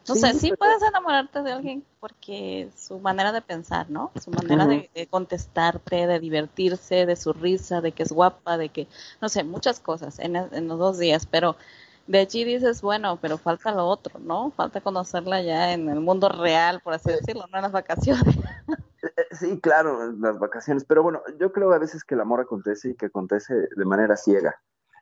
no 0.07 0.15
sé, 0.15 0.35
sí 0.35 0.53
puedes 0.53 0.82
enamorarte 0.82 1.43
de 1.43 1.53
alguien 1.53 1.85
porque 1.99 2.69
su 2.77 2.99
manera 2.99 3.32
de 3.32 3.40
pensar, 3.40 3.89
¿no? 3.89 4.11
Su 4.23 4.31
manera 4.31 4.66
de, 4.66 5.09
contestarte, 5.09 6.07
de 6.07 6.20
divertirse, 6.20 7.07
de 7.07 7.16
su 7.16 7.32
risa, 7.32 7.81
de 7.81 7.93
que 7.93 8.03
es 8.03 8.12
guapa, 8.12 8.59
de 8.59 8.69
que, 8.69 8.86
no 9.23 9.31
sé, 9.31 9.44
muchas 9.44 9.81
cosas 9.81 10.19
en, 10.19 10.36
en 10.36 10.69
los 10.69 10.78
dos 10.78 10.99
días, 10.99 11.27
pero 11.31 11.57
de 12.06 12.18
allí 12.18 12.44
dices, 12.44 12.82
bueno, 12.82 13.18
pero 13.20 13.39
falta 13.39 13.72
lo 13.72 13.86
otro, 13.86 14.18
¿no? 14.20 14.51
Falta 14.51 14.81
conocerla 14.81 15.43
ya 15.43 15.72
en 15.72 15.89
el 15.89 16.01
mundo 16.01 16.28
real, 16.28 16.81
por 16.81 16.94
así 16.94 17.10
decirlo, 17.10 17.47
no 17.51 17.59
en 17.59 17.62
las 17.62 17.72
vacaciones. 17.72 18.36
Eh, 18.36 19.09
eh, 19.16 19.26
sí, 19.32 19.60
claro, 19.60 20.12
las 20.12 20.39
vacaciones, 20.39 20.85
pero 20.85 21.02
bueno, 21.02 21.22
yo 21.39 21.52
creo 21.52 21.72
a 21.72 21.78
veces 21.78 22.05
que 22.05 22.14
el 22.14 22.20
amor 22.20 22.40
acontece 22.40 22.90
y 22.90 22.94
que 22.94 23.06
acontece 23.06 23.55
de 23.55 23.85
manera 23.85 24.16
ciega 24.16 24.55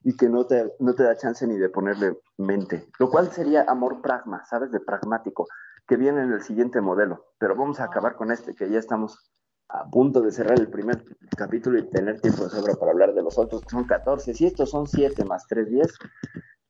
y 0.05 0.17
que 0.17 0.29
no 0.29 0.47
te, 0.47 0.73
no 0.79 0.95
te 0.95 1.05
da 1.05 1.17
chance 1.17 1.47
ni 1.47 1.57
de 1.59 1.69
ponerle 1.69 2.19
mente, 2.37 2.89
lo 2.99 3.11
cual 3.11 3.31
sería 3.31 3.65
amor 3.69 4.01
pragma, 4.03 4.45
¿sabes? 4.47 4.71
De 4.71 4.81
pragmático, 4.81 5.47
que 5.87 5.97
viene 5.97 6.23
en 6.23 6.33
el 6.33 6.43
siguiente 6.43 6.81
modelo, 6.81 7.27
pero 7.39 7.57
vamos 7.57 7.81
a 7.81 7.85
acabar 7.85 8.17
con 8.17 8.31
este, 8.31 8.55
que 8.55 8.71
ya 8.71 8.79
estamos 8.79 9.33
a 9.69 9.89
punto 9.89 10.21
de 10.21 10.31
cerrar 10.31 10.59
el 10.59 10.69
primer 10.69 11.03
capítulo 11.37 11.79
y 11.79 11.89
tener 11.89 12.21
tiempo 12.21 12.45
de 12.45 12.51
sobra 12.51 12.75
para 12.75 12.93
hablar 12.93 13.15
de 13.15 13.23
los 13.23 13.39
otros, 13.39 13.63
que 13.63 13.71
son 13.71 13.85
14, 13.85 14.35
si 14.35 14.47
estos 14.47 14.71
son 14.71 14.87
7 14.87 15.25
más 15.25 15.47
3, 15.47 15.69
10, 15.71 15.99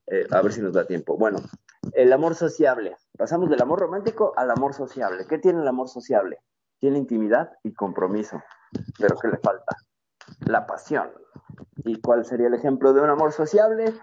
eh, 0.07 0.27
a 0.31 0.43
ver 0.43 0.53
si 0.53 0.61
nos 0.61 0.73
da 0.73 0.87
tiempo. 0.87 1.17
Bueno, 1.17 1.39
el 1.95 2.13
amor 2.13 2.35
sociable. 2.35 2.97
Pasamos 3.17 3.51
del 3.51 3.63
amor 3.63 3.81
romántico 3.81 4.33
al 4.37 4.51
amor 4.51 4.75
sociable. 4.75 5.27
¿Qué 5.27 5.39
tiene 5.39 5.61
el 5.61 5.69
amor 5.69 5.89
sociable? 5.89 6.39
Tiene 6.79 6.99
intimidad 6.99 7.53
y 7.63 7.75
compromiso. 7.75 8.43
Pero 8.99 9.17
¿qué 9.17 9.29
le 9.29 9.39
falta? 9.39 9.77
La 10.41 10.67
pasión. 10.67 11.11
¿Y 11.85 12.01
cuál 12.01 12.25
sería 12.25 12.49
el 12.49 12.55
ejemplo 12.55 12.93
de 12.93 13.01
un 13.01 13.11
amor 13.11 13.33
sociable? 13.33 13.95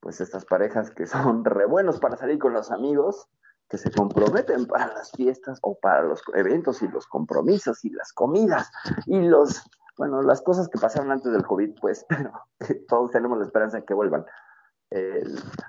Pues 0.00 0.20
estas 0.20 0.44
parejas 0.44 0.90
que 0.90 1.06
son 1.06 1.44
re 1.44 1.66
buenos 1.66 2.00
para 2.00 2.16
salir 2.16 2.38
con 2.38 2.52
los 2.52 2.70
amigos, 2.70 3.28
que 3.68 3.78
se 3.78 3.90
comprometen 3.90 4.66
para 4.66 4.88
las 4.88 5.12
fiestas 5.12 5.58
o 5.62 5.78
para 5.78 6.02
los 6.02 6.22
eventos 6.34 6.82
y 6.82 6.88
los 6.88 7.06
compromisos 7.06 7.84
y 7.84 7.90
las 7.90 8.12
comidas 8.12 8.70
y 9.06 9.22
los, 9.22 9.62
bueno, 9.96 10.20
las 10.22 10.42
cosas 10.42 10.68
que 10.68 10.78
pasaron 10.78 11.10
antes 11.10 11.32
del 11.32 11.46
COVID, 11.46 11.80
pues, 11.80 12.04
pero 12.08 12.32
todos 12.88 13.10
tenemos 13.12 13.38
la 13.38 13.44
esperanza 13.44 13.78
de 13.78 13.84
que 13.84 13.94
vuelvan. 13.94 14.26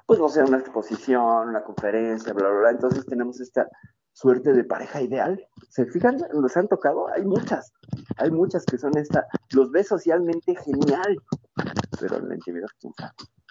Pues 0.05 0.19
no 0.19 0.29
sé, 0.29 0.43
una 0.43 0.57
exposición, 0.57 1.49
una 1.49 1.63
conferencia, 1.63 2.33
bla, 2.33 2.49
bla, 2.49 2.59
bla. 2.59 2.69
Entonces 2.71 3.05
tenemos 3.05 3.39
esta 3.39 3.67
suerte 4.13 4.53
de 4.53 4.63
pareja 4.63 5.01
ideal. 5.01 5.45
¿Se 5.69 5.85
fijan? 5.85 6.17
¿Nos 6.33 6.55
han 6.57 6.67
tocado? 6.67 7.07
Hay 7.09 7.25
muchas. 7.25 7.73
Hay 8.17 8.31
muchas 8.31 8.65
que 8.65 8.77
son 8.77 8.97
esta. 8.97 9.27
Los 9.51 9.71
ve 9.71 9.83
socialmente 9.83 10.55
genial, 10.55 11.17
pero 11.99 12.17
en 12.17 12.29
la 12.29 12.35
intimidad, 12.35 12.67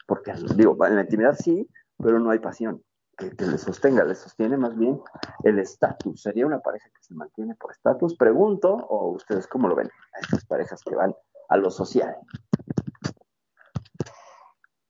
Porque, 0.07 0.33
digo, 0.57 0.77
en 0.87 0.97
la 0.97 1.03
intimidad 1.03 1.37
sí, 1.39 1.69
pero 1.99 2.19
no 2.19 2.31
hay 2.31 2.39
pasión 2.39 2.83
que, 3.17 3.47
le 3.47 3.59
sostenga, 3.59 4.05
le 4.05 4.15
sostiene 4.15 4.57
más 4.57 4.77
bien 4.77 5.01
el 5.45 5.59
estatus. 5.59 6.23
¿Sería 6.23 6.47
una 6.47 6.61
pareja 6.61 6.89
que 6.89 7.03
se 7.03 7.15
mantiene 7.15 7.55
por 7.57 7.73
estatus? 7.73 8.17
Pregunto, 8.17 8.75
o 8.75 9.13
ustedes 9.13 9.47
cómo 9.47 9.69
lo 9.69 9.77
ven, 9.77 9.89
a 9.89 10.21
estas 10.21 10.45
parejas 10.47 10.83
que 10.83 10.95
van 10.95 11.15
a 11.49 11.57
lo 11.57 11.71
social. 11.71 12.17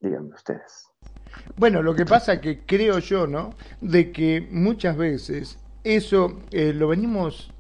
Díganme 0.03 0.35
ustedes. 0.35 0.91
Bueno, 1.57 1.81
lo 1.83 1.95
que 1.95 2.05
pasa 2.05 2.41
que 2.41 2.61
creo 2.67 2.99
yo, 2.99 3.27
¿no? 3.27 3.55
De 3.81 4.13
que 4.13 4.47
muchas 4.51 4.97
veces 4.97 5.59
eso 5.85 6.41
eh, 6.51 6.73
lo 6.75 6.89
venimos 6.89 7.53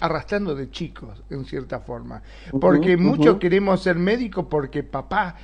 arrastrando 0.00 0.54
de 0.54 0.70
chicos, 0.70 1.22
en 1.28 1.44
cierta 1.44 1.80
forma. 1.80 2.22
Porque 2.58 2.96
muchos 2.96 3.38
queremos 3.38 3.82
ser 3.82 3.96
médicos 3.96 4.46
porque 4.48 4.82
papá 4.82 5.36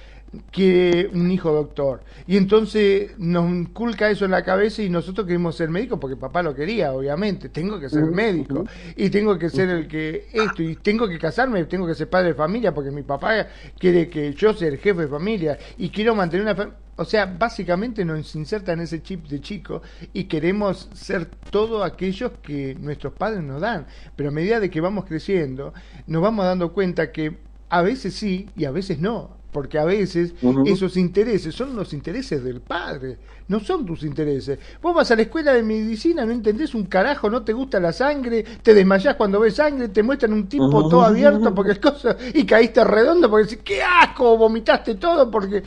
que 0.50 1.10
un 1.12 1.30
hijo 1.30 1.52
doctor. 1.52 2.02
Y 2.26 2.36
entonces 2.36 3.12
nos 3.18 3.48
inculca 3.50 4.10
eso 4.10 4.24
en 4.24 4.32
la 4.32 4.44
cabeza 4.44 4.82
y 4.82 4.90
nosotros 4.90 5.26
queremos 5.26 5.56
ser 5.56 5.70
médicos 5.70 5.98
porque 5.98 6.16
papá 6.16 6.42
lo 6.42 6.54
quería, 6.54 6.92
obviamente. 6.92 7.48
Tengo 7.48 7.78
que 7.80 7.88
ser 7.88 8.04
médico 8.04 8.64
y 8.96 9.10
tengo 9.10 9.38
que 9.38 9.50
ser 9.50 9.68
el 9.70 9.88
que 9.88 10.26
esto 10.32 10.62
y 10.62 10.76
tengo 10.76 11.08
que 11.08 11.18
casarme, 11.18 11.64
tengo 11.64 11.86
que 11.86 11.94
ser 11.94 12.08
padre 12.08 12.28
de 12.28 12.34
familia 12.34 12.74
porque 12.74 12.90
mi 12.90 13.02
papá 13.02 13.46
quiere 13.78 14.08
que 14.08 14.32
yo 14.34 14.54
sea 14.54 14.68
el 14.68 14.78
jefe 14.78 15.02
de 15.02 15.08
familia 15.08 15.58
y 15.78 15.90
quiero 15.90 16.14
mantener 16.14 16.44
una 16.44 16.54
familia. 16.54 16.78
O 16.98 17.04
sea, 17.04 17.26
básicamente 17.26 18.06
nos 18.06 18.34
insertan 18.34 18.80
ese 18.80 19.02
chip 19.02 19.26
de 19.26 19.40
chico 19.40 19.82
y 20.14 20.24
queremos 20.24 20.88
ser 20.94 21.26
todo 21.50 21.84
aquellos 21.84 22.32
que 22.42 22.74
nuestros 22.80 23.12
padres 23.12 23.42
nos 23.42 23.60
dan. 23.60 23.86
Pero 24.16 24.30
a 24.30 24.32
medida 24.32 24.60
de 24.60 24.70
que 24.70 24.80
vamos 24.80 25.04
creciendo, 25.04 25.74
nos 26.06 26.22
vamos 26.22 26.46
dando 26.46 26.72
cuenta 26.72 27.12
que 27.12 27.36
a 27.68 27.82
veces 27.82 28.14
sí 28.14 28.48
y 28.56 28.64
a 28.64 28.70
veces 28.70 28.98
no 28.98 29.36
porque 29.56 29.78
a 29.78 29.86
veces 29.86 30.34
esos 30.66 30.98
intereses 30.98 31.54
son 31.54 31.74
los 31.74 31.94
intereses 31.94 32.44
del 32.44 32.60
padre, 32.60 33.16
no 33.48 33.58
son 33.58 33.86
tus 33.86 34.02
intereses. 34.02 34.58
Vos 34.82 34.94
vas 34.94 35.10
a 35.10 35.16
la 35.16 35.22
escuela 35.22 35.54
de 35.54 35.62
medicina, 35.62 36.26
no 36.26 36.32
entendés 36.32 36.74
un 36.74 36.84
carajo, 36.84 37.30
no 37.30 37.42
te 37.42 37.54
gusta 37.54 37.80
la 37.80 37.90
sangre, 37.90 38.44
te 38.60 38.74
desmayás 38.74 39.14
cuando 39.16 39.40
ves 39.40 39.54
sangre, 39.54 39.88
te 39.88 40.02
muestran 40.02 40.34
un 40.34 40.46
tipo 40.46 40.90
todo 40.90 41.00
abierto 41.00 41.54
porque 41.54 41.72
es 41.72 41.78
cosa 41.78 42.14
y 42.34 42.44
caíste 42.44 42.84
redondo 42.84 43.30
porque 43.30 43.48
decís, 43.48 43.64
qué 43.64 43.82
asco, 43.82 44.36
vomitaste 44.36 44.96
todo 44.96 45.30
porque 45.30 45.62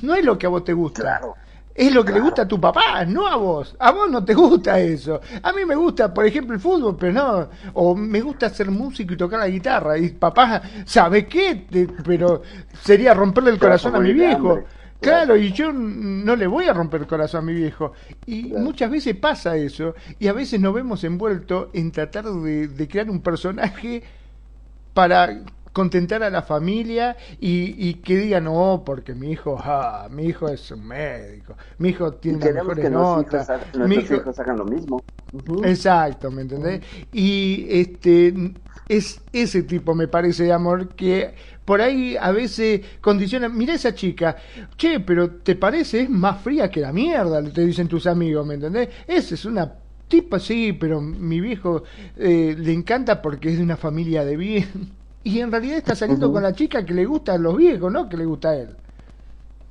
no 0.00 0.14
es 0.14 0.24
lo 0.24 0.38
que 0.38 0.46
a 0.46 0.48
vos 0.48 0.64
te 0.64 0.72
gusta. 0.72 1.20
Es 1.74 1.92
lo 1.92 2.04
que 2.04 2.12
le 2.12 2.20
gusta 2.20 2.42
a 2.42 2.48
tu 2.48 2.60
papá, 2.60 3.04
no 3.04 3.26
a 3.26 3.34
vos. 3.34 3.74
A 3.80 3.90
vos 3.90 4.08
no 4.08 4.24
te 4.24 4.32
gusta 4.32 4.78
eso. 4.78 5.20
A 5.42 5.52
mí 5.52 5.64
me 5.64 5.74
gusta, 5.74 6.14
por 6.14 6.24
ejemplo, 6.24 6.54
el 6.54 6.60
fútbol, 6.60 6.96
pero 6.96 7.12
no. 7.12 7.48
O 7.72 7.96
me 7.96 8.20
gusta 8.20 8.46
hacer 8.46 8.70
música 8.70 9.12
y 9.12 9.16
tocar 9.16 9.40
la 9.40 9.48
guitarra. 9.48 9.98
Y 9.98 10.10
papá, 10.10 10.62
¿sabe 10.84 11.26
qué? 11.26 11.66
pero 12.04 12.42
sería 12.80 13.12
romperle 13.12 13.50
el 13.50 13.58
corazón 13.58 13.96
a 13.96 14.00
mi 14.00 14.12
viejo. 14.12 14.62
Claro, 15.00 15.36
y 15.36 15.52
yo 15.52 15.72
no 15.72 16.36
le 16.36 16.46
voy 16.46 16.66
a 16.66 16.72
romper 16.72 17.02
el 17.02 17.06
corazón 17.08 17.42
a 17.42 17.46
mi 17.46 17.54
viejo. 17.54 17.92
Y 18.24 18.44
muchas 18.52 18.88
veces 18.88 19.16
pasa 19.16 19.56
eso. 19.56 19.94
Y 20.20 20.28
a 20.28 20.32
veces 20.32 20.60
nos 20.60 20.74
vemos 20.74 21.02
envueltos 21.02 21.68
en 21.72 21.90
tratar 21.90 22.24
de, 22.24 22.68
de 22.68 22.88
crear 22.88 23.10
un 23.10 23.20
personaje 23.20 24.04
para 24.94 25.40
contentar 25.74 26.22
a 26.22 26.30
la 26.30 26.42
familia 26.42 27.16
y, 27.40 27.74
y 27.88 27.94
que 27.94 28.16
digan, 28.16 28.44
no, 28.44 28.82
porque 28.86 29.12
mi 29.12 29.32
hijo, 29.32 29.58
ah, 29.60 30.08
mi 30.08 30.26
hijo 30.26 30.48
es 30.48 30.70
un 30.70 30.86
médico, 30.86 31.56
mi 31.78 31.88
hijo 31.90 32.12
tiene 32.12 32.38
las 32.38 32.54
mejores 32.54 32.90
notas. 32.90 33.48
mi 33.74 33.96
hijo... 33.96 34.14
hijos 34.14 34.38
hagan 34.38 34.58
lo 34.58 34.64
mismo. 34.64 35.02
Exacto, 35.64 36.30
¿me 36.30 36.42
entendés? 36.42 36.80
Y 37.12 37.66
este 37.68 38.52
es 38.88 39.20
ese 39.32 39.64
tipo, 39.64 39.96
me 39.96 40.06
parece, 40.06 40.44
de 40.44 40.52
amor 40.52 40.90
que 40.90 41.34
por 41.64 41.80
ahí 41.80 42.16
a 42.16 42.30
veces 42.30 42.80
condiciona. 43.00 43.48
Mira 43.48 43.74
esa 43.74 43.92
chica, 43.96 44.36
che, 44.76 45.00
pero 45.00 45.28
¿te 45.28 45.56
parece? 45.56 46.02
Es 46.02 46.10
más 46.10 46.40
fría 46.40 46.70
que 46.70 46.80
la 46.80 46.92
mierda, 46.92 47.42
te 47.42 47.66
dicen 47.66 47.88
tus 47.88 48.06
amigos, 48.06 48.46
¿me 48.46 48.54
entendés? 48.54 48.90
Esa 49.08 49.34
es 49.34 49.44
una 49.44 49.72
tipa, 50.06 50.38
sí, 50.38 50.72
pero 50.72 51.00
mi 51.00 51.40
viejo 51.40 51.82
eh, 52.16 52.54
le 52.56 52.72
encanta 52.72 53.20
porque 53.20 53.48
es 53.48 53.56
de 53.56 53.64
una 53.64 53.76
familia 53.76 54.24
de 54.24 54.36
bien 54.36 55.03
y 55.24 55.40
en 55.40 55.50
realidad 55.50 55.78
está 55.78 55.96
saliendo 55.96 56.30
con 56.30 56.42
la 56.42 56.52
chica 56.52 56.84
que 56.84 56.92
le 56.92 57.06
gusta 57.06 57.32
a 57.32 57.38
los 57.38 57.56
viejos, 57.56 57.90
¿no? 57.90 58.08
Que 58.08 58.16
le 58.18 58.26
gusta 58.26 58.50
a 58.50 58.56
él. 58.56 58.76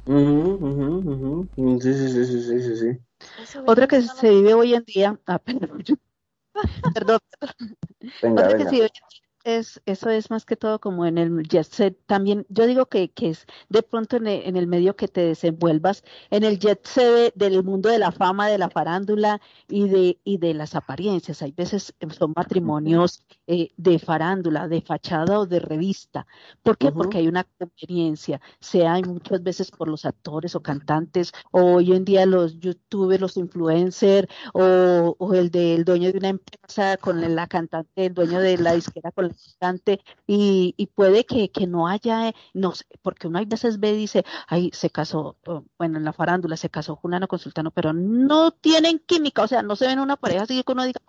Sí, 0.05 1.93
sí, 1.93 2.09
sí, 2.09 2.25
sí, 2.25 2.61
sí, 2.61 2.75
sí. 2.75 3.59
Otra 3.65 3.87
que 3.87 4.01
se 4.01 4.29
vive 4.29 4.53
hoy 4.53 4.73
en 4.73 4.83
día, 4.83 5.19
ah, 5.27 5.39
perdón, 5.45 5.83
perdón, 6.93 7.19
Venga, 8.21 8.43
Otra 8.43 8.57
que 8.57 8.63
se 8.65 8.71
vive 8.71 8.89
es, 9.43 9.81
eso 9.85 10.09
es 10.09 10.29
más 10.29 10.45
que 10.45 10.55
todo 10.55 10.79
como 10.79 11.05
en 11.05 11.17
el 11.17 11.43
jet 11.47 11.65
set. 11.65 11.97
También 12.05 12.45
yo 12.49 12.65
digo 12.65 12.85
que, 12.87 13.11
que 13.11 13.29
es 13.29 13.45
de 13.69 13.83
pronto 13.83 14.17
en 14.17 14.27
el, 14.27 14.43
en 14.45 14.57
el, 14.57 14.67
medio 14.67 14.95
que 14.95 15.07
te 15.07 15.21
desenvuelvas, 15.21 16.03
en 16.29 16.43
el 16.43 16.59
jet 16.59 16.85
set 16.85 17.33
del 17.35 17.63
mundo 17.63 17.89
de 17.89 17.99
la 17.99 18.11
fama, 18.11 18.47
de 18.47 18.57
la 18.57 18.69
farándula 18.69 19.41
y 19.67 19.87
de, 19.89 20.19
y 20.23 20.37
de 20.37 20.53
las 20.53 20.75
apariencias. 20.75 21.41
Hay 21.41 21.51
veces 21.51 21.93
son 22.17 22.33
matrimonios 22.35 23.25
eh, 23.47 23.71
de 23.77 23.99
farándula, 23.99 24.67
de 24.67 24.81
fachada 24.81 25.39
o 25.39 25.45
de 25.45 25.59
revista. 25.59 26.25
¿Por 26.61 26.77
qué? 26.77 26.91
Porque 26.91 27.17
hay 27.17 27.27
una 27.27 27.43
conveniencia, 27.43 28.41
sea 28.59 28.99
muchas 29.05 29.43
veces 29.43 29.71
por 29.71 29.87
los 29.87 30.05
actores 30.05 30.55
o 30.55 30.61
cantantes, 30.61 31.31
o 31.51 31.75
hoy 31.75 31.93
en 31.93 32.05
día 32.05 32.25
los 32.25 32.59
youtubers, 32.59 33.21
los 33.21 33.37
influencers, 33.37 34.27
o, 34.53 35.15
o 35.17 35.33
el 35.33 35.51
del 35.51 35.83
dueño 35.83 36.11
de 36.11 36.17
una 36.17 36.29
empresa 36.29 36.97
con 36.97 37.35
la 37.35 37.47
cantante, 37.47 38.05
el 38.05 38.13
dueño 38.13 38.39
de 38.39 38.57
la 38.57 38.73
disquera 38.73 39.11
con 39.11 39.32
y, 40.27 40.73
y 40.77 40.87
puede 40.87 41.25
que, 41.25 41.49
que, 41.51 41.67
no 41.67 41.87
haya, 41.87 42.29
eh, 42.29 42.35
no 42.53 42.73
sé, 42.73 42.85
porque 43.01 43.27
uno 43.27 43.39
a 43.39 43.45
veces 43.45 43.79
ve 43.79 43.91
y 43.91 43.97
dice, 43.97 44.25
ay, 44.47 44.71
se 44.73 44.89
casó, 44.89 45.37
bueno, 45.77 45.97
en 45.97 46.05
la 46.05 46.13
farándula 46.13 46.57
se 46.57 46.69
casó 46.69 46.95
Juliano 46.95 47.27
con 47.27 47.39
Sultano, 47.39 47.71
pero 47.71 47.93
no 47.93 48.51
tienen 48.51 48.99
química, 48.99 49.43
o 49.43 49.47
sea, 49.47 49.61
no 49.63 49.75
se 49.75 49.87
ven 49.87 49.99
una 49.99 50.17
pareja 50.17 50.43
así 50.43 50.63
que 50.63 50.71
uno 50.71 50.85
diga, 50.85 51.01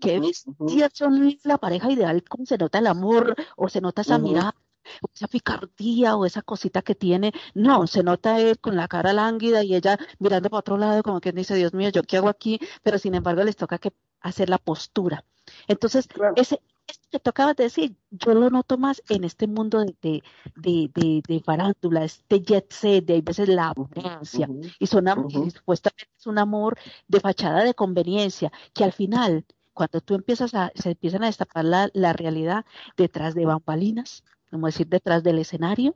qué 0.00 0.20
bestia 0.20 0.90
son 0.92 1.36
la 1.44 1.58
pareja 1.58 1.90
ideal, 1.90 2.22
cómo 2.28 2.46
se 2.46 2.58
nota 2.58 2.78
el 2.78 2.86
amor, 2.86 3.34
o 3.56 3.68
se 3.68 3.80
nota 3.80 4.02
esa 4.02 4.18
mirada 4.18 4.54
o 5.02 5.10
esa 5.14 5.28
picardía 5.28 6.16
o 6.16 6.24
esa 6.26 6.42
cosita 6.42 6.82
que 6.82 6.94
tiene. 6.94 7.32
No, 7.54 7.86
se 7.86 8.02
nota 8.02 8.40
él 8.40 8.58
con 8.58 8.76
la 8.76 8.88
cara 8.88 9.12
lánguida 9.12 9.62
y 9.62 9.74
ella 9.74 9.98
mirando 10.18 10.50
para 10.50 10.60
otro 10.60 10.78
lado, 10.78 11.02
como 11.02 11.20
que 11.20 11.32
dice, 11.32 11.54
Dios 11.54 11.74
mío, 11.74 11.90
¿yo 11.90 12.02
qué 12.02 12.16
hago 12.18 12.28
aquí? 12.28 12.58
Pero 12.82 12.98
sin 12.98 13.14
embargo 13.14 13.44
les 13.44 13.56
toca 13.56 13.78
que 13.78 13.92
hacer 14.20 14.48
la 14.48 14.58
postura. 14.58 15.24
Entonces, 15.66 16.08
ese, 16.36 16.60
esto 16.88 17.08
que 17.10 17.20
tú 17.20 17.30
acabas 17.30 17.56
de 17.56 17.64
decir, 17.64 17.96
yo 18.10 18.34
lo 18.34 18.50
noto 18.50 18.78
más 18.78 19.02
en 19.08 19.24
este 19.24 19.46
mundo 19.46 19.84
de, 19.84 20.22
de, 20.56 20.90
de, 20.94 21.22
de, 21.26 21.40
farándula, 21.40 22.04
este 22.04 22.40
jet 22.40 22.72
set, 22.72 23.04
de 23.04 23.18
a 23.18 23.20
veces 23.20 23.48
la 23.48 23.68
abundancia, 23.68 24.48
y, 24.78 24.86
son, 24.86 25.06
supuestamente 25.54 26.10
es 26.18 26.26
un 26.26 26.38
amor 26.38 26.78
de 27.06 27.20
fachada 27.20 27.64
de 27.64 27.74
conveniencia, 27.74 28.50
que 28.74 28.84
al 28.84 28.92
final, 28.92 29.44
cuando 29.72 30.00
tú 30.00 30.14
empiezas 30.14 30.54
a, 30.54 30.72
se 30.74 30.90
empiezan 30.90 31.22
a 31.22 31.26
destapar 31.26 31.64
la, 31.64 31.90
la 31.92 32.12
realidad 32.12 32.64
detrás 32.96 33.34
de 33.34 33.46
bambalinas, 33.46 34.24
como 34.50 34.66
decir, 34.66 34.88
detrás 34.88 35.22
del 35.22 35.38
escenario, 35.38 35.94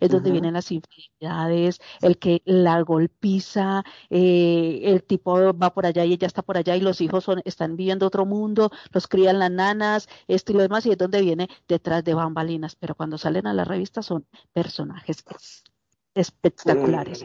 es 0.00 0.10
donde 0.10 0.30
vienen 0.30 0.54
las 0.54 0.70
infidelidades, 0.70 1.80
el 2.00 2.18
que 2.18 2.42
la 2.44 2.80
golpiza, 2.82 3.82
eh, 4.10 4.80
el 4.84 5.02
tipo 5.02 5.56
va 5.56 5.72
por 5.72 5.86
allá 5.86 6.04
y 6.04 6.14
ella 6.14 6.26
está 6.26 6.42
por 6.42 6.56
allá 6.56 6.76
y 6.76 6.80
los 6.80 7.00
hijos 7.00 7.24
son, 7.24 7.40
están 7.44 7.76
viviendo 7.76 8.06
otro 8.06 8.26
mundo, 8.26 8.70
los 8.92 9.08
crían 9.08 9.38
las 9.38 9.50
nanas, 9.50 10.08
esto 10.28 10.52
y 10.52 10.56
lo 10.56 10.62
demás, 10.62 10.86
y 10.86 10.92
es 10.92 10.98
donde 10.98 11.20
viene 11.20 11.48
detrás 11.68 12.04
de 12.04 12.14
bambalinas, 12.14 12.76
pero 12.76 12.94
cuando 12.94 13.18
salen 13.18 13.46
a 13.46 13.54
la 13.54 13.64
revista 13.64 14.02
son 14.02 14.26
personajes 14.52 15.24
espectaculares. 16.14 17.24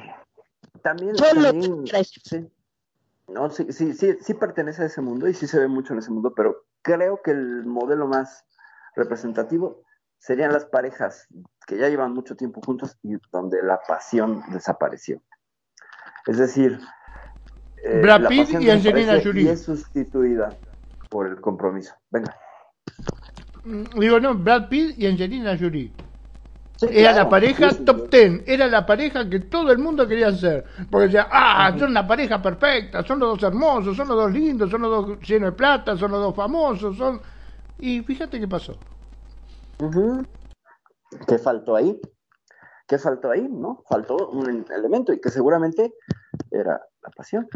También, 0.82 1.16
también 1.16 1.86
sí. 2.02 2.48
No, 3.28 3.50
sí, 3.52 3.72
sí, 3.72 3.94
sí, 3.94 4.16
sí 4.22 4.34
pertenece 4.34 4.84
a 4.84 4.86
ese 4.86 5.02
mundo 5.02 5.28
y 5.28 5.34
sí 5.34 5.46
se 5.46 5.60
ve 5.60 5.68
mucho 5.68 5.94
en 5.94 6.00
ese 6.00 6.10
mundo, 6.10 6.34
pero 6.36 6.66
creo 6.82 7.22
que 7.22 7.32
el 7.32 7.66
modelo 7.66 8.08
más 8.08 8.44
representativo 8.96 9.84
serían 10.20 10.54
las 10.54 10.66
parejas 10.66 11.28
que 11.66 11.78
ya 11.78 11.90
llevan 11.90 12.14
mucho 12.14 12.36
tiempo 12.36 12.62
juntos 12.62 12.98
y 13.04 13.16
donde 13.32 13.62
la 13.64 13.80
pasión 13.88 14.44
desapareció. 14.52 15.22
Es 16.28 16.38
decir, 16.38 16.80
Eh, 17.84 18.02
Brad 18.02 18.28
Pitt 18.28 18.60
y 18.60 18.70
Angelina 18.70 19.22
Jolie. 19.24 19.44
Y 19.44 19.48
es 19.48 19.64
sustituida 19.64 20.50
por 21.10 21.28
el 21.28 21.40
compromiso. 21.40 21.94
Venga. 22.12 22.36
Mm, 23.64 23.84
Digo, 24.00 24.20
no, 24.20 24.36
Brad 24.36 24.68
Pitt 24.68 25.00
y 25.00 25.08
Angelina 25.08 25.58
Jolie. 25.58 25.94
Sí, 26.76 26.88
Era 26.92 27.12
claro, 27.12 27.18
la 27.24 27.30
pareja 27.30 27.70
sí, 27.72 27.78
sí, 27.78 27.86
top 27.86 28.10
ten, 28.10 28.44
era 28.46 28.68
la 28.68 28.86
pareja 28.86 29.30
que 29.30 29.40
todo 29.42 29.72
el 29.72 29.80
mundo 29.80 30.08
quería 30.08 30.32
ser. 30.34 30.66
Porque 30.90 31.06
decía, 31.08 31.28
ah, 31.32 31.74
son 31.78 31.94
la 31.94 32.06
pareja 32.08 32.42
perfecta, 32.42 33.04
son 33.04 33.20
los 33.20 33.30
dos 33.40 33.44
hermosos, 33.44 33.96
son 33.98 34.08
los 34.10 34.18
dos 34.18 34.32
lindos, 34.32 34.70
son 34.70 34.82
los 34.82 35.08
dos 35.08 35.20
llenos 35.28 35.52
de 35.52 35.58
plata, 35.58 35.98
son 35.98 36.12
los 36.12 36.22
dos 36.22 36.36
famosos, 36.36 36.98
son... 36.98 37.22
Y 37.78 38.02
fíjate 38.02 38.40
qué 38.40 38.48
pasó. 38.48 38.78
¿Qué 41.28 41.38
faltó 41.38 41.76
ahí? 41.76 42.00
¿Qué 42.88 42.98
faltó 42.98 43.32
ahí? 43.32 43.48
¿No? 43.50 43.84
Faltó 43.88 44.30
un 44.30 44.66
elemento 44.72 45.14
y 45.14 45.22
que 45.22 45.30
seguramente 45.30 45.94
era 46.52 46.82
la 47.02 47.10
pasión. 47.16 47.48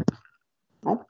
¿no? 0.82 1.06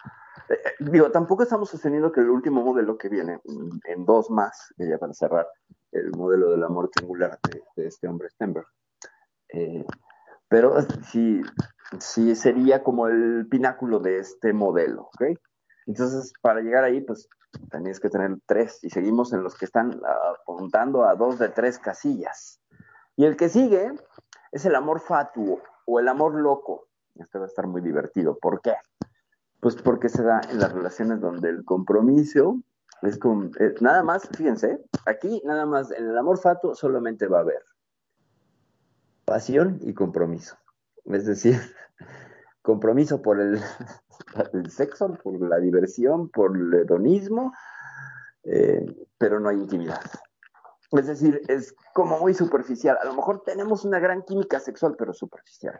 Eh, 0.49 0.55
eh, 0.55 0.73
digo, 0.81 1.11
tampoco 1.11 1.45
estamos 1.45 1.71
sosteniendo 1.71 2.11
que 2.11 2.21
el 2.21 2.31
último 2.31 2.65
modelo 2.65 2.99
que 2.99 3.09
viene, 3.09 3.37
mm, 3.45 3.79
en 3.85 4.05
dos 4.05 4.31
más, 4.31 4.75
ya 4.77 4.99
para 4.99 5.15
cerrar, 5.15 5.47
el 5.93 6.11
modelo 6.13 6.51
del 6.51 6.65
amor 6.65 6.91
triangular 6.91 7.39
de, 7.49 7.63
de 7.77 7.89
este 7.89 8.09
hombre 8.09 8.29
Stenberg. 8.31 8.67
Eh, 9.53 9.85
pero 10.49 10.75
sí, 11.11 11.43
sí 12.01 12.35
sería 12.35 12.83
como 12.83 13.07
el 13.07 13.47
pináculo 13.49 14.01
de 14.01 14.19
este 14.19 14.53
modelo, 14.53 15.11
¿ok? 15.15 15.39
Entonces, 15.87 16.33
para 16.41 16.61
llegar 16.61 16.85
ahí, 16.85 17.01
pues 17.01 17.29
tenías 17.71 18.01
que 18.01 18.11
tener 18.11 18.37
tres, 18.47 18.83
y 18.83 18.91
seguimos 18.91 19.33
en 19.33 19.43
los 19.43 19.55
que 19.57 19.65
están 19.65 20.01
apuntando 20.41 21.05
a 21.05 21.15
dos 21.15 21.39
de 21.39 21.49
tres 21.49 21.79
casillas. 21.79 22.61
Y 23.17 23.25
el 23.25 23.37
que 23.37 23.49
sigue 23.49 23.93
es 24.53 24.65
el 24.65 24.75
amor 24.75 25.01
fatuo 25.01 25.61
o 25.87 26.01
el 26.01 26.09
amor 26.09 26.35
loco. 26.35 26.89
Este 27.15 27.39
va 27.39 27.45
a 27.45 27.49
estar 27.49 27.67
muy 27.67 27.81
divertido. 27.81 28.39
¿Por 28.39 28.61
qué? 28.61 28.75
Pues 29.61 29.77
porque 29.77 30.09
se 30.09 30.23
da 30.23 30.41
en 30.51 30.59
las 30.59 30.73
relaciones 30.73 31.21
donde 31.21 31.49
el 31.49 31.65
compromiso 31.65 32.59
es 33.03 33.19
con, 33.19 33.53
eh, 33.61 33.75
nada 33.81 34.03
más, 34.03 34.29
fíjense, 34.37 34.83
aquí 35.07 35.43
nada 35.45 35.67
más, 35.67 35.91
en 35.91 36.09
el 36.09 36.17
amor 36.17 36.39
fatuo 36.39 36.75
solamente 36.75 37.27
va 37.27 37.39
a 37.39 37.43
haber 37.43 37.63
pasión 39.25 39.79
y 39.83 39.95
compromiso. 39.95 40.57
Es 41.05 41.27
decir, 41.27 41.61
compromiso 42.65 43.21
por 43.21 43.39
el, 44.53 44.71
sexo, 44.71 45.13
por 45.23 45.39
la 45.39 45.59
diversión, 45.59 46.31
por 46.31 46.57
el 46.57 46.73
hedonismo, 46.73 47.53
eh, 48.43 48.87
pero 49.19 49.39
no 49.39 49.51
hay 49.51 49.57
intimidad. 49.59 50.01
Es 50.93 51.07
decir, 51.07 51.43
es 51.49 51.75
como 51.93 52.19
muy 52.19 52.33
superficial. 52.33 52.97
A 53.03 53.05
lo 53.05 53.15
mejor 53.15 53.43
tenemos 53.45 53.85
una 53.85 53.99
gran 53.99 54.23
química 54.23 54.61
sexual, 54.61 54.97
pero 54.99 55.13
superficial. 55.13 55.79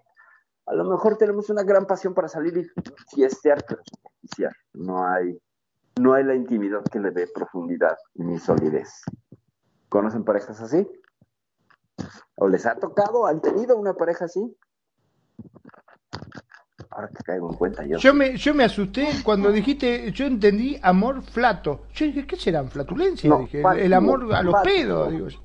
A 0.67 0.75
lo 0.75 0.85
mejor 0.85 1.17
tenemos 1.17 1.49
una 1.49 1.63
gran 1.63 1.87
pasión 1.87 2.13
para 2.13 2.29
salir 2.29 2.57
y 2.59 2.67
fiestear, 3.15 3.65
pero 3.67 3.81
superficial. 3.83 4.53
No 4.75 5.07
hay, 5.07 5.41
no 5.99 6.13
hay 6.13 6.25
la 6.25 6.35
intimidad 6.35 6.85
que 6.85 7.01
le 7.01 7.13
dé 7.13 7.27
profundidad 7.35 7.97
ni 8.15 8.39
solidez. 8.39 9.03
¿Conocen 9.89 10.25
parejas 10.25 10.61
así? 10.61 10.87
¿O 12.37 12.49
les 12.49 12.67
ha 12.67 12.75
tocado? 12.77 13.27
¿Han 13.27 13.41
tenido 13.41 13.77
una 13.77 13.95
pareja 13.95 14.27
así? 14.27 14.55
Ahora 16.95 17.09
que 17.09 17.25
caigo 17.25 17.51
en 17.51 17.57
cuenta 17.57 17.85
yo. 17.85 17.99
Yo 17.99 18.15
me, 18.15 18.37
yo 18.37 18.55
me 18.55 18.63
asusté 18.63 19.09
cuando 19.25 19.51
dijiste, 19.51 20.13
yo 20.13 20.27
entendí 20.27 20.79
amor 20.81 21.23
flato. 21.23 21.87
Yo 21.93 22.07
dije, 22.07 22.25
¿qué 22.25 22.37
serán? 22.37 22.69
¿Flatulencia? 22.69 23.29
No, 23.29 23.41
dije, 23.41 23.63
el, 23.79 23.93
amor 23.93 24.33
a 24.33 24.43
los 24.43 24.55
pedos. 24.63 25.11
Digo. 25.11 25.29
yo. 25.29 25.39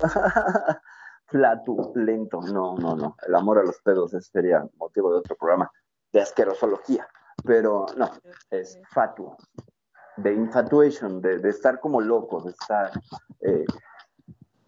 Flatulento. 1.26 2.40
No, 2.40 2.76
no, 2.76 2.96
no. 2.96 3.16
El 3.26 3.34
amor 3.36 3.58
a 3.58 3.62
los 3.62 3.80
pedos 3.80 4.12
ese 4.12 4.28
sería 4.28 4.66
motivo 4.76 5.12
de 5.12 5.18
otro 5.18 5.36
programa 5.36 5.70
de 6.12 6.20
asquerosología. 6.20 7.06
Pero 7.44 7.86
no, 7.96 8.10
es 8.50 8.80
fatuo. 8.90 9.36
De 10.16 10.34
infatuation, 10.34 11.20
de, 11.20 11.38
de 11.38 11.48
estar 11.48 11.78
como 11.78 12.00
loco, 12.00 12.42
de 12.42 12.50
estar 12.50 12.90
eh, 13.40 13.64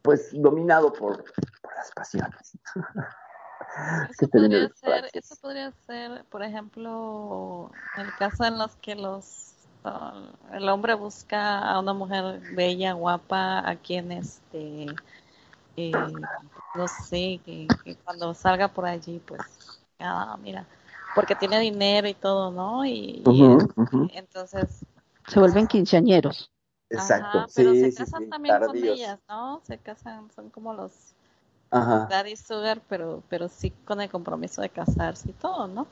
pues 0.01 0.31
dominado 0.33 0.93
por, 0.93 1.25
por 1.61 1.75
las 1.75 1.91
pasiones. 1.91 2.57
Eso 4.11 4.29
podría 4.29 4.69
ser, 4.75 5.11
eso 5.13 5.37
podría 5.41 5.73
ser, 5.87 6.25
por 6.25 6.43
ejemplo, 6.43 7.71
el 7.97 8.15
caso 8.17 8.45
en 8.45 8.59
los 8.59 8.75
que 8.77 8.95
los 8.95 9.55
ah, 9.85 10.33
el 10.53 10.69
hombre 10.69 10.95
busca 10.95 11.59
a 11.59 11.79
una 11.79 11.93
mujer 11.93 12.41
bella, 12.55 12.93
guapa, 12.95 13.69
a 13.69 13.77
quien 13.77 14.13
este 14.13 14.87
eh, 15.77 15.93
no 16.75 16.89
sé, 16.89 17.41
que, 17.45 17.67
que 17.85 17.97
cuando 17.97 18.35
salga 18.35 18.69
por 18.69 18.87
allí, 18.87 19.21
pues, 19.25 19.41
ah, 19.99 20.37
mira, 20.43 20.67
porque 21.15 21.35
tiene 21.35 21.59
dinero 21.61 22.09
y 22.09 22.15
todo, 22.15 22.51
¿no? 22.51 22.85
Y, 22.85 23.23
entonces, 24.15 24.85
Se 25.27 25.39
vuelven 25.39 25.67
quinceañeros. 25.67 26.51
Exacto. 26.91 27.39
ajá, 27.39 27.49
pero 27.55 27.73
sí, 27.73 27.81
se 27.83 27.93
sí, 27.93 27.97
casan 27.99 28.25
sí, 28.25 28.31
también 28.31 28.59
con 28.59 28.77
ellas, 28.77 29.21
¿no? 29.29 29.61
Se 29.65 29.79
casan, 29.79 30.31
son 30.33 30.51
como 30.51 30.75
los 30.75 31.15
Ajá. 31.71 32.09
daddy 32.09 32.37
sugar, 32.37 32.81
pero, 32.89 33.23
pero 33.29 33.49
sí 33.49 33.73
con 33.85 34.01
el 34.01 34.11
compromiso 34.11 34.63
de 34.63 34.69
casarse 34.71 35.31
y 35.31 35.33
todo, 35.35 35.69
¿no? 35.69 35.87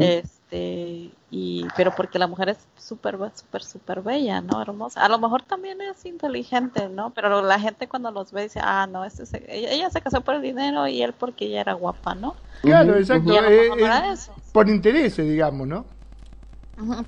Este, 0.00 1.10
y, 1.30 1.66
pero 1.76 1.92
porque 1.92 2.18
la 2.18 2.26
mujer 2.26 2.48
es 2.50 2.58
súper, 2.78 3.18
súper, 3.34 3.62
súper 3.62 4.02
bella, 4.02 4.40
¿no? 4.40 4.60
Hermosa. 4.62 5.04
A 5.04 5.08
lo 5.08 5.18
mejor 5.18 5.42
también 5.42 5.80
es 5.82 6.04
inteligente, 6.06 6.88
¿no? 6.88 7.10
Pero 7.10 7.42
la 7.42 7.58
gente 7.60 7.88
cuando 7.88 8.10
los 8.10 8.32
ve 8.32 8.44
dice, 8.44 8.60
ah, 8.62 8.86
no, 8.90 9.04
este 9.04 9.26
se- 9.26 9.44
ella, 9.48 9.70
ella 9.70 9.90
se 9.90 10.00
casó 10.00 10.20
por 10.22 10.34
el 10.36 10.42
dinero 10.42 10.86
y 10.88 11.02
él 11.02 11.12
porque 11.12 11.46
ella 11.46 11.60
era 11.62 11.74
guapa, 11.74 12.14
¿no? 12.14 12.34
Claro, 12.62 12.96
exacto. 12.96 13.34
Eh, 13.44 13.72
eh, 13.80 14.16
por 14.52 14.68
intereses, 14.68 15.26
digamos, 15.28 15.66
¿no? 15.66 15.86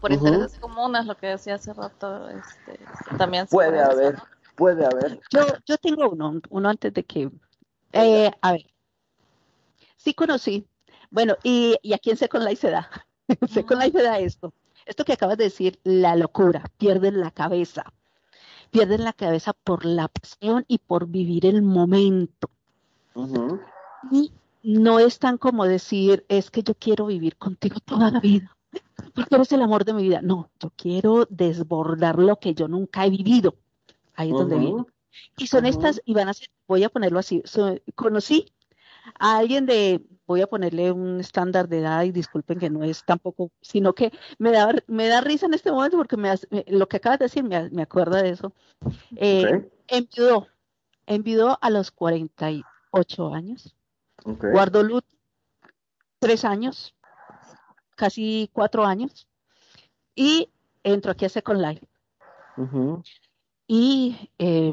Por 0.00 0.12
Ujú. 0.12 0.26
intereses 0.26 0.58
comunes, 0.58 1.06
lo 1.06 1.16
que 1.16 1.26
decía 1.28 1.54
hace 1.54 1.72
rato, 1.72 2.28
este, 2.28 2.78
también 3.16 3.46
se 3.48 3.56
Puede 3.56 3.80
haber, 3.82 4.14
¿no? 4.14 4.22
puede 4.56 4.84
haber. 4.86 5.20
Yo, 5.30 5.40
yo 5.66 5.76
tengo 5.78 6.10
uno, 6.10 6.40
uno 6.50 6.68
antes 6.68 6.92
de 6.92 7.04
que... 7.04 7.30
eh, 7.94 8.30
a 8.40 8.52
ver, 8.52 8.66
sí 9.96 10.14
conocí. 10.14 10.66
Bueno, 11.10 11.36
y, 11.42 11.76
y 11.82 11.92
a 11.92 11.98
quién 11.98 12.16
sé 12.16 12.28
con 12.28 12.44
la 12.44 12.54
se 12.54 12.70
da. 12.70 12.90
sé 13.48 13.64
con 13.64 13.78
la 13.78 13.88
se 13.88 14.02
da 14.02 14.18
esto. 14.18 14.52
Esto 14.86 15.04
que 15.04 15.14
acabas 15.14 15.38
de 15.38 15.44
decir, 15.44 15.78
la 15.84 16.16
locura, 16.16 16.64
pierden 16.76 17.20
la 17.20 17.30
cabeza. 17.30 17.92
Pierden 18.70 19.04
la 19.04 19.12
cabeza 19.12 19.52
por 19.52 19.84
la 19.84 20.08
pasión 20.08 20.64
y 20.68 20.78
por 20.78 21.06
vivir 21.06 21.46
el 21.46 21.62
momento. 21.62 22.50
Y 24.10 24.32
no 24.62 24.98
es 24.98 25.18
tan 25.18 25.38
como 25.38 25.64
decir, 25.64 26.24
es 26.28 26.50
que 26.50 26.62
yo 26.62 26.74
quiero 26.74 27.06
vivir 27.06 27.36
contigo 27.36 27.76
toda 27.84 28.10
la 28.10 28.20
vida, 28.20 28.56
porque 29.14 29.36
eres 29.36 29.52
el 29.52 29.62
amor 29.62 29.84
de 29.84 29.94
mi 29.94 30.02
vida. 30.02 30.20
No, 30.22 30.50
yo 30.58 30.72
quiero 30.76 31.26
desbordar 31.30 32.18
lo 32.18 32.36
que 32.40 32.54
yo 32.54 32.66
nunca 32.66 33.06
he 33.06 33.10
vivido. 33.10 33.54
Ahí 34.14 34.30
es 34.30 34.36
donde 34.36 34.58
viene. 34.58 34.84
Y 35.36 35.46
son 35.46 35.64
estas, 35.66 36.00
y 36.04 36.14
van 36.14 36.28
a 36.28 36.34
ser, 36.34 36.48
voy 36.66 36.84
a 36.84 36.88
ponerlo 36.88 37.18
así, 37.18 37.42
so- 37.44 37.76
conocí 37.94 38.52
a 39.18 39.36
alguien 39.38 39.66
de, 39.66 40.00
voy 40.26 40.40
a 40.40 40.46
ponerle 40.46 40.90
un 40.92 41.20
estándar 41.20 41.68
de 41.68 41.80
edad 41.80 42.02
y 42.04 42.12
disculpen 42.12 42.58
que 42.58 42.70
no 42.70 42.82
es 42.84 43.04
tampoco, 43.04 43.50
sino 43.60 43.94
que 43.94 44.12
me 44.38 44.50
da, 44.50 44.72
me 44.86 45.08
da 45.08 45.20
risa 45.20 45.46
en 45.46 45.54
este 45.54 45.70
momento 45.70 45.96
porque 45.96 46.16
me, 46.16 46.30
me- 46.50 46.64
lo 46.68 46.88
que 46.88 46.96
acabas 46.96 47.18
de 47.18 47.26
decir 47.26 47.44
me, 47.44 47.68
me 47.70 47.82
acuerda 47.82 48.22
de 48.22 48.30
eso. 48.30 48.52
Eh, 49.16 49.50
Ok, 49.54 49.72
enviudó, 49.88 50.48
enviudó 51.06 51.58
a 51.60 51.70
los 51.70 51.90
48 51.90 53.34
años, 53.34 53.74
ok. 54.24 54.44
guardó 54.52 54.82
luto 54.82 55.06
tres 56.18 56.44
años, 56.44 56.94
casi 57.96 58.48
cuatro 58.52 58.84
años, 58.86 59.28
y 60.14 60.48
entró 60.82 61.12
aquí 61.12 61.26
a 61.26 61.28
Second 61.28 61.60
Life. 61.60 61.86
Ujú. 62.56 63.02
Y 63.66 64.30
eh, 64.38 64.72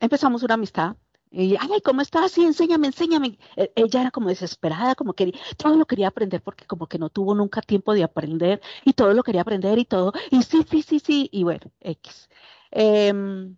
empezamos 0.00 0.42
una 0.42 0.54
amistad. 0.54 0.96
Y, 1.30 1.56
ay, 1.58 1.80
¿cómo 1.84 2.02
estás? 2.02 2.32
Sí, 2.32 2.44
enséñame, 2.44 2.88
enséñame. 2.88 3.38
E- 3.56 3.72
Ella 3.76 4.02
era 4.02 4.10
como 4.10 4.28
desesperada, 4.28 4.94
como 4.94 5.14
que 5.14 5.32
todo 5.56 5.76
lo 5.76 5.86
quería 5.86 6.08
aprender 6.08 6.42
porque 6.42 6.66
como 6.66 6.86
que 6.88 6.98
no 6.98 7.08
tuvo 7.10 7.34
nunca 7.34 7.62
tiempo 7.62 7.94
de 7.94 8.04
aprender 8.04 8.60
y 8.84 8.92
todo 8.94 9.14
lo 9.14 9.22
quería 9.22 9.42
aprender 9.42 9.78
y 9.78 9.84
todo. 9.86 10.12
Y 10.30 10.42
sí, 10.42 10.64
sí, 10.70 10.82
sí, 10.82 11.00
sí. 11.00 11.28
Y 11.32 11.44
bueno, 11.44 11.70
X. 11.80 12.28
Em, 12.70 13.56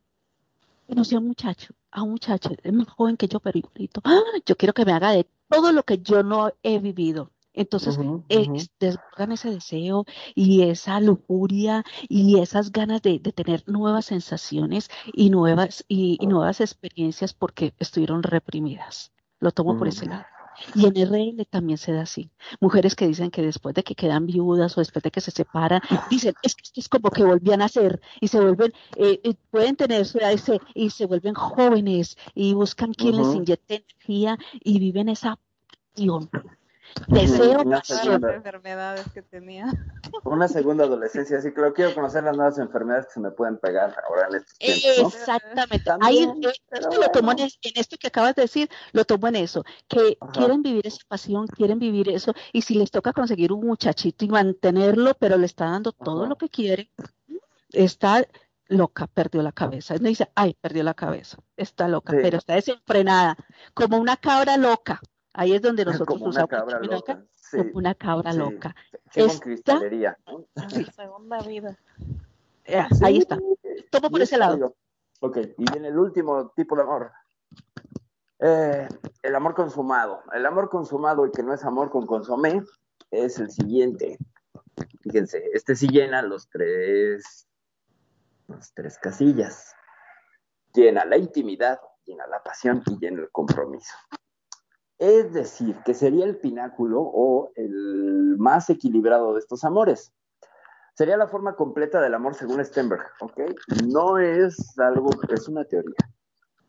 conocí 0.89 1.15
a 1.16 1.20
un 1.20 1.28
muchacho, 1.28 1.74
a 1.93 2.02
un 2.05 2.12
muchacho, 2.12 2.51
es 2.65 2.74
más 2.74 2.89
joven 2.90 3.19
que 3.19 3.28
yo, 3.28 3.40
pero 3.40 3.59
igualito. 3.59 4.02
¡Ah! 4.05 4.20
Yo 4.47 4.56
quiero 4.56 4.74
que 4.74 4.86
me 4.86 4.93
haga 4.94 5.12
de 5.12 5.28
todo 5.51 5.73
lo 5.73 5.85
que 5.85 5.98
yo 6.01 6.23
no 6.24 6.52
he 6.65 6.81
vivido. 6.81 7.32
Entonces, 7.55 7.98
eh, 8.28 8.48
ujú. 8.48 8.56
desbordan 8.81 9.32
ese 9.32 9.51
deseo 9.51 10.05
y 10.35 10.62
esa 10.62 11.01
lujuria 11.01 11.85
y 12.09 12.40
esas 12.40 12.72
ganas 12.72 13.01
de, 13.02 13.20
de 13.20 13.32
tener 13.32 13.62
nuevas 13.66 14.06
sensaciones 14.06 14.90
y 15.12 15.31
nuevas, 15.31 15.85
y, 15.89 16.18
y 16.20 16.26
nuevas 16.26 16.60
experiencias 16.60 17.32
porque 17.32 17.72
estuvieron 17.78 18.22
reprimidas. 18.22 19.12
Lo 19.40 19.52
tomo 19.52 19.78
por 19.78 19.89
ese 19.89 20.05
Ujú. 20.06 20.14
lado. 20.14 20.26
Y 20.74 20.86
en 20.86 20.97
RL 20.97 21.44
también 21.47 21.78
se 21.78 21.93
da 21.93 22.02
así. 22.02 22.31
Mujeres 22.60 22.94
que 22.94 23.06
dicen 23.09 23.31
que 23.31 23.43
después 23.43 23.74
de 23.74 23.82
que 23.82 23.94
quedan 23.94 24.26
viudas 24.26 24.76
o 24.76 24.81
después 24.81 25.02
de 25.02 25.10
que 25.10 25.20
se 25.20 25.31
separan, 25.31 25.81
dicen, 26.09 26.35
es 26.43 26.55
que 26.55 26.62
esto 26.62 26.81
es 26.81 26.89
como 26.89 27.10
que 27.10 27.24
volvían 27.24 27.60
a 27.60 27.68
ser 27.68 28.01
y 28.20 28.28
se 28.28 28.40
vuelven, 28.40 28.72
eh, 28.97 29.20
eh, 29.24 29.35
pueden 29.51 29.76
tener 29.76 30.06
su 30.06 30.18
edad 30.18 30.31
y 30.31 30.39
se, 30.39 30.60
y 30.74 30.90
se 30.90 31.06
vuelven 31.06 31.35
jóvenes 31.35 32.16
y 32.35 32.55
buscan 32.55 32.94
quien 32.94 33.16
les 33.16 33.35
inyecte 33.35 33.85
energía 33.86 34.39
y 34.62 34.78
viven 34.78 35.09
esa 35.09 35.39
pasión. 35.93 36.31
Deseo 37.09 37.65
las 37.65 37.90
enfermedades 37.90 39.05
que 39.12 39.23
tenía. 39.23 39.66
Una 40.24 40.48
segunda 40.48 40.85
adolescencia, 40.85 41.40
que 41.40 41.61
lo 41.61 41.73
quiero 41.73 41.94
conocer 41.94 42.24
las 42.24 42.36
nuevas 42.36 42.59
enfermedades 42.59 43.06
que 43.06 43.12
se 43.15 43.20
me 43.20 43.31
pueden 43.31 43.59
pegar 43.59 43.94
ahora 44.09 44.28
en 44.28 44.36
estos 44.36 44.59
tiempos. 44.59 45.15
Exactamente. 45.15 45.90
Ahí, 46.01 46.28
esto 46.70 47.01
lo 47.01 47.09
tomo 47.09 47.32
en, 47.32 47.48
esto 47.62 47.97
que 47.98 48.06
acabas 48.06 48.35
de 48.35 48.43
decir, 48.43 48.70
lo 48.93 49.05
tomo 49.05 49.28
en 49.28 49.36
eso, 49.36 49.65
que 49.89 50.19
quieren 50.32 50.62
vivir 50.62 50.86
esa 50.86 51.02
pasión, 51.09 51.47
quieren 51.47 51.78
vivir 51.78 52.09
eso, 52.09 52.32
y 52.52 52.62
si 52.62 52.74
les 52.74 52.90
toca 52.90 53.12
conseguir 53.12 53.52
un 53.52 53.66
muchachito 53.66 54.24
y 54.24 54.28
mantenerlo, 54.28 55.15
pero 55.19 55.36
le 55.36 55.47
está 55.47 55.66
dando 55.66 55.93
todo 55.93 56.27
lo 56.27 56.36
que 56.36 56.48
quiere, 56.48 56.90
está 57.70 58.24
loca, 58.69 59.06
perdió 59.06 59.43
la 59.43 59.52
cabeza. 59.52 59.94
No 59.98 60.09
dice, 60.09 60.31
ay, 60.35 60.56
perdió 60.61 60.82
la 60.85 60.94
cabeza, 60.94 61.39
está 61.56 61.89
loca, 61.89 62.12
pero 62.12 62.39
está 62.39 62.55
desenfrenada, 62.55 63.36
como 63.74 63.98
una 63.98 64.16
cabra 64.16 64.56
loca. 64.56 65.01
Ahí 65.35 65.52
es 65.52 65.61
donde 65.62 65.85
nosotros 65.85 66.19
como 66.19 66.31
usamos 66.31 66.48
una 66.51 66.59
cabra 66.59 66.81
loca. 66.81 67.24
como 67.51 67.70
una 67.74 67.94
cabra 67.94 68.32
loca. 68.32 68.74
Está... 69.15 69.81
Segunda 70.94 71.40
vida. 71.40 71.78
Eh, 72.65 72.82
ahí 73.02 73.19
está. 73.19 73.39
Tomo 73.90 74.11
por 74.11 74.23
ese 74.23 74.39
lado. 74.39 74.74
Ok, 75.20 75.39
y 75.59 75.70
viene 75.70 75.89
el 75.89 75.98
último 75.98 76.51
tipo 76.56 76.77
de 76.77 76.82
amor. 76.82 77.12
Eh, 78.39 78.89
el 79.23 79.35
amor 79.35 79.55
consumado. 79.55 80.23
El 80.32 80.47
amor 80.47 80.69
consumado 80.69 81.27
y 81.27 81.31
que 81.31 81.43
no 81.43 81.52
es 81.52 81.65
amor 81.65 81.90
con 81.90 82.06
consomé 82.06 82.62
es 83.11 83.39
el 83.39 83.51
siguiente. 83.51 84.19
Fíjense, 85.02 85.51
este 85.52 85.77
sí 85.77 85.89
llena 85.89 86.23
los 86.23 86.48
tres, 86.48 87.47
las 88.48 88.73
tres 88.74 88.98
casillas. 88.98 89.74
Llena 90.73 91.05
la 91.05 91.16
intimidad, 91.16 91.81
llena 92.05 92.27
la 92.27 92.43
pasión 92.43 92.82
y 92.86 92.98
llena 92.98 93.23
el 93.23 93.31
compromiso. 93.31 93.94
Es 95.05 95.35
decir, 95.35 95.76
que 95.85 95.93
sería 95.93 96.24
el 96.24 96.39
pináculo 96.39 97.02
o 97.02 97.52
el 97.56 98.39
más 98.39 98.70
equilibrado 98.70 99.35
de 99.35 99.40
estos 99.40 99.62
amores. 99.62 100.14
Sería 100.94 101.18
la 101.18 101.28
forma 101.28 101.56
completa 101.56 102.01
del 102.01 102.14
amor 102.14 102.35
según 102.35 102.64
Stenberg, 102.64 103.05
¿ok? 103.20 103.39
No 103.86 104.16
es 104.16 104.78
algo, 104.78 105.10
es 105.28 105.47
una 105.47 105.66
teoría, 105.66 105.94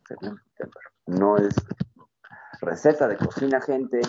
según 0.05 0.37
Stenberg. 0.51 0.91
No 1.05 1.37
es 1.37 1.55
receta 2.59 3.07
de 3.07 3.15
cocina, 3.15 3.61
gente, 3.61 4.01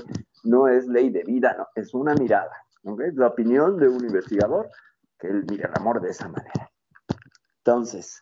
no 0.43 0.67
es 0.67 0.89
ley 0.89 1.11
de 1.11 1.23
vida, 1.23 1.55
no, 1.57 1.69
es 1.77 1.95
una 1.95 2.15
mirada, 2.15 2.51
¿ok? 2.83 3.03
La 3.15 3.29
opinión 3.29 3.77
de 3.77 3.89
un 3.89 4.05
investigador 4.05 4.69
que 5.21 5.29
él 5.29 5.45
mira 5.49 5.69
el 5.69 5.81
amor 5.81 6.01
de 6.01 6.11
esa 6.11 6.27
manera. 6.27 6.73
Entonces, 7.59 8.21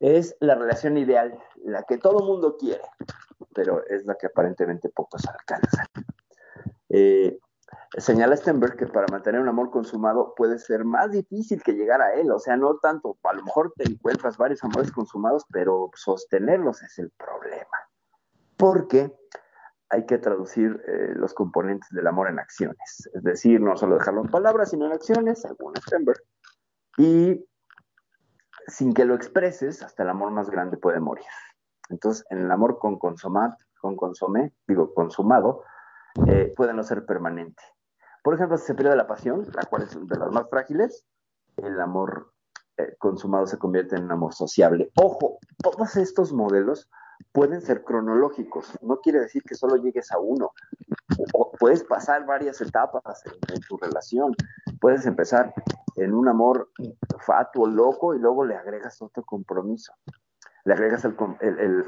es 0.00 0.34
la 0.40 0.54
relación 0.54 0.96
ideal, 0.96 1.38
la 1.62 1.82
que 1.84 1.98
todo 1.98 2.24
mundo 2.24 2.56
quiere, 2.58 2.82
pero 3.54 3.86
es 3.86 4.04
la 4.06 4.16
que 4.16 4.26
aparentemente 4.26 4.88
pocos 4.88 5.22
alcanzan. 5.26 5.86
Eh, 6.88 7.38
señala 7.98 8.36
Stenberg 8.36 8.76
que 8.76 8.86
para 8.86 9.06
mantener 9.10 9.40
un 9.40 9.48
amor 9.48 9.70
consumado 9.70 10.34
puede 10.34 10.58
ser 10.58 10.84
más 10.84 11.12
difícil 11.12 11.62
que 11.62 11.74
llegar 11.74 12.00
a 12.00 12.14
él, 12.14 12.30
o 12.32 12.38
sea, 12.38 12.56
no 12.56 12.78
tanto, 12.78 13.18
a 13.22 13.34
lo 13.34 13.44
mejor 13.44 13.72
te 13.76 13.84
encuentras 13.84 14.38
varios 14.38 14.64
amores 14.64 14.90
consumados, 14.90 15.44
pero 15.52 15.90
sostenerlos 15.94 16.82
es 16.82 16.98
el 16.98 17.10
problema, 17.10 17.78
porque 18.56 19.14
hay 19.90 20.06
que 20.06 20.18
traducir 20.18 20.82
eh, 20.86 21.12
los 21.14 21.34
componentes 21.34 21.90
del 21.90 22.06
amor 22.06 22.28
en 22.28 22.38
acciones, 22.38 23.10
es 23.12 23.22
decir, 23.22 23.60
no 23.60 23.76
solo 23.76 23.98
dejarlo 23.98 24.22
en 24.22 24.30
palabras, 24.30 24.70
sino 24.70 24.86
en 24.86 24.92
acciones, 24.92 25.42
según 25.42 25.74
Stenberg, 25.76 26.22
y 26.96 27.44
sin 28.70 28.94
que 28.94 29.04
lo 29.04 29.14
expreses, 29.14 29.82
hasta 29.82 30.02
el 30.02 30.08
amor 30.08 30.30
más 30.30 30.50
grande 30.50 30.76
puede 30.76 31.00
morir. 31.00 31.26
Entonces, 31.88 32.24
en 32.30 32.38
el 32.38 32.50
amor 32.50 32.78
con 32.78 32.98
consomar, 32.98 33.56
con 33.80 33.96
consomé, 33.96 34.52
digo, 34.66 34.94
consumado, 34.94 35.64
eh, 36.26 36.52
puede 36.56 36.72
no 36.72 36.82
ser 36.82 37.04
permanente. 37.04 37.62
Por 38.22 38.34
ejemplo, 38.34 38.56
si 38.56 38.66
se 38.66 38.74
pierde 38.74 38.96
la 38.96 39.06
pasión, 39.06 39.46
la 39.54 39.62
cual 39.64 39.82
es 39.82 40.06
de 40.06 40.16
las 40.16 40.30
más 40.30 40.48
frágiles, 40.48 41.04
el 41.56 41.80
amor 41.80 42.32
eh, 42.76 42.94
consumado 42.98 43.46
se 43.46 43.58
convierte 43.58 43.96
en 43.96 44.04
un 44.04 44.12
amor 44.12 44.34
sociable. 44.34 44.90
Ojo, 44.96 45.38
todos 45.62 45.96
estos 45.96 46.32
modelos 46.32 46.88
pueden 47.32 47.60
ser 47.60 47.84
cronológicos, 47.84 48.78
no 48.82 49.00
quiere 49.00 49.20
decir 49.20 49.42
que 49.42 49.54
solo 49.54 49.76
llegues 49.76 50.10
a 50.12 50.18
uno. 50.18 50.52
Puedes 51.60 51.84
pasar 51.84 52.26
varias 52.26 52.60
etapas 52.60 53.22
en, 53.26 53.60
tu 53.60 53.76
relación. 53.76 54.34
Puedes 54.80 55.06
empezar 55.06 55.54
en 55.96 56.14
un 56.14 56.26
amor 56.26 56.70
fatuo, 57.18 57.68
loco, 57.68 58.14
y 58.14 58.18
luego 58.18 58.44
le 58.44 58.56
agregas 58.56 59.00
otro 59.02 59.22
compromiso 59.22 59.92
le 60.64 60.74
agregas 60.74 61.06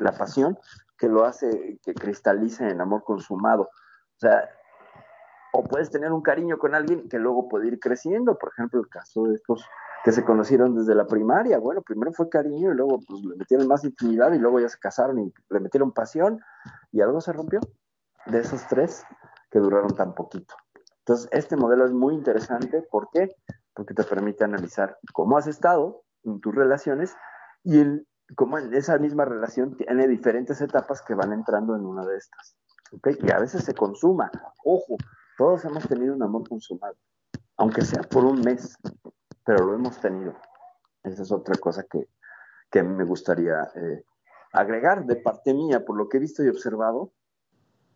la 0.01 0.13
pasión 0.13 0.59
que 0.97 1.09
lo 1.09 1.25
hace 1.25 1.79
que 1.83 1.95
cristalice 1.95 2.69
en 2.69 2.81
amor 2.81 3.05
consumado. 3.05 3.65
O 3.65 4.19
sea, 4.19 4.49
o 5.53 5.65
puedes 5.65 5.91
tener 5.91 6.13
un 6.13 6.23
cariño 6.23 6.59
con 6.59 6.75
alguien 6.75 7.09
que 7.09 7.19
luego 7.19 7.49
puede 7.49 7.69
ir 7.69 7.79
creciendo. 7.79 8.39
Por 8.39 8.51
ejemplo, 8.53 8.81
el 8.81 8.89
caso 8.89 9.25
de 9.25 9.35
estos 9.35 9.65
que 10.05 10.13
se 10.13 10.25
conocieron 10.25 10.75
desde 10.75 10.95
la 10.95 11.07
primaria. 11.07 11.59
Bueno, 11.59 11.83
primero 11.83 12.13
fue 12.13 12.29
cariño 12.29 12.73
y 12.73 12.75
luego 12.75 12.99
pues, 13.07 13.23
le 13.25 13.37
metieron 13.37 13.69
más 13.69 13.85
intimidad 13.85 14.33
y 14.33 14.39
luego 14.39 14.59
ya 14.59 14.69
se 14.69 14.79
casaron 14.79 15.19
y 15.19 15.33
le 15.51 15.61
metieron 15.61 15.93
pasión 15.93 16.41
y 16.91 17.01
algo 17.01 17.21
se 17.21 17.33
rompió 17.33 17.61
de 18.27 18.41
esos 18.41 18.67
tres 18.69 19.05
que 19.53 19.61
duraron 19.61 19.95
tan 19.95 20.15
poquito. 20.15 20.57
Entonces, 21.01 21.29
este 21.31 21.57
modelo 21.57 21.85
es 21.85 21.93
muy 21.93 22.15
interesante. 22.15 22.83
¿Por 22.91 23.09
qué? 23.13 23.37
Porque 23.75 23.95
te 23.95 24.03
permite 24.03 24.45
analizar 24.45 24.99
cómo 25.13 25.37
has 25.37 25.47
estado 25.47 26.03
en 26.25 26.41
tus 26.41 26.55
relaciones 26.55 27.15
y 27.63 27.79
el 27.79 28.09
como 28.35 28.59
en 28.59 28.73
esa 28.73 28.99
misma 28.99 29.27
relación 29.27 29.77
tiene 29.77 30.09
diferentes 30.09 30.61
etapas 30.61 31.03
que 31.03 31.15
van 31.15 31.33
entrando 31.33 31.77
en 31.77 31.85
una 31.85 32.07
de 32.07 32.17
estas. 32.17 32.57
¿okay? 32.93 33.17
Y 33.21 33.31
a 33.31 33.39
veces 33.39 33.65
se 33.65 33.75
consuma. 33.75 34.31
Ojo, 34.65 34.97
todos 35.37 35.65
hemos 35.65 35.87
tenido 35.87 36.15
un 36.15 36.23
amor 36.23 36.49
consumado, 36.49 36.97
aunque 37.57 37.83
sea 37.83 38.03
por 38.03 38.25
un 38.25 38.41
mes, 38.41 38.77
pero 39.45 39.67
lo 39.67 39.75
hemos 39.75 40.01
tenido. 40.01 40.35
Esa 41.03 41.23
es 41.23 41.33
otra 41.33 41.57
cosa 41.57 41.85
que, 41.91 42.09
que 42.71 42.83
me 42.83 43.05
gustaría 43.05 43.69
eh, 43.75 44.05
agregar 44.53 45.05
de 45.05 45.17
parte 45.17 45.53
mía, 45.53 45.85
por 45.85 45.97
lo 45.97 46.09
que 46.09 46.19
he 46.19 46.21
visto 46.21 46.43
y 46.43 46.49
observado. 46.49 47.13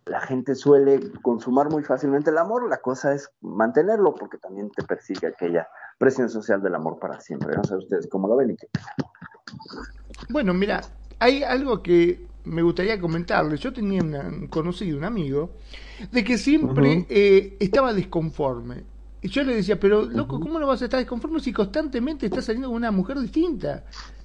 La 0.06 0.20
gente 0.20 0.54
suele 0.54 1.12
consumar 1.20 1.68
muy 1.68 1.82
fácilmente 1.82 2.30
el 2.30 2.38
amor, 2.38 2.68
la 2.68 2.78
cosa 2.78 3.12
es 3.12 3.28
mantenerlo 3.40 4.14
porque 4.14 4.38
también 4.38 4.70
te 4.70 4.84
persigue 4.84 5.26
aquella 5.26 5.68
presión 5.98 6.30
social 6.30 6.62
del 6.62 6.74
amor 6.74 6.98
para 6.98 7.20
siempre. 7.20 7.56
No 7.56 7.64
sé 7.64 7.76
ustedes 7.76 8.08
cómo 8.08 8.28
lo 8.28 8.36
ven 8.36 8.50
y 8.50 8.56
qué 8.56 8.68
bueno, 10.28 10.54
mira, 10.54 10.82
hay 11.18 11.42
algo 11.42 11.82
que 11.82 12.26
me 12.44 12.62
gustaría 12.62 13.00
comentarles. 13.00 13.60
Yo 13.60 13.72
tenía 13.72 14.02
un 14.02 14.46
conocido, 14.48 14.98
un 14.98 15.04
amigo, 15.04 15.50
de 16.10 16.24
que 16.24 16.38
siempre 16.38 17.06
eh, 17.08 17.56
estaba 17.60 17.92
desconforme. 17.92 18.84
Y 19.22 19.28
yo 19.28 19.42
le 19.42 19.56
decía, 19.56 19.78
pero 19.80 20.04
loco, 20.04 20.38
¿cómo 20.40 20.58
no 20.58 20.66
vas 20.66 20.82
a 20.82 20.84
estar 20.84 21.00
desconforme 21.00 21.40
si 21.40 21.52
constantemente 21.52 22.26
estás 22.26 22.44
saliendo 22.44 22.68
con 22.68 22.76
una 22.76 22.90
mujer 22.90 23.18
distinta? 23.18 23.84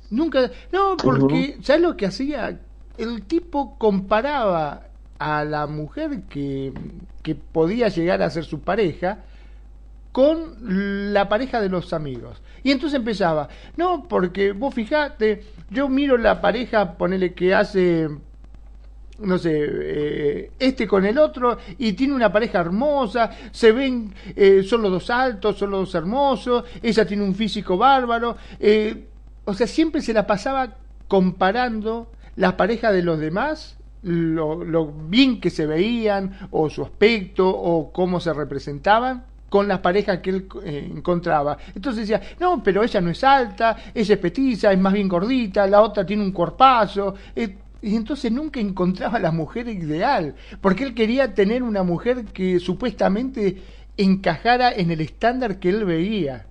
Nunca. 0.09 0.51
No, 0.71 0.97
porque, 0.97 1.57
ya 1.59 1.65
¿sabes 1.65 1.81
lo 1.81 1.97
que 1.97 2.05
hacía? 2.05 2.59
El 2.97 3.23
tipo 3.23 3.77
comparaba 3.77 4.90
a 5.21 5.45
la 5.45 5.67
mujer 5.67 6.23
que, 6.27 6.73
que 7.21 7.35
podía 7.35 7.89
llegar 7.89 8.23
a 8.23 8.29
ser 8.31 8.43
su 8.43 8.61
pareja 8.61 9.19
con 10.11 11.13
la 11.13 11.29
pareja 11.29 11.61
de 11.61 11.69
los 11.69 11.93
amigos. 11.93 12.41
Y 12.63 12.71
entonces 12.71 12.97
empezaba, 12.97 13.47
no, 13.77 14.07
porque 14.09 14.51
vos 14.51 14.73
fijate, 14.73 15.43
yo 15.69 15.87
miro 15.89 16.17
la 16.17 16.41
pareja, 16.41 16.97
ponele 16.97 17.35
que 17.35 17.53
hace, 17.53 18.09
no 19.19 19.37
sé, 19.37 19.51
eh, 19.53 20.51
este 20.57 20.87
con 20.87 21.05
el 21.05 21.19
otro, 21.19 21.59
y 21.77 21.93
tiene 21.93 22.15
una 22.15 22.31
pareja 22.31 22.59
hermosa, 22.59 23.29
se 23.51 23.71
ven, 23.71 24.15
eh, 24.35 24.63
son 24.63 24.81
los 24.81 24.91
dos 24.91 25.09
altos, 25.11 25.55
son 25.55 25.69
los 25.69 25.81
dos 25.81 25.95
hermosos, 25.95 26.63
ella 26.81 27.05
tiene 27.05 27.23
un 27.23 27.35
físico 27.35 27.77
bárbaro, 27.77 28.37
eh, 28.59 29.05
o 29.45 29.53
sea, 29.53 29.67
siempre 29.67 30.01
se 30.01 30.13
la 30.13 30.25
pasaba 30.25 30.77
comparando 31.07 32.11
la 32.35 32.57
pareja 32.57 32.91
de 32.91 33.03
los 33.03 33.19
demás 33.19 33.77
lo, 34.03 34.87
bien 34.87 35.39
que 35.39 35.49
se 35.49 35.65
veían, 35.65 36.47
o 36.51 36.69
su 36.69 36.83
aspecto, 36.83 37.47
o 37.49 37.91
cómo 37.91 38.19
se 38.19 38.33
representaban, 38.33 39.25
con 39.49 39.67
las 39.67 39.79
parejas 39.79 40.19
que 40.19 40.29
él 40.29 40.47
eh, 40.63 40.89
encontraba. 40.95 41.57
Entonces 41.75 42.07
decía, 42.07 42.21
no, 42.39 42.63
pero 42.63 42.83
ella 42.83 43.01
no 43.01 43.09
es 43.09 43.23
alta, 43.23 43.75
ella 43.93 44.15
es 44.15 44.19
petiza, 44.19 44.71
es 44.71 44.79
más 44.79 44.93
bien 44.93 45.09
gordita, 45.09 45.67
la 45.67 45.81
otra 45.81 46.05
tiene 46.05 46.23
un 46.23 46.31
cuerpazo. 46.31 47.15
Eh, 47.35 47.57
y 47.81 47.95
entonces 47.95 48.31
nunca 48.31 48.59
encontraba 48.59 49.19
la 49.19 49.31
mujer 49.31 49.67
ideal, 49.67 50.35
porque 50.61 50.83
él 50.83 50.93
quería 50.93 51.33
tener 51.33 51.63
una 51.63 51.83
mujer 51.83 52.25
que 52.25 52.59
supuestamente 52.59 53.61
encajara 53.97 54.71
en 54.71 54.91
el 54.91 55.01
estándar 55.01 55.59
que 55.59 55.69
él 55.69 55.85
veía. 55.85 56.45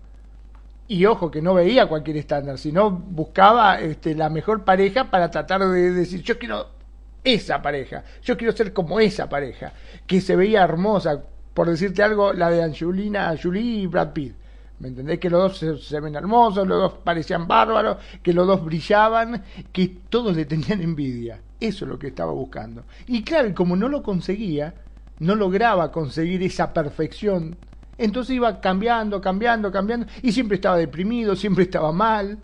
Y 0.89 1.07
ojo, 1.07 1.31
que 1.31 1.41
no 1.41 1.55
veía 1.55 1.87
cualquier 1.87 2.17
estándar, 2.17 2.59
sino 2.59 2.91
buscaba 2.91 3.81
este, 3.81 4.15
la 4.15 4.29
mejor 4.29 4.65
pareja 4.65 5.05
para 5.11 5.31
tratar 5.31 5.61
de 5.61 5.93
decir, 5.93 6.23
yo 6.23 6.37
quiero 6.37 6.80
esa 7.25 7.61
pareja, 7.61 8.05
yo 8.23 8.37
quiero 8.37 8.57
ser 8.57 8.73
como 8.73 9.01
esa 9.01 9.29
pareja, 9.29 9.73
que 10.07 10.21
se 10.21 10.37
veía 10.37 10.63
hermosa, 10.63 11.23
por 11.55 11.69
decirte 11.69 12.03
algo, 12.03 12.33
la 12.33 12.51
de 12.51 12.63
Angelina 12.63 13.35
Jolie 13.41 13.83
y 13.83 13.87
Brad 13.87 14.13
Pitt. 14.13 14.35
¿Me 14.81 14.89
entendés? 14.89 15.19
Que 15.19 15.29
los 15.29 15.61
dos 15.61 15.87
se, 15.87 16.01
ven 16.01 16.15
hermosos, 16.15 16.67
los 16.67 16.81
dos 16.81 16.93
parecían 17.05 17.47
bárbaros, 17.47 17.99
que 18.23 18.33
los 18.33 18.47
dos 18.47 18.65
brillaban, 18.65 19.45
que 19.73 19.89
todos 20.09 20.35
le 20.35 20.47
tenían 20.47 20.81
envidia. 20.81 21.39
Eso 21.61 21.85
es 21.85 21.91
lo 21.91 21.99
que 21.99 22.09
estaba 22.09 22.33
buscando. 22.33 22.85
Y 23.07 23.23
claro, 23.23 23.55
como 23.55 23.77
no 23.77 23.89
lo 23.91 24.03
conseguía, 24.03 24.73
no 25.19 25.35
lograba 25.35 25.93
conseguir 25.93 26.43
esa 26.43 26.73
perfección. 26.73 27.57
Entonces 27.99 28.37
iba 28.37 28.59
cambiando, 28.63 29.21
cambiando, 29.21 29.71
cambiando, 29.71 30.07
y 30.23 30.33
siempre 30.33 30.55
estaba 30.55 30.79
deprimido, 30.79 31.37
siempre 31.37 31.65
estaba 31.65 31.93
mal. 31.93 32.39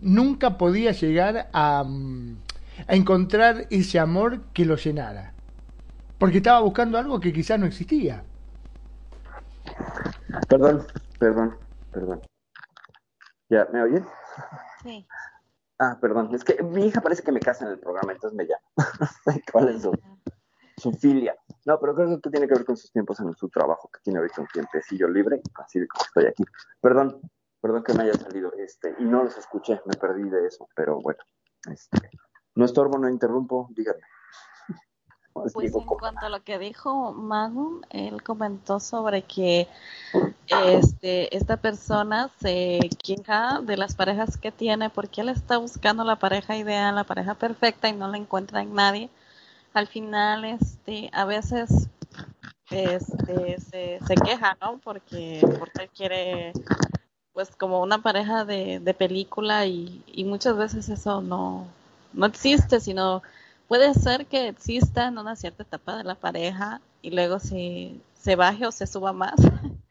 Nunca 0.00 0.58
podía 0.58 0.92
llegar 0.92 1.48
a, 1.50 1.82
mm, 1.82 2.36
a 2.86 2.94
encontrar 2.94 3.66
ese 3.70 3.98
amor 3.98 4.40
que 4.52 4.64
lo 4.64 4.76
llenara. 4.76 5.34
Porque 6.18 6.38
estaba 6.38 6.60
buscando 6.60 6.98
algo 6.98 7.20
que 7.20 7.32
quizás 7.32 7.58
no 7.58 7.66
existía. 7.66 8.24
Perdón, 10.48 10.86
perdón, 11.18 11.56
perdón. 11.90 12.22
¿Ya 13.48 13.66
me 13.72 13.82
oyen? 13.82 14.06
Sí. 14.82 15.06
Ah, 15.78 15.98
perdón, 16.00 16.34
es 16.34 16.44
que 16.44 16.62
mi 16.62 16.86
hija 16.86 17.00
parece 17.00 17.22
que 17.22 17.32
me 17.32 17.40
casa 17.40 17.64
en 17.64 17.72
el 17.72 17.78
programa, 17.78 18.12
entonces 18.12 18.36
me 18.36 18.46
llama. 18.46 18.62
¿Cuál 19.52 19.70
es 19.70 19.82
su, 19.82 19.92
su, 20.76 20.92
filia? 20.92 21.34
No, 21.64 21.78
pero 21.80 21.94
creo 21.94 22.20
que 22.20 22.30
tiene 22.30 22.46
que 22.46 22.54
ver 22.54 22.64
con 22.64 22.76
sus 22.76 22.92
tiempos 22.92 23.18
en 23.20 23.34
su 23.34 23.48
trabajo, 23.48 23.90
que 23.92 24.00
tiene 24.04 24.20
ahorita 24.20 24.42
un 24.42 24.46
tiempecillo 24.48 25.08
libre, 25.08 25.42
así 25.56 25.80
de 25.80 25.88
como 25.88 26.04
estoy 26.04 26.26
aquí. 26.26 26.44
Perdón, 26.80 27.20
perdón 27.60 27.82
que 27.82 27.94
me 27.94 28.04
haya 28.04 28.14
salido, 28.14 28.52
este, 28.58 28.94
y 28.98 29.04
no 29.04 29.24
los 29.24 29.36
escuché, 29.36 29.80
me 29.86 29.94
perdí 29.94 30.28
de 30.28 30.46
eso, 30.46 30.68
pero 30.74 31.00
bueno, 31.00 31.20
este, 31.70 32.10
no 32.54 32.64
estorbo, 32.64 32.98
no 32.98 33.08
interrumpo, 33.08 33.68
díganme. 33.74 34.02
Pues 35.34 35.54
en 35.74 35.86
cuanto 35.86 36.26
a 36.26 36.28
lo 36.28 36.44
que 36.44 36.58
dijo 36.58 37.14
Magnum, 37.14 37.80
él 37.88 38.22
comentó 38.22 38.80
sobre 38.80 39.22
que 39.22 39.66
este, 40.50 41.34
esta 41.34 41.56
persona 41.56 42.30
se 42.38 42.80
queja 43.02 43.62
de 43.62 43.78
las 43.78 43.94
parejas 43.94 44.36
que 44.36 44.52
tiene 44.52 44.90
porque 44.90 45.22
él 45.22 45.30
está 45.30 45.56
buscando 45.56 46.04
la 46.04 46.16
pareja 46.16 46.54
ideal, 46.58 46.94
la 46.94 47.04
pareja 47.04 47.34
perfecta 47.34 47.88
y 47.88 47.94
no 47.94 48.08
la 48.08 48.18
encuentra 48.18 48.60
en 48.60 48.74
nadie. 48.74 49.08
Al 49.72 49.86
final, 49.86 50.44
este, 50.44 51.08
a 51.14 51.24
veces 51.24 51.88
este, 52.70 53.58
se, 53.58 54.00
se 54.06 54.14
queja, 54.16 54.58
¿no? 54.60 54.80
Porque, 54.84 55.40
porque 55.58 55.84
él 55.84 55.90
quiere, 55.96 56.52
pues, 57.32 57.56
como 57.56 57.80
una 57.80 58.02
pareja 58.02 58.44
de, 58.44 58.80
de 58.80 58.94
película 58.94 59.64
y, 59.64 60.02
y 60.06 60.24
muchas 60.24 60.58
veces 60.58 60.90
eso 60.90 61.22
no, 61.22 61.66
no 62.12 62.26
existe, 62.26 62.80
sino 62.80 63.22
puede 63.68 63.94
ser 63.94 64.26
que 64.26 64.48
exista 64.48 65.08
en 65.08 65.18
una 65.18 65.36
cierta 65.36 65.62
etapa 65.62 65.96
de 65.96 66.04
la 66.04 66.14
pareja 66.14 66.80
y 67.00 67.10
luego 67.10 67.38
se, 67.38 67.94
se 68.14 68.36
baje 68.36 68.66
o 68.66 68.72
se 68.72 68.86
suba 68.86 69.12
más. 69.12 69.34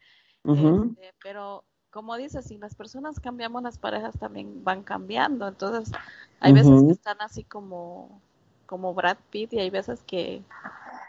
este, 0.44 1.14
pero 1.22 1.64
como 1.92 2.16
dices, 2.16 2.46
si 2.46 2.58
las 2.58 2.74
personas 2.74 3.20
cambiamos, 3.20 3.64
las 3.64 3.78
parejas 3.78 4.18
también 4.18 4.64
van 4.64 4.82
cambiando. 4.82 5.48
Entonces, 5.48 5.94
hay 6.40 6.54
veces 6.54 6.82
que 6.84 6.92
están 6.92 7.18
así 7.20 7.44
como, 7.44 8.22
como 8.66 8.94
Brad 8.94 9.18
Pitt 9.30 9.54
y 9.54 9.60
hay 9.60 9.70
veces 9.70 10.02
que 10.08 10.42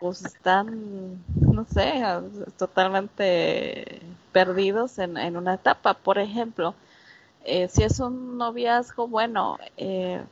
pues 0.00 0.24
están, 0.24 1.22
no 1.36 1.64
sé, 1.64 2.02
totalmente 2.58 4.02
perdidos 4.32 4.98
en, 4.98 5.16
en 5.16 5.36
una 5.36 5.54
etapa. 5.54 5.94
Por 5.94 6.18
ejemplo, 6.18 6.74
eh, 7.44 7.68
si 7.68 7.84
es 7.84 8.00
un 8.00 8.36
noviazgo, 8.36 9.06
bueno, 9.06 9.58
eh, 9.76 10.24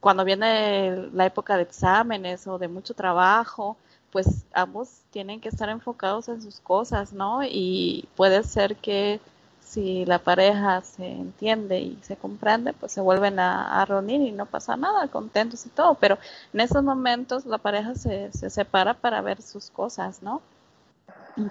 cuando 0.00 0.24
viene 0.24 1.08
la 1.12 1.26
época 1.26 1.56
de 1.56 1.62
exámenes 1.62 2.46
o 2.46 2.58
de 2.58 2.68
mucho 2.68 2.94
trabajo, 2.94 3.76
pues 4.12 4.44
ambos 4.52 5.02
tienen 5.10 5.40
que 5.40 5.48
estar 5.48 5.68
enfocados 5.68 6.28
en 6.28 6.40
sus 6.42 6.60
cosas, 6.60 7.12
¿no? 7.12 7.40
Y 7.44 8.08
puede 8.16 8.42
ser 8.44 8.76
que 8.76 9.20
si 9.60 10.06
la 10.06 10.18
pareja 10.18 10.80
se 10.80 11.06
entiende 11.06 11.80
y 11.80 11.98
se 12.02 12.16
comprende, 12.16 12.72
pues 12.72 12.92
se 12.92 13.02
vuelven 13.02 13.38
a, 13.38 13.84
reunir 13.84 14.22
y 14.22 14.32
no 14.32 14.46
pasa 14.46 14.76
nada, 14.76 15.08
contentos 15.08 15.66
y 15.66 15.68
todo, 15.68 15.94
pero 15.94 16.18
en 16.54 16.60
esos 16.60 16.82
momentos 16.82 17.44
la 17.44 17.58
pareja 17.58 17.94
se, 17.94 18.32
se 18.32 18.48
separa 18.50 18.94
para 18.94 19.20
ver 19.20 19.42
sus 19.42 19.70
cosas, 19.70 20.22
¿no? 20.22 20.40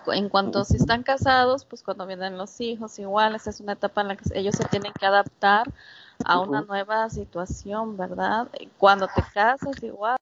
En 0.08 0.30
cuanto 0.30 0.66
si 0.66 0.76
están 0.78 1.04
casados, 1.04 1.64
pues 1.64 1.82
cuando 1.84 2.06
vienen 2.06 2.38
los 2.38 2.60
hijos, 2.60 3.00
igual, 3.00 3.36
esa 3.36 3.52
es 3.52 3.62
una 3.62 3.74
etapa 3.74 4.02
en 4.02 4.10
la 4.10 4.16
que 4.18 4.24
ellos 4.34 4.56
se 4.56 4.66
tienen 4.66 4.92
que 4.92 5.06
adaptar 5.06 5.72
a 6.26 6.40
una 6.40 6.62
nueva 6.62 7.10
situación, 7.10 7.98
¿verdad? 7.98 8.48
Cuando 8.78 9.08
te 9.08 9.24
casas, 9.34 9.82
igual, 9.82 10.18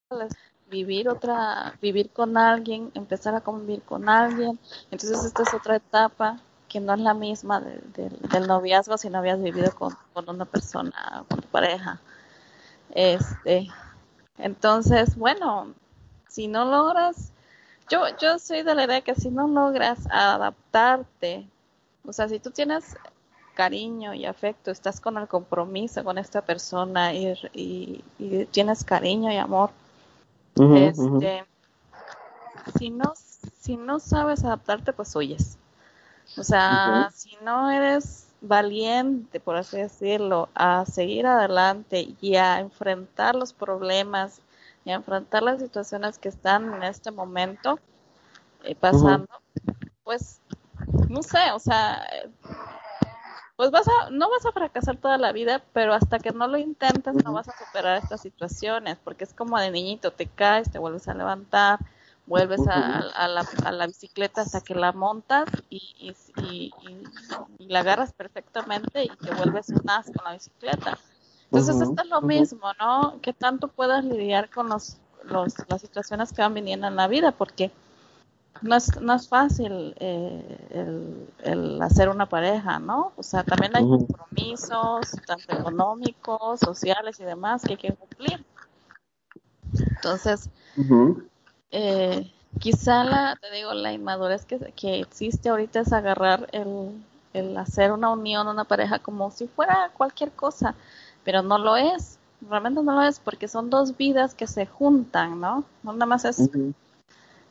vivir 0.69 1.09
otra, 1.09 1.73
vivir 1.81 2.09
con 2.09 2.37
alguien, 2.37 2.91
empezar 2.93 3.35
a 3.35 3.41
convivir 3.41 3.81
con 3.83 4.09
alguien. 4.09 4.59
Entonces 4.91 5.23
esta 5.23 5.43
es 5.43 5.53
otra 5.53 5.77
etapa 5.77 6.39
que 6.67 6.79
no 6.79 6.93
es 6.93 6.99
la 6.99 7.13
misma 7.13 7.61
del 7.61 8.47
noviazgo 8.47 8.97
si 8.97 9.09
no 9.09 9.19
habías 9.19 9.41
vivido 9.41 9.73
con, 9.73 9.95
con 10.13 10.29
una 10.29 10.45
persona, 10.45 11.23
con 11.29 11.41
tu 11.41 11.47
pareja. 11.47 12.01
Este, 12.91 13.67
entonces, 14.37 15.15
bueno, 15.15 15.73
si 16.27 16.47
no 16.47 16.65
logras 16.65 17.31
yo, 17.89 18.01
yo 18.19 18.39
soy 18.39 18.63
de 18.63 18.73
la 18.73 18.85
idea 18.85 19.01
que 19.01 19.13
si 19.13 19.29
no 19.29 19.47
logras 19.47 19.99
adaptarte, 20.09 21.47
o 22.03 22.13
sea, 22.13 22.27
si 22.27 22.39
tú 22.39 22.49
tienes 22.49 22.97
cariño 23.55 24.13
y 24.13 24.25
afecto, 24.25 24.69
estás 24.69 25.01
con 25.01 25.17
el 25.17 25.27
compromiso 25.27 26.03
con 26.03 26.19
esta 26.19 26.41
persona 26.43 27.13
y, 27.13 28.03
tienes 28.51 28.83
cariño 28.83 29.31
y 29.31 29.37
amor, 29.37 29.71
este, 30.55 31.43
si 32.77 32.89
no 32.91 33.13
si 33.65 33.77
no 33.77 33.99
sabes 33.99 34.43
adaptarte, 34.43 34.93
pues 34.93 35.15
huyes. 35.15 35.57
O 36.37 36.43
sea, 36.43 37.09
si 37.15 37.35
no 37.41 37.71
eres 37.71 38.27
valiente, 38.41 39.39
por 39.39 39.55
así 39.55 39.77
decirlo, 39.77 40.49
a 40.53 40.85
seguir 40.85 41.25
adelante 41.25 42.15
y 42.21 42.35
a 42.35 42.59
enfrentar 42.59 43.33
los 43.33 43.53
problemas 43.53 44.39
y 44.83 44.91
enfrentar 44.91 45.41
las 45.41 45.61
situaciones 45.61 46.19
que 46.19 46.29
están 46.29 46.75
en 46.75 46.83
este 46.83 47.09
momento 47.09 47.79
eh, 48.63 48.75
pasando, 48.75 49.29
pues 50.03 50.41
no 51.09 51.23
sé, 51.23 51.51
o 51.53 51.59
sea, 51.59 52.05
pues 53.55 53.71
vas 53.71 53.87
a, 53.87 54.09
no 54.09 54.29
vas 54.29 54.45
a 54.45 54.51
fracasar 54.51 54.97
toda 54.97 55.17
la 55.17 55.31
vida, 55.31 55.63
pero 55.73 55.93
hasta 55.93 56.19
que 56.19 56.31
no 56.31 56.47
lo 56.47 56.57
intentes 56.57 57.15
no 57.23 57.33
vas 57.33 57.47
a 57.47 57.57
superar 57.65 58.01
estas 58.03 58.21
situaciones, 58.21 58.97
porque 59.03 59.23
es 59.23 59.33
como 59.33 59.57
de 59.59 59.71
niñito, 59.71 60.11
te 60.11 60.27
caes, 60.27 60.69
te 60.69 60.79
vuelves 60.79 61.07
a 61.07 61.13
levantar, 61.13 61.79
vuelves 62.25 62.67
a, 62.67 63.27
la, 63.27 63.47
a 63.63 63.71
la, 63.71 63.87
bicicleta 63.87 64.41
hasta 64.41 64.61
que 64.61 64.75
la 64.75 64.91
montas 64.91 65.45
y, 65.69 66.15
y, 66.37 66.73
y, 67.59 67.67
la 67.67 67.79
agarras 67.79 68.13
perfectamente 68.13 69.03
y 69.03 69.09
te 69.09 69.33
vuelves 69.33 69.69
un 69.69 69.89
as 69.89 70.07
con 70.07 70.25
la 70.25 70.33
bicicleta. 70.33 70.97
Entonces, 71.45 71.79
esto 71.79 72.01
es 72.01 72.09
lo 72.09 72.21
mismo, 72.21 72.71
¿no? 72.79 73.19
Que 73.21 73.31
tanto 73.31 73.67
puedas 73.67 74.03
lidiar 74.03 74.49
con 74.49 74.67
los, 74.67 74.97
los, 75.23 75.53
las 75.69 75.81
situaciones 75.81 76.33
que 76.33 76.41
van 76.41 76.53
viniendo 76.53 76.87
en 76.87 76.95
la 76.95 77.07
vida, 77.07 77.31
porque 77.31 77.71
no 78.61 78.75
es, 78.75 78.99
no 79.01 79.13
es 79.13 79.27
fácil 79.27 79.95
eh, 79.99 80.67
el, 80.71 81.27
el, 81.43 81.81
hacer 81.81 82.09
una 82.09 82.27
pareja, 82.27 82.79
¿no? 82.79 83.11
O 83.17 83.23
sea, 83.23 83.43
también 83.43 83.75
hay 83.75 83.83
compromisos, 83.83 85.11
tanto 85.25 85.53
económicos, 85.59 86.59
sociales 86.59 87.19
y 87.19 87.23
demás, 87.23 87.61
que 87.63 87.71
hay 87.71 87.77
que 87.77 87.93
cumplir. 87.93 88.43
Entonces, 89.95 90.49
eh, 91.71 92.31
quizá 92.59 93.03
la, 93.03 93.37
te 93.41 93.51
digo, 93.51 93.73
la 93.73 93.93
inmadurez 93.93 94.45
que, 94.45 94.57
que 94.75 94.99
existe 94.99 95.49
ahorita 95.49 95.81
es 95.81 95.93
agarrar 95.93 96.47
el, 96.51 96.91
el 97.33 97.57
hacer 97.57 97.91
una 97.91 98.09
unión, 98.11 98.47
una 98.47 98.63
pareja, 98.63 98.99
como 98.99 99.31
si 99.31 99.47
fuera 99.47 99.91
cualquier 99.95 100.31
cosa 100.31 100.75
pero 101.25 101.41
no 101.41 101.57
lo 101.57 101.75
es, 101.75 102.19
realmente 102.47 102.81
no 102.81 102.93
lo 102.93 103.01
es 103.01 103.19
porque 103.19 103.49
son 103.49 103.69
dos 103.69 103.97
vidas 103.97 104.33
que 104.33 104.47
se 104.47 104.65
juntan, 104.65 105.41
¿no? 105.41 105.65
No 105.83 105.91
nada 105.91 106.05
más 106.05 106.23
es, 106.23 106.49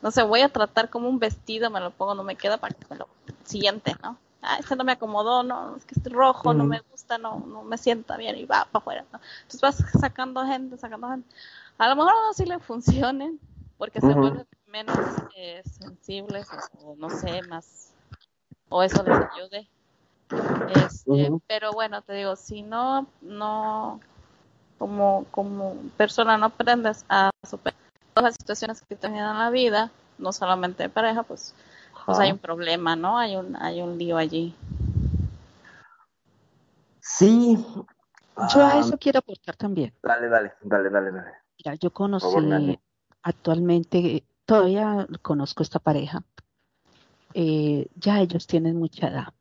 no 0.04 0.10
sé, 0.10 0.22
voy 0.22 0.42
a 0.42 0.50
tratar 0.50 0.90
como 0.90 1.08
un 1.08 1.18
vestido, 1.18 1.70
me 1.70 1.80
lo 1.80 1.90
pongo, 1.90 2.14
no 2.14 2.22
me 2.22 2.36
queda 2.36 2.58
para 2.58 2.74
que 2.74 2.86
me 2.90 2.96
lo 2.96 3.08
siguiente, 3.44 3.96
¿no? 4.02 4.18
Ah, 4.42 4.58
este 4.60 4.76
no 4.76 4.84
me 4.84 4.92
acomodó, 4.92 5.42
no, 5.42 5.74
es 5.76 5.86
que 5.86 5.94
este 5.96 6.10
rojo 6.10 6.52
no 6.52 6.64
me 6.64 6.80
gusta, 6.90 7.16
no, 7.16 7.40
no 7.40 7.62
me 7.62 7.78
sienta 7.78 8.18
bien 8.18 8.36
y 8.36 8.44
va 8.44 8.68
para 8.70 8.82
afuera, 8.82 9.04
¿no? 9.10 9.18
Entonces 9.42 9.60
vas 9.62 9.82
sacando 9.98 10.44
gente, 10.44 10.76
sacando 10.76 11.08
gente. 11.08 11.26
A 11.78 11.88
lo 11.88 11.96
mejor 11.96 12.12
no 12.12 12.34
sí 12.34 12.44
le 12.44 12.58
funcionen 12.58 13.40
porque 13.78 14.02
se 14.02 14.12
vuelven 14.12 14.46
menos 14.66 14.98
eh, 15.36 15.62
sensibles 15.64 16.48
o 16.82 16.94
no 16.96 17.08
sé, 17.08 17.40
más, 17.48 17.94
o 18.68 18.82
eso 18.82 19.02
les 19.02 19.16
ayude 19.32 19.68
este, 20.84 21.30
Pero 21.46 21.72
bueno, 21.72 22.02
te 22.02 22.12
digo, 22.12 22.36
si 22.36 22.60
no, 22.60 23.06
no, 23.22 24.00
como, 24.78 25.24
como 25.30 25.76
persona 25.96 26.36
no 26.36 26.46
aprendes 26.46 27.06
a 27.08 27.30
superar 27.48 27.83
todas 28.14 28.30
las 28.30 28.36
situaciones 28.36 28.80
que 28.80 28.96
te 28.96 29.08
vienen 29.08 29.30
en 29.30 29.38
la 29.38 29.50
vida, 29.50 29.90
no 30.18 30.32
solamente 30.32 30.84
de 30.84 30.88
pareja, 30.88 31.22
pues, 31.22 31.54
pues 32.06 32.18
hay 32.18 32.32
un 32.32 32.38
problema, 32.38 32.96
¿no? 32.96 33.18
Hay 33.18 33.36
un, 33.36 33.56
hay 33.56 33.82
un 33.82 33.98
lío 33.98 34.16
allí. 34.16 34.54
Sí. 37.00 37.58
Yo 38.52 38.66
a 38.66 38.78
eso 38.78 38.96
quiero 38.98 39.18
aportar 39.18 39.56
también. 39.56 39.92
Dale, 40.02 40.28
dale, 40.28 40.52
dale, 40.62 40.90
dale, 40.90 41.10
dale. 41.12 41.32
Mira, 41.58 41.74
yo 41.76 41.90
conocí 41.90 42.78
actualmente, 43.22 44.24
todavía 44.44 45.06
conozco 45.22 45.62
esta 45.62 45.78
pareja. 45.78 46.22
Eh, 47.34 47.86
ya 47.96 48.20
ellos 48.20 48.46
tienen 48.46 48.76
mucha 48.76 49.08
edad 49.08 49.34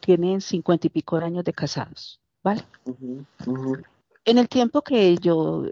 tienen 0.00 0.40
cincuenta 0.40 0.86
y 0.86 0.90
pico 0.90 1.18
de 1.18 1.26
años 1.26 1.44
de 1.44 1.52
casados, 1.52 2.20
¿vale? 2.42 2.64
En 4.24 4.36
el 4.36 4.48
tiempo 4.48 4.82
que 4.82 5.16
yo 5.16 5.64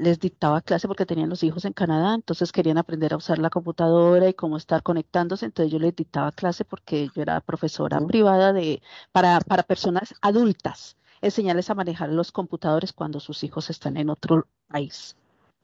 les 0.00 0.20
dictaba 0.20 0.60
clase 0.60 0.86
porque 0.86 1.06
tenían 1.06 1.30
los 1.30 1.42
hijos 1.42 1.64
en 1.64 1.72
Canadá, 1.72 2.14
entonces 2.14 2.52
querían 2.52 2.76
aprender 2.76 3.14
a 3.14 3.16
usar 3.16 3.38
la 3.38 3.50
computadora 3.50 4.28
y 4.28 4.34
cómo 4.34 4.56
estar 4.56 4.82
conectándose, 4.82 5.46
entonces 5.46 5.72
yo 5.72 5.78
les 5.78 5.96
dictaba 5.96 6.32
clase 6.32 6.64
porque 6.64 7.08
yo 7.14 7.22
era 7.22 7.40
profesora 7.40 8.00
privada 8.00 8.52
de 8.52 8.82
para, 9.10 9.40
para 9.40 9.62
personas 9.62 10.14
adultas, 10.20 10.96
enseñarles 11.22 11.70
a 11.70 11.74
manejar 11.74 12.10
los 12.10 12.30
computadores 12.30 12.92
cuando 12.92 13.20
sus 13.20 13.42
hijos 13.42 13.70
están 13.70 13.96
en 13.96 14.10
otro 14.10 14.46
país. 14.68 15.16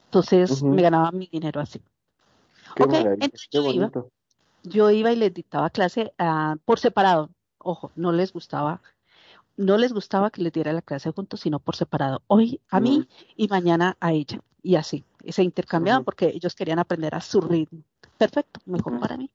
Entonces 0.07 0.63
me 0.63 0.81
ganaba 0.81 1.13
mi 1.13 1.27
dinero 1.27 1.61
así. 1.61 1.83
entonces 2.77 3.49
yo 3.51 3.71
iba, 3.71 3.91
yo 4.63 4.91
iba 4.91 5.13
y 5.13 5.17
les 5.17 5.35
dictaba 5.35 5.69
clase 5.69 6.15
uh, 6.19 6.57
por 6.65 6.79
separado. 6.81 7.31
Ojo, 7.59 7.93
no 7.97 8.13
les 8.13 8.33
gustaba 8.33 8.81
no 9.57 9.79
les 9.79 9.93
gustaba 9.93 10.31
que 10.31 10.43
les 10.43 10.53
diera 10.53 10.73
la 10.73 10.83
clase 10.83 11.13
juntos, 11.13 11.41
sino 11.41 11.59
por 11.59 11.77
separado. 11.77 12.23
Hoy 12.27 12.61
a 12.71 12.81
mí 12.81 13.09
y 13.37 13.49
mañana 13.49 13.97
a 14.01 14.13
ella. 14.13 14.41
Y 14.63 14.77
así, 14.77 15.05
se 15.29 15.43
intercambiaban 15.43 16.05
porque 16.05 16.29
ellos 16.29 16.55
querían 16.55 16.79
aprender 16.79 17.15
a 17.15 17.21
su 17.21 17.41
ritmo. 17.41 17.81
Perfecto, 18.19 18.61
mejor 18.67 18.99
para 18.99 19.17
mí. 19.17 19.31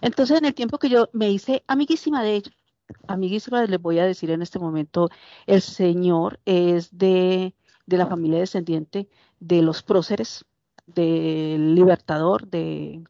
Entonces, 0.00 0.38
en 0.38 0.46
el 0.46 0.54
tiempo 0.54 0.78
que 0.78 0.88
yo 0.88 1.08
me 1.12 1.30
hice 1.30 1.62
amiguísima 1.66 2.22
de 2.22 2.36
ellos, 2.36 2.54
amiguísima, 3.06 3.64
les 3.64 3.80
voy 3.80 3.98
a 3.98 4.06
decir 4.06 4.30
en 4.30 4.42
este 4.42 4.58
momento, 4.58 5.10
el 5.46 5.60
Señor 5.60 6.40
es 6.44 6.96
de, 6.96 7.54
la 7.86 8.06
familia 8.06 8.38
descendiente 8.38 9.08
de 9.40 9.62
los 9.62 9.82
próceres, 9.82 10.44
del 10.86 11.74
Libertador, 11.74 12.48
de, 12.48 13.04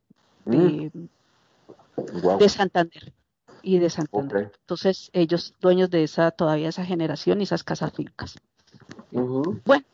de, 0.45 0.91
mm. 0.93 2.39
de 2.39 2.49
Santander 2.49 3.13
y 3.63 3.79
de 3.79 3.91
Santander. 3.91 4.53
Entonces, 4.61 5.11
ellos 5.13 5.55
dueños 5.61 5.91
de 5.91 6.05
esa, 6.05 6.31
todavía 6.31 6.69
esa 6.69 6.85
generación 6.85 7.41
y 7.41 7.45
esas 7.45 7.65
casas 7.65 7.93
fincas. 7.93 8.39
Bueno, 9.11 9.85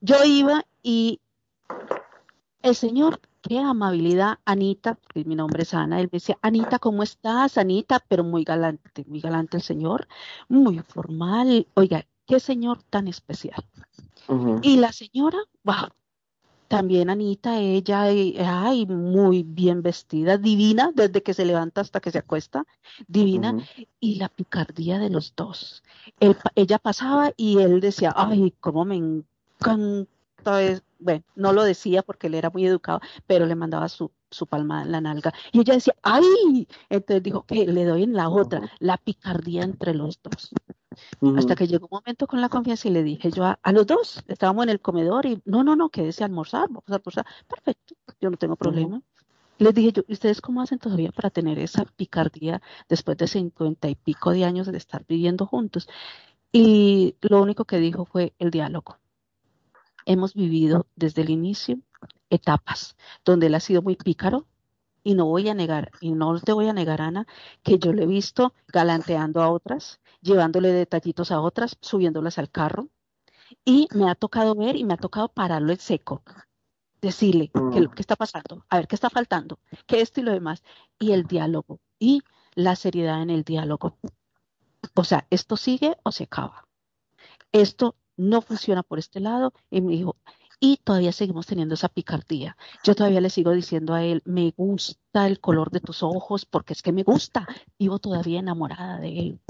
yo 0.00 0.24
iba 0.24 0.64
y 0.82 1.20
el 2.62 2.74
señor, 2.74 3.20
qué 3.42 3.58
amabilidad, 3.58 4.38
Anita, 4.44 4.94
porque 4.94 5.24
mi 5.24 5.36
nombre 5.36 5.62
es 5.62 5.72
Ana, 5.72 6.00
él 6.00 6.08
me 6.12 6.16
decía, 6.16 6.38
Anita, 6.42 6.78
¿cómo 6.78 7.02
estás? 7.02 7.58
Anita, 7.58 8.04
pero 8.08 8.24
muy 8.24 8.44
galante, 8.44 9.04
muy 9.06 9.20
galante 9.20 9.56
el 9.56 9.62
señor, 9.62 10.08
muy 10.48 10.80
formal. 10.80 11.66
Oiga, 11.74 12.06
qué 12.26 12.40
señor 12.40 12.82
tan 12.82 13.08
especial. 13.08 13.64
Y 14.62 14.78
la 14.78 14.92
señora, 14.92 15.38
wow, 15.62 15.90
también 16.68 17.10
Anita, 17.10 17.58
ella, 17.58 18.02
ay, 18.02 18.86
muy 18.86 19.42
bien 19.42 19.82
vestida, 19.82 20.38
divina, 20.38 20.90
desde 20.94 21.22
que 21.22 21.34
se 21.34 21.44
levanta 21.44 21.80
hasta 21.80 22.00
que 22.00 22.10
se 22.10 22.18
acuesta, 22.18 22.64
divina, 23.06 23.56
y 24.00 24.16
la 24.16 24.28
picardía 24.28 24.98
de 24.98 25.10
los 25.10 25.34
dos. 25.36 25.82
ella 26.54 26.78
pasaba 26.78 27.32
y 27.36 27.58
él 27.58 27.80
decía, 27.80 28.12
ay, 28.16 28.52
cómo 28.60 28.84
me 28.84 28.96
encanta. 28.96 30.10
Bueno, 30.98 31.24
no 31.34 31.52
lo 31.52 31.64
decía 31.64 32.02
porque 32.02 32.28
él 32.28 32.34
era 32.34 32.50
muy 32.50 32.66
educado, 32.66 33.00
pero 33.26 33.46
le 33.46 33.54
mandaba 33.54 33.88
su, 33.88 34.10
su 34.30 34.46
palma 34.46 34.82
en 34.82 34.92
la 34.92 35.00
nalga. 35.00 35.32
Y 35.52 35.60
ella 35.60 35.74
decía, 35.74 35.94
ay, 36.02 36.68
entonces 36.88 37.22
dijo 37.22 37.44
que 37.44 37.66
le 37.66 37.84
doy 37.84 38.04
en 38.04 38.14
la 38.14 38.28
otra, 38.28 38.70
la 38.78 38.96
picardía 38.96 39.62
entre 39.62 39.94
los 39.94 40.20
dos. 40.22 40.52
Hasta 41.36 41.54
que 41.54 41.66
llegó 41.66 41.88
un 41.90 41.98
momento 41.98 42.26
con 42.26 42.40
la 42.40 42.48
confianza 42.48 42.88
y 42.88 42.90
le 42.90 43.02
dije 43.02 43.30
yo 43.30 43.44
a, 43.44 43.72
los 43.72 43.86
dos, 43.86 44.24
estábamos 44.28 44.64
en 44.64 44.70
el 44.70 44.80
comedor 44.80 45.26
y 45.26 45.40
no, 45.44 45.64
no, 45.64 45.76
no, 45.76 45.88
quédese 45.88 46.24
a 46.24 46.26
almorzar, 46.26 46.68
vamos 46.68 46.88
a 46.88 46.94
almorzar. 46.94 47.26
Perfecto, 47.48 47.94
yo 48.20 48.30
no 48.30 48.36
tengo 48.36 48.56
problema. 48.56 49.02
Les 49.58 49.74
dije 49.74 49.92
yo, 49.92 50.02
¿y 50.06 50.12
ustedes 50.12 50.40
cómo 50.40 50.60
hacen 50.60 50.78
todavía 50.78 51.12
para 51.12 51.30
tener 51.30 51.58
esa 51.58 51.84
picardía 51.84 52.60
después 52.88 53.16
de 53.16 53.26
cincuenta 53.26 53.88
y 53.88 53.94
pico 53.94 54.30
de 54.30 54.44
años 54.44 54.66
de 54.66 54.76
estar 54.76 55.04
viviendo 55.06 55.46
juntos? 55.46 55.88
Y 56.52 57.16
lo 57.20 57.42
único 57.42 57.64
que 57.64 57.78
dijo 57.78 58.04
fue 58.04 58.34
el 58.38 58.50
diálogo. 58.50 58.98
Hemos 60.04 60.34
vivido 60.34 60.86
desde 60.94 61.22
el 61.22 61.30
inicio 61.30 61.78
etapas 62.30 62.96
donde 63.24 63.46
él 63.46 63.54
ha 63.54 63.60
sido 63.60 63.82
muy 63.82 63.96
pícaro, 63.96 64.46
y 65.06 65.14
no 65.14 65.26
voy 65.26 65.48
a 65.48 65.54
negar, 65.54 65.92
y 66.00 66.10
no 66.10 66.40
te 66.40 66.52
voy 66.52 66.66
a 66.66 66.72
negar, 66.72 67.00
Ana, 67.00 67.28
que 67.62 67.78
yo 67.78 67.92
le 67.92 68.02
he 68.02 68.06
visto 68.06 68.54
galanteando 68.66 69.40
a 69.40 69.50
otras, 69.50 70.00
llevándole 70.20 70.72
detallitos 70.72 71.30
a 71.30 71.40
otras, 71.40 71.78
subiéndolas 71.80 72.38
al 72.38 72.50
carro, 72.50 72.88
y 73.64 73.86
me 73.94 74.10
ha 74.10 74.16
tocado 74.16 74.56
ver 74.56 74.74
y 74.74 74.82
me 74.82 74.94
ha 74.94 74.96
tocado 74.96 75.28
pararlo 75.28 75.70
en 75.70 75.78
seco, 75.78 76.24
decirle 77.00 77.52
qué, 77.54 77.60
mm. 77.60 77.90
qué 77.94 78.02
está 78.02 78.16
pasando, 78.16 78.66
a 78.68 78.78
ver 78.78 78.88
qué 78.88 78.96
está 78.96 79.08
faltando, 79.08 79.60
qué 79.86 80.00
esto 80.00 80.18
y 80.18 80.24
lo 80.24 80.32
demás, 80.32 80.64
y 80.98 81.12
el 81.12 81.22
diálogo, 81.22 81.78
y 82.00 82.22
la 82.56 82.74
seriedad 82.74 83.22
en 83.22 83.30
el 83.30 83.44
diálogo. 83.44 83.96
O 84.94 85.04
sea, 85.04 85.28
esto 85.30 85.56
sigue 85.56 85.96
o 86.02 86.10
se 86.10 86.24
acaba. 86.24 86.66
Esto 87.52 87.94
no 88.16 88.42
funciona 88.42 88.82
por 88.82 88.98
este 88.98 89.20
lado. 89.20 89.52
Y 89.70 89.82
me 89.82 89.92
dijo, 89.92 90.16
y 90.60 90.78
todavía 90.78 91.12
seguimos 91.12 91.46
teniendo 91.46 91.74
esa 91.74 91.88
picardía. 91.88 92.56
Yo 92.84 92.94
todavía 92.94 93.20
le 93.20 93.30
sigo 93.30 93.52
diciendo 93.52 93.94
a 93.94 94.04
él, 94.04 94.22
me 94.24 94.52
gusta 94.56 95.26
el 95.26 95.40
color 95.40 95.70
de 95.70 95.80
tus 95.80 96.02
ojos 96.02 96.46
porque 96.46 96.72
es 96.72 96.82
que 96.82 96.92
me 96.92 97.02
gusta, 97.02 97.46
vivo 97.78 97.98
todavía 97.98 98.40
enamorada 98.40 98.98
de 98.98 99.18
él 99.18 99.40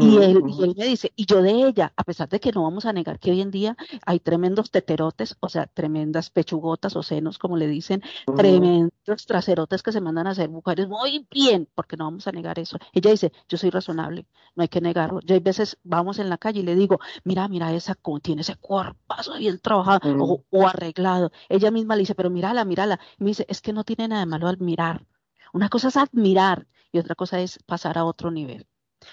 y, 0.00 0.16
él, 0.18 0.42
y 0.48 0.62
él 0.62 0.74
me 0.76 0.84
dice, 0.86 1.12
y 1.16 1.26
yo 1.26 1.42
de 1.42 1.50
ella, 1.50 1.92
a 1.96 2.04
pesar 2.04 2.28
de 2.28 2.40
que 2.40 2.52
no 2.52 2.62
vamos 2.62 2.86
a 2.86 2.92
negar 2.92 3.18
que 3.18 3.30
hoy 3.30 3.40
en 3.40 3.50
día 3.50 3.76
hay 4.06 4.20
tremendos 4.20 4.70
teterotes, 4.70 5.36
o 5.40 5.48
sea, 5.48 5.66
tremendas 5.66 6.30
pechugotas 6.30 6.96
o 6.96 7.02
senos, 7.02 7.38
como 7.38 7.56
le 7.56 7.66
dicen, 7.66 8.02
tremendos 8.36 9.26
traserotes 9.26 9.82
que 9.82 9.92
se 9.92 10.00
mandan 10.00 10.26
a 10.26 10.30
hacer 10.30 10.48
mujeres 10.48 10.88
muy 10.88 11.26
bien, 11.30 11.68
porque 11.74 11.96
no 11.96 12.04
vamos 12.04 12.26
a 12.26 12.32
negar 12.32 12.58
eso. 12.58 12.78
Ella 12.92 13.10
dice, 13.10 13.32
yo 13.48 13.58
soy 13.58 13.70
razonable, 13.70 14.26
no 14.54 14.62
hay 14.62 14.68
que 14.68 14.80
negarlo. 14.80 15.20
Yo 15.20 15.34
hay 15.34 15.40
veces 15.40 15.78
vamos 15.82 16.18
en 16.18 16.28
la 16.28 16.38
calle 16.38 16.60
y 16.60 16.62
le 16.62 16.74
digo, 16.76 16.98
mira, 17.24 17.48
mira 17.48 17.72
esa, 17.72 17.96
tiene 18.22 18.42
ese 18.42 18.56
cuerpazo 18.56 19.36
bien 19.38 19.58
trabajado 19.60 20.00
o, 20.18 20.44
o, 20.50 20.66
arreglado. 20.66 21.32
Ella 21.48 21.70
misma 21.70 21.96
le 21.96 22.00
dice, 22.00 22.14
pero 22.14 22.30
mírala, 22.30 22.64
mírala. 22.64 23.00
Y 23.18 23.24
me 23.24 23.30
dice, 23.30 23.46
es 23.48 23.60
que 23.60 23.72
no 23.72 23.84
tiene 23.84 24.08
nada 24.08 24.20
de 24.20 24.26
malo 24.26 24.48
admirar. 24.48 25.06
Una 25.52 25.68
cosa 25.68 25.88
es 25.88 25.96
admirar 25.96 26.66
y 26.92 26.98
otra 26.98 27.14
cosa 27.14 27.40
es 27.40 27.58
pasar 27.66 27.98
a 27.98 28.04
otro 28.04 28.30
nivel. 28.30 28.66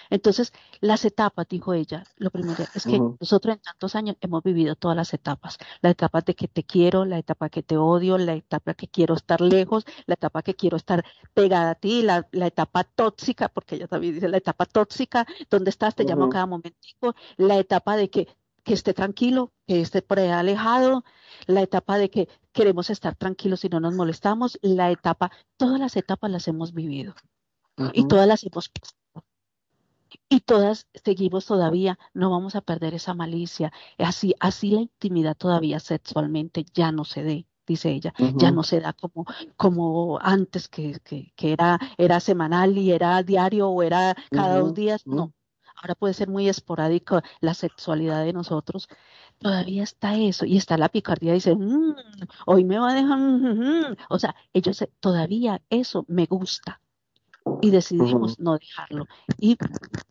Entonces, 0.09 0.53
las 0.79 1.05
etapas, 1.05 1.47
dijo 1.47 1.73
ella, 1.73 2.03
lo 2.17 2.29
primero 2.31 2.63
es 2.73 2.83
que 2.83 2.99
nosotros 3.19 3.55
en 3.55 3.61
tantos 3.61 3.95
años 3.95 4.15
hemos 4.21 4.43
vivido 4.43 4.75
todas 4.75 4.97
las 4.97 5.13
etapas. 5.13 5.57
La 5.81 5.89
etapa 5.89 6.21
de 6.21 6.35
que 6.35 6.47
te 6.47 6.63
quiero, 6.63 7.05
la 7.05 7.17
etapa 7.17 7.49
que 7.49 7.63
te 7.63 7.77
odio, 7.77 8.17
la 8.17 8.33
etapa 8.33 8.73
que 8.73 8.87
quiero 8.87 9.15
estar 9.15 9.41
lejos, 9.41 9.85
la 10.05 10.15
etapa 10.15 10.41
que 10.41 10.55
quiero 10.55 10.77
estar 10.77 11.05
pegada 11.33 11.71
a 11.71 11.75
ti, 11.75 12.01
la, 12.01 12.27
etapa 12.31 12.83
tóxica, 12.83 13.49
porque 13.49 13.75
ella 13.75 13.87
también 13.87 14.15
dice 14.15 14.27
la 14.27 14.37
etapa 14.37 14.65
tóxica, 14.65 15.25
donde 15.49 15.69
estás, 15.69 15.95
te 15.95 16.03
llamo 16.03 16.29
cada 16.29 16.45
momentico, 16.45 17.15
la 17.37 17.57
etapa 17.57 17.95
de 17.95 18.09
que, 18.09 18.27
que 18.63 18.73
esté 18.73 18.93
tranquilo, 18.93 19.51
que 19.67 19.81
esté 19.81 20.01
por 20.01 20.19
ahí 20.19 20.29
alejado, 20.29 21.03
la 21.47 21.61
etapa 21.61 21.97
de 21.97 22.09
que 22.09 22.29
queremos 22.51 22.89
estar 22.89 23.15
tranquilos 23.15 23.63
y 23.65 23.69
no 23.69 23.79
nos 23.79 23.93
molestamos, 23.93 24.59
la 24.61 24.91
etapa, 24.91 25.31
todas 25.57 25.79
las 25.79 25.95
etapas 25.95 26.31
las 26.31 26.47
hemos 26.47 26.73
vivido. 26.73 27.15
Y 27.93 28.07
todas 28.07 28.27
las 28.27 28.43
hemos 28.43 28.69
y 30.29 30.41
todas 30.41 30.87
seguimos 31.03 31.45
todavía, 31.45 31.97
no 32.13 32.29
vamos 32.31 32.55
a 32.55 32.61
perder 32.61 32.93
esa 32.93 33.13
malicia. 33.13 33.71
Así, 33.97 34.35
así 34.39 34.71
la 34.71 34.81
intimidad 34.81 35.35
todavía 35.37 35.79
sexualmente 35.79 36.65
ya 36.73 36.91
no 36.91 37.05
se 37.05 37.23
dé, 37.23 37.47
dice 37.67 37.91
ella, 37.91 38.13
ya 38.35 38.51
no 38.51 38.63
se 38.63 38.79
da 38.79 38.93
como, 38.93 39.25
como 39.57 40.19
antes 40.21 40.67
que, 40.67 40.99
que, 41.03 41.33
que, 41.35 41.53
era, 41.53 41.79
era 41.97 42.19
semanal 42.19 42.77
y 42.77 42.91
era 42.91 43.21
diario 43.23 43.69
o 43.69 43.83
era 43.83 44.15
cada 44.29 44.59
dos 44.59 44.73
días, 44.73 45.05
no. 45.05 45.33
Ahora 45.75 45.95
puede 45.95 46.13
ser 46.13 46.29
muy 46.29 46.47
esporádico 46.47 47.21
la 47.39 47.55
sexualidad 47.55 48.23
de 48.23 48.33
nosotros. 48.33 48.87
Todavía 49.39 49.81
está 49.81 50.15
eso 50.15 50.45
y 50.45 50.57
está 50.57 50.77
la 50.77 50.89
picardía. 50.89 51.33
Dice, 51.33 51.55
mm, 51.55 51.95
hoy 52.45 52.63
me 52.65 52.77
va 52.77 52.91
a 52.91 52.93
dejar. 52.93 53.17
Mm, 53.17 53.91
mm, 53.91 53.95
o 54.09 54.19
sea, 54.19 54.35
ellos 54.53 54.85
todavía 54.99 55.59
eso 55.71 56.05
me 56.07 56.27
gusta 56.27 56.79
y 57.61 57.71
decidimos 57.71 58.39
no 58.39 58.57
dejarlo. 58.57 59.07
Y 59.39 59.57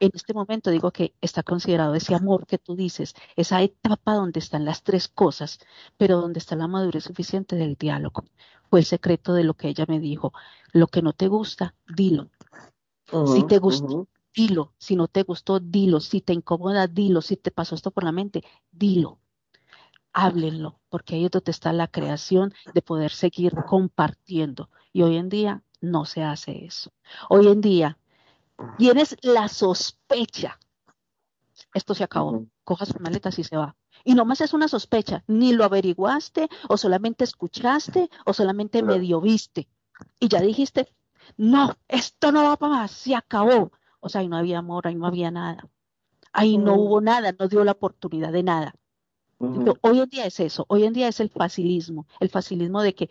en 0.01 0.11
este 0.15 0.35
momento 0.35 0.71
digo 0.71 0.91
que 0.91 1.15
está 1.21 1.43
considerado 1.43 1.95
ese 1.95 2.15
amor 2.15 2.47
que 2.47 2.59
tú 2.59 2.75
dices, 2.75 3.15
esa 3.37 3.63
etapa 3.63 4.15
donde 4.15 4.41
están 4.41 4.65
las 4.65 4.83
tres 4.83 5.09
cosas, 5.09 5.59
pero 5.97 6.21
donde 6.21 6.39
está 6.39 6.57
la 6.57 6.69
madurez 6.69 7.05
suficiente 7.05 7.57
del 7.57 7.77
diálogo. 7.77 8.25
Fue 8.69 8.81
el 8.81 8.87
secreto 8.87 9.35
de 9.35 9.45
lo 9.45 9.55
que 9.55 9.69
ella 9.69 9.85
me 9.89 10.01
dijo. 10.01 10.33
Lo 10.73 10.87
que 10.87 11.03
no 11.03 11.13
te 11.13 11.29
gusta, 11.29 11.75
dilo. 11.89 12.31
si 13.27 13.45
te 13.47 13.59
gustó, 13.59 14.09
dilo. 14.35 14.73
Si 14.79 14.95
no 14.95 15.09
te 15.09 15.23
gustó, 15.25 15.59
dilo. 15.59 16.01
Si 16.01 16.21
te 16.21 16.33
incomoda, 16.33 16.87
dilo. 16.87 17.21
Si 17.21 17.37
te 17.37 17.51
pasó 17.51 17.75
esto 17.75 17.91
por 17.91 18.05
la 18.05 18.13
mente, 18.13 18.45
dilo. 18.71 19.19
Háblenlo, 20.13 20.81
porque 20.89 21.17
ahí 21.17 21.25
es 21.25 21.31
donde 21.31 21.51
está 21.51 21.73
la 21.73 21.89
creación 21.89 22.53
de 22.75 22.83
poder 22.83 23.11
seguir 23.11 23.55
compartiendo. 23.67 24.69
Y 24.93 25.03
hoy 25.03 25.17
en 25.17 25.29
día 25.29 25.63
no 25.81 26.05
se 26.05 26.23
hace 26.23 26.65
eso. 26.65 26.93
Hoy 27.29 27.49
en 27.49 27.61
día 27.61 27.99
tienes 28.79 29.17
la 29.23 29.49
sospecha, 29.49 30.59
esto 31.75 31.95
se 31.95 32.05
acabó, 32.05 32.47
coja 32.65 32.87
sus 32.87 33.01
maletas 33.01 33.39
y 33.39 33.45
se 33.45 33.57
va. 33.57 33.77
Y 34.05 34.15
nomás 34.15 34.41
es 34.41 34.55
una 34.55 34.69
sospecha, 34.69 35.25
ni 35.27 35.53
lo 35.53 35.65
averiguaste 35.65 36.49
o 36.69 36.77
solamente 36.77 37.25
escuchaste 37.25 38.09
o 38.25 38.33
solamente 38.33 38.83
medio 38.83 39.21
viste. 39.21 39.69
Y 40.19 40.29
ya 40.29 40.41
dijiste, 40.41 40.95
no, 41.37 41.77
esto 41.89 42.33
no 42.33 42.45
va 42.45 42.57
para 42.57 42.75
más, 42.75 42.91
se 42.91 43.15
acabó. 43.15 43.73
O 44.01 44.09
sea, 44.09 44.23
ahí 44.23 44.29
no 44.29 44.37
había 44.37 44.59
amor, 44.59 44.87
ahí 44.87 44.95
no 44.95 45.07
había 45.07 45.31
nada. 45.31 45.69
Ahí 46.33 46.59
no 46.59 46.75
hubo 46.75 47.01
nada, 47.01 47.35
no 47.39 47.49
dio 47.49 47.65
la 47.65 47.73
oportunidad 47.73 48.33
de 48.33 48.43
nada. 48.43 48.75
hoy 49.39 50.01
en 50.01 50.09
día 50.09 50.27
es 50.27 50.41
eso, 50.41 50.65
hoy 50.69 50.85
en 50.85 50.93
día 50.93 51.09
es 51.09 51.21
el 51.21 51.31
facilismo, 51.31 52.07
el 52.21 52.29
facilismo 52.29 52.83
de 52.83 52.95
que 52.95 53.11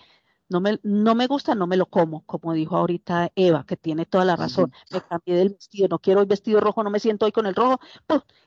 no 0.50 0.62
me, 0.62 0.80
no 0.84 1.14
me 1.16 1.28
gusta, 1.28 1.54
no 1.54 1.68
me 1.68 1.78
lo 1.78 1.86
como, 1.86 2.26
como 2.26 2.54
dijo 2.54 2.76
ahorita 2.76 3.32
Eva, 3.36 3.66
que 3.66 3.78
tiene 3.78 4.06
toda 4.06 4.26
la 4.26 4.36
razón. 4.36 4.74
Me 4.92 5.02
cambié 5.02 5.36
del 5.36 5.50
vestido, 5.50 5.88
no 5.88 6.00
quiero 6.00 6.22
el 6.22 6.26
vestido 6.26 6.60
rojo, 6.60 6.84
no 6.84 6.90
me 6.90 7.00
siento 7.00 7.26
hoy 7.26 7.32
con 7.32 7.46
el 7.46 7.56
rojo, 7.56 7.80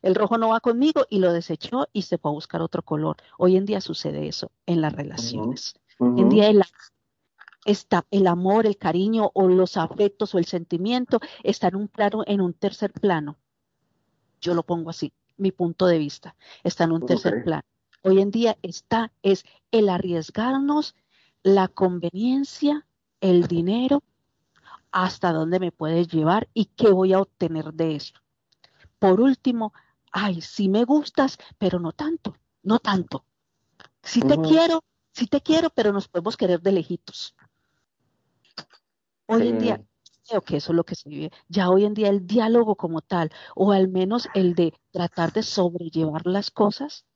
el 0.03 0.15
rojo 0.15 0.37
no 0.37 0.49
va 0.49 0.61
conmigo 0.61 1.07
y 1.09 1.21
lo 1.21 1.33
desechó 1.33 1.89
y 1.93 2.03
se 2.03 2.19
fue 2.19 2.33
a 2.33 2.35
buscar 2.35 2.61
otro 2.61 2.83
color. 2.83 3.17
Hoy 3.39 3.57
en 3.57 3.67
día 3.67 3.81
sucede 3.81 4.27
eso 4.27 4.51
en 4.67 4.81
las 4.81 4.93
relaciones. 4.93 5.75
Hoy 5.99 6.21
en 6.21 6.29
día 6.29 6.49
el, 6.49 6.63
está 7.65 8.05
el 8.11 8.27
amor, 8.27 8.67
el 8.67 8.77
cariño 8.77 9.31
o 9.33 9.47
los 9.47 9.77
afectos 9.77 10.35
o 10.35 10.39
el 10.39 10.47
sentimiento 10.47 11.21
está 11.45 11.69
en 11.69 11.77
un 11.77 11.89
plano, 11.89 12.25
en 12.27 12.41
un 12.41 12.53
tercer 12.53 12.93
plano. 12.93 13.39
Yo 14.41 14.55
lo 14.55 14.65
pongo 14.65 14.91
así, 14.91 15.13
mi 15.37 15.53
punto 15.53 15.87
de 15.87 15.99
vista, 15.99 16.35
está 16.65 16.83
en 16.83 16.93
un 16.93 17.07
tercer 17.07 17.45
plano. 17.45 17.63
Hoy 18.03 18.21
en 18.21 18.33
día 18.33 18.59
está, 18.63 19.13
es 19.23 19.45
el 19.71 19.89
arriesgarnos, 19.89 20.97
la 21.43 21.69
conveniencia, 21.69 22.87
el 23.21 23.47
dinero, 23.47 24.03
hasta 24.91 25.33
dónde 25.33 25.59
me 25.59 25.73
puedes 25.73 26.09
llevar 26.09 26.49
y 26.55 26.67
qué 26.67 26.91
voy 26.91 27.13
a 27.13 27.21
obtener 27.21 27.73
de 27.73 27.97
eso. 27.97 28.15
Por 28.99 29.21
último, 29.21 29.73
ay, 30.13 30.41
sí 30.43 30.69
me 30.69 30.85
gustas, 30.85 31.39
pero 31.59 31.81
no 31.81 31.93
tanto, 31.93 32.37
no 32.63 32.79
tanto. 32.79 33.25
Sí 34.03 34.21
te 34.21 34.37
quiero, 34.37 34.85
sí 35.13 35.27
te 35.27 35.41
quiero, 35.41 35.71
pero 35.71 35.93
nos 35.93 36.09
podemos 36.09 36.37
querer 36.37 36.61
de 36.61 36.73
lejitos. 36.73 37.35
Hoy 39.27 39.49
en 39.49 39.59
día, 39.59 39.85
creo 40.29 40.43
que 40.43 40.57
eso 40.59 40.73
es 40.73 40.77
lo 40.77 40.85
que 40.85 40.95
se 40.95 41.09
vive. 41.09 41.31
Ya 41.49 41.71
hoy 41.71 41.85
en 41.85 41.95
día 41.95 42.09
el 42.09 42.27
diálogo 42.27 42.77
como 42.77 43.01
tal, 43.01 43.31
o 43.55 43.73
al 43.73 43.89
menos 43.89 44.29
el 44.35 44.55
de 44.55 44.75
tratar 44.91 45.33
de 45.33 45.43
sobrellevar 45.43 46.27
las 46.27 46.51
cosas, 46.51 47.07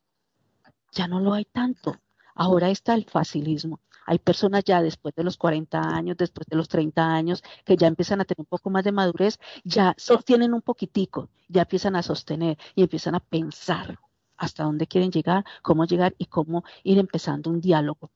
ya 0.93 1.07
no 1.09 1.21
lo 1.21 1.35
hay 1.35 1.45
tanto. 1.45 2.01
Ahora 2.35 2.71
está 2.71 2.95
el 2.95 3.05
facilismo. 3.05 3.81
Hay 4.07 4.19
personas 4.19 4.65
ya 4.65 4.83
después 4.83 5.15
de 5.15 5.25
los 5.25 5.37
40 5.37 5.79
años, 5.79 6.17
después 6.17 6.47
de 6.49 6.57
los 6.57 6.69
30 6.69 7.05
años, 7.05 7.43
que 7.65 7.77
ya 7.77 7.89
empiezan 7.89 8.21
a 8.21 8.25
tener 8.25 8.41
un 8.41 8.47
poco 8.47 8.71
más 8.71 8.85
de 8.85 8.93
madurez, 8.93 9.39
ya 9.65 9.95
sostienen 9.99 10.55
un 10.55 10.63
poquitico, 10.63 11.29
ya 11.49 11.63
empiezan 11.63 11.97
a 11.97 12.03
sostener 12.03 12.57
y 12.75 12.83
empiezan 12.83 13.17
a 13.17 13.21
pensar 13.21 13.99
hasta 14.37 14.65
dónde 14.65 14.87
quieren 14.87 15.11
llegar, 15.11 15.45
cómo 15.63 15.85
llegar 15.85 16.15
y 16.19 16.27
cómo 16.27 16.65
ir 16.85 16.99
empezando 16.99 17.51
un 17.51 17.61
diálogo. 17.61 18.11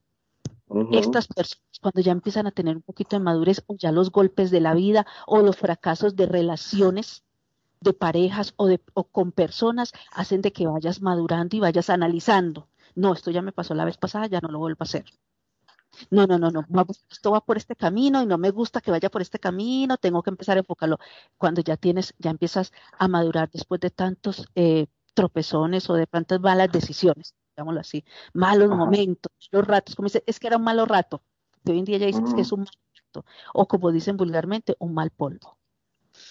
Estas 0.93 1.27
personas 1.27 1.61
cuando 1.81 1.99
ya 1.99 2.13
empiezan 2.13 2.47
a 2.47 2.51
tener 2.51 2.77
un 2.77 2.81
poquito 2.81 3.17
de 3.17 3.23
madurez 3.23 3.61
o 3.67 3.75
ya 3.75 3.91
los 3.91 4.09
golpes 4.09 4.51
de 4.51 4.61
la 4.61 4.73
vida 4.73 5.05
o 5.27 5.41
los 5.41 5.57
fracasos 5.57 6.15
de 6.15 6.27
relaciones 6.27 7.23
de 7.81 7.93
parejas 7.93 8.53
o, 8.55 8.67
de, 8.67 8.79
o 8.93 9.03
con 9.03 9.33
personas 9.33 9.91
hacen 10.11 10.41
de 10.41 10.53
que 10.53 10.67
vayas 10.67 11.01
madurando 11.01 11.57
y 11.57 11.59
vayas 11.59 11.89
analizando. 11.89 12.69
No, 12.95 13.13
esto 13.13 13.31
ya 13.31 13.41
me 13.41 13.51
pasó 13.51 13.73
la 13.73 13.85
vez 13.85 13.97
pasada, 13.97 14.27
ya 14.27 14.39
no 14.39 14.49
lo 14.49 14.59
vuelvo 14.59 14.77
a 14.79 14.83
hacer. 14.83 15.05
No, 16.09 16.25
no, 16.25 16.37
no, 16.37 16.51
no, 16.51 16.65
esto 17.09 17.31
va 17.31 17.41
por 17.41 17.57
este 17.57 17.75
camino 17.75 18.21
y 18.21 18.25
no 18.25 18.37
me 18.37 18.51
gusta 18.51 18.81
que 18.81 18.91
vaya 18.91 19.09
por 19.09 19.21
este 19.21 19.39
camino, 19.39 19.97
tengo 19.97 20.23
que 20.23 20.29
empezar 20.29 20.57
a 20.57 20.61
enfocarlo. 20.61 20.97
Cuando 21.37 21.61
ya 21.61 21.77
tienes, 21.77 22.13
ya 22.17 22.31
empiezas 22.31 22.71
a 22.97 23.07
madurar 23.07 23.49
después 23.51 23.81
de 23.81 23.89
tantos 23.89 24.47
eh, 24.55 24.87
tropezones 25.13 25.89
o 25.89 25.93
de 25.93 26.07
tantas 26.07 26.39
malas 26.39 26.71
decisiones, 26.71 27.35
digámoslo 27.55 27.81
así, 27.81 28.03
malos 28.33 28.69
momentos, 28.69 29.31
los 29.51 29.67
ratos, 29.67 29.95
como 29.95 30.07
dice, 30.07 30.23
es 30.25 30.39
que 30.39 30.47
era 30.47 30.57
un 30.57 30.63
malo 30.63 30.85
rato, 30.85 31.21
que 31.65 31.71
hoy 31.73 31.79
en 31.79 31.85
día 31.85 31.97
ya 31.97 32.07
dicen 32.07 32.33
que 32.33 32.41
es 32.41 32.51
un 32.51 32.61
mal 32.61 32.73
rato, 32.95 33.25
o 33.53 33.67
como 33.67 33.91
dicen 33.91 34.17
vulgarmente, 34.17 34.75
un 34.79 34.93
mal 34.93 35.11
polvo. 35.11 35.57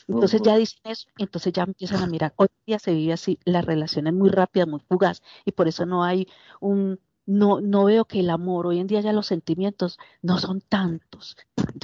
Entonces 0.09 0.43
ya 0.43 0.57
dicen 0.57 0.81
eso, 0.85 1.09
entonces 1.19 1.53
ya 1.53 1.65
empiezan 1.65 2.03
a 2.03 2.07
mirar. 2.07 2.35
Hoy 2.37 2.49
día 2.67 2.79
se 2.79 2.93
vive 2.93 3.13
así, 3.13 3.39
las 3.45 3.65
relaciones 3.65 4.13
muy 4.13 4.31
rápidas, 4.31 4.69
muy 4.69 4.81
fugaz, 4.81 5.23
y 5.45 5.53
por 5.53 5.69
eso 5.69 5.87
no 5.87 6.05
hay 6.05 6.27
un, 6.61 6.99
no, 7.31 7.61
no 7.61 7.85
veo 7.85 8.07
que 8.07 8.21
el 8.21 8.31
amor, 8.31 8.67
hoy 8.67 8.81
en 8.81 8.89
día 8.89 9.01
ya 9.01 9.13
los 9.13 9.27
sentimientos 9.27 9.99
no 10.21 10.39
son 10.39 10.61
tantos. 10.61 11.37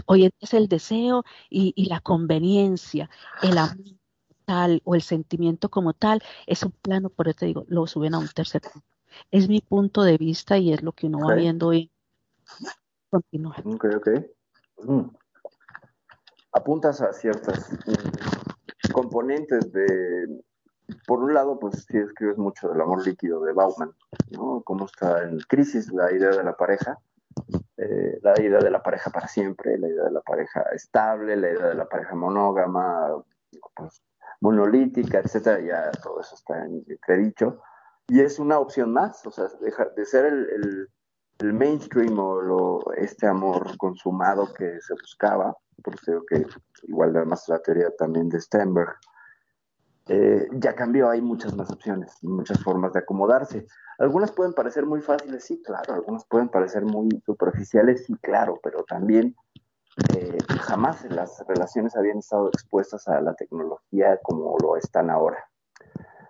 Hoy 0.07 0.25
en 0.25 0.31
día 0.31 0.41
es 0.41 0.55
el 0.55 0.67
deseo 0.69 1.25
y, 1.49 1.73
y 1.77 1.87
la 1.87 2.01
conveniencia, 2.01 3.09
el 3.43 3.57
amor 3.59 3.77
tal 4.45 4.81
o 4.85 4.95
el 4.95 5.03
sentimiento 5.03 5.69
como 5.69 5.93
tal, 5.93 6.23
es 6.47 6.63
un 6.63 6.71
plano, 6.71 7.11
por 7.11 7.29
eso 7.29 7.41
te 7.41 7.47
digo, 7.47 7.65
lo 7.69 7.87
suben 7.87 8.15
a 8.15 8.19
un 8.19 8.29
tercer 8.29 8.63
punto. 8.63 8.87
Es 9.31 9.49
mi 9.49 9.61
punto 9.61 10.03
de 10.03 10.17
vista 10.17 10.57
y 10.57 10.73
es 10.73 10.83
lo 10.83 10.93
que 10.93 11.07
uno 11.07 11.27
va 11.27 11.35
viendo 11.35 11.69
hoy. 11.69 11.91
Continúa. 13.11 13.57
Ok, 13.65 13.87
ok. 13.97 14.09
Mm. 14.85 15.11
Apuntas 16.53 17.01
a 17.01 17.13
ciertas 17.13 17.71
mm, 17.87 18.93
componentes 18.93 19.73
de, 19.73 20.43
por 21.07 21.21
un 21.21 21.35
lado, 21.35 21.59
pues 21.59 21.85
sí 21.89 21.99
escribes 21.99 22.39
mucho 22.39 22.69
del 22.69 22.81
amor 22.81 23.07
líquido 23.07 23.41
de 23.43 23.53
Bauman, 23.53 23.93
¿no? 24.31 24.63
Cómo 24.65 24.87
está 24.87 25.25
en 25.25 25.39
crisis 25.41 25.93
la 25.93 26.13
idea 26.13 26.31
de 26.31 26.45
la 26.45 26.57
pareja, 26.57 26.99
eh, 27.77 28.19
la 28.23 28.41
idea 28.41 28.59
de 28.59 28.71
la 28.71 28.83
pareja 28.83 29.11
para 29.11 29.29
siempre, 29.29 29.79
la 29.79 29.89
idea 29.89 30.05
de 30.05 30.13
la 30.13 30.21
pareja 30.21 30.63
estable, 30.73 31.37
la 31.37 31.51
idea 31.51 31.67
de 31.69 31.75
la 31.75 31.89
pareja 31.89 32.15
monógama, 32.15 33.23
pues, 33.75 34.03
monolítica, 34.41 35.19
etcétera, 35.19 35.61
ya 35.61 35.91
todo 36.03 36.21
eso 36.21 36.35
está 36.35 36.65
en 36.65 36.85
dicho 37.23 37.61
Y 38.09 38.21
es 38.21 38.39
una 38.39 38.59
opción 38.59 38.93
más, 38.93 39.27
o 39.27 39.31
sea, 39.31 39.49
dejar 39.61 39.95
de 39.95 40.05
ser 40.05 40.27
el, 40.27 40.89
mainstream 41.39 42.19
o 42.19 42.41
lo, 42.41 42.93
este 42.95 43.27
amor 43.27 43.77
consumado 43.77 44.53
que 44.55 44.81
se 44.81 44.95
buscaba, 44.95 45.55
por 45.83 45.95
eso 45.95 46.25
que 46.27 46.47
igual 46.85 47.15
además 47.15 47.47
la 47.49 47.59
teoría 47.59 47.91
también 47.99 48.31
de 48.31 48.41
Stenberg, 48.41 48.97
eh, 50.09 50.49
ya 50.53 50.75
cambió, 50.75 51.11
hay 51.11 51.21
muchas 51.21 51.57
más 51.57 51.71
opciones, 51.71 52.23
muchas 52.23 52.63
formas 52.63 52.93
de 52.93 53.01
acomodarse. 53.01 53.67
Algunas 53.99 54.31
pueden 54.31 54.53
parecer 54.53 54.87
muy 54.87 55.01
fáciles, 55.01 55.45
sí, 55.45 55.61
claro, 55.63 55.95
algunas 55.95 56.25
pueden 56.27 56.49
parecer 56.49 56.85
muy 56.85 57.09
superficiales, 57.25 58.05
sí, 58.07 58.15
claro, 58.23 58.61
pero 58.63 58.85
también 58.85 59.35
eh, 60.15 60.39
jamás 60.61 61.05
las 61.11 61.43
relaciones 61.49 61.97
habían 61.97 62.19
estado 62.19 62.49
expuestas 62.49 63.09
a 63.09 63.21
la 63.21 63.35
tecnología 63.35 64.21
como 64.23 64.57
lo 64.63 64.77
están 64.77 65.11
ahora. 65.11 65.45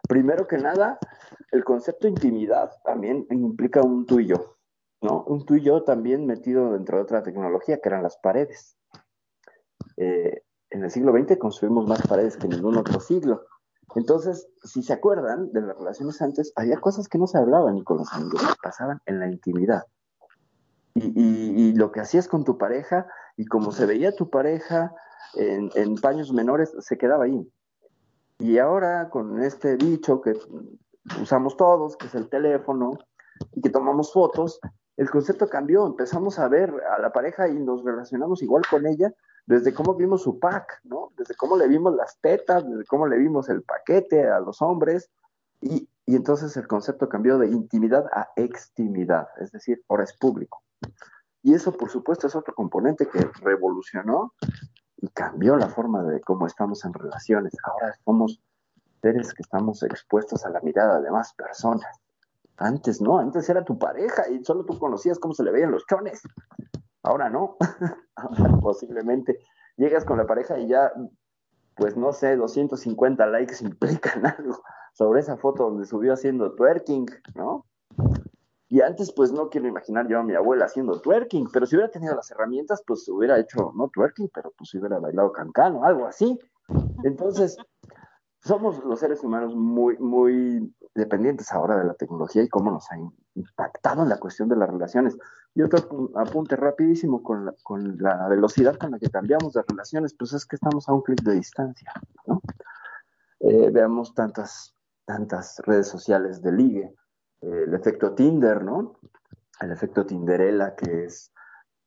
Primero 0.09 0.47
que 0.47 0.57
nada, 0.57 0.99
el 1.51 1.65
concepto 1.65 2.07
de 2.07 2.13
intimidad 2.13 2.71
también 2.85 3.27
implica 3.31 3.83
un 3.83 4.07
tú 4.07 4.21
y 4.21 4.27
yo, 4.27 4.57
¿no? 5.03 5.25
Un 5.25 5.45
tú 5.45 5.57
y 5.57 5.63
yo 5.63 5.83
también 5.83 6.27
metido 6.27 6.73
dentro 6.73 6.97
de 6.97 7.03
otra 7.03 7.23
tecnología 7.23 7.81
que 7.81 7.89
eran 7.89 8.05
las 8.05 8.17
paredes. 8.19 8.79
Eh, 9.97 10.43
en 10.71 10.85
el 10.85 10.91
siglo 10.91 11.13
XX 11.13 11.37
construimos 11.39 11.87
más 11.89 12.07
paredes 12.07 12.37
que 12.37 12.47
en 12.47 12.53
ningún 12.53 12.77
otro 12.77 13.01
siglo. 13.01 13.47
Entonces, 13.95 14.49
si 14.65 14.83
se 14.83 14.93
acuerdan 14.93 15.53
de 15.53 15.63
las 15.63 15.77
relaciones 15.77 16.21
antes, 16.21 16.53
había 16.57 16.79
cosas 16.81 17.09
que 17.09 17.19
no 17.19 17.27
se 17.27 17.39
hablaban 17.39 17.75
ni 17.75 17.85
con 17.85 17.99
los 17.99 18.13
amigos, 18.13 18.43
pasaban 18.63 19.01
en 19.07 19.21
la 19.21 19.29
intimidad. 19.29 19.85
Y, 20.95 21.75
lo 21.75 21.93
que 21.93 22.01
hacías 22.01 22.27
con 22.27 22.45
tu 22.45 22.57
pareja 22.57 23.07
y 23.37 23.45
como 23.45 23.71
se 23.71 23.85
veía 23.85 24.17
tu 24.17 24.31
pareja 24.31 24.95
en, 25.35 25.71
en, 25.75 25.97
paños 25.97 26.33
menores, 26.33 26.73
se 26.79 26.97
quedaba 26.97 27.25
ahí. 27.25 27.53
Y 28.39 28.59
ahora 28.59 29.11
con 29.11 29.43
este 29.43 29.77
bicho 29.77 30.23
que 30.23 30.33
usamos 31.21 31.57
todos, 31.57 31.97
que 31.99 32.07
es 32.07 32.15
el 32.15 32.31
teléfono, 32.31 32.99
y 33.53 33.61
que 33.61 33.71
tomamos 33.71 34.13
fotos, 34.13 34.61
el 34.97 35.11
concepto 35.11 35.49
cambió, 35.49 35.87
empezamos 35.87 36.39
a 36.39 36.49
ver 36.49 36.73
a 36.97 37.01
la 37.01 37.13
pareja 37.13 37.49
y 37.49 37.59
nos 37.59 37.85
relacionamos 37.85 38.43
igual 38.43 38.63
con 38.71 38.87
ella 38.87 39.13
desde 39.47 39.73
cómo 39.73 39.95
vimos 39.95 40.23
su 40.23 40.39
pack, 40.39 40.81
¿no? 40.85 41.13
Desde 41.17 41.35
cómo 41.37 41.57
le 41.57 41.69
vimos 41.69 41.95
las 41.95 42.19
tetas, 42.21 42.69
desde 42.69 42.85
cómo 42.85 43.07
le 43.07 43.17
vimos 43.17 43.49
el 43.49 43.63
paquete 43.63 44.29
a 44.29 44.41
los 44.41 44.61
hombres, 44.61 45.09
y, 45.61 45.89
entonces 46.07 46.57
el 46.57 46.69
concepto 46.69 47.09
cambió 47.09 47.39
de 47.39 47.49
intimidad 47.49 48.07
a 48.13 48.29
extimidad, 48.37 49.29
es 49.41 49.51
decir, 49.53 49.83
ahora 49.89 50.05
es 50.05 50.13
público. 50.13 50.63
Y 51.43 51.55
eso, 51.55 51.73
por 51.73 51.91
supuesto, 51.91 52.27
es 52.27 52.37
otro 52.37 52.55
componente 52.55 53.09
que 53.09 53.21
revolucionó 53.43 54.35
y 54.97 55.09
cambió 55.09 55.57
la 55.57 55.69
forma 55.69 56.03
de 56.03 56.21
cómo 56.21 56.47
estamos 56.47 56.85
en 56.85 56.93
relaciones. 56.93 57.53
Ahora 57.63 57.95
somos 58.05 58.41
seres 59.01 59.33
que 59.33 59.43
estamos 59.43 59.83
expuestos 59.83 60.45
a 60.45 60.51
la 60.51 60.61
mirada 60.61 61.01
de 61.01 61.11
más 61.11 61.33
personas. 61.35 62.01
Antes 62.57 63.01
no, 63.01 63.19
antes 63.19 63.49
era 63.49 63.65
tu 63.65 63.79
pareja 63.79 64.29
y 64.29 64.45
solo 64.45 64.65
tú 64.65 64.79
conocías 64.79 65.19
cómo 65.19 65.35
se 65.35 65.45
le 65.45 65.53
veían 65.53 65.71
los 65.71 65.87
chones. 65.87 66.23
Ahora 67.07 67.31
no. 67.31 67.57
Ahora 68.17 68.59
posiblemente 68.61 69.39
llegas 69.77 70.05
con 70.05 70.19
la 70.19 70.27
pareja 70.27 70.59
y 70.59 70.67
ya, 70.67 70.93
pues 71.77 71.97
no 71.97 72.13
sé, 72.13 72.37
250 72.37 73.27
likes 73.27 73.65
implican 73.65 74.27
algo 74.39 74.63
sobre 74.93 75.21
esa 75.21 75.37
foto 75.37 75.65
donde 75.65 75.87
subió 75.87 76.15
haciendo 76.15 76.55
twerking, 76.55 77.07
¿no? 77.35 77.65
Y 78.69 78.81
antes, 78.81 79.13
pues 79.13 79.31
no 79.31 79.49
quiero 79.49 79.69
imaginar 79.69 80.09
yo 80.09 80.19
a 80.19 80.25
mi 80.25 80.35
abuela 80.35 80.65
haciendo 80.65 81.01
twerking, 81.01 81.49
pero 81.53 81.67
si 81.67 81.77
hubiera 81.77 81.91
tenido 81.91 82.17
las 82.17 82.31
herramientas, 82.33 82.83
pues 82.85 83.09
hubiera 83.09 83.39
hecho, 83.39 83.73
no 83.77 83.89
twerking, 83.89 84.29
pero 84.35 84.53
pues 84.59 84.75
hubiera 84.75 84.99
bailado 84.99 85.31
cancano, 85.31 85.85
algo 85.85 86.07
así. 86.07 86.37
Entonces, 87.05 87.57
somos 88.47 88.83
los 88.85 89.01
seres 89.01 89.23
humanos 89.23 89.55
muy, 89.55 89.97
muy 89.99 90.73
dependientes 90.95 91.53
ahora 91.53 91.77
de 91.77 91.85
la 91.85 91.95
tecnología 91.95 92.43
y 92.43 92.49
cómo 92.49 92.71
nos 92.71 92.91
ha 92.91 92.97
impactado 93.35 94.03
en 94.03 94.09
la 94.09 94.19
cuestión 94.19 94.49
de 94.49 94.57
las 94.57 94.71
relaciones. 94.71 95.17
Y 95.55 95.63
otro 95.63 96.11
apunte 96.15 96.57
rapidísimo 96.57 97.23
con 97.23 97.47
la, 97.47 97.55
con 97.63 97.97
la 97.99 98.29
velocidad 98.29 98.77
con 98.77 98.93
la 98.93 98.99
que 98.99 99.11
cambiamos 99.11 99.53
de 99.55 99.63
relaciones, 99.67 100.15
pues 100.15 100.33
es 100.33 100.47
que 100.47 100.57
estamos 100.57 100.89
a 100.89 100.93
un 100.93 101.03
clic 101.03 101.23
de 101.23 101.35
distancia, 101.35 101.93
¿no? 102.27 102.41
Eh, 103.41 103.71
veamos 103.71 104.15
tantas, 104.15 104.75
tantas 105.05 105.61
redes 105.65 105.89
sociales 105.89 106.41
de 106.41 106.53
ligue, 106.53 106.95
el 107.41 107.75
efecto 107.75 108.15
Tinder, 108.15 108.65
¿no? 108.65 108.99
El 109.61 109.73
efecto 109.73 110.07
Tinderella, 110.07 110.75
que 110.75 111.05
es, 111.05 111.33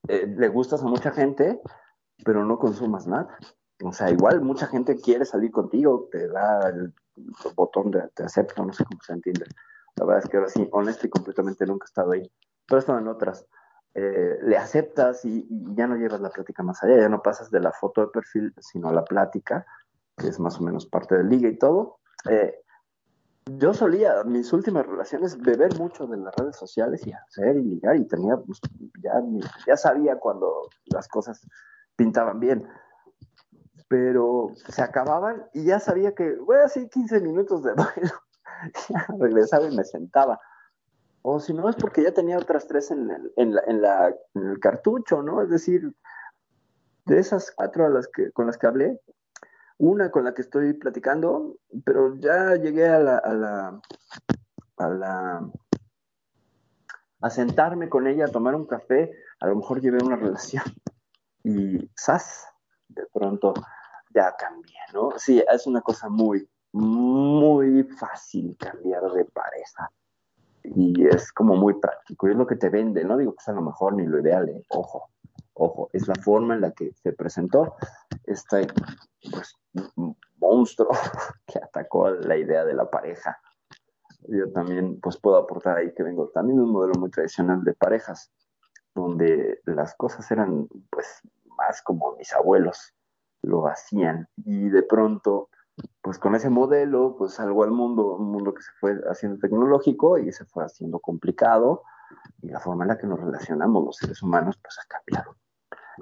eh, 0.08 0.28
le 0.28 0.48
gustas 0.50 0.84
a 0.84 0.88
mucha 0.88 1.12
gente, 1.12 1.62
pero 2.24 2.46
no 2.46 2.60
consumas 2.60 3.08
nada. 3.08 3.38
O 3.84 3.94
sea, 3.94 4.10
igual 4.10 4.42
mucha 4.42 4.68
gente 4.68 4.98
quiere 4.98 5.26
salir 5.26 5.52
contigo, 5.52 6.10
te 6.12 6.28
da 6.28 6.70
el, 6.70 6.94
botón 7.56 7.92
de 7.92 8.08
te 8.14 8.24
acepto, 8.24 8.66
no 8.66 8.74
sé 8.74 8.84
cómo 8.86 9.02
se 9.02 9.14
entiende. 9.14 9.46
La 9.96 10.06
verdad 10.06 10.24
es 10.24 10.30
que 10.30 10.38
ahora 10.38 10.50
sí, 10.50 10.68
honesto 10.72 11.08
y 11.08 11.10
completamente 11.10 11.66
nunca 11.66 11.86
he 11.86 11.90
estado 11.90 12.12
ahí. 12.12 12.32
Pero 12.68 12.80
esto 12.80 12.98
en 12.98 13.08
otras. 13.08 13.46
Eh, 13.96 14.38
le 14.44 14.58
aceptas 14.58 15.26
y, 15.26 15.48
ya 15.76 15.88
no 15.88 15.96
llevas 15.96 16.22
la 16.22 16.30
plática 16.30 16.62
más 16.62 16.84
allá, 16.84 16.98
ya 16.98 17.10
no 17.10 17.22
pasas 17.22 17.50
de 17.52 17.60
la 17.60 17.72
foto 17.72 18.02
de 18.02 18.08
perfil, 18.08 18.54
sino 18.60 18.90
a 18.90 18.94
la 18.94 19.04
plática, 19.04 19.66
que 20.16 20.28
es 20.28 20.40
más 20.40 20.60
o 20.60 20.64
menos 20.64 20.86
parte 20.86 21.18
del 21.18 21.30
liga 21.30 21.50
y 21.50 21.58
todo. 21.58 22.00
Eh, 22.30 22.62
yo 23.58 23.74
solía, 23.74 24.24
mis 24.26 24.54
últimas 24.54 24.86
relaciones, 24.86 25.38
beber 25.40 25.76
mucho 25.80 26.06
de 26.06 26.18
las 26.18 26.36
redes 26.36 26.56
sociales 26.56 27.06
y 27.08 27.12
hacer 27.12 27.56
y 27.58 27.64
ligar, 27.64 27.96
y 27.96 28.06
tenía, 28.06 28.38
pues, 28.38 28.60
ya, 29.02 29.14
ya 29.66 29.76
sabía 29.76 30.18
cuando 30.18 30.70
las 30.86 31.08
cosas 31.08 31.42
pintaban 31.96 32.40
bien 32.40 32.68
pero 33.90 34.52
se 34.54 34.82
acababan 34.84 35.50
y 35.52 35.66
ya 35.66 35.80
sabía 35.80 36.14
que, 36.14 36.36
bueno, 36.36 36.64
así 36.64 36.88
15 36.88 37.20
minutos 37.22 37.64
de 37.64 37.74
duelo, 37.76 38.14
ya 38.88 39.08
regresaba 39.20 39.68
y 39.68 39.76
me 39.76 39.84
sentaba. 39.84 40.40
O 41.24 41.40
si 41.40 41.54
no, 41.54 41.68
es 41.68 41.76
porque 41.76 42.04
ya 42.04 42.14
tenía 42.14 42.38
otras 42.38 42.68
tres 42.68 42.92
en 42.92 43.10
el, 43.10 43.34
en, 43.36 43.56
la, 43.56 43.62
en, 43.68 43.82
la, 43.82 44.16
en 44.36 44.48
el 44.48 44.60
cartucho, 44.60 45.22
¿no? 45.22 45.42
Es 45.42 45.50
decir, 45.50 45.94
de 47.06 47.20
esas 47.20 47.52
cuatro 47.52 47.88
a 47.88 47.90
las 47.90 48.08
que, 48.08 48.32
con 48.32 48.46
las 48.46 48.58
que 48.58 48.68
hablé, 48.68 49.02
una 49.80 50.12
con 50.12 50.24
la 50.24 50.34
que 50.34 50.44
estoy 50.44 50.74
platicando, 50.74 51.58
pero 51.84 52.16
ya 52.16 52.56
llegué 52.56 52.88
a 52.88 53.00
la, 53.00 53.18
a 53.18 53.34
la, 53.34 53.82
a 54.78 54.90
la, 54.90 55.50
a 57.22 57.30
sentarme 57.32 57.90
con 57.90 58.06
ella, 58.06 58.26
a 58.26 58.32
tomar 58.32 58.54
un 58.54 58.68
café, 58.68 59.12
a 59.40 59.48
lo 59.48 59.56
mejor 59.56 59.82
llevé 59.82 59.98
una 60.04 60.16
relación 60.16 60.64
y 61.44 61.90
¡zas! 61.98 62.46
De 62.88 63.06
pronto 63.14 63.54
ya 64.10 64.36
cambié, 64.36 64.80
¿no? 64.94 65.12
Sí, 65.18 65.44
es 65.52 65.68
una 65.68 65.82
cosa 65.82 66.10
muy, 66.10 66.48
muy 66.72 67.84
fácil 67.84 68.56
cambiar 68.58 69.04
de 69.12 69.26
pareja. 69.26 69.90
Y 70.64 71.08
es 71.08 71.32
como 71.32 71.56
muy 71.56 71.74
práctico, 71.80 72.28
y 72.28 72.32
es 72.32 72.38
lo 72.38 72.46
que 72.46 72.56
te 72.56 72.70
vende, 72.70 73.04
no 73.04 73.18
digo 73.18 73.34
que 73.34 73.44
sea 73.44 73.54
lo 73.54 73.62
mejor 73.62 73.94
ni 73.94 74.06
lo 74.06 74.20
ideal, 74.20 74.50
¿eh? 74.50 74.64
ojo, 74.70 75.10
ojo, 75.54 75.90
es 75.94 76.08
la 76.08 76.16
forma 76.16 76.56
en 76.56 76.62
la 76.62 76.72
que 76.72 76.92
se 77.02 77.14
presentó 77.14 77.76
este 78.26 78.68
pues, 79.32 79.56
monstruo 80.38 80.90
que 81.48 81.60
atacó 81.60 82.10
la 82.12 82.38
idea 82.38 82.66
de 82.66 82.74
la 82.74 82.90
pareja. 82.90 83.40
Yo 84.28 84.52
también 84.52 85.00
pues 85.00 85.18
puedo 85.18 85.38
aportar 85.38 85.78
ahí 85.78 85.94
que 85.94 86.04
vengo 86.04 86.30
también 86.30 86.58
de 86.58 86.64
un 86.64 86.72
modelo 86.72 86.94
muy 87.00 87.10
tradicional 87.10 87.64
de 87.64 87.74
parejas, 87.74 88.32
donde 88.94 89.62
las 89.66 89.96
cosas 89.96 90.30
eran 90.30 90.68
pues 90.90 91.22
más 91.58 91.82
como 91.82 92.16
mis 92.16 92.34
abuelos, 92.34 92.94
lo 93.42 93.68
hacían. 93.68 94.28
Y 94.38 94.70
de 94.70 94.84
pronto, 94.84 95.50
pues 96.02 96.20
con 96.20 96.36
ese 96.36 96.50
modelo, 96.50 97.16
pues 97.18 97.34
salgo 97.34 97.64
al 97.64 97.72
mundo, 97.72 98.16
un 98.16 98.32
mundo 98.32 98.54
que 98.54 98.62
se 98.62 98.72
fue 98.80 99.00
haciendo 99.10 99.40
tecnológico 99.40 100.18
y 100.18 100.32
se 100.32 100.46
fue 100.46 100.64
haciendo 100.64 101.00
complicado. 101.00 101.84
Y 102.42 102.50
la 102.50 102.60
forma 102.60 102.84
en 102.84 102.90
la 102.90 102.98
que 102.98 103.08
nos 103.08 103.20
relacionamos 103.20 103.86
los 103.86 103.98
seres 103.98 104.22
humanos, 104.22 104.58
pues 104.62 104.78
ha 104.80 104.88
cambiado. 104.88 105.36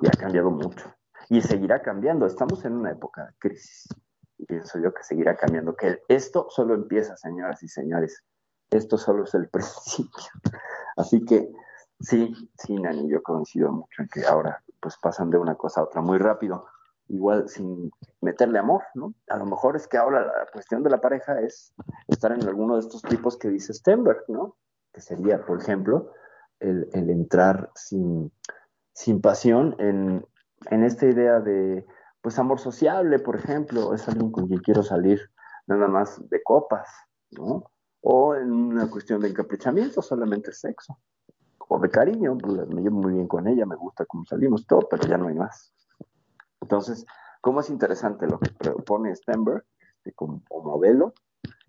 Y 0.02 0.08
ha 0.08 0.12
cambiado 0.12 0.52
mucho. 0.52 0.94
Y 1.30 1.42
seguirá 1.42 1.82
cambiando. 1.82 2.26
Estamos 2.26 2.64
en 2.66 2.74
una 2.74 2.92
época 2.92 3.26
de 3.26 3.34
crisis. 3.40 3.88
Y 4.38 4.46
pienso 4.46 4.80
yo 4.80 4.94
que 4.94 5.04
seguirá 5.04 5.36
cambiando. 5.36 5.76
Que 5.76 6.02
esto 6.08 6.48
solo 6.50 6.76
empieza, 6.76 7.18
señoras 7.18 7.62
y 7.64 7.68
señores. 7.68 8.24
Esto 8.70 8.98
solo 8.98 9.24
es 9.24 9.34
el 9.34 9.50
principio. 9.52 10.32
Así 10.96 11.24
que 11.26 11.52
sí, 12.00 12.34
sí, 12.58 12.76
Nani, 12.80 13.10
yo 13.10 13.22
coincido 13.22 13.72
mucho 13.72 14.02
en 14.02 14.08
que 14.08 14.26
ahora 14.26 14.64
pues 14.80 14.98
pasan 14.98 15.30
de 15.30 15.38
una 15.38 15.56
cosa 15.56 15.82
a 15.82 15.84
otra 15.86 16.02
muy 16.02 16.20
rápido 16.20 16.68
igual 17.10 17.48
sin 17.48 17.92
meterle 18.22 18.60
amor, 18.60 18.84
¿no? 18.96 19.14
A 19.30 19.38
lo 19.38 19.46
mejor 19.46 19.76
es 19.76 19.88
que 19.88 19.98
ahora 19.98 20.26
la 20.26 20.48
cuestión 20.52 20.84
de 20.84 20.90
la 20.90 21.02
pareja 21.02 21.40
es 21.40 21.74
estar 22.08 22.32
en 22.32 22.44
alguno 22.44 22.76
de 22.76 22.82
estos 22.82 23.02
tipos 23.02 23.38
que 23.38 23.50
dice 23.50 23.74
Stenberg, 23.74 24.24
¿no? 24.28 24.58
Que 24.94 25.02
sería, 25.02 25.46
por 25.46 25.62
ejemplo, 25.62 26.12
el, 26.60 26.88
entrar 26.94 27.72
sin, 27.76 28.32
pasión 29.22 29.76
en, 29.80 30.26
en, 30.72 30.84
esta 30.84 31.06
idea 31.06 31.40
de, 31.40 31.86
pues, 32.22 32.40
amor 32.40 32.60
sociable, 32.60 33.20
por 33.20 33.36
ejemplo, 33.36 33.94
es 33.94 34.08
alguien 34.08 34.32
con 34.32 34.48
quien 34.48 34.60
quiero 34.60 34.84
salir 34.84 35.22
nada 35.68 35.88
más 35.88 36.28
de 36.30 36.42
copas, 36.44 36.90
¿no? 37.32 37.72
O 38.02 38.36
en 38.36 38.52
una 38.52 38.90
cuestión 38.90 39.22
de 39.22 39.30
encaprichamiento, 39.30 40.02
solamente 40.02 40.52
sexo. 40.52 40.98
O 41.70 41.80
de 41.80 41.90
cariño, 41.90 42.38
pues, 42.38 42.68
me 42.68 42.82
llevo 42.82 43.02
muy 43.02 43.14
bien 43.14 43.28
con 43.28 43.48
ella, 43.48 43.66
me 43.66 43.76
gusta 43.76 44.06
cómo 44.06 44.26
salimos, 44.26 44.66
todo, 44.66 44.88
pero 44.90 45.04
ya 45.08 45.18
no 45.18 45.28
hay 45.28 45.36
más. 45.36 45.74
Entonces, 46.68 47.06
¿cómo 47.40 47.62
es 47.62 47.70
interesante 47.70 48.28
lo 48.28 48.40
que 48.40 48.52
propone 48.52 49.16
Stenberg 49.16 49.64
este, 50.00 50.12
como, 50.12 50.44
modelo? 50.50 51.14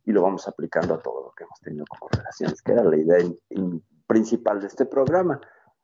Y 0.04 0.10
lo 0.10 0.22
vamos 0.22 0.48
aplicando 0.48 0.94
a 0.94 0.98
todo 0.98 1.22
lo 1.22 1.32
que 1.36 1.44
hemos 1.44 1.60
tenido 1.60 1.84
como 1.88 2.08
relaciones, 2.10 2.60
que 2.62 2.72
era 2.72 2.82
la 2.82 2.96
idea 2.96 3.18
principal 4.08 4.60
de 4.60 4.66
este 4.66 4.86
programa. 4.86 5.40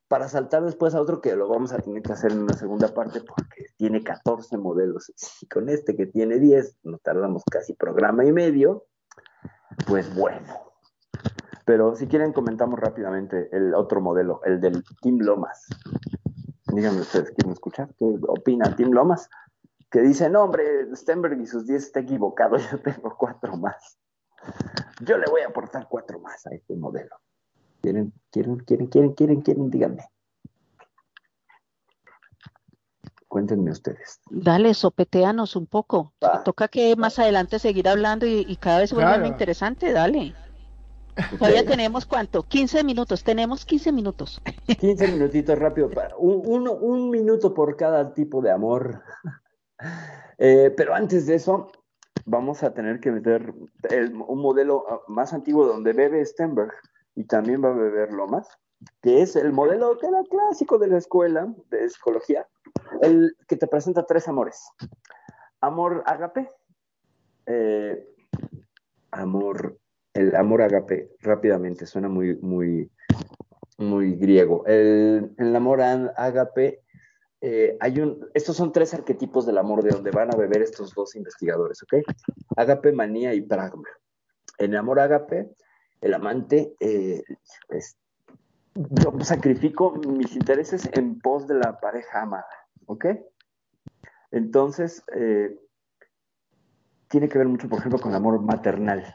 Para 0.09 0.29
saltar 0.29 0.65
después 0.65 0.97
a 0.97 1.01
otro 1.01 1.21
que 1.21 1.37
lo 1.37 1.49
vamos 1.49 1.73
a 1.73 1.79
tener 1.79 2.03
que 2.03 2.13
hacer 2.13 2.33
en 2.33 2.41
una 2.41 2.55
segunda 2.55 2.93
parte 2.93 3.21
porque 3.21 3.67
tiene 3.77 4.03
14 4.03 4.59
modelos. 4.59 5.13
Y 5.41 5.47
con 5.47 5.69
este 5.69 5.95
que 5.95 6.07
tiene 6.07 6.41
10, 6.41 6.81
nos 6.83 7.01
tardamos 7.01 7.45
casi 7.49 7.75
programa 7.75 8.25
y 8.25 8.33
medio. 8.33 8.87
Pues 9.87 10.13
bueno. 10.13 10.53
Pero 11.65 11.95
si 11.95 12.09
quieren 12.09 12.33
comentamos 12.33 12.81
rápidamente 12.81 13.49
el 13.53 13.75
otro 13.75 14.01
modelo, 14.01 14.41
el 14.45 14.61
del 14.61 14.83
Team 15.01 15.19
Lomas. 15.21 15.69
Díganme 16.75 17.03
ustedes, 17.03 17.31
¿quieren 17.31 17.53
escuchar? 17.53 17.95
¿Qué 17.99 18.05
opina 18.27 18.75
Tim 18.75 18.91
Lomas? 18.91 19.29
Que 19.91 20.01
dice, 20.01 20.29
no, 20.29 20.43
hombre, 20.43 20.65
Stenberg 20.97 21.41
y 21.41 21.47
sus 21.47 21.67
10 21.67 21.85
está 21.85 22.01
equivocado, 22.01 22.57
yo 22.71 22.81
tengo 22.81 23.17
cuatro 23.17 23.57
más. 23.57 23.99
Yo 25.01 25.17
le 25.17 25.27
voy 25.31 25.43
a 25.43 25.49
aportar 25.49 25.87
cuatro 25.89 26.19
más 26.19 26.47
a 26.47 26.55
este 26.55 26.75
modelo. 26.77 27.17
¿Quieren, 27.81 28.13
quieren, 28.31 28.59
quieren, 28.59 28.87
quieren, 28.89 29.13
quieren, 29.13 29.41
quieren? 29.43 29.71
Díganme. 29.71 30.09
Cuéntenme 33.29 33.71
ustedes. 33.71 34.21
Dale, 34.31 34.75
sopeteanos 34.75 35.57
un 35.57 35.67
poco. 35.67 36.13
Toca 36.45 36.69
que 36.69 36.95
más 36.97 37.19
adelante 37.19 37.59
seguir 37.59 37.89
hablando 37.89 38.27
y, 38.27 38.57
cada 38.57 38.79
vez 38.79 38.93
vuelve 38.93 39.19
más 39.19 39.29
interesante, 39.29 39.93
dale. 39.93 40.35
Todavía 41.39 41.65
tenemos 41.65 42.07
cuánto? 42.07 42.43
15 42.43 42.85
minutos, 42.85 43.23
tenemos 43.23 43.65
15 43.65 43.93
minutos. 43.93 44.43
15 44.81 45.09
minutitos 45.09 45.59
rápido, 45.59 45.91
para 45.91 46.17
un, 46.17 46.69
un, 46.69 47.11
minuto 47.11 47.55
por 47.55 47.77
cada 47.77 48.13
tipo 48.15 48.41
de 48.41 48.51
amor. 48.51 49.03
Eh, 50.39 50.73
pero 50.77 50.95
antes 50.95 51.27
de 51.27 51.35
eso, 51.37 51.71
vamos 52.25 52.63
a 52.63 52.73
tener 52.75 53.01
que 53.01 53.13
meter 53.13 53.53
un 54.27 54.41
modelo 54.41 54.85
ah, 54.89 55.01
más 55.09 55.33
antiguo 55.33 55.67
donde 55.67 55.93
bebe 55.93 56.25
Stenberg 56.25 56.73
y 57.15 57.25
también 57.25 57.63
va 57.63 57.69
a 57.69 57.75
beber 57.75 58.13
Lomas, 58.13 58.49
que 59.03 59.23
es 59.23 59.37
el 59.37 59.53
modelo 59.53 59.97
que 59.99 60.07
era 60.07 60.23
clásico 60.25 60.79
de 60.79 60.89
la 60.89 60.99
escuela 60.99 61.55
de 61.71 61.89
psicología, 61.89 62.49
el 63.03 63.37
que 63.47 63.57
te 63.57 63.67
presenta 63.67 64.07
tres 64.07 64.27
amores. 64.27 64.61
Amor 65.61 66.03
agape, 66.07 66.51
eh, 67.47 68.09
amor 69.11 69.79
el 70.15 70.35
amor 70.37 70.63
agape, 70.63 71.11
rápidamente, 71.21 71.87
suena 71.87 72.09
muy, 72.09 72.37
muy, 72.37 72.91
muy 73.79 74.15
griego. 74.15 74.65
El, 74.67 75.35
amor 75.55 75.83
agape, 75.83 76.83
eh, 77.41 77.77
hay 77.81 78.01
un, 78.01 78.29
estos 78.33 78.57
son 78.57 78.73
tres 78.73 78.95
arquetipos 78.95 79.45
del 79.45 79.59
amor 79.59 79.83
de 79.83 79.91
donde 79.91 80.13
van 80.13 80.33
a 80.33 80.37
beber 80.37 80.63
estos 80.63 80.95
dos 80.95 81.17
investigadores, 81.17 81.83
¿ok? 81.83 81.95
Agape, 82.57 82.93
manía 82.93 83.35
y 83.35 83.43
pragma. 83.43 83.89
En 84.59 84.71
el 84.71 84.79
amor 84.79 85.01
agape, 85.01 85.51
el 86.01 86.15
amante, 86.15 86.77
eh, 86.79 87.25
yo 88.75 89.13
sacrifico 89.21 89.95
mis 89.97 90.37
intereses 90.37 90.89
en 90.93 91.19
pos 91.19 91.49
de 91.49 91.55
la 91.55 91.81
pareja 91.81 92.23
amada, 92.23 92.47
¿ok? 92.87 93.07
Entonces, 94.31 95.03
eh, 95.15 95.59
tiene 97.09 97.29
que 97.29 97.39
ver 97.39 97.49
mucho, 97.49 97.69
por 97.69 97.81
ejemplo, 97.81 97.99
con 97.99 98.13
el 98.13 98.17
amor 98.17 98.41
maternal 98.41 99.13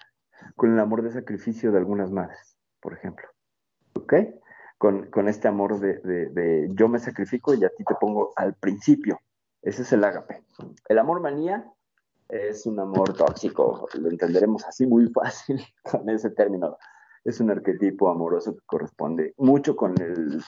con 0.55 0.73
el 0.73 0.79
amor 0.79 1.01
de 1.03 1.11
sacrificio 1.11 1.71
de 1.71 1.77
algunas 1.77 2.11
madres, 2.11 2.57
por 2.81 2.93
ejemplo. 2.93 3.27
¿Ok? 3.93 4.13
Con, 4.77 5.27
este 5.27 5.47
amor 5.47 5.79
de, 5.79 6.69
yo 6.73 6.87
me 6.87 6.99
sacrifico 6.99 7.53
y 7.53 7.65
a 7.65 7.69
ti 7.69 7.83
te 7.83 7.95
pongo 7.99 8.31
al 8.37 8.53
principio. 8.53 9.19
Ese 9.61 9.81
es 9.81 9.91
el 9.91 10.03
ágape. 10.03 10.41
El 10.87 10.99
amor 10.99 11.19
manía 11.21 11.69
es 12.29 12.65
un 12.65 12.79
amor 12.79 13.13
tóxico, 13.13 13.87
lo 13.95 14.09
entenderemos 14.09 14.63
así 14.65 14.85
muy 14.85 15.09
fácil 15.13 15.61
con 15.83 16.07
ese 16.09 16.29
término. 16.29 16.77
Es 17.25 17.41
un 17.41 17.51
arquetipo 17.51 18.09
amoroso 18.09 18.55
que 18.55 18.65
corresponde 18.65 19.33
mucho 19.37 19.75
con 19.75 19.99
el... 20.01 20.41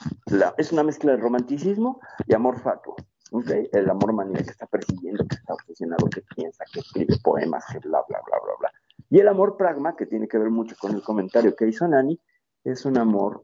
es 0.58 0.72
una 0.72 0.84
mezcla 0.84 1.12
de 1.12 1.18
romanticismo 1.18 2.00
y 2.26 2.34
amor 2.34 2.60
fatuo. 2.60 2.96
¿okay? 3.32 3.68
El 3.74 3.90
amor 3.90 4.14
manía 4.14 4.42
que 4.44 4.52
está 4.52 4.66
persiguiendo, 4.68 5.26
que 5.28 5.36
está 5.36 5.54
obsesionado, 5.54 6.08
que 6.08 6.22
piensa, 6.36 6.64
que 6.72 6.80
escribe 6.80 7.18
poemas, 7.22 7.66
que 7.72 7.80
bla, 7.80 8.02
bla, 8.08 8.20
bla, 8.26 8.38
bla, 8.42 8.54
bla 8.60 8.71
Y 9.12 9.20
el 9.20 9.28
amor 9.28 9.58
pragma, 9.58 9.98
que 9.98 10.06
tiene 10.06 10.30
que 10.30 10.38
ver 10.38 10.50
mucho 10.50 10.76
con 10.80 10.94
el 10.94 11.04
comentario 11.04 11.54
que 11.54 11.68
hizo 11.68 11.86
Nani, 11.86 12.18
es 12.64 12.86
un 12.86 12.98
amor 12.98 13.44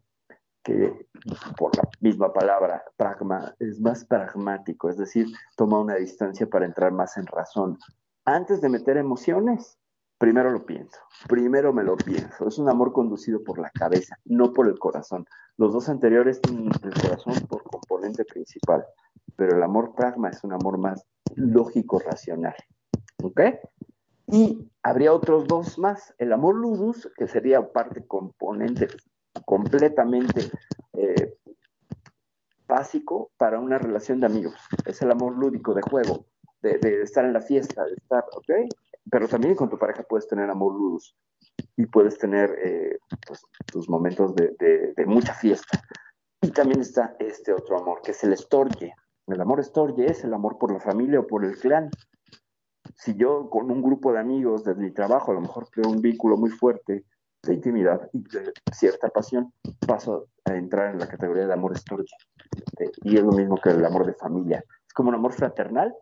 que, 0.63 1.07
por 1.57 1.75
la 1.75 1.83
misma 1.99 2.31
palabra, 2.31 2.83
pragma, 2.95 3.53
es 3.59 3.77
más 3.81 4.05
pragmático, 4.05 4.89
es 4.89 4.97
decir, 4.97 5.27
toma 5.57 5.81
una 5.81 5.95
distancia 5.95 6.47
para 6.47 6.65
entrar 6.65 6.93
más 6.93 7.17
en 7.17 7.25
razón. 7.25 7.77
Antes 8.23 8.61
de 8.61 8.69
meter 8.69 8.95
emociones, 8.95 9.77
primero 10.17 10.51
lo 10.51 10.65
pienso, 10.65 10.99
primero 11.27 11.73
me 11.73 11.83
lo 11.83 11.97
pienso. 11.97 12.47
Es 12.47 12.57
un 12.57 12.69
amor 12.69 12.93
conducido 12.93 13.43
por 13.43 13.59
la 13.59 13.69
cabeza, 13.71 14.15
no 14.23 14.53
por 14.53 14.69
el 14.69 14.79
corazón. 14.79 15.25
Los 15.57 15.73
dos 15.73 15.89
anteriores 15.89 16.39
tienen 16.39 16.71
el 16.81 16.93
corazón 16.93 17.33
por 17.49 17.63
componente 17.63 18.23
principal, 18.23 18.85
pero 19.35 19.57
el 19.57 19.63
amor 19.63 19.95
pragma 19.95 20.29
es 20.29 20.41
un 20.45 20.53
amor 20.53 20.77
más 20.77 21.05
lógico, 21.35 21.99
racional. 21.99 22.55
¿Ok? 23.21 23.41
Y 24.27 24.69
habría 24.83 25.13
otros 25.13 25.47
dos 25.47 25.79
más. 25.79 26.13
El 26.17 26.33
amor 26.33 26.55
ludus, 26.55 27.09
que 27.17 27.27
sería 27.27 27.71
parte 27.71 28.05
componente 28.05 28.87
completamente 29.45 30.51
eh, 30.93 31.37
básico 32.67 33.31
para 33.37 33.59
una 33.59 33.77
relación 33.77 34.19
de 34.19 34.25
amigos. 34.25 34.55
Es 34.85 35.01
el 35.01 35.11
amor 35.11 35.37
lúdico 35.37 35.73
de 35.73 35.81
juego, 35.81 36.25
de, 36.61 37.01
estar 37.01 37.23
en 37.23 37.33
la 37.33 37.41
fiesta, 37.41 37.85
de 37.85 37.93
estar, 37.93 38.25
¿ok? 38.33 38.69
Pero 39.09 39.27
también 39.29 39.55
con 39.55 39.69
tu 39.69 39.77
pareja 39.77 40.03
puedes 40.03 40.27
tener 40.27 40.49
amor 40.49 40.73
ludus 40.73 41.15
y 41.77 41.85
puedes 41.85 42.17
tener 42.17 42.53
eh, 42.61 42.97
pues, 43.25 43.41
tus 43.67 43.87
momentos 43.87 44.35
de, 44.35 44.53
de, 44.95 45.05
mucha 45.05 45.33
fiesta. 45.33 45.81
Y 46.41 46.51
también 46.51 46.81
está 46.81 47.15
este 47.19 47.53
otro 47.53 47.79
amor, 47.79 48.01
que 48.03 48.11
es 48.11 48.23
el 48.25 48.33
estorge. 48.33 48.93
El 49.27 49.39
amor 49.39 49.61
estorge 49.61 50.05
es 50.11 50.23
el 50.25 50.33
amor 50.33 50.57
por 50.57 50.73
la 50.73 50.79
familia 50.79 51.21
o 51.21 51.27
por 51.27 51.45
el 51.45 51.57
clan 51.57 51.89
si 52.97 53.15
yo 53.15 53.49
con 53.49 53.69
un 53.71 53.81
grupo 53.81 54.11
de 54.11 54.19
amigos 54.19 54.63
de 54.63 54.75
mi 54.75 54.91
trabajo 54.91 55.31
a 55.31 55.35
lo 55.35 55.41
mejor 55.41 55.69
creo 55.69 55.89
un 55.89 56.01
vínculo 56.01 56.35
muy 56.35 56.49
fuerte 56.49 57.05
de 57.43 57.53
intimidad 57.53 58.09
y 58.11 58.23
de 58.23 58.51
cierta 58.73 59.09
pasión, 59.09 59.53
paso 59.85 60.27
a 60.45 60.55
entrar 60.55 60.93
en 60.93 60.99
la 60.99 61.07
categoría 61.07 61.45
de 61.45 61.53
amor 61.53 61.73
estorge. 61.73 62.15
y 63.03 63.17
es 63.17 63.23
lo 63.23 63.31
mismo 63.31 63.57
que 63.61 63.69
el 63.69 63.85
amor 63.85 64.05
de 64.05 64.13
familia. 64.13 64.63
Es 64.85 64.93
como 64.93 65.09
un 65.09 65.15
amor 65.15 65.33
fraternal, 65.33 65.93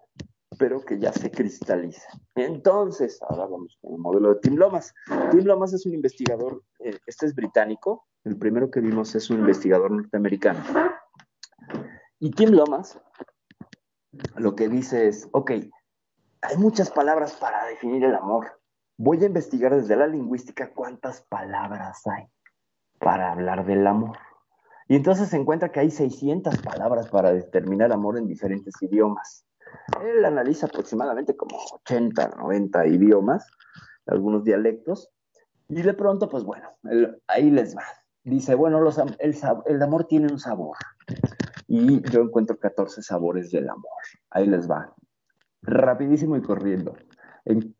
pero 0.58 0.80
que 0.80 0.98
ya 0.98 1.12
se 1.12 1.30
cristaliza. 1.30 2.08
Entonces, 2.36 3.22
ahora 3.28 3.46
vamos 3.46 3.78
con 3.82 3.94
el 3.94 4.00
modelo 4.00 4.34
de 4.34 4.40
Tim 4.40 4.56
Lomas. 4.56 4.94
Tim 5.32 5.44
Lomas 5.44 5.74
es 5.74 5.86
un 5.86 5.94
investigador, 5.94 6.64
eh, 6.80 6.98
este 7.06 7.26
es 7.26 7.36
británico, 7.36 8.06
el 8.24 8.38
primero 8.38 8.72
que 8.72 8.80
vimos 8.80 9.14
es 9.16 9.30
un 9.30 9.40
investigador 9.40 9.92
norteamericano. 9.92 10.64
Y 12.20 12.32
Tim 12.32 12.52
Lomas 12.52 13.00
lo 14.38 14.56
que 14.56 14.70
dice 14.70 15.08
es, 15.08 15.28
ok, 15.34 15.52
hay 16.48 16.58
muchas 16.58 16.92
palabras 16.92 17.34
para 17.34 17.66
definir 17.66 18.04
el 18.04 18.16
amor. 18.16 18.60
Voy 18.98 19.22
a 19.24 19.28
investigar 19.28 19.76
desde 19.76 19.96
la 19.96 20.08
lingüística 20.08 20.72
cuántas 20.74 21.22
palabras 21.22 22.06
hay 22.08 22.28
para 23.00 23.32
hablar 23.32 23.66
del 23.66 23.86
amor. 23.88 24.18
Y 24.88 24.96
entonces 24.96 25.30
se 25.30 25.38
encuentra 25.38 25.72
que 25.72 25.80
hay 25.80 25.92
600 25.92 26.58
palabras 26.62 27.10
para 27.10 27.34
determinar 27.34 27.92
amor 27.92 28.18
en 28.18 28.28
diferentes 28.28 28.76
idiomas. 28.82 29.46
Él 30.02 30.24
analiza 30.24 30.68
aproximadamente 30.68 31.36
como 31.36 31.58
80, 31.82 32.36
90 32.38 32.88
idiomas, 32.88 33.50
algunos 34.06 34.44
dialectos, 34.44 35.10
y 35.68 35.82
de 35.82 35.94
pronto, 35.96 36.30
pues 36.30 36.44
bueno, 36.44 36.70
ahí 37.28 37.50
les 37.50 37.76
va. 37.76 37.84
Dice, 38.24 38.54
bueno, 38.54 38.80
los, 38.80 39.00
el, 39.00 39.36
el 39.66 39.82
amor 39.82 40.06
tiene 40.06 40.32
un 40.32 40.40
sabor. 40.40 40.78
Y 41.68 42.08
yo 42.12 42.22
encuentro 42.22 42.58
14 42.58 43.02
sabores 43.02 43.52
del 43.52 43.68
amor. 43.68 43.92
Ahí 44.30 44.46
les 44.46 44.70
va 44.70 44.94
rapidísimo 45.66 46.38
y 46.38 46.42
corriendo. 46.42 46.96
En 47.46 47.76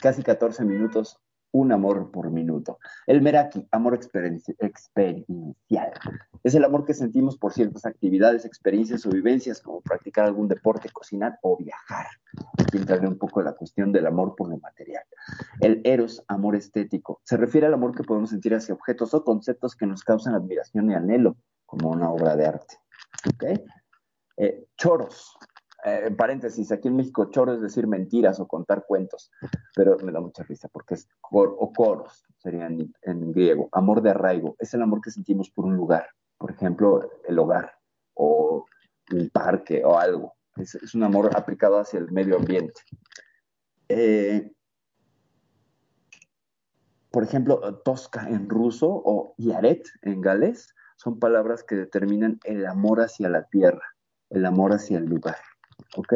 casi 0.00 0.22
14 0.22 0.64
minutos, 0.64 1.20
un 1.54 1.70
amor 1.70 2.10
por 2.10 2.30
minuto. 2.30 2.78
El 3.06 3.22
Meraki, 3.22 3.66
amor 3.70 3.94
experiencial. 3.94 5.92
Es 6.42 6.54
el 6.54 6.64
amor 6.64 6.84
que 6.84 6.94
sentimos 6.94 7.38
por 7.38 7.52
ciertas 7.52 7.86
actividades, 7.86 8.44
experiencias 8.44 9.06
o 9.06 9.10
vivencias, 9.10 9.60
como 9.60 9.80
practicar 9.80 10.24
algún 10.24 10.48
deporte, 10.48 10.88
cocinar 10.92 11.38
o 11.42 11.56
viajar. 11.56 12.06
Aquí 12.58 12.78
entraré 12.78 13.06
un 13.06 13.18
poco 13.18 13.40
la 13.40 13.52
cuestión 13.52 13.92
del 13.92 14.06
amor 14.06 14.34
por 14.34 14.48
lo 14.48 14.58
material. 14.58 15.04
El 15.60 15.80
Eros, 15.84 16.24
amor 16.26 16.56
estético. 16.56 17.20
Se 17.22 17.36
refiere 17.36 17.68
al 17.68 17.74
amor 17.74 17.94
que 17.94 18.02
podemos 18.02 18.30
sentir 18.30 18.52
hacia 18.52 18.74
objetos 18.74 19.14
o 19.14 19.22
conceptos 19.22 19.76
que 19.76 19.86
nos 19.86 20.02
causan 20.02 20.34
admiración 20.34 20.90
y 20.90 20.94
anhelo, 20.94 21.36
como 21.66 21.90
una 21.90 22.10
obra 22.10 22.34
de 22.34 22.46
arte. 22.46 22.78
¿Okay? 23.32 23.64
Eh, 24.38 24.66
choros, 24.76 25.38
eh, 25.84 26.04
en 26.06 26.16
paréntesis, 26.16 26.72
aquí 26.72 26.88
en 26.88 26.96
México 26.96 27.26
choro 27.30 27.52
es 27.52 27.60
decir 27.60 27.86
mentiras 27.86 28.40
o 28.40 28.48
contar 28.48 28.86
cuentos, 28.86 29.30
pero 29.76 29.98
me 29.98 30.12
da 30.12 30.20
mucha 30.20 30.42
risa 30.42 30.68
porque 30.68 30.94
es 30.94 31.08
cor, 31.20 31.54
o 31.58 31.72
coros, 31.72 32.24
serían 32.38 32.90
en, 33.02 33.32
griego. 33.32 33.68
Amor 33.70 34.00
de 34.00 34.10
arraigo, 34.10 34.56
es 34.58 34.72
el 34.72 34.80
amor 34.80 35.02
que 35.02 35.10
sentimos 35.10 35.50
por 35.50 35.66
un 35.66 35.76
lugar, 35.76 36.08
por 36.38 36.50
ejemplo, 36.50 37.10
el 37.28 37.38
hogar 37.38 37.72
o 38.14 38.64
un 39.12 39.28
parque 39.28 39.84
o 39.84 39.98
algo. 39.98 40.34
Es, 40.56 40.94
un 40.94 41.02
amor 41.02 41.30
aplicado 41.36 41.78
hacia 41.78 41.98
el 41.98 42.10
medio 42.10 42.36
ambiente. 42.36 42.80
Eh, 43.88 44.50
por 47.10 47.24
ejemplo, 47.24 47.60
tosca 47.84 48.26
en 48.28 48.48
ruso 48.48 48.88
o 48.88 49.34
yaret 49.36 49.86
en 50.00 50.22
galés 50.22 50.74
son 50.96 51.18
palabras 51.18 51.62
que 51.62 51.76
determinan 51.76 52.40
el 52.44 52.64
amor 52.64 53.02
hacia 53.02 53.28
la 53.28 53.44
tierra, 53.44 53.94
el 54.30 54.46
amor 54.46 54.72
hacia 54.72 54.96
el 54.96 55.04
lugar. 55.04 55.36
¿Ok? 55.96 56.14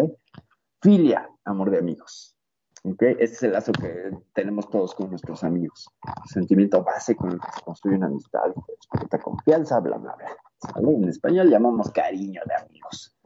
Filia, 0.81 1.29
amor 1.45 1.71
de 1.71 1.79
amigos. 1.79 2.37
¿ok? 2.85 3.03
Este 3.03 3.25
es 3.25 3.43
el 3.43 3.53
lazo 3.53 3.73
que 3.73 4.11
tenemos 4.35 4.69
todos 4.71 4.95
con 4.95 5.11
nuestros 5.11 5.45
amigos. 5.45 5.89
Sentimiento 6.27 6.83
base 6.83 7.17
con 7.17 7.33
el 7.33 7.41
que 7.41 7.53
se 7.53 7.61
construye 7.63 7.97
una 7.97 8.07
amistad, 8.07 8.41
respeto, 8.69 9.19
confianza, 9.23 9.81
bla, 9.81 9.97
bla, 9.97 10.15
bla. 10.17 10.37
En 10.77 11.09
español 11.09 11.51
llamamos 11.51 11.91
cariño 11.91 12.41
de 12.47 12.55
amigos. 12.55 13.17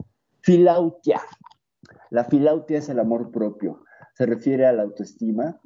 Filautia. 0.41 1.21
La 2.09 2.23
filautia 2.25 2.79
es 2.79 2.89
el 2.89 2.99
amor 2.99 3.31
propio. 3.31 3.83
Se 4.15 4.25
refiere 4.25 4.65
a 4.65 4.73
la 4.73 4.83
autoestima 4.83 5.59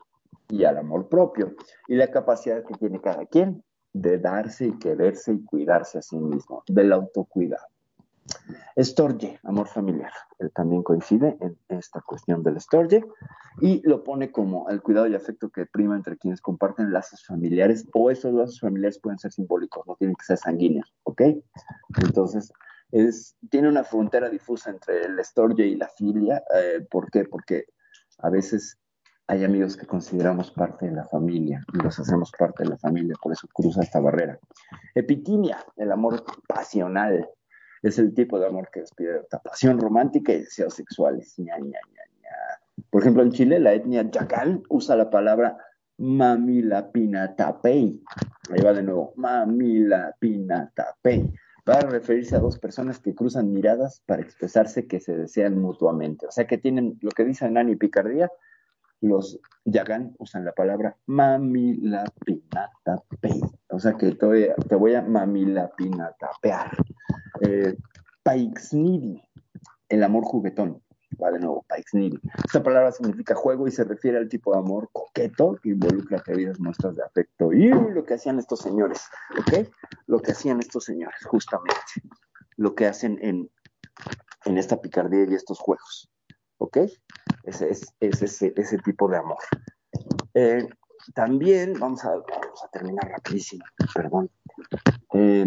y 0.49 0.64
al 0.64 0.77
amor 0.77 1.10
propio 1.10 1.56
y 1.88 1.95
la 1.95 2.10
capacidad 2.10 2.64
que 2.64 2.73
tiene 2.76 3.02
cada 3.02 3.26
quien 3.26 3.64
de 3.94 4.19
darse 4.19 4.68
y 4.68 4.77
quererse 4.77 5.34
y 5.34 5.44
cuidarse 5.44 5.98
a 5.98 6.02
sí 6.02 6.18
mismo, 6.18 6.64
del 6.68 6.94
autocuidado. 6.94 7.65
Storge, 8.77 9.39
amor 9.43 9.67
familiar, 9.67 10.11
él 10.39 10.51
también 10.53 10.83
coincide 10.83 11.37
en 11.41 11.57
esta 11.69 12.01
cuestión 12.01 12.43
del 12.43 12.59
Storge 12.61 13.03
y 13.61 13.81
lo 13.87 14.03
pone 14.03 14.31
como 14.31 14.69
el 14.69 14.81
cuidado 14.81 15.07
y 15.07 15.15
afecto 15.15 15.49
que 15.49 15.65
prima 15.65 15.95
entre 15.95 16.17
quienes 16.17 16.41
comparten 16.41 16.93
lazos 16.93 17.25
familiares 17.25 17.87
o 17.93 18.11
esos 18.11 18.33
lazos 18.33 18.59
familiares 18.59 18.99
pueden 18.99 19.17
ser 19.17 19.31
simbólicos, 19.31 19.85
no 19.87 19.95
tienen 19.95 20.15
que 20.15 20.25
ser 20.25 20.37
sanguíneos, 20.37 20.93
¿ok? 21.03 21.21
Entonces, 22.03 22.51
es, 22.91 23.35
tiene 23.49 23.69
una 23.69 23.83
frontera 23.83 24.29
difusa 24.29 24.69
entre 24.69 25.05
el 25.05 25.23
Storge 25.23 25.65
y 25.65 25.75
la 25.75 25.87
filia, 25.89 26.43
eh, 26.55 26.85
¿por 26.89 27.09
qué? 27.09 27.25
Porque 27.25 27.65
a 28.19 28.29
veces 28.29 28.77
hay 29.27 29.43
amigos 29.43 29.75
que 29.75 29.85
consideramos 29.85 30.51
parte 30.51 30.85
de 30.85 30.93
la 30.93 31.05
familia 31.05 31.61
y 31.73 31.83
los 31.83 31.99
hacemos 31.99 32.31
parte 32.37 32.63
de 32.63 32.69
la 32.69 32.77
familia, 32.77 33.15
por 33.21 33.33
eso 33.33 33.47
cruza 33.53 33.81
esta 33.81 33.99
barrera. 33.99 34.39
Epitimia, 34.95 35.57
el 35.75 35.91
amor 35.91 36.23
pasional, 36.47 37.29
es 37.83 37.99
el 37.99 38.13
tipo 38.13 38.39
de 38.39 38.47
amor 38.47 38.69
que 38.71 38.79
despierta 38.81 39.39
pasión 39.39 39.79
romántica 39.79 40.33
y 40.33 40.39
deseos 40.39 40.73
sexuales. 40.73 41.35
Por 42.89 43.01
ejemplo, 43.01 43.23
en 43.23 43.31
Chile, 43.31 43.59
la 43.59 43.73
etnia 43.73 44.09
Yacán 44.09 44.63
usa 44.69 44.95
la 44.95 45.09
palabra 45.09 45.57
mamilapinatapei. 45.97 48.01
Ahí 48.51 48.61
va 48.61 48.71
de 48.73 48.83
nuevo, 48.83 49.13
mamilapinatapei, 49.15 51.33
para 51.63 51.89
referirse 51.89 52.35
a 52.35 52.39
dos 52.39 52.59
personas 52.59 52.99
que 52.99 53.15
cruzan 53.15 53.51
miradas 53.51 54.03
para 54.05 54.21
expresarse 54.21 54.85
que 54.87 54.99
se 54.99 55.17
desean 55.17 55.59
mutuamente. 55.59 56.27
O 56.27 56.31
sea 56.31 56.45
que 56.47 56.57
tienen 56.57 56.97
lo 57.01 57.11
que 57.11 57.25
dice 57.25 57.49
Nani 57.49 57.75
Picardía, 57.75 58.31
los 59.01 59.39
Yagán 59.65 60.15
usan 60.17 60.45
la 60.45 60.53
palabra 60.53 60.95
mamilapinatapei. 61.07 63.41
O 63.69 63.79
sea 63.79 63.93
que 63.93 64.11
te 64.13 64.25
voy 64.25 64.45
a, 64.45 64.55
te 64.55 64.75
voy 64.75 64.95
a 64.95 65.01
mamilapinatapear. 65.01 66.71
Eh, 67.41 67.76
Paixnidi, 68.23 69.22
el 69.89 70.03
amor 70.03 70.23
juguetón. 70.23 70.81
Va 71.22 71.31
de 71.31 71.39
nuevo, 71.39 71.65
Paixnidi. 71.68 72.19
Esta 72.45 72.61
palabra 72.61 72.91
significa 72.91 73.34
juego 73.34 73.68
y 73.68 73.72
se 73.72 73.84
refiere 73.84 74.18
al 74.18 74.27
tipo 74.27 74.51
de 74.53 74.59
amor 74.59 74.89
coqueto 74.91 75.57
que 75.64 75.69
involucra 75.69 76.22
queridas 76.22 76.59
muestras 76.59 76.95
de 76.95 77.03
afecto. 77.03 77.53
Y 77.53 77.69
lo 77.69 78.03
que 78.03 78.15
hacían 78.15 78.39
estos 78.39 78.59
señores, 78.59 79.01
¿ok? 79.39 79.68
Lo 80.05 80.19
que 80.19 80.34
hacían 80.34 80.59
estos 80.59 80.84
señores, 80.84 81.26
justamente. 81.26 81.80
Lo 82.57 82.76
que 82.76 82.85
hacen 82.85 83.18
en, 83.22 83.49
en 84.45 84.57
esta 84.57 84.81
picardía 84.81 85.26
y 85.30 85.34
estos 85.34 85.59
juegos, 85.59 86.09
¿ok? 86.57 86.77
Ese 87.43 87.69
es, 87.69 87.95
ese, 87.99 88.53
ese 88.55 88.77
tipo 88.80 89.07
de 89.07 89.18
amor. 89.18 89.39
Eh, 90.34 90.68
también, 91.14 91.73
vamos 91.80 92.03
a, 92.03 92.09
vamos 92.09 92.64
a 92.64 92.68
terminar 92.69 93.09
rapidísimo, 93.09 93.64
perdón. 93.93 94.30
Eh, 95.14 95.45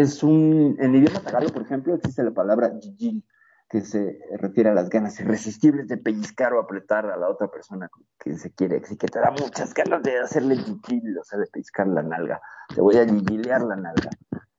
es 0.00 0.22
un, 0.22 0.76
en 0.80 0.94
el 0.94 1.02
idioma 1.02 1.20
tagalo, 1.20 1.50
por 1.50 1.62
ejemplo, 1.62 1.94
existe 1.94 2.22
la 2.22 2.32
palabra 2.32 2.72
jijil. 2.80 3.24
que 3.68 3.80
se 3.80 4.20
refiere 4.38 4.70
a 4.70 4.74
las 4.74 4.88
ganas 4.88 5.18
irresistibles 5.20 5.88
de 5.88 5.96
pellizcar 5.96 6.52
o 6.52 6.60
apretar 6.60 7.06
a 7.06 7.16
la 7.16 7.28
otra 7.28 7.48
persona 7.50 7.90
que 8.20 8.36
se 8.36 8.52
quiere, 8.52 8.80
y 8.88 8.96
que 8.96 9.08
te 9.08 9.18
da 9.18 9.30
muchas 9.30 9.74
ganas 9.74 10.02
de 10.02 10.18
hacerle 10.20 10.56
gigil, 10.56 11.18
o 11.18 11.24
sea, 11.24 11.38
de 11.38 11.46
pellizcar 11.46 11.88
la 11.88 12.02
nalga. 12.02 12.40
Te 12.74 12.80
voy 12.80 12.96
a 12.96 13.06
gigilear 13.06 13.62
la 13.62 13.76
nalga. 13.76 14.10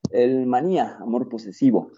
El 0.10 0.48
manía, 0.48 0.98
amor 1.00 1.30
posesivo, 1.30 1.92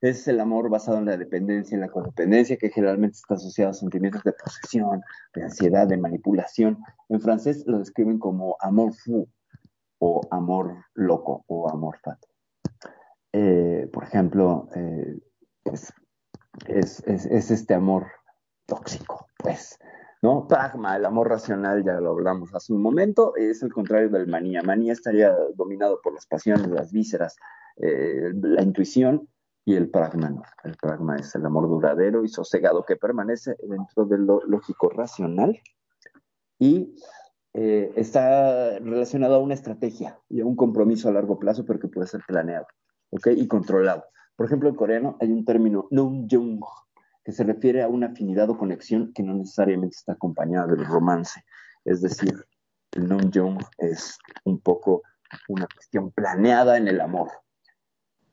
es 0.00 0.28
el 0.28 0.40
amor 0.40 0.68
basado 0.68 0.98
en 0.98 1.06
la 1.06 1.16
dependencia, 1.16 1.74
en 1.74 1.80
la 1.80 1.88
codependencia, 1.88 2.56
que 2.56 2.70
generalmente 2.70 3.16
está 3.16 3.34
asociado 3.34 3.70
a 3.70 3.74
sentimientos 3.74 4.22
de 4.22 4.32
posesión, 4.32 5.00
de 5.34 5.42
ansiedad, 5.44 5.86
de 5.86 5.96
manipulación. 5.96 6.78
En 7.08 7.20
francés 7.20 7.64
lo 7.66 7.78
describen 7.78 8.18
como 8.18 8.56
amor 8.60 8.92
fou, 8.94 9.28
o 10.00 10.20
amor 10.30 10.76
loco, 10.94 11.44
o 11.48 11.68
amor 11.68 11.98
fat. 12.04 12.18
Eh, 13.32 13.88
por 13.92 14.04
ejemplo, 14.04 14.68
eh, 14.74 15.18
pues, 15.62 15.92
es, 16.66 17.02
este 17.06 17.74
amor 17.74 18.06
tóxico, 18.66 19.26
pues, 19.38 19.78
¿no? 20.22 20.46
Pragma, 20.48 20.96
el 20.96 21.04
amor 21.04 21.28
racional, 21.28 21.84
ya 21.84 22.00
lo 22.00 22.10
hablamos 22.10 22.54
hace 22.54 22.72
un 22.72 22.82
momento, 22.82 23.34
es 23.36 23.62
el 23.62 23.72
contrario 23.72 24.08
del 24.08 24.26
manía. 24.26 24.62
Manía 24.62 24.92
estaría 24.92 25.34
dominado 25.54 26.00
por 26.02 26.14
las 26.14 26.26
pasiones, 26.26 26.68
las 26.68 26.90
vísceras, 26.90 27.36
eh, 27.76 28.32
la 28.34 28.62
intuición, 28.62 29.28
y 29.64 29.74
el 29.74 29.90
pragma 29.90 30.30
no. 30.30 30.42
El 30.64 30.76
pragma 30.76 31.16
es 31.16 31.34
el 31.34 31.44
amor 31.44 31.68
duradero 31.68 32.24
y 32.24 32.28
sosegado 32.28 32.84
que 32.86 32.96
permanece 32.96 33.54
dentro 33.62 34.06
de 34.06 34.16
lo 34.16 34.40
lógico 34.46 34.88
racional 34.88 35.60
y 36.58 36.96
está 37.52 38.78
relacionado 38.78 39.34
a 39.34 39.38
una 39.40 39.54
estrategia 39.54 40.18
y 40.28 40.40
a 40.40 40.46
un 40.46 40.54
compromiso 40.54 41.08
a 41.08 41.12
largo 41.12 41.38
plazo, 41.38 41.64
pero 41.66 41.80
que 41.80 41.88
puede 41.88 42.06
ser 42.06 42.22
planeado 42.26 42.66
¿ok? 43.10 43.28
y 43.36 43.46
controlado. 43.46 44.04
Por 44.36 44.46
ejemplo, 44.46 44.68
en 44.68 44.76
coreano 44.76 45.16
hay 45.20 45.32
un 45.32 45.44
término 45.44 45.88
que 47.24 47.32
se 47.32 47.44
refiere 47.44 47.82
a 47.82 47.88
una 47.88 48.08
afinidad 48.08 48.48
o 48.50 48.56
conexión 48.56 49.12
que 49.12 49.22
no 49.22 49.34
necesariamente 49.34 49.96
está 49.96 50.12
acompañada 50.12 50.68
del 50.68 50.86
romance. 50.86 51.44
Es 51.84 52.00
decir, 52.00 52.34
el 52.92 53.08
jung 53.08 53.60
es 53.78 54.18
un 54.44 54.60
poco 54.60 55.02
una 55.48 55.66
cuestión 55.74 56.10
planeada 56.12 56.76
en 56.76 56.88
el 56.88 57.00
amor. 57.00 57.30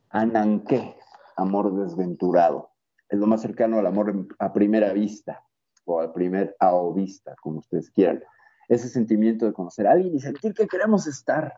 Ananke 0.10 0.96
amor 1.36 1.76
desventurado. 1.76 2.72
Es 3.10 3.20
lo 3.20 3.28
más 3.28 3.42
cercano 3.42 3.80
al 3.80 3.88
amor 3.88 4.28
a 4.40 4.54
primera 4.54 4.94
vista 4.94 5.44
o 5.86 6.00
al 6.00 6.14
primer 6.14 6.56
a 6.60 6.74
o 6.74 6.94
vista, 6.94 7.36
como 7.42 7.60
ustedes 7.60 7.92
quieran. 7.92 8.24
Ese 8.68 8.90
sentimiento 8.90 9.46
de 9.46 9.54
conocer 9.54 9.88
a 9.88 9.92
alguien 9.92 10.16
y 10.16 10.20
sentir 10.20 10.54
que 10.54 10.68
queremos 10.68 11.06
estar 11.06 11.56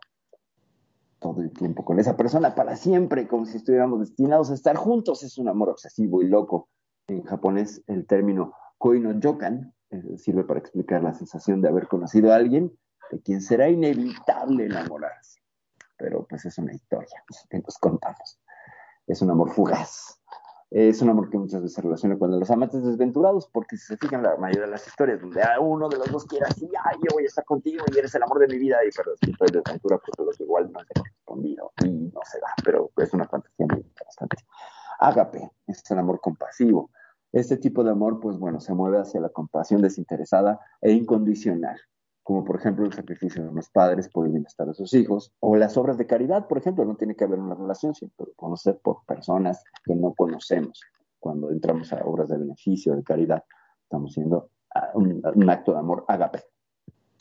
todo 1.20 1.42
el 1.42 1.52
tiempo 1.52 1.84
con 1.84 2.00
esa 2.00 2.16
persona 2.16 2.56
para 2.56 2.76
siempre, 2.76 3.28
como 3.28 3.46
si 3.46 3.58
estuviéramos 3.58 4.00
destinados 4.00 4.52
a 4.52 4.54
estar 4.54 4.76
juntos, 4.76 5.24
es 5.24 5.38
un 5.38 5.50
amor 5.50 5.70
obsesivo 5.70 6.22
y 6.22 6.28
loco. 6.28 6.70
En 7.08 7.24
japonés 7.24 7.84
el 7.88 8.06
término 8.06 8.54
koi 8.78 9.00
no 9.00 9.20
yokan 9.20 9.74
eh, 9.90 10.18
sirve 10.18 10.44
para 10.44 10.60
explicar 10.60 11.02
la 11.04 11.14
sensación 11.14 11.62
de 11.62 11.70
haber 11.70 11.88
conocido 11.88 12.32
a 12.32 12.36
alguien 12.36 12.72
de 13.12 13.22
quien 13.22 13.42
será 13.42 13.70
inevitable 13.70 14.66
enamorarse. 14.66 15.42
Pero 15.98 16.26
pues 16.28 16.46
es 16.46 16.58
una 16.58 16.74
historia 16.74 17.24
que 17.50 17.60
nos 17.60 17.78
contamos 17.78 18.40
es 19.08 19.22
un 19.22 19.32
amor 19.32 19.50
fugaz. 19.52 20.20
Es 20.70 21.02
un 21.02 21.10
amor 21.10 21.30
que 21.30 21.38
muchas 21.38 21.62
veces 21.62 21.76
se 21.76 21.82
relaciona 21.82 22.18
con 22.18 22.38
los 22.38 22.52
amantes 22.52 22.84
desventurados, 22.84 23.48
porque 23.48 23.78
si 23.78 23.86
se 23.86 23.98
fijan 23.98 24.22
la 24.22 24.36
mayoría 24.36 24.66
de 24.66 24.72
las 24.72 24.86
historias 24.86 25.22
donde 25.22 25.42
uno 25.62 25.88
de 25.88 25.98
los 25.98 26.12
dos 26.12 26.26
quiere 26.26 26.46
así, 26.46 26.70
ay, 26.84 26.98
yo 26.98 27.14
voy 27.14 27.24
a 27.24 27.28
estar 27.28 27.46
contigo 27.46 27.86
y 27.94 27.98
eres 27.98 28.14
el 28.16 28.24
amor 28.24 28.40
de 28.40 28.48
mi 28.48 28.58
vida, 28.58 28.78
y 28.86 28.90
pero 28.96 29.12
si 29.22 29.32
de 29.32 29.60
desventura, 29.60 29.98
pues 29.98 30.28
los 30.28 30.40
igual 30.42 30.70
no 30.72 30.80
se 30.82 30.88
ha 30.90 31.02
correspondido 31.02 31.72
y 31.86 31.90
no 31.90 32.20
se 32.26 32.40
da, 32.40 32.54
pero 32.66 32.92
es 32.98 33.14
una 33.14 33.26
fantasía 33.26 33.66
muy 33.66 33.80
interesante. 33.80 34.38
Ágape 35.00 35.52
es 35.68 35.90
el 35.90 36.00
amor 36.00 36.20
compasivo. 36.20 36.92
Este 37.32 37.56
tipo 37.56 37.84
de 37.84 37.92
amor, 37.92 38.20
pues 38.20 38.38
bueno, 38.38 38.60
se 38.60 38.74
mueve 38.74 39.00
hacia 39.00 39.22
la 39.22 39.30
compasión 39.30 39.82
desinteresada 39.82 40.60
e 40.82 40.92
incondicional 40.92 41.80
como 42.28 42.44
por 42.44 42.58
ejemplo 42.58 42.86
el 42.86 42.92
sacrificio 42.92 43.42
de 43.42 43.54
los 43.54 43.70
padres 43.70 44.10
por 44.10 44.26
el 44.26 44.34
bienestar 44.34 44.68
de 44.68 44.74
sus 44.74 44.94
hijos, 44.94 45.32
o 45.40 45.56
las 45.56 45.78
obras 45.78 45.98
de 45.98 46.06
caridad, 46.06 46.46
por 46.50 46.58
ejemplo, 46.58 46.84
no 46.84 46.98
tiene 46.98 47.16
que 47.16 47.24
haber 47.24 47.40
una 47.40 47.56
relación, 47.56 47.96
sino 47.96 48.12
conocer 48.36 48.82
por 48.84 49.06
personas 49.06 49.64
que 49.86 49.96
no 49.96 50.14
conocemos. 50.14 50.82
Cuando 51.22 51.50
entramos 51.52 51.94
a 51.94 52.04
obras 52.04 52.28
de 52.28 52.38
beneficio, 52.38 52.98
de 52.98 53.04
caridad, 53.04 53.46
estamos 53.82 54.12
haciendo 54.12 54.50
ah, 54.76 54.90
un, 54.96 55.22
un 55.24 55.50
acto 55.50 55.72
de 55.72 55.80
amor 55.80 56.04
agape. 56.10 56.44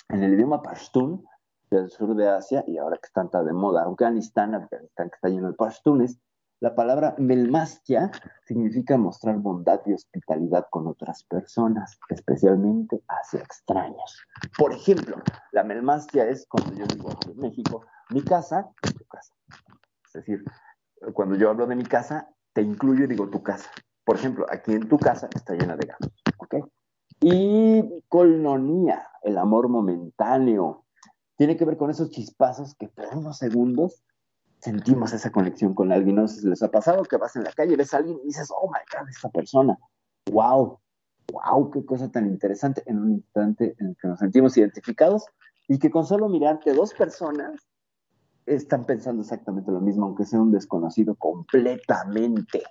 En 0.08 0.24
el 0.24 0.34
idioma 0.34 0.60
pashtun 0.60 1.24
del 1.70 1.88
sur 1.88 2.16
de 2.16 2.28
Asia, 2.28 2.64
y 2.66 2.76
ahora 2.76 2.96
que 2.96 3.06
está 3.06 3.24
tan 3.28 3.46
de 3.46 3.52
moda 3.52 3.84
Afganistán, 3.84 4.56
Afganistán 4.56 5.08
que 5.08 5.14
está 5.14 5.28
lleno 5.28 5.46
de 5.46 5.54
pashtunes, 5.54 6.18
la 6.60 6.74
palabra 6.74 7.14
melmastia 7.18 8.10
significa 8.46 8.96
mostrar 8.96 9.36
bondad 9.36 9.80
y 9.84 9.92
hospitalidad 9.92 10.66
con 10.70 10.86
otras 10.86 11.22
personas, 11.24 11.98
especialmente 12.08 13.02
hacia 13.08 13.40
extraños. 13.40 14.22
Por 14.56 14.72
ejemplo, 14.72 15.16
la 15.52 15.64
melmastia 15.64 16.26
es 16.26 16.46
cuando 16.48 16.72
yo 16.72 16.86
digo 16.86 17.10
en 17.28 17.36
México, 17.38 17.84
mi 18.10 18.22
casa 18.22 18.70
es 18.82 18.94
tu 18.94 19.04
casa. 19.04 19.34
Es 20.06 20.12
decir, 20.14 20.42
cuando 21.12 21.34
yo 21.34 21.50
hablo 21.50 21.66
de 21.66 21.76
mi 21.76 21.84
casa, 21.84 22.28
te 22.54 22.62
incluyo 22.62 23.04
y 23.04 23.08
digo 23.08 23.28
tu 23.28 23.42
casa. 23.42 23.70
Por 24.04 24.16
ejemplo, 24.16 24.46
aquí 24.50 24.72
en 24.72 24.88
tu 24.88 24.98
casa 24.98 25.28
está 25.34 25.54
llena 25.54 25.76
de 25.76 25.88
gatos. 25.88 26.12
¿ok? 26.38 26.54
Y 27.20 28.02
colonía, 28.08 29.06
el 29.22 29.36
amor 29.36 29.68
momentáneo, 29.68 30.84
tiene 31.36 31.58
que 31.58 31.66
ver 31.66 31.76
con 31.76 31.90
esos 31.90 32.10
chispazos 32.10 32.74
que 32.76 32.88
por 32.88 33.14
unos 33.14 33.36
segundos 33.36 34.02
sentimos 34.66 35.12
esa 35.12 35.30
conexión 35.30 35.74
con 35.74 35.92
alguien. 35.92 36.16
No 36.16 36.26
sé 36.26 36.40
si 36.40 36.48
les 36.48 36.62
ha 36.62 36.70
pasado 36.70 37.04
que 37.04 37.16
vas 37.16 37.36
en 37.36 37.44
la 37.44 37.52
calle, 37.52 37.76
ves 37.76 37.94
a 37.94 37.98
alguien 37.98 38.18
y 38.22 38.26
dices, 38.26 38.48
oh 38.50 38.68
my 38.68 38.80
God, 38.92 39.08
esa 39.08 39.28
persona. 39.28 39.78
Wow, 40.32 40.80
wow, 41.32 41.70
qué 41.70 41.84
cosa 41.84 42.10
tan 42.10 42.26
interesante 42.26 42.82
en 42.86 42.98
un 42.98 43.12
instante 43.12 43.76
en 43.78 43.88
el 43.88 43.96
que 43.96 44.08
nos 44.08 44.18
sentimos 44.18 44.56
identificados 44.56 45.24
y 45.68 45.78
que 45.78 45.88
con 45.88 46.04
solo 46.04 46.28
mirarte 46.28 46.72
dos 46.72 46.92
personas 46.94 47.68
están 48.44 48.84
pensando 48.84 49.22
exactamente 49.22 49.70
lo 49.70 49.80
mismo, 49.80 50.06
aunque 50.06 50.24
sea 50.24 50.40
un 50.40 50.50
desconocido 50.50 51.14
completamente. 51.14 52.64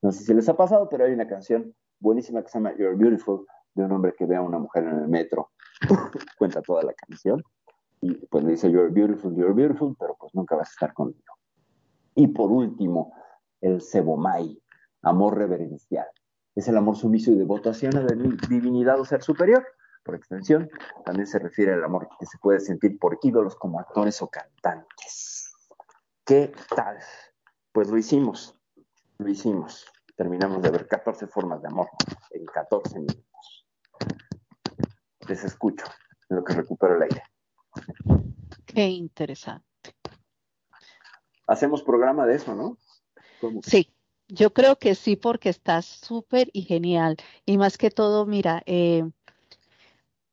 No 0.00 0.12
sé 0.12 0.24
si 0.24 0.32
les 0.32 0.48
ha 0.48 0.56
pasado, 0.56 0.88
pero 0.88 1.04
hay 1.04 1.12
una 1.12 1.28
canción 1.28 1.74
buenísima 2.00 2.42
que 2.42 2.48
se 2.48 2.58
llama 2.58 2.74
You're 2.76 2.96
Beautiful, 2.96 3.46
de 3.74 3.84
un 3.84 3.92
hombre 3.92 4.14
que 4.16 4.24
ve 4.24 4.36
a 4.36 4.42
una 4.42 4.58
mujer 4.58 4.84
en 4.84 4.98
el 4.98 5.08
metro. 5.08 5.50
Cuenta 6.38 6.62
toda 6.62 6.82
la 6.82 6.94
canción 6.94 7.42
y 8.04 8.26
pues 8.26 8.44
le 8.44 8.50
dice, 8.50 8.70
you're 8.70 8.90
beautiful, 8.90 9.34
you're 9.34 9.54
beautiful, 9.54 9.96
pero 9.98 10.14
pues 10.20 10.34
nunca 10.34 10.56
vas 10.56 10.68
a 10.68 10.72
estar 10.72 10.92
conmigo. 10.92 11.33
Y 12.14 12.28
por 12.28 12.50
último, 12.50 13.12
el 13.60 13.80
sebomai, 13.80 14.60
amor 15.02 15.36
reverencial. 15.36 16.06
Es 16.54 16.68
el 16.68 16.76
amor 16.76 16.96
sumiso 16.96 17.32
y 17.32 17.34
devoto 17.34 17.70
hacia 17.70 17.90
una 17.90 18.06
divinidad 18.48 19.00
o 19.00 19.04
ser 19.04 19.22
superior. 19.22 19.66
Por 20.04 20.14
extensión, 20.14 20.70
también 21.04 21.26
se 21.26 21.38
refiere 21.38 21.72
al 21.72 21.82
amor 21.82 22.08
que 22.18 22.26
se 22.26 22.38
puede 22.38 22.60
sentir 22.60 22.98
por 22.98 23.18
ídolos 23.22 23.56
como 23.56 23.80
actores 23.80 24.20
o 24.22 24.28
cantantes. 24.28 25.50
¿Qué 26.24 26.52
tal? 26.74 26.98
Pues 27.72 27.88
lo 27.88 27.96
hicimos, 27.96 28.54
lo 29.18 29.28
hicimos. 29.28 29.86
Terminamos 30.16 30.62
de 30.62 30.70
ver 30.70 30.86
14 30.86 31.26
formas 31.26 31.60
de 31.62 31.68
amor 31.68 31.88
en 32.30 32.44
14 32.44 33.00
minutos. 33.00 33.66
Les 35.26 35.42
escucho 35.42 35.86
en 36.28 36.36
lo 36.36 36.44
que 36.44 36.54
recupero 36.54 36.96
el 36.96 37.02
aire. 37.02 37.22
Qué 38.66 38.86
interesante. 38.86 39.73
Hacemos 41.46 41.82
programa 41.82 42.26
de 42.26 42.36
eso, 42.36 42.54
¿no? 42.54 42.78
Sí, 43.62 43.90
yo 44.28 44.52
creo 44.52 44.78
que 44.78 44.94
sí, 44.94 45.16
porque 45.16 45.48
está 45.50 45.82
súper 45.82 46.48
y 46.52 46.62
genial. 46.62 47.16
Y 47.44 47.58
más 47.58 47.76
que 47.76 47.90
todo, 47.90 48.26
mira, 48.26 48.62
eh, 48.66 49.04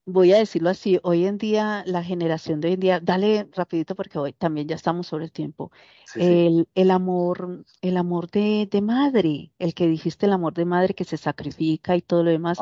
voy 0.06 0.34
a 0.34 0.38
decirlo 0.38 0.70
así, 0.70 1.00
hoy 1.04 1.26
en 1.26 1.38
día, 1.38 1.84
la 1.86 2.04
generación 2.04 2.60
de 2.60 2.70
hoy 2.70 2.74
en 2.74 2.80
día, 2.80 3.00
dale 3.00 3.48
rapidito 3.56 3.96
porque 3.96 4.18
hoy 4.18 4.34
también 4.34 4.68
ya 4.68 4.76
estamos 4.76 5.08
sobre 5.08 5.26
el 5.26 5.32
tiempo, 5.32 5.72
el, 6.16 6.68
el, 6.74 6.92
amor, 6.92 7.64
el 7.82 7.98
amor 7.98 8.30
de, 8.30 8.68
de, 8.70 8.82
madre, 8.82 9.52
el 9.60 9.74
que 9.74 9.88
dijiste, 9.88 10.26
el 10.26 10.34
amor 10.34 10.54
de 10.54 10.66
madre 10.66 10.94
que 10.96 11.04
se 11.04 11.18
sacrifica 11.18 11.96
y 11.96 12.02
todo 12.02 12.24
lo 12.24 12.32
demás, 12.32 12.58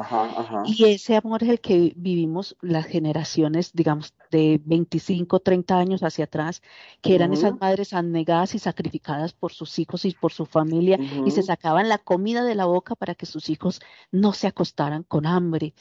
y 0.66 0.86
ese 0.86 1.16
amor 1.16 1.44
es 1.44 1.50
el 1.50 1.62
que 1.62 1.94
vivimos 1.96 2.58
las 2.62 2.86
generaciones, 2.86 3.72
digamos, 3.74 4.14
de 4.32 4.62
25, 4.66 5.40
30 5.40 5.78
años 5.78 6.04
hacia 6.04 6.26
atrás, 6.26 6.62
que 7.02 7.16
eran 7.16 7.34
esas 7.34 7.58
madres 7.60 7.94
anegadas 7.94 8.54
y 8.54 8.60
sacrificadas 8.60 9.34
por 9.34 9.54
sus 9.54 9.80
hijos 9.80 10.04
y 10.06 10.12
por 10.12 10.34
su 10.34 10.46
familia, 10.46 11.00
y 11.26 11.32
se 11.32 11.42
sacaban 11.42 11.88
la 11.88 12.00
comida 12.00 12.44
de 12.44 12.56
la 12.56 12.66
boca 12.66 12.96
para 12.96 13.16
que 13.16 13.26
sus 13.26 13.50
hijos 13.50 13.82
no 14.12 14.34
se 14.34 14.48
acostaran 14.48 15.04
con 15.04 15.26
hambre 15.26 15.74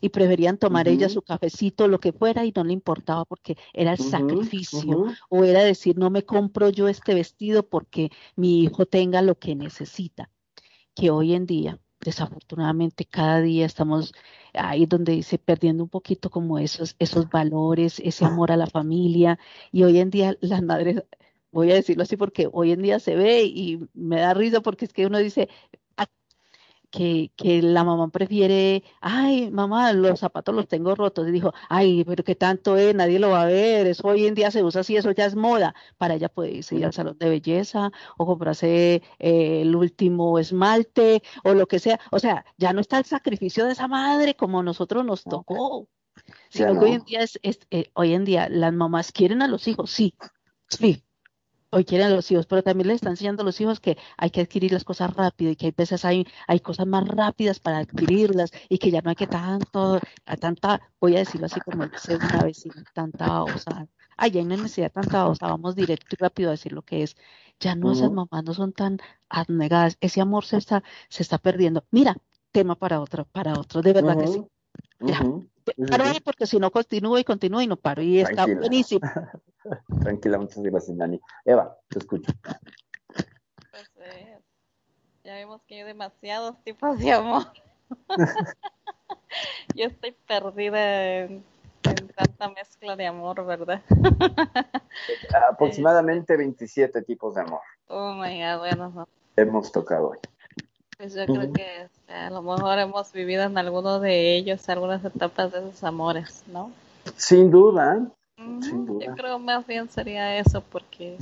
y 0.00 0.10
preferían 0.10 0.58
tomar 0.58 0.88
ella 0.88 1.08
su 1.08 1.22
cafecito, 1.22 1.88
lo 1.88 2.00
que 2.00 2.12
fuera, 2.12 2.44
y 2.44 2.52
no 2.54 2.64
le 2.64 2.72
importaba 2.72 3.24
porque 3.24 3.56
era 3.72 3.92
el 3.92 3.98
sacrificio, 3.98 5.06
o 5.28 5.44
era 5.44 5.62
decir, 5.62 5.96
no 5.96 6.10
me 6.10 6.24
compro 6.24 6.70
yo 6.70 6.88
este 6.88 7.14
vestido 7.14 7.66
porque 7.66 8.10
mi 8.34 8.62
hijo 8.62 8.86
tenga 8.86 9.22
lo 9.22 9.38
que 9.38 9.54
necesita, 9.54 10.30
que 10.94 11.10
hoy 11.10 11.34
en 11.34 11.46
día, 11.46 11.80
desafortunadamente, 12.00 13.04
cada 13.04 13.40
día 13.40 13.66
estamos 13.66 14.12
ahí 14.54 14.86
donde 14.86 15.12
dice, 15.12 15.38
perdiendo 15.38 15.82
un 15.84 15.90
poquito 15.90 16.30
como 16.30 16.58
esos, 16.58 16.94
esos 16.98 17.28
valores, 17.28 18.00
ese 18.00 18.24
amor 18.24 18.52
a 18.52 18.56
la 18.56 18.66
familia, 18.66 19.38
y 19.72 19.82
hoy 19.82 19.98
en 19.98 20.10
día 20.10 20.36
las 20.40 20.62
madres 20.62 21.02
voy 21.56 21.70
a 21.72 21.74
decirlo 21.74 22.02
así 22.02 22.18
porque 22.18 22.48
hoy 22.52 22.72
en 22.72 22.82
día 22.82 23.00
se 23.00 23.16
ve 23.16 23.44
y 23.44 23.80
me 23.94 24.20
da 24.20 24.34
risa 24.34 24.60
porque 24.60 24.84
es 24.84 24.92
que 24.92 25.06
uno 25.06 25.18
dice, 25.18 25.48
que, 26.96 27.30
que, 27.36 27.60
la 27.60 27.84
mamá 27.84 28.08
prefiere, 28.08 28.82
ay, 29.00 29.50
mamá, 29.50 29.92
los 29.92 30.20
zapatos 30.20 30.54
los 30.54 30.66
tengo 30.66 30.94
rotos. 30.94 31.28
Y 31.28 31.30
dijo, 31.30 31.52
ay, 31.68 32.04
pero 32.04 32.24
qué 32.24 32.34
tanto 32.34 32.76
es, 32.76 32.94
nadie 32.94 33.18
lo 33.18 33.30
va 33.30 33.42
a 33.42 33.46
ver, 33.46 33.86
eso 33.86 34.08
hoy 34.08 34.26
en 34.26 34.34
día 34.34 34.50
se 34.50 34.64
usa 34.64 34.80
así, 34.80 34.96
eso 34.96 35.10
ya 35.10 35.26
es 35.26 35.36
moda. 35.36 35.74
Para 35.98 36.14
ella 36.14 36.30
puede 36.30 36.52
irse 36.52 36.82
al 36.82 36.94
salón 36.94 37.18
de 37.18 37.28
belleza 37.28 37.90
o 38.16 38.26
comprarse 38.26 39.02
eh, 39.18 39.60
el 39.62 39.76
último 39.76 40.38
esmalte 40.38 41.22
o 41.44 41.52
lo 41.54 41.66
que 41.68 41.80
sea. 41.80 42.00
O 42.10 42.18
sea, 42.18 42.46
ya 42.56 42.72
no 42.72 42.80
está 42.80 42.98
el 42.98 43.04
sacrificio 43.04 43.66
de 43.66 43.72
esa 43.72 43.88
madre 43.88 44.34
como 44.34 44.62
nosotros 44.62 45.04
nos 45.04 45.22
tocó. 45.24 45.88
Sino 46.48 46.72
que 46.78 46.86
hoy 46.86 46.92
en 46.92 47.04
día 47.04 47.20
es, 47.20 47.38
eh, 47.70 47.90
hoy 47.92 48.14
en 48.14 48.24
día 48.24 48.48
las 48.48 48.72
mamás 48.72 49.12
quieren 49.12 49.42
a 49.42 49.48
los 49.48 49.68
hijos, 49.68 49.90
sí, 49.90 50.14
sí, 50.68 51.04
hoy 51.76 51.84
quieren 51.84 52.06
a 52.06 52.10
los 52.10 52.30
hijos, 52.30 52.46
pero 52.46 52.62
también 52.62 52.88
les 52.88 52.96
están 52.96 53.12
enseñando 53.12 53.42
a 53.42 53.44
los 53.44 53.60
hijos 53.60 53.80
que 53.80 53.98
hay 54.16 54.30
que 54.30 54.40
adquirir 54.40 54.72
las 54.72 54.84
cosas 54.84 55.14
rápido 55.14 55.50
y 55.50 55.56
que 55.56 55.66
hay 55.66 55.74
veces 55.76 56.06
hay, 56.06 56.26
hay 56.46 56.60
cosas 56.60 56.86
más 56.86 57.06
rápidas 57.06 57.60
para 57.60 57.78
adquirirlas 57.78 58.50
y 58.70 58.78
que 58.78 58.90
ya 58.90 59.02
no 59.02 59.10
hay 59.10 59.16
que 59.16 59.26
tanto, 59.26 60.00
a 60.24 60.36
tanta, 60.36 60.80
voy 60.98 61.16
a 61.16 61.18
decirlo 61.18 61.46
así 61.46 61.60
como 61.60 61.86
dice 61.86 62.16
una 62.16 62.42
vecina, 62.42 62.82
tanta 62.94 63.42
osa. 63.42 63.86
Ay, 64.16 64.30
ya 64.30 64.42
no 64.42 64.54
hay 64.54 64.60
necesidad 64.60 64.90
tanta 64.90 65.26
osa, 65.28 65.48
vamos 65.48 65.76
directo 65.76 66.06
y 66.12 66.16
rápido 66.16 66.48
a 66.48 66.52
decir 66.52 66.72
lo 66.72 66.80
que 66.80 67.02
es. 67.02 67.14
Ya 67.60 67.74
no, 67.74 67.92
esas 67.92 68.10
mamás 68.10 68.42
no 68.44 68.54
son 68.54 68.72
tan 68.72 68.98
abnegadas, 69.28 69.98
ese 70.00 70.22
amor 70.22 70.46
se 70.46 70.56
está, 70.56 70.82
se 71.10 71.22
está 71.22 71.36
perdiendo. 71.36 71.84
Mira, 71.90 72.16
tema 72.52 72.76
para 72.76 73.00
otro, 73.00 73.26
para 73.26 73.52
otro, 73.52 73.82
de 73.82 73.92
verdad 73.92 74.18
que 74.18 74.26
sí. 74.28 74.42
Ya. 75.00 75.20
Paro 75.88 76.04
ahí 76.04 76.20
porque 76.20 76.46
si 76.46 76.58
no 76.58 76.70
continúo 76.70 77.18
y 77.18 77.24
continúo 77.24 77.60
y 77.60 77.66
no 77.66 77.76
paro. 77.76 78.02
Y 78.02 78.20
está 78.20 78.46
buenísimo. 78.46 79.00
Tranquila, 80.00 80.38
muchas 80.38 80.62
gracias, 80.62 80.96
Nani. 80.96 81.20
Eva, 81.44 81.76
te 81.88 81.98
escucho. 81.98 82.32
Pues 83.70 83.90
eh, 84.00 84.38
ya 85.24 85.36
vimos 85.38 85.62
que 85.66 85.76
hay 85.76 85.82
demasiados 85.82 86.62
tipos 86.62 86.98
de 86.98 87.12
amor. 87.12 87.44
Yo 89.74 89.86
estoy 89.86 90.12
perdida 90.26 91.20
en, 91.20 91.44
tanta 92.16 92.48
mezcla 92.48 92.96
de 92.96 93.06
amor, 93.06 93.44
¿verdad? 93.44 93.82
Aproximadamente 95.50 96.36
27 96.36 97.02
tipos 97.02 97.34
de 97.34 97.42
amor. 97.42 97.60
Oh 97.88 98.14
my 98.14 98.40
god, 98.40 98.58
bueno. 98.58 99.08
Hemos 99.36 99.70
tocado 99.70 100.10
hoy. 100.10 100.18
Pues 100.98 101.14
yo 101.14 101.26
creo 101.26 101.52
que 101.52 101.82
este, 101.82 102.12
a 102.12 102.30
lo 102.30 102.42
mejor 102.42 102.78
hemos 102.78 103.12
vivido 103.12 103.44
en 103.44 103.58
alguno 103.58 104.00
de 104.00 104.36
ellos 104.36 104.66
algunas 104.68 105.04
etapas 105.04 105.52
de 105.52 105.58
esos 105.58 105.84
amores, 105.84 106.42
¿no? 106.46 106.70
Sin 107.16 107.50
duda, 107.50 108.06
sin 108.36 108.86
duda. 108.86 109.04
Yo 109.04 109.14
creo 109.14 109.38
más 109.38 109.66
bien 109.66 109.90
sería 109.90 110.38
eso, 110.38 110.62
porque 110.62 111.18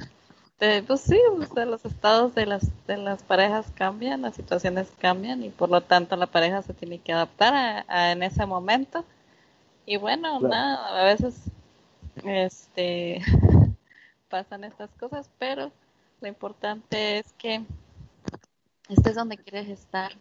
pues 0.86 1.00
sí, 1.02 1.18
los 1.66 1.84
estados 1.84 2.34
de 2.34 2.46
las, 2.46 2.70
de 2.86 2.96
las 2.96 3.22
parejas 3.22 3.66
cambian, 3.74 4.22
las 4.22 4.34
situaciones 4.34 4.88
cambian 4.98 5.42
y 5.42 5.50
por 5.50 5.68
lo 5.68 5.80
tanto 5.80 6.16
la 6.16 6.26
pareja 6.26 6.62
se 6.62 6.72
tiene 6.72 6.98
que 6.98 7.12
adaptar 7.12 7.84
a, 7.88 8.12
en 8.12 8.22
ese 8.22 8.46
momento. 8.46 9.04
Y 9.86 9.96
bueno, 9.98 10.40
nada, 10.40 11.00
a 11.00 11.04
veces 11.04 11.34
este 12.24 13.20
pasan 14.30 14.64
estas 14.64 14.90
cosas, 14.98 15.28
pero 15.38 15.70
lo 16.20 16.28
importante 16.28 17.18
es 17.18 17.32
que 17.34 17.62
este 18.88 19.10
es 19.10 19.16
donde 19.16 19.36
quieres 19.38 19.68
estar, 19.68 20.12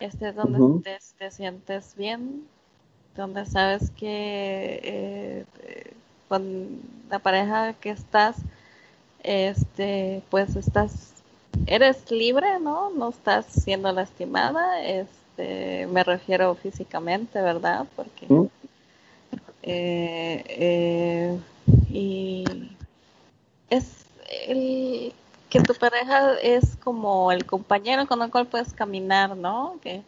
este 0.00 0.28
es 0.28 0.34
donde 0.34 0.80
te, 1.18 1.30
sientes 1.30 1.94
bien, 1.96 2.46
donde 3.16 3.46
sabes 3.46 3.90
que 3.90 4.80
eh, 4.82 5.44
con 6.28 6.80
la 7.10 7.18
pareja 7.18 7.74
que 7.74 7.90
estás, 7.90 8.36
este, 9.22 10.22
pues 10.30 10.56
estás, 10.56 11.12
eres 11.66 12.10
libre, 12.10 12.58
¿no? 12.60 12.90
No 12.90 13.10
estás 13.10 13.46
siendo 13.46 13.92
lastimada, 13.92 14.82
este, 14.84 15.86
me 15.88 16.04
refiero 16.04 16.54
físicamente, 16.54 17.40
¿verdad? 17.40 17.86
Porque 17.96 18.26
eh, 19.62 20.42
eh, 20.48 21.38
y 21.90 22.44
es 23.70 24.04
el 24.46 25.12
que 25.52 25.60
tu 25.60 25.74
pareja 25.74 26.32
es 26.40 26.76
como 26.82 27.30
el 27.30 27.44
compañero 27.44 28.06
con 28.06 28.22
el 28.22 28.30
cual 28.30 28.46
puedes 28.46 28.72
caminar, 28.72 29.36
¿no? 29.36 29.76
Que 29.82 30.00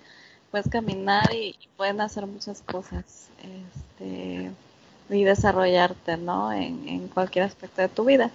puedes 0.51 0.71
caminar 0.71 1.35
y, 1.35 1.55
pueden 1.77 2.01
hacer 2.01 2.25
muchas 2.27 2.63
cosas 2.63 3.29
este, 3.43 4.51
y 5.11 5.25
desarrollarte, 5.25 6.17
¿no? 6.17 6.51
En, 6.51 7.09
cualquier 7.09 7.45
aspecto 7.45 7.83
de 7.83 7.91
tu 7.91 8.07
vida. 8.07 8.31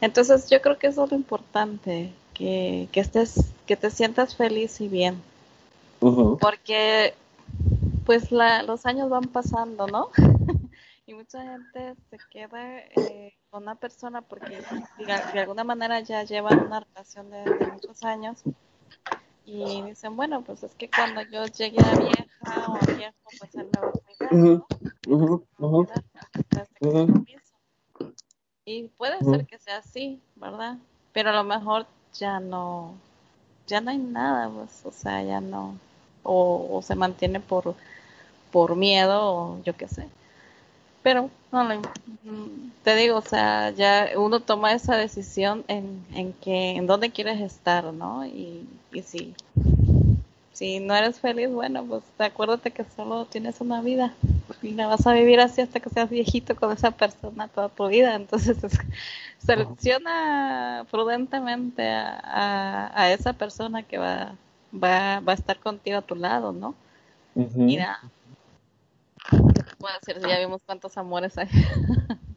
Entonces 0.00 0.50
yo 0.50 0.60
creo 0.60 0.78
que 0.78 0.88
eso 0.88 1.04
es 1.04 1.12
lo 1.12 1.16
importante, 1.16 2.10
que, 2.34 2.88
que 2.90 2.98
estés, 2.98 3.52
que 3.64 3.76
te 3.76 3.92
sientas 3.92 4.34
feliz 4.34 4.80
y 4.80 4.88
bien. 4.88 5.22
Porque 6.00 7.14
pues 8.04 8.32
la, 8.32 8.64
los 8.64 8.84
años 8.84 9.10
van 9.10 9.28
pasando, 9.28 9.86
¿no? 9.86 10.08
Y 11.08 11.14
mucha 11.14 11.42
gente 11.42 11.94
se 12.10 12.18
queda 12.30 12.80
eh, 12.80 13.34
con 13.48 13.62
una 13.62 13.76
persona 13.76 14.20
porque 14.20 14.60
de 15.32 15.40
alguna 15.40 15.64
manera 15.64 16.00
ya 16.00 16.22
llevan 16.22 16.66
una 16.66 16.80
relación 16.80 17.30
de, 17.30 17.44
muchos 17.72 18.04
años 18.04 18.42
y 19.46 19.80
dicen, 19.84 20.16
bueno, 20.16 20.42
pues 20.42 20.64
es 20.64 20.74
que 20.74 20.90
cuando 20.90 21.22
yo 21.22 21.46
llegue 21.46 21.78
a 21.80 21.98
vieja 21.98 22.66
o 22.68 22.76
a 22.76 22.94
viejo, 22.94 23.16
pues 23.38 23.54
él 23.54 23.70
me 23.74 23.80
va 23.80 23.88
a 23.88 23.92
cuidar, 25.62 26.04
Y 28.66 28.88
puede 28.88 29.18
ser 29.24 29.46
que 29.46 29.58
sea 29.58 29.78
así, 29.78 30.20
¿verdad? 30.36 30.76
Pero 31.14 31.30
a 31.30 31.32
lo 31.32 31.44
mejor 31.44 31.86
ya 32.12 32.38
no, 32.38 32.92
ya 33.66 33.80
no 33.80 33.92
hay 33.92 33.98
nada, 33.98 34.50
pues, 34.50 34.82
o 34.84 34.92
sea, 34.92 35.22
ya 35.22 35.40
no, 35.40 35.74
o, 36.22 36.68
o 36.70 36.82
se 36.82 36.94
mantiene 36.94 37.40
por, 37.40 37.74
por 38.52 38.76
miedo 38.76 39.22
o 39.22 39.62
yo 39.62 39.74
qué 39.74 39.88
sé 39.88 40.06
pero 41.02 41.30
no 41.52 41.66
te 42.82 42.96
digo, 42.96 43.16
o 43.16 43.22
sea, 43.22 43.70
ya 43.70 44.10
uno 44.16 44.40
toma 44.40 44.72
esa 44.72 44.96
decisión 44.96 45.64
en, 45.68 46.04
en 46.14 46.32
que 46.32 46.70
en 46.76 46.86
dónde 46.86 47.10
quieres 47.10 47.40
estar, 47.40 47.92
¿no? 47.92 48.26
Y, 48.26 48.66
y 48.92 49.02
si, 49.02 49.34
si 50.52 50.80
no 50.80 50.94
eres 50.94 51.20
feliz, 51.20 51.50
bueno, 51.50 51.84
pues 51.84 52.02
acuérdate 52.18 52.70
que 52.70 52.84
solo 52.84 53.24
tienes 53.26 53.60
una 53.60 53.80
vida 53.80 54.14
y 54.62 54.70
la 54.70 54.86
vas 54.86 55.06
a 55.06 55.12
vivir 55.12 55.40
así 55.40 55.60
hasta 55.60 55.80
que 55.80 55.90
seas 55.90 56.10
viejito 56.10 56.56
con 56.56 56.72
esa 56.72 56.90
persona 56.90 57.48
toda 57.48 57.68
tu 57.68 57.86
vida. 57.88 58.14
Entonces, 58.14 58.58
selecciona 59.38 60.86
prudentemente 60.90 61.88
a, 61.88 62.90
a, 62.94 63.12
esa 63.12 63.32
persona 63.34 63.82
que 63.82 63.98
va, 63.98 64.34
va, 64.74 65.20
va 65.20 65.32
a 65.32 65.36
estar 65.36 65.58
contigo 65.58 65.98
a 65.98 66.02
tu 66.02 66.14
lado, 66.14 66.52
¿no? 66.52 66.74
Mira, 67.34 68.00
puedo 69.78 69.94
decir? 70.04 70.22
Ya 70.26 70.38
vimos 70.38 70.62
cuántos 70.64 70.96
amores 70.98 71.38
hay. 71.38 71.48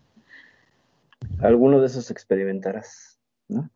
Alguno 1.41 1.79
de 1.79 1.87
esos 1.87 2.11
experimentarás, 2.11 3.19
¿no? 3.47 3.69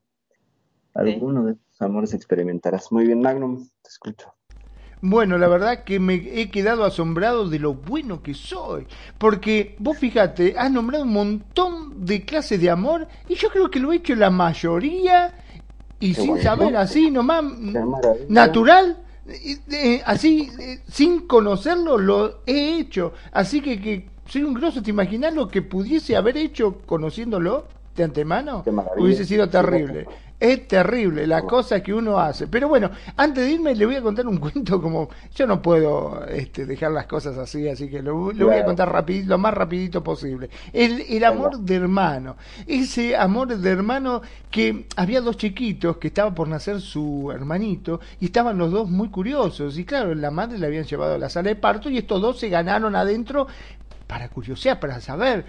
Alguno 0.94 1.46
de 1.46 1.54
esos 1.54 1.82
amores 1.82 2.14
experimentarás. 2.14 2.92
Muy 2.92 3.06
bien, 3.06 3.22
Magnum, 3.22 3.68
te 3.82 3.90
escucho. 3.90 4.34
Bueno, 5.02 5.38
la 5.38 5.48
verdad 5.48 5.84
que 5.84 6.00
me 6.00 6.16
he 6.16 6.50
quedado 6.50 6.84
asombrado 6.84 7.50
de 7.50 7.60
lo 7.60 7.74
bueno 7.74 8.24
que 8.24 8.34
soy. 8.34 8.88
Porque 9.18 9.76
vos 9.80 9.98
fíjate, 9.98 10.56
has 10.58 10.72
nombrado 10.72 11.04
un 11.04 11.14
montón 11.14 12.06
de 12.06 12.24
clases 12.24 12.62
de 12.62 12.70
amor 12.70 13.08
y 13.28 13.36
yo 13.36 13.50
creo 13.50 13.70
que 13.70 13.80
lo 13.80 13.92
he 13.92 13.98
hecho 13.98 14.16
la 14.16 14.30
mayoría 14.30 15.34
y 16.00 16.14
sin 16.14 16.42
saber, 16.42 16.76
así 16.76 17.12
nomás, 17.12 17.44
natural 18.30 19.05
así, 20.06 20.52
sin 20.88 21.28
conocerlo, 21.28 21.98
lo 21.98 22.42
he 22.46 22.78
hecho. 22.80 23.14
Así 23.32 23.62
que, 23.62 23.82
que 23.82 24.08
soy 24.28 24.44
un 24.44 24.54
grosso. 24.54 24.82
¿Te 24.82 24.92
imaginas 24.92 25.34
lo 25.34 25.48
que 25.48 25.62
pudiese 25.62 26.16
haber 26.16 26.38
hecho 26.38 26.80
conociéndolo 26.86 27.68
de 27.96 28.04
antemano? 28.04 28.64
Hubiese 28.98 29.26
sido 29.26 29.50
terrible. 29.50 30.08
Es 30.38 30.68
terrible 30.68 31.26
la 31.26 31.44
cosa 31.44 31.82
que 31.82 31.94
uno 31.94 32.20
hace. 32.20 32.48
Pero 32.48 32.68
bueno, 32.68 32.92
antes 33.16 33.46
de 33.46 33.52
irme 33.54 33.74
le 33.74 33.86
voy 33.86 33.96
a 33.96 34.02
contar 34.02 34.28
un 34.28 34.38
cuento 34.40 34.82
como 34.82 35.10
yo 35.34 35.48
no 35.48 35.62
puedo 35.62 36.26
este, 36.26 36.66
dejar 36.66 36.92
las 36.92 37.06
cosas 37.06 37.38
así, 37.38 37.68
así 37.70 37.90
que 37.90 38.02
lo, 38.02 38.16
voy 38.16 38.56
a 38.56 38.66
contar 38.66 38.92
rapidito, 38.92 39.30
lo 39.30 39.38
más 39.38 39.54
rapidito 39.54 40.04
posible. 40.04 40.50
El, 40.74 41.06
el 41.08 41.24
amor 41.24 41.60
de 41.60 41.76
hermano, 41.76 42.36
ese 42.68 43.16
amor 43.16 43.56
de 43.56 43.70
hermano 43.70 44.22
que 44.52 44.88
había 44.98 45.22
dos 45.22 45.38
chiquitos 45.38 45.98
que 45.98 46.08
estaba 46.08 46.36
por 46.36 46.50
nacer 46.50 46.82
su 46.82 47.32
hermanito 47.34 48.02
y 48.20 48.26
estaban 48.26 48.58
los 48.58 48.72
dos 48.72 48.90
muy 48.90 49.10
curiosos 49.10 49.78
y 49.78 49.86
claro, 49.86 50.14
la 50.14 50.32
madre 50.32 50.58
le 50.58 50.68
habían 50.68 50.84
llevado 50.84 51.16
a 51.16 51.18
la 51.18 51.30
sala 51.30 51.50
de 51.50 51.56
parto 51.56 51.90
y 51.90 51.98
estos 51.98 52.22
dos 52.22 52.40
se 52.40 52.50
ganaron 52.50 52.96
adentro 52.96 53.48
para 54.08 54.30
curiosidad, 54.30 54.80
para 54.80 55.02
saber 55.02 55.46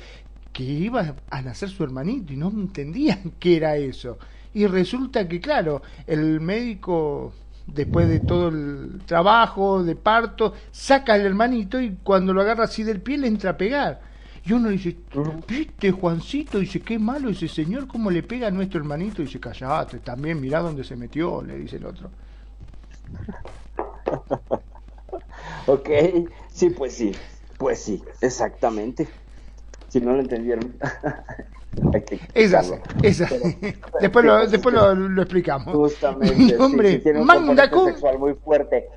que 0.56 0.62
iba 0.62 1.14
a 1.28 1.42
nacer 1.42 1.68
su 1.68 1.84
hermanito 1.84 2.32
y 2.32 2.36
no 2.36 2.48
entendían 2.48 3.32
qué 3.38 3.58
era 3.58 3.76
eso. 3.76 4.16
Y 4.54 4.66
resulta 4.66 5.28
que, 5.28 5.38
claro, 5.38 5.82
el 6.06 6.40
médico, 6.40 7.34
después 7.66 8.08
de 8.08 8.20
todo 8.20 8.48
el 8.48 9.02
trabajo 9.04 9.84
de 9.84 9.96
parto, 9.96 10.54
saca 10.70 11.12
al 11.12 11.20
hermanito 11.20 11.78
y 11.78 11.98
cuando 12.02 12.32
lo 12.32 12.40
agarra 12.40 12.64
así 12.64 12.84
del 12.84 13.02
pie 13.02 13.18
le 13.18 13.26
entra 13.26 13.50
a 13.50 13.56
pegar. 13.58 14.00
Y 14.46 14.54
uno 14.54 14.70
dice, 14.70 14.96
viste 15.46 15.92
Juancito, 15.92 16.58
dice, 16.58 16.80
qué 16.80 16.98
malo 16.98 17.28
ese 17.28 17.48
señor, 17.48 17.86
cómo 17.86 18.10
le 18.10 18.22
pega 18.22 18.46
a 18.46 18.50
nuestro 18.50 18.80
hermanito. 18.80 19.20
Y 19.20 19.26
dice, 19.26 19.38
callate, 19.38 19.98
también 19.98 20.40
mirá 20.40 20.60
dónde 20.60 20.84
se 20.84 20.96
metió, 20.96 21.42
le 21.42 21.58
dice 21.58 21.76
el 21.76 21.84
otro. 21.84 22.10
ok, 25.66 25.90
sí, 26.50 26.70
pues 26.70 26.94
sí, 26.94 27.12
pues 27.58 27.78
sí, 27.78 28.02
exactamente. 28.22 29.06
Si 29.96 30.02
no 30.02 30.12
lo 30.12 30.20
entendieron. 30.20 30.76
esa, 32.34 32.60
esa. 33.02 33.28
después 34.00 34.24
lo, 34.26 34.46
después 34.46 34.74
lo, 34.74 35.22
explicamos. 35.22 35.74
Justamente. 35.74 36.54
Hombre, 36.60 37.00
sí, 37.00 37.12
Magna 37.14 37.70
sexual 37.86 38.18
muy 38.18 38.34
fuerte. 38.34 38.90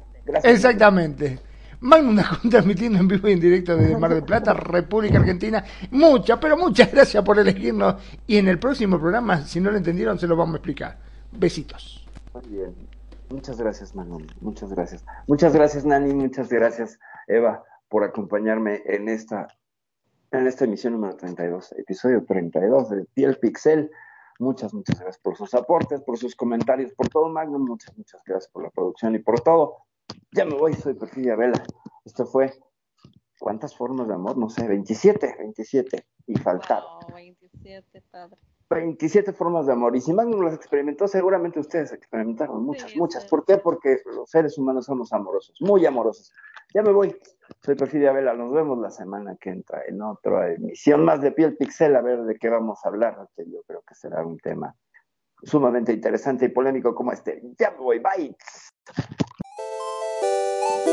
Exactamente. 0.44 1.40
Magna 1.80 2.38
transmitiendo 2.50 3.00
en 3.00 3.08
vivo 3.08 3.30
y 3.30 3.32
en 3.32 3.40
directo 3.40 3.78
desde 3.78 3.98
Mar 3.98 4.14
del 4.14 4.24
Plata, 4.24 4.54
República 4.54 5.20
Argentina. 5.20 5.64
Muchas, 5.92 6.38
pero 6.38 6.58
muchas 6.58 6.92
gracias 6.92 7.24
por 7.24 7.40
elegirnos. 7.40 7.96
Y 8.28 8.36
en 8.36 8.50
el 8.50 8.60
próximo 8.60 9.00
programa, 9.00 9.46
si 9.46 9.62
no 9.62 9.72
lo 9.72 9.78
entendieron, 9.78 10.20
se 10.20 10.28
lo 10.28 10.36
vamos 10.36 10.56
a 10.56 10.58
explicar. 10.58 10.98
Besitos. 11.32 12.06
Muy 12.34 12.58
bien. 12.58 12.76
Muchas 13.30 13.58
gracias, 13.58 13.96
Manuel. 13.96 14.28
Muchas 14.42 14.74
gracias. 14.74 15.06
Muchas 15.28 15.54
gracias, 15.54 15.86
Nani. 15.86 16.14
Muchas 16.14 16.50
gracias, 16.50 17.00
Eva, 17.26 17.64
por 17.88 18.04
acompañarme 18.04 18.82
en 18.86 19.08
esta, 19.08 19.48
en 20.32 20.48
esta 20.48 20.66
emisión 20.66 20.94
número 20.94 21.16
32, 21.16 21.74
episodio 21.74 22.24
32 22.26 22.90
de 22.90 23.06
Piel 23.14 23.38
Pixel. 23.38 23.92
Muchas, 24.40 24.74
muchas 24.74 25.00
gracias 25.00 25.22
por 25.22 25.36
sus 25.36 25.54
aportes, 25.54 26.02
por 26.02 26.18
sus 26.18 26.36
comentarios, 26.36 26.94
por 26.94 27.10
todo, 27.10 27.30
Magnum. 27.30 27.66
Muchas, 27.66 27.98
muchas 27.98 28.22
gracias 28.26 28.52
por 28.52 28.64
la 28.64 28.70
producción 28.70 29.16
y 29.16 29.20
por 29.20 29.42
todo. 29.42 29.86
Ya 30.32 30.46
me 30.46 30.56
voy, 30.56 30.74
soy 30.74 30.94
Perfidia 30.94 31.36
Vela. 31.36 31.62
Esto 32.06 32.26
fue, 32.26 32.54
¿cuántas 33.40 33.76
formas 33.76 34.08
de 34.08 34.14
amor? 34.14 34.38
No 34.38 34.50
sé, 34.50 34.68
27, 34.68 35.36
27. 35.40 36.06
Y 36.28 36.36
faltaron. 36.38 37.00
27, 37.14 38.02
padre. 38.10 38.38
27 38.70 39.34
formas 39.34 39.66
de 39.66 39.74
amor. 39.74 39.96
Y 39.96 40.02
si 40.02 40.14
Magnum 40.14 40.44
las 40.44 40.54
experimentó, 40.54 41.08
seguramente 41.08 41.60
ustedes 41.60 41.92
experimentaron 41.92 42.64
muchas, 42.64 42.96
muchas. 42.96 43.26
¿Por 43.26 43.44
qué? 43.44 43.58
Porque 43.58 43.98
los 44.06 44.30
seres 44.30 44.58
humanos 44.58 44.86
somos 44.86 45.12
amorosos, 45.12 45.60
muy 45.60 45.86
amorosos. 45.86 46.32
Ya 46.74 46.84
me 46.84 46.91
voy. 46.91 47.16
Soy 47.64 47.76
Perfidia 47.76 48.12
Vela. 48.12 48.34
Nos 48.34 48.54
vemos 48.54 48.78
la 48.80 48.91
semana 48.91 49.36
que 49.41 49.50
entra 49.50 49.82
en 49.88 50.02
otra 50.02 50.54
emisión 50.54 51.04
más 51.04 51.22
de 51.22 51.32
Piel 51.32 51.58
Pixel, 51.58 51.96
a 51.96 52.02
ver 52.02 52.22
de 52.24 52.36
qué 52.38 52.50
vamos 52.50 52.80
a 52.84 52.90
hablar, 52.90 53.18
que 53.36 53.44
yo 53.46 53.62
creo 53.66 53.82
que 53.88 53.96
será 53.96 54.26
un 54.26 54.38
tema 54.38 54.76
sumamente 55.41 55.91
interesante 55.94 56.46
y 56.46 56.50
polémico 56.50 56.94
como 56.94 57.12
este. 57.12 57.41
Ya 57.58 57.72
me 57.72 57.78
voy. 57.78 58.00
Bye. 58.00 58.36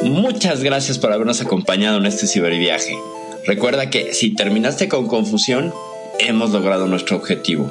Muchas 0.03 0.63
gracias 0.63 0.99
por 0.99 1.13
habernos 1.13 1.43
acompañado 1.43 1.99
en 1.99 2.07
este 2.07 2.27
ciberviaje. 2.27 2.97
Recuerda 3.47 3.91
que 3.91 4.15
si 4.15 4.35
terminaste 4.35 4.89
con 4.89 5.09
confusión, 5.09 5.73
hemos 6.19 6.53
logrado 6.53 6.87
nuestro 6.87 7.17
objetivo. 7.17 7.71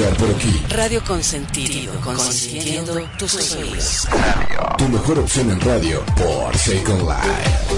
Escuchar 0.00 0.16
por 0.16 0.30
aquí. 0.34 0.62
Radio 0.70 1.02
Consentido, 1.04 1.92
consintiendo 2.00 3.00
tus 3.18 3.32
sueños. 3.32 4.08
Tu 4.78 4.88
mejor 4.88 5.18
opción 5.18 5.50
en 5.50 5.60
radio 5.60 6.02
por 6.16 6.56
Second 6.56 7.02
Life. 7.02 7.69